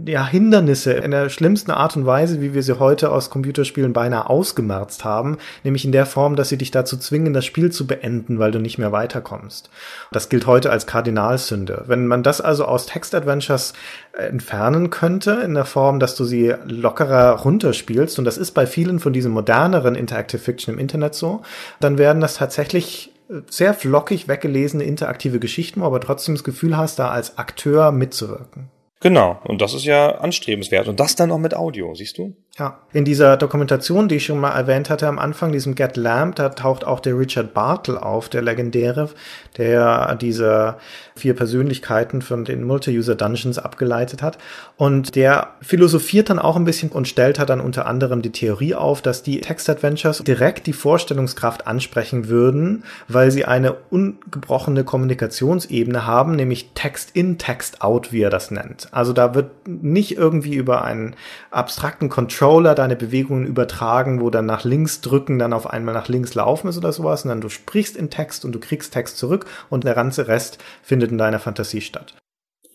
ja, 0.08 0.26
Hindernisse 0.26 0.94
in 0.94 1.12
der 1.12 1.30
schlimmsten 1.30 1.70
Art 1.70 1.96
und 1.96 2.08
Weise, 2.08 2.42
wie 2.42 2.56
wir 2.56 2.64
sie 2.64 2.80
heute 2.80 3.12
aus 3.12 3.30
Computerspielen 3.30 3.94
beinahe 3.94 4.28
ausgemerzt 4.28 5.04
haben, 5.04 5.38
nämlich 5.64 5.86
in 5.86 5.92
der 5.92 6.08
Form, 6.08 6.36
dass 6.36 6.50
sie 6.50 6.58
dich 6.58 6.72
dazu 6.72 6.98
zwingen, 6.98 7.34
das 7.36 7.46
Spiel 7.46 7.72
zu 7.72 7.86
beenden, 7.86 8.40
weil 8.40 8.50
du 8.50 8.58
nicht 8.58 8.80
mehr 8.80 8.92
weiterkommst. 8.92 9.70
Das 10.12 10.30
gilt 10.30 10.48
heute 10.48 10.72
als 10.72 10.88
Kardinalsünde. 10.88 11.75
Wenn 11.88 12.08
man 12.08 12.24
das 12.24 12.42
also 12.42 12.66
aus 12.66 12.86
Text-Adventures 12.86 13.74
entfernen 14.18 14.90
könnte, 14.90 15.32
in 15.32 15.54
der 15.54 15.66
Form, 15.66 16.00
dass 16.00 16.16
du 16.16 16.24
sie 16.24 16.54
lockerer 16.66 17.40
runterspielst, 17.40 18.18
und 18.20 18.26
das 18.26 18.38
ist 18.38 18.52
bei 18.52 18.66
vielen 18.66 19.00
von 19.00 19.14
diesen 19.14 19.32
moderneren 19.32 19.96
Interactive 19.96 20.42
Fiction 20.42 20.74
im 20.74 20.80
Internet 20.80 21.16
so, 21.16 21.42
dann 21.80 21.98
werden 21.98 22.22
das 22.22 22.36
tatsächlich 22.36 23.12
sehr 23.50 23.74
flockig 23.74 24.28
weggelesene 24.28 24.84
interaktive 24.84 25.40
Geschichten, 25.40 25.82
aber 25.82 26.00
trotzdem 26.00 26.36
das 26.36 26.44
Gefühl 26.44 26.78
hast, 26.78 27.00
da 27.00 27.10
als 27.10 27.38
Akteur 27.38 27.92
mitzuwirken. 27.92 28.70
Genau. 29.02 29.40
Und 29.44 29.62
das 29.62 29.74
ist 29.74 29.86
ja 29.86 30.16
anstrebenswert. 30.20 30.88
Und 30.88 31.00
das 31.00 31.16
dann 31.16 31.32
auch 31.32 31.38
mit 31.38 31.56
Audio, 31.56 31.94
siehst 31.96 32.18
du? 32.18 32.36
Ja, 32.58 32.80
in 32.94 33.04
dieser 33.04 33.36
Dokumentation, 33.36 34.08
die 34.08 34.16
ich 34.16 34.26
schon 34.26 34.40
mal 34.40 34.52
erwähnt 34.52 34.90
hatte 34.90 35.10
am 35.10 35.20
Anfang, 35.20 35.52
diesem 35.52 35.76
Get 35.76 35.98
Lamp, 35.98 36.38
da 36.38 36.48
taucht 36.48 36.86
auch 36.88 37.02
der 37.02 37.20
Richard 37.20 37.54
Bartle 37.54 38.02
auf, 38.02 38.30
der 38.30 38.42
legendäre, 38.42 39.10
der 39.58 40.16
diese 40.16 40.78
vier 41.18 41.36
Persönlichkeiten 41.36 42.22
von 42.22 42.46
den 42.46 42.64
Multi-User 42.64 43.16
Dungeons 43.16 43.60
abgeleitet 43.60 44.22
hat. 44.22 44.38
Und 44.78 45.16
der 45.16 45.50
philosophiert 45.62 46.30
dann 46.30 46.40
auch 46.40 46.56
ein 46.56 46.64
bisschen 46.64 46.92
und 46.92 47.10
stellt 47.10 47.40
halt 47.40 47.50
dann 47.50 47.60
unter 47.60 47.88
anderem 47.88 48.22
die 48.22 48.32
Theorie 48.32 48.74
auf, 48.74 49.02
dass 49.02 49.22
die 49.22 49.42
Text-Adventures 49.42 50.20
direkt 50.20 50.66
die 50.66 50.72
Vorstellungskraft 50.72 51.68
ansprechen 51.68 52.30
würden, 52.30 52.86
weil 53.10 53.32
sie 53.32 53.44
eine 53.44 53.76
ungebrochene 53.90 54.86
Kommunikationsebene 54.86 56.06
haben, 56.06 56.38
nämlich 56.38 56.72
Text 56.74 57.12
in, 57.14 57.38
Text 57.38 57.82
out, 57.82 58.14
wie 58.14 58.22
er 58.22 58.30
das 58.30 58.50
nennt. 58.50 58.88
Also 58.92 59.12
da 59.12 59.36
wird 59.36 59.68
nicht 59.68 60.16
irgendwie 60.16 60.56
über 60.56 60.86
einen 60.86 61.18
abstrakten 61.52 62.08
Controller 62.46 62.76
deine 62.76 62.96
Bewegungen 62.96 63.48
übertragen, 63.48 64.22
wo 64.22 64.30
dann 64.30 64.46
nach 64.46 64.64
links 64.66 65.02
drücken, 65.02 65.40
dann 65.40 65.52
auf 65.52 65.68
einmal 65.68 65.96
nach 65.96 66.10
links 66.10 66.36
laufen 66.36 66.68
ist 66.68 66.78
oder 66.78 66.94
sowas, 66.94 67.24
sondern 67.24 67.42
du 67.42 67.50
sprichst 67.50 67.98
in 67.98 68.12
Text 68.12 68.46
und 68.46 68.54
du 68.54 68.60
kriegst 68.60 68.94
Text 68.94 69.18
zurück 69.18 69.48
und 69.72 69.84
der 69.84 69.96
ganze 69.96 70.28
Rest 70.28 70.60
findet 70.84 71.10
in 71.10 71.18
deiner 71.18 71.40
Fantasie 71.40 71.82
statt. 71.82 72.14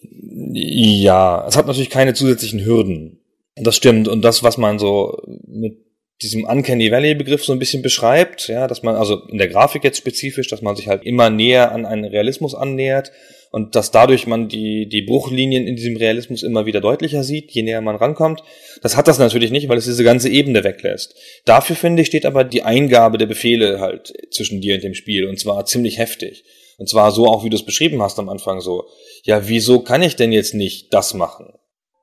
Ja, 0.03 1.47
es 1.47 1.57
hat 1.57 1.68
natürlich 1.68 1.89
keine 1.91 2.14
zusätzlichen 2.14 2.64
Hürden. 2.64 3.21
Das 3.55 3.77
stimmt. 3.77 4.09
Und 4.09 4.23
das, 4.23 4.43
was 4.43 4.59
man 4.59 4.81
so 4.81 5.23
mit 5.47 5.79
diesem 6.21 6.45
Uncanny 6.45 6.91
Valley 6.91 7.14
Begriff 7.14 7.45
so 7.45 7.53
ein 7.53 7.61
bisschen 7.61 7.83
beschreibt, 7.83 8.49
ja, 8.49 8.66
dass 8.66 8.83
man 8.83 8.97
also 8.97 9.23
in 9.29 9.39
der 9.39 9.49
Grafik 9.49 9.85
jetzt 9.85 9.99
spezifisch, 9.99 10.49
dass 10.49 10.62
man 10.62 10.75
sich 10.75 10.89
halt 10.89 11.05
immer 11.05 11.31
näher 11.31 11.71
an 11.71 11.87
einen 11.87 12.05
Realismus 12.05 12.57
annähert 12.57 13.12
und 13.51 13.74
dass 13.74 13.90
dadurch 13.90 14.26
man 14.26 14.48
die, 14.48 14.88
die 14.88 15.03
Bruchlinien 15.03 15.66
in 15.66 15.76
diesem 15.76 15.96
Realismus 15.96 16.42
immer 16.42 16.66
wieder 16.66 16.80
deutlicher 16.80 17.24
sieht, 17.24 17.51
je 17.51 17.62
näher 17.62 17.80
man 17.80 17.96
rankommt. 17.96 18.42
Das 18.80 18.96
hat 18.96 19.09
das 19.09 19.18
natürlich 19.18 19.51
nicht, 19.51 19.68
weil 19.68 19.78
es 19.78 19.86
diese 19.86 20.05
ganze 20.05 20.28
Ebene 20.28 20.62
weglässt. 20.62 21.16
Dafür 21.44 21.74
finde 21.74 22.03
ich, 22.03 22.09
steht 22.09 22.26
aber 22.26 22.44
die 22.44 22.62
Eingabe 22.62 23.18
der 23.18 23.26
Befehle 23.26 23.80
halt 23.80 24.12
zwischen 24.30 24.61
dir 24.61 24.76
und 24.76 24.84
dem 24.84 24.94
Spiel 24.94 25.26
und 25.26 25.38
zwar 25.38 25.66
ziemlich 25.66 25.98
heftig. 25.98 26.44
Und 26.78 26.88
zwar 26.88 27.11
so 27.11 27.26
auch, 27.26 27.44
wie 27.44 27.51
du 27.51 27.57
es 27.57 27.66
beschrieben 27.66 28.01
hast 28.01 28.18
am 28.18 28.28
Anfang 28.28 28.61
so. 28.61 28.86
Ja, 29.24 29.48
wieso 29.48 29.80
kann 29.80 30.03
ich 30.03 30.16
denn 30.16 30.32
jetzt 30.32 30.55
nicht 30.55 30.94
das 30.94 31.12
machen? 31.12 31.53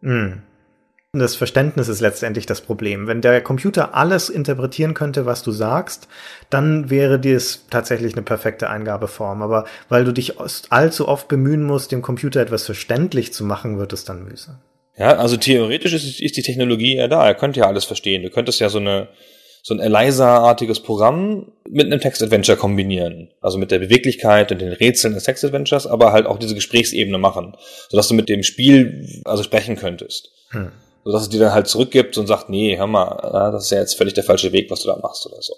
Mm. 0.01 0.43
Das 1.19 1.35
Verständnis 1.35 1.87
ist 1.87 2.01
letztendlich 2.01 2.45
das 2.45 2.61
Problem. 2.61 3.07
Wenn 3.07 3.21
der 3.21 3.41
Computer 3.41 3.95
alles 3.95 4.29
interpretieren 4.29 4.93
könnte, 4.93 5.25
was 5.25 5.43
du 5.43 5.51
sagst, 5.51 6.07
dann 6.49 6.89
wäre 6.89 7.19
dies 7.19 7.65
tatsächlich 7.69 8.13
eine 8.13 8.23
perfekte 8.23 8.69
Eingabeform. 8.69 9.41
Aber 9.41 9.65
weil 9.89 10.05
du 10.05 10.13
dich 10.13 10.35
allzu 10.69 11.07
oft 11.07 11.27
bemühen 11.27 11.63
musst, 11.63 11.91
dem 11.91 12.01
Computer 12.01 12.41
etwas 12.41 12.65
verständlich 12.65 13.33
zu 13.33 13.43
machen, 13.43 13.79
wird 13.79 13.93
es 13.93 14.05
dann 14.05 14.23
mühsam. 14.23 14.59
Ja, 14.97 15.17
also 15.17 15.37
theoretisch 15.37 15.93
ist, 15.93 16.19
ist 16.19 16.37
die 16.37 16.41
Technologie 16.41 16.95
ja 16.95 17.07
da. 17.07 17.25
Er 17.25 17.35
könnte 17.35 17.59
ja 17.59 17.67
alles 17.67 17.85
verstehen. 17.85 18.23
Du 18.23 18.29
könntest 18.29 18.59
ja 18.59 18.69
so 18.69 18.79
eine 18.79 19.09
so 19.67 19.73
ein 19.73 19.81
Eliza-artiges 19.81 20.79
Programm 20.79 21.51
mit 21.69 21.87
einem 21.87 21.99
Text-Adventure 21.99 22.57
kombinieren. 22.57 23.31
Also 23.41 23.57
mit 23.57 23.69
der 23.69 23.79
Beweglichkeit 23.79 24.49
und 24.53 24.61
den 24.61 24.71
Rätseln 24.71 25.13
des 25.13 25.25
Text-Adventures, 25.25 25.87
aber 25.87 26.13
halt 26.13 26.25
auch 26.25 26.39
diese 26.39 26.55
Gesprächsebene 26.55 27.17
machen, 27.17 27.53
sodass 27.89 28.07
du 28.07 28.13
mit 28.13 28.29
dem 28.29 28.43
Spiel 28.43 29.21
also 29.25 29.43
sprechen 29.43 29.75
könntest. 29.75 30.31
Hm 30.51 30.71
sodass 31.03 31.23
es 31.23 31.29
dir 31.29 31.39
dann 31.39 31.53
halt 31.53 31.67
zurückgibt 31.67 32.17
und 32.17 32.27
sagt, 32.27 32.49
nee, 32.49 32.77
hör 32.77 32.87
mal, 32.87 33.51
das 33.51 33.65
ist 33.65 33.71
ja 33.71 33.79
jetzt 33.79 33.95
völlig 33.95 34.13
der 34.13 34.23
falsche 34.23 34.51
Weg, 34.51 34.69
was 34.71 34.81
du 34.81 34.87
da 34.87 34.97
machst 34.97 35.25
oder 35.25 35.41
so. 35.41 35.53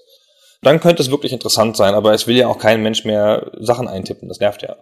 Dann 0.61 0.79
könnte 0.79 1.01
es 1.01 1.11
wirklich 1.11 1.31
interessant 1.31 1.77
sein, 1.77 1.93
aber 1.93 2.13
es 2.13 2.27
will 2.27 2.35
ja 2.35 2.47
auch 2.47 2.59
kein 2.59 2.81
Mensch 2.81 3.05
mehr 3.05 3.51
Sachen 3.59 3.87
eintippen, 3.87 4.27
das 4.27 4.39
nervt 4.39 4.61
ja. 4.61 4.75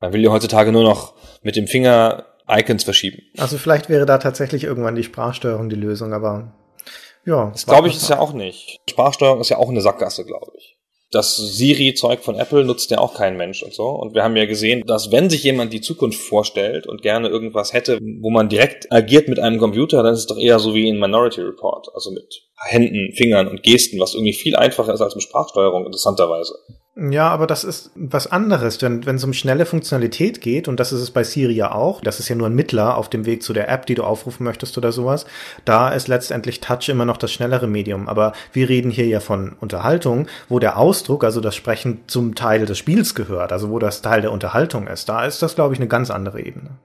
Man 0.00 0.12
will 0.12 0.22
ja 0.22 0.30
heutzutage 0.30 0.72
nur 0.72 0.82
noch 0.82 1.14
mit 1.42 1.56
dem 1.56 1.66
Finger 1.66 2.24
Icons 2.48 2.84
verschieben. 2.84 3.22
Also 3.38 3.58
vielleicht 3.58 3.88
wäre 3.88 4.06
da 4.06 4.18
tatsächlich 4.18 4.64
irgendwann 4.64 4.94
die 4.94 5.02
Sprachsteuerung 5.02 5.68
die 5.68 5.76
Lösung, 5.76 6.12
aber 6.12 6.52
ja. 7.24 7.50
Das 7.50 7.66
glaube 7.66 7.88
ich 7.88 7.96
ist 7.96 8.08
ja 8.08 8.18
auch 8.18 8.32
nicht. 8.32 8.80
Sprachsteuerung 8.88 9.40
ist 9.40 9.48
ja 9.48 9.58
auch 9.58 9.68
eine 9.68 9.80
Sackgasse, 9.80 10.24
glaube 10.24 10.52
ich 10.58 10.73
das 11.14 11.36
Siri-Zeug 11.36 12.22
von 12.22 12.36
Apple 12.36 12.64
nutzt 12.64 12.90
ja 12.90 12.98
auch 12.98 13.14
kein 13.14 13.36
Mensch 13.36 13.62
und 13.62 13.72
so. 13.72 13.88
Und 13.88 14.14
wir 14.14 14.24
haben 14.24 14.36
ja 14.36 14.46
gesehen, 14.46 14.82
dass 14.86 15.12
wenn 15.12 15.30
sich 15.30 15.44
jemand 15.44 15.72
die 15.72 15.80
Zukunft 15.80 16.20
vorstellt 16.20 16.86
und 16.86 17.02
gerne 17.02 17.28
irgendwas 17.28 17.72
hätte, 17.72 17.98
wo 18.00 18.30
man 18.30 18.48
direkt 18.48 18.90
agiert 18.92 19.28
mit 19.28 19.38
einem 19.38 19.58
Computer, 19.58 20.02
dann 20.02 20.14
ist 20.14 20.20
es 20.20 20.26
doch 20.26 20.38
eher 20.38 20.58
so 20.58 20.74
wie 20.74 20.88
in 20.88 20.98
Minority 20.98 21.40
Report, 21.40 21.88
also 21.94 22.10
mit 22.10 22.42
Händen, 22.56 23.12
Fingern 23.12 23.48
und 23.48 23.62
Gesten, 23.62 24.00
was 24.00 24.14
irgendwie 24.14 24.32
viel 24.32 24.56
einfacher 24.56 24.94
ist 24.94 25.00
als 25.00 25.14
mit 25.14 25.24
Sprachsteuerung, 25.24 25.86
interessanterweise. 25.86 26.54
Ja, 26.96 27.28
aber 27.30 27.48
das 27.48 27.64
ist 27.64 27.90
was 27.96 28.30
anderes, 28.30 28.78
denn 28.78 29.04
wenn 29.04 29.16
es 29.16 29.24
um 29.24 29.32
schnelle 29.32 29.66
Funktionalität 29.66 30.40
geht, 30.40 30.68
und 30.68 30.78
das 30.78 30.92
ist 30.92 31.00
es 31.00 31.10
bei 31.10 31.24
Siri 31.24 31.52
ja 31.52 31.74
auch, 31.74 32.00
das 32.00 32.20
ist 32.20 32.28
ja 32.28 32.36
nur 32.36 32.46
ein 32.46 32.54
Mittler 32.54 32.96
auf 32.96 33.10
dem 33.10 33.26
Weg 33.26 33.42
zu 33.42 33.52
der 33.52 33.68
App, 33.68 33.86
die 33.86 33.96
du 33.96 34.04
aufrufen 34.04 34.44
möchtest 34.44 34.78
oder 34.78 34.92
sowas, 34.92 35.26
da 35.64 35.88
ist 35.88 36.06
letztendlich 36.06 36.60
Touch 36.60 36.88
immer 36.88 37.04
noch 37.04 37.16
das 37.16 37.32
schnellere 37.32 37.66
Medium. 37.66 38.08
Aber 38.08 38.32
wir 38.52 38.68
reden 38.68 38.92
hier 38.92 39.06
ja 39.06 39.18
von 39.18 39.56
Unterhaltung, 39.60 40.28
wo 40.48 40.60
der 40.60 40.78
Ausdruck, 40.78 41.24
also 41.24 41.40
das 41.40 41.56
Sprechen 41.56 42.02
zum 42.06 42.36
Teil 42.36 42.64
des 42.64 42.78
Spiels 42.78 43.16
gehört, 43.16 43.52
also 43.52 43.70
wo 43.70 43.80
das 43.80 44.00
Teil 44.00 44.20
der 44.20 44.30
Unterhaltung 44.30 44.86
ist. 44.86 45.08
Da 45.08 45.24
ist 45.24 45.42
das, 45.42 45.56
glaube 45.56 45.74
ich, 45.74 45.80
eine 45.80 45.88
ganz 45.88 46.12
andere 46.12 46.40
Ebene. 46.42 46.78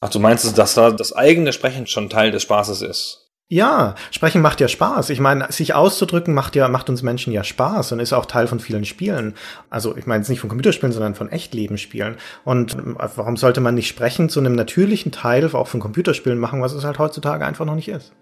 Ach, 0.00 0.10
du 0.10 0.18
meinst, 0.18 0.58
dass 0.58 0.74
da 0.74 0.90
das 0.90 1.12
eigene 1.12 1.52
Sprechen 1.52 1.86
schon 1.86 2.10
Teil 2.10 2.32
des 2.32 2.42
Spaßes 2.42 2.82
ist? 2.82 3.23
Ja, 3.50 3.94
sprechen 4.10 4.40
macht 4.40 4.60
ja 4.60 4.68
Spaß. 4.68 5.10
Ich 5.10 5.20
meine, 5.20 5.52
sich 5.52 5.74
auszudrücken 5.74 6.32
macht 6.32 6.56
ja, 6.56 6.68
macht 6.68 6.88
uns 6.88 7.02
Menschen 7.02 7.32
ja 7.32 7.44
Spaß 7.44 7.92
und 7.92 8.00
ist 8.00 8.14
auch 8.14 8.24
Teil 8.24 8.46
von 8.46 8.58
vielen 8.58 8.86
Spielen. 8.86 9.34
Also, 9.68 9.96
ich 9.96 10.06
meine 10.06 10.22
jetzt 10.22 10.30
nicht 10.30 10.40
von 10.40 10.48
Computerspielen, 10.48 10.92
sondern 10.92 11.14
von 11.14 11.28
Echtlebensspielen. 11.28 12.16
Und 12.44 12.74
äh, 12.74 12.94
warum 13.16 13.36
sollte 13.36 13.60
man 13.60 13.74
nicht 13.74 13.88
sprechen 13.88 14.30
zu 14.30 14.40
einem 14.40 14.54
natürlichen 14.54 15.12
Teil 15.12 15.44
auch 15.54 15.68
von 15.68 15.80
Computerspielen 15.80 16.38
machen, 16.38 16.62
was 16.62 16.72
es 16.72 16.84
halt 16.84 16.98
heutzutage 16.98 17.44
einfach 17.44 17.66
noch 17.66 17.74
nicht 17.74 17.88
ist? 17.88 18.12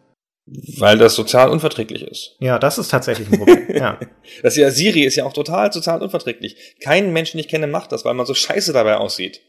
Weil 0.44 0.98
das 0.98 1.14
sozial 1.14 1.50
unverträglich 1.50 2.02
ist. 2.02 2.36
Ja, 2.40 2.58
das 2.58 2.76
ist 2.76 2.90
tatsächlich 2.90 3.30
ein 3.30 3.38
Problem. 3.38 3.76
ja. 3.76 4.00
Das 4.42 4.56
ja 4.56 4.70
Siri 4.70 5.04
ist 5.04 5.14
ja 5.14 5.24
auch 5.24 5.32
total 5.32 5.72
sozial 5.72 6.02
unverträglich. 6.02 6.76
Kein 6.82 7.12
Mensch, 7.12 7.30
den 7.30 7.38
ich 7.38 7.48
kenne, 7.48 7.68
macht 7.68 7.92
das, 7.92 8.04
weil 8.04 8.14
man 8.14 8.26
so 8.26 8.34
scheiße 8.34 8.72
dabei 8.72 8.96
aussieht. 8.96 9.40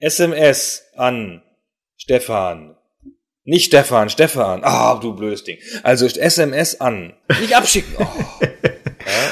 SMS 0.00 0.84
an 0.96 1.42
Stefan. 1.96 2.76
Nicht 3.44 3.66
Stefan, 3.66 4.08
Stefan. 4.08 4.60
Ah, 4.64 4.94
oh, 4.94 5.00
du 5.00 5.14
blödes 5.14 5.44
Ding. 5.44 5.58
Also 5.82 6.06
SMS 6.06 6.80
an. 6.80 7.12
Nicht 7.40 7.56
abschicken. 7.56 7.94
Oh. 7.98 8.06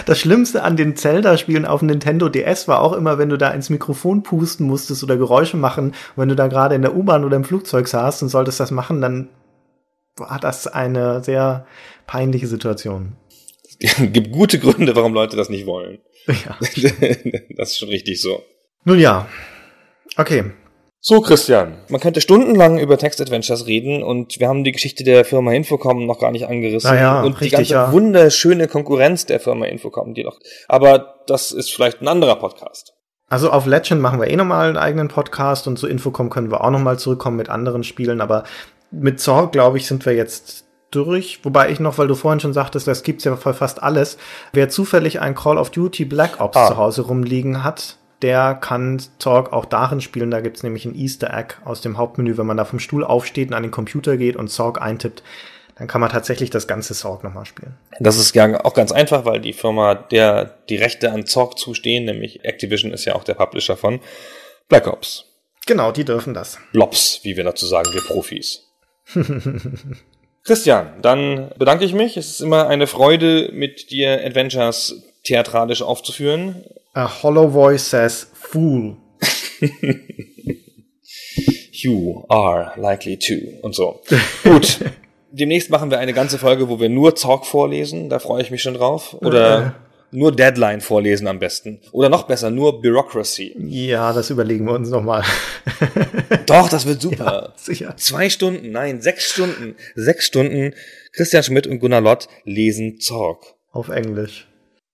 Das 0.04 0.20
Schlimmste 0.20 0.62
an 0.62 0.76
den 0.76 0.96
Zelda-Spielen 0.96 1.64
auf 1.64 1.80
Nintendo 1.80 2.28
DS 2.28 2.68
war 2.68 2.82
auch 2.82 2.92
immer, 2.92 3.18
wenn 3.18 3.30
du 3.30 3.38
da 3.38 3.50
ins 3.50 3.70
Mikrofon 3.70 4.22
pusten 4.22 4.66
musstest 4.66 5.02
oder 5.02 5.16
Geräusche 5.16 5.56
machen. 5.56 5.94
Wenn 6.14 6.28
du 6.28 6.36
da 6.36 6.48
gerade 6.48 6.74
in 6.74 6.82
der 6.82 6.94
U-Bahn 6.94 7.24
oder 7.24 7.36
im 7.36 7.44
Flugzeug 7.44 7.88
saßt 7.88 8.22
und 8.22 8.28
solltest 8.28 8.60
das 8.60 8.70
machen, 8.70 9.00
dann 9.00 9.30
war 10.16 10.38
das 10.40 10.66
eine 10.66 11.22
sehr 11.24 11.66
peinliche 12.06 12.46
Situation. 12.46 13.16
Es 13.78 13.96
gibt 14.12 14.32
gute 14.32 14.58
Gründe, 14.58 14.94
warum 14.94 15.14
Leute 15.14 15.36
das 15.36 15.48
nicht 15.48 15.66
wollen. 15.66 15.98
Ja. 16.26 16.58
das 17.56 17.70
ist 17.70 17.78
schon 17.78 17.88
richtig 17.88 18.20
so. 18.20 18.42
Nun 18.84 18.98
ja. 18.98 19.28
Okay, 20.16 20.44
so, 21.04 21.20
Christian, 21.20 21.74
man 21.88 22.00
könnte 22.00 22.20
stundenlang 22.20 22.78
über 22.78 22.96
Text-Adventures 22.96 23.66
reden 23.66 24.04
und 24.04 24.38
wir 24.38 24.46
haben 24.46 24.62
die 24.62 24.70
Geschichte 24.70 25.02
der 25.02 25.24
Firma 25.24 25.52
Infocom 25.52 26.06
noch 26.06 26.20
gar 26.20 26.30
nicht 26.30 26.46
angerissen. 26.46 26.90
Naja, 26.94 27.22
und 27.22 27.32
richtig, 27.32 27.48
die 27.48 27.56
ganze 27.56 27.74
ja. 27.74 27.92
wunderschöne 27.92 28.68
Konkurrenz 28.68 29.26
der 29.26 29.40
Firma 29.40 29.66
Infocom, 29.66 30.14
die 30.14 30.22
noch. 30.22 30.38
Aber 30.68 31.16
das 31.26 31.50
ist 31.50 31.72
vielleicht 31.72 32.02
ein 32.02 32.06
anderer 32.08 32.36
Podcast. 32.36 32.94
Also 33.28 33.50
auf 33.50 33.66
Legend 33.66 34.00
machen 34.00 34.20
wir 34.20 34.28
eh 34.28 34.36
nochmal 34.36 34.68
einen 34.68 34.76
eigenen 34.76 35.08
Podcast 35.08 35.66
und 35.66 35.76
zu 35.76 35.88
Infocom 35.88 36.30
können 36.30 36.52
wir 36.52 36.62
auch 36.62 36.70
nochmal 36.70 37.00
zurückkommen 37.00 37.36
mit 37.36 37.48
anderen 37.48 37.82
Spielen, 37.82 38.20
aber 38.20 38.44
mit 38.92 39.18
Zorg, 39.18 39.50
glaube 39.50 39.78
ich, 39.78 39.88
sind 39.88 40.06
wir 40.06 40.14
jetzt 40.14 40.66
durch. 40.92 41.40
Wobei 41.42 41.70
ich 41.70 41.80
noch, 41.80 41.98
weil 41.98 42.06
du 42.06 42.14
vorhin 42.14 42.38
schon 42.38 42.52
sagtest, 42.52 42.86
das 42.86 43.02
gibt's 43.02 43.24
ja 43.24 43.34
für 43.34 43.54
fast 43.54 43.82
alles. 43.82 44.18
Wer 44.52 44.68
zufällig 44.68 45.20
ein 45.20 45.34
Call 45.34 45.58
of 45.58 45.70
Duty 45.70 46.04
Black 46.04 46.40
Ops 46.40 46.56
Ah. 46.56 46.68
zu 46.68 46.76
Hause 46.76 47.02
rumliegen 47.02 47.64
hat, 47.64 47.96
der 48.22 48.54
kann 48.54 49.00
Zorg 49.18 49.52
auch 49.52 49.64
darin 49.64 50.00
spielen. 50.00 50.30
Da 50.30 50.40
gibt's 50.40 50.62
nämlich 50.62 50.84
ein 50.84 50.94
Easter 50.94 51.32
Egg 51.32 51.56
aus 51.64 51.80
dem 51.80 51.98
Hauptmenü, 51.98 52.36
wenn 52.38 52.46
man 52.46 52.56
da 52.56 52.64
vom 52.64 52.78
Stuhl 52.78 53.04
aufsteht 53.04 53.48
und 53.48 53.54
an 53.54 53.62
den 53.62 53.72
Computer 53.72 54.16
geht 54.16 54.36
und 54.36 54.48
Zorg 54.48 54.80
eintippt, 54.80 55.22
dann 55.76 55.88
kann 55.88 56.00
man 56.00 56.10
tatsächlich 56.10 56.50
das 56.50 56.66
ganze 56.66 56.94
Zorg 56.94 57.24
nochmal 57.24 57.46
spielen. 57.46 57.74
Das 57.98 58.16
ist 58.16 58.34
ja 58.34 58.64
auch 58.64 58.74
ganz 58.74 58.92
einfach, 58.92 59.24
weil 59.24 59.40
die 59.40 59.52
Firma, 59.52 59.94
der 59.94 60.58
die 60.68 60.76
Rechte 60.76 61.10
an 61.10 61.26
Zorg 61.26 61.58
zustehen, 61.58 62.04
nämlich 62.04 62.44
Activision 62.44 62.92
ist 62.92 63.04
ja 63.04 63.14
auch 63.14 63.24
der 63.24 63.34
Publisher 63.34 63.76
von 63.76 64.00
Black 64.68 64.86
Ops. 64.86 65.24
Genau, 65.66 65.92
die 65.92 66.04
dürfen 66.04 66.34
das. 66.34 66.58
Blobs, 66.72 67.20
wie 67.22 67.36
wir 67.36 67.44
dazu 67.44 67.66
sagen, 67.66 67.92
wir 67.92 68.02
Profis. 68.02 68.68
Christian, 70.44 70.94
dann 71.02 71.50
bedanke 71.56 71.84
ich 71.84 71.94
mich. 71.94 72.16
Es 72.16 72.30
ist 72.30 72.40
immer 72.40 72.66
eine 72.66 72.86
Freude, 72.86 73.50
mit 73.52 73.90
dir 73.90 74.24
Adventures 74.24 75.02
theatralisch 75.24 75.82
aufzuführen. 75.82 76.64
A 76.94 77.22
hollow 77.22 77.48
voice 77.48 77.88
says 77.88 78.26
fool. 78.34 78.96
You 81.84 82.24
are 82.28 82.72
likely 82.76 83.18
to 83.18 83.34
und 83.62 83.74
so. 83.74 84.00
Gut. 84.44 84.78
Demnächst 85.32 85.70
machen 85.70 85.90
wir 85.90 85.98
eine 85.98 86.12
ganze 86.12 86.38
Folge, 86.38 86.68
wo 86.68 86.78
wir 86.78 86.88
nur 86.88 87.16
Zorg 87.16 87.46
vorlesen. 87.46 88.10
Da 88.10 88.18
freue 88.18 88.42
ich 88.42 88.50
mich 88.50 88.62
schon 88.62 88.74
drauf. 88.74 89.16
Oder 89.20 89.74
nur 90.10 90.30
Deadline 90.30 90.82
vorlesen 90.82 91.26
am 91.26 91.38
besten. 91.38 91.80
Oder 91.90 92.10
noch 92.10 92.24
besser, 92.24 92.50
nur 92.50 92.82
Bureaucracy. 92.82 93.56
Ja, 93.58 94.12
das 94.12 94.28
überlegen 94.28 94.66
wir 94.66 94.74
uns 94.74 94.90
nochmal. 94.90 95.24
Doch, 96.46 96.68
das 96.68 96.84
wird 96.84 97.00
super. 97.00 97.54
Sicher. 97.56 97.96
Zwei 97.96 98.28
Stunden, 98.28 98.70
nein, 98.70 99.00
sechs 99.00 99.32
Stunden. 99.32 99.74
Sechs 99.94 100.26
Stunden. 100.26 100.74
Christian 101.12 101.42
Schmidt 101.42 101.66
und 101.66 101.78
Gunnar 101.78 102.02
Lott 102.02 102.28
lesen 102.44 103.00
Zorg. 103.00 103.54
Auf 103.70 103.88
Englisch. 103.88 104.46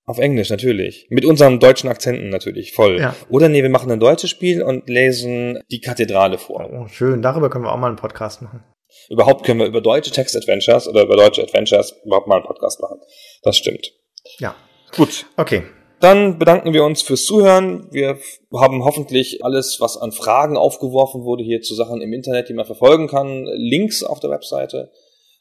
Auf 0.09 0.17
Englisch 0.17 0.49
natürlich. 0.49 1.07
Mit 1.11 1.27
unseren 1.27 1.61
deutschen 1.61 1.91
Akzenten 1.91 2.31
natürlich, 2.31 2.73
voll. 2.73 2.99
Ja. 2.99 3.15
Oder 3.29 3.51
nee, 3.51 3.63
wir 3.63 3.69
machen 3.69 3.93
ein 3.93 4.01
deutsches 4.01 4.31
Spiel 4.31 4.63
und 4.63 4.89
lesen 4.89 5.61
die 5.71 5.83
Kathedrale 5.83 6.39
vor. 6.39 6.67
Oh, 6.73 6.87
schön. 6.89 7.21
Darüber 7.21 7.51
können 7.51 7.67
wir 7.67 7.73
auch 7.73 7.77
mal 7.77 7.89
einen 7.89 7.97
Podcast 7.97 8.41
machen. 8.41 8.65
Überhaupt 9.11 9.45
können 9.45 9.61
wir 9.61 9.67
über 9.67 9.83
deutsche 9.83 10.11
Text-Adventures 10.11 10.89
oder 10.89 11.03
über 11.03 11.15
deutsche 11.15 11.43
Adventures 11.43 11.95
überhaupt 12.07 12.27
mal 12.27 12.37
einen 12.37 12.47
Podcast 12.47 12.81
machen. 12.81 13.01
Das 13.43 13.59
stimmt. 13.59 13.93
Ja. 14.39 14.57
Gut. 14.97 15.27
Okay. 15.37 15.65
Dann 16.01 16.39
bedanken 16.39 16.73
wir 16.73 16.85
uns 16.85 17.03
fürs 17.03 17.25
Zuhören. 17.25 17.89
Wir 17.91 18.17
haben 18.55 18.85
hoffentlich 18.85 19.45
alles, 19.45 19.77
was 19.79 19.99
an 19.99 20.13
Fragen 20.13 20.57
aufgeworfen 20.57 21.25
wurde, 21.25 21.45
hier 21.45 21.61
zu 21.61 21.75
Sachen 21.75 22.01
im 22.01 22.15
Internet, 22.15 22.49
die 22.49 22.55
man 22.55 22.65
verfolgen 22.65 23.09
kann, 23.09 23.45
Links 23.45 24.03
auf 24.03 24.21
der 24.21 24.31
Webseite. 24.31 24.91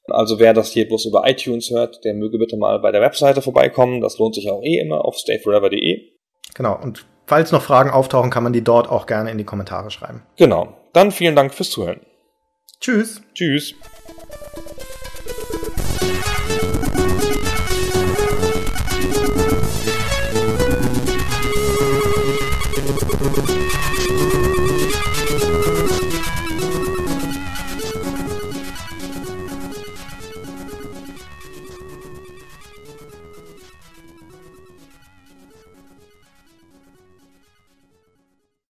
Also 0.10 0.39
wer 0.39 0.53
das 0.53 0.72
hier 0.72 0.88
bloß 0.88 1.05
über 1.05 1.28
iTunes 1.28 1.70
hört, 1.70 2.03
der 2.03 2.14
möge 2.14 2.38
bitte 2.38 2.58
mal 2.58 2.80
bei 2.80 2.91
der 2.91 3.01
Webseite 3.01 3.41
vorbeikommen. 3.41 4.01
Das 4.01 4.18
lohnt 4.18 4.36
sich 4.36 4.49
auch 4.49 4.62
eh 4.64 4.80
immer 4.80 5.05
auf 5.05 5.18
stayforever.de. 5.18 6.01
Genau. 6.53 6.80
Und 6.82 7.05
falls 7.26 7.51
noch 7.51 7.62
Fragen 7.62 7.89
auftauchen, 7.89 8.32
kann 8.32 8.43
man 8.43 8.53
die 8.53 8.64
dort 8.64 8.89
auch 8.89 9.05
gerne 9.05 9.32
in 9.32 9.38
die 9.38 9.43
Kommentare 9.43 9.91
schreiben. 9.91 10.24
Genau. 10.38 10.74
Dann 10.93 11.12
vielen 11.12 11.36
Dank 11.36 11.53
fürs 11.53 11.70
Zuhören. 11.70 12.01
Tschüss. 12.80 13.22
Tschüss. 13.34 13.76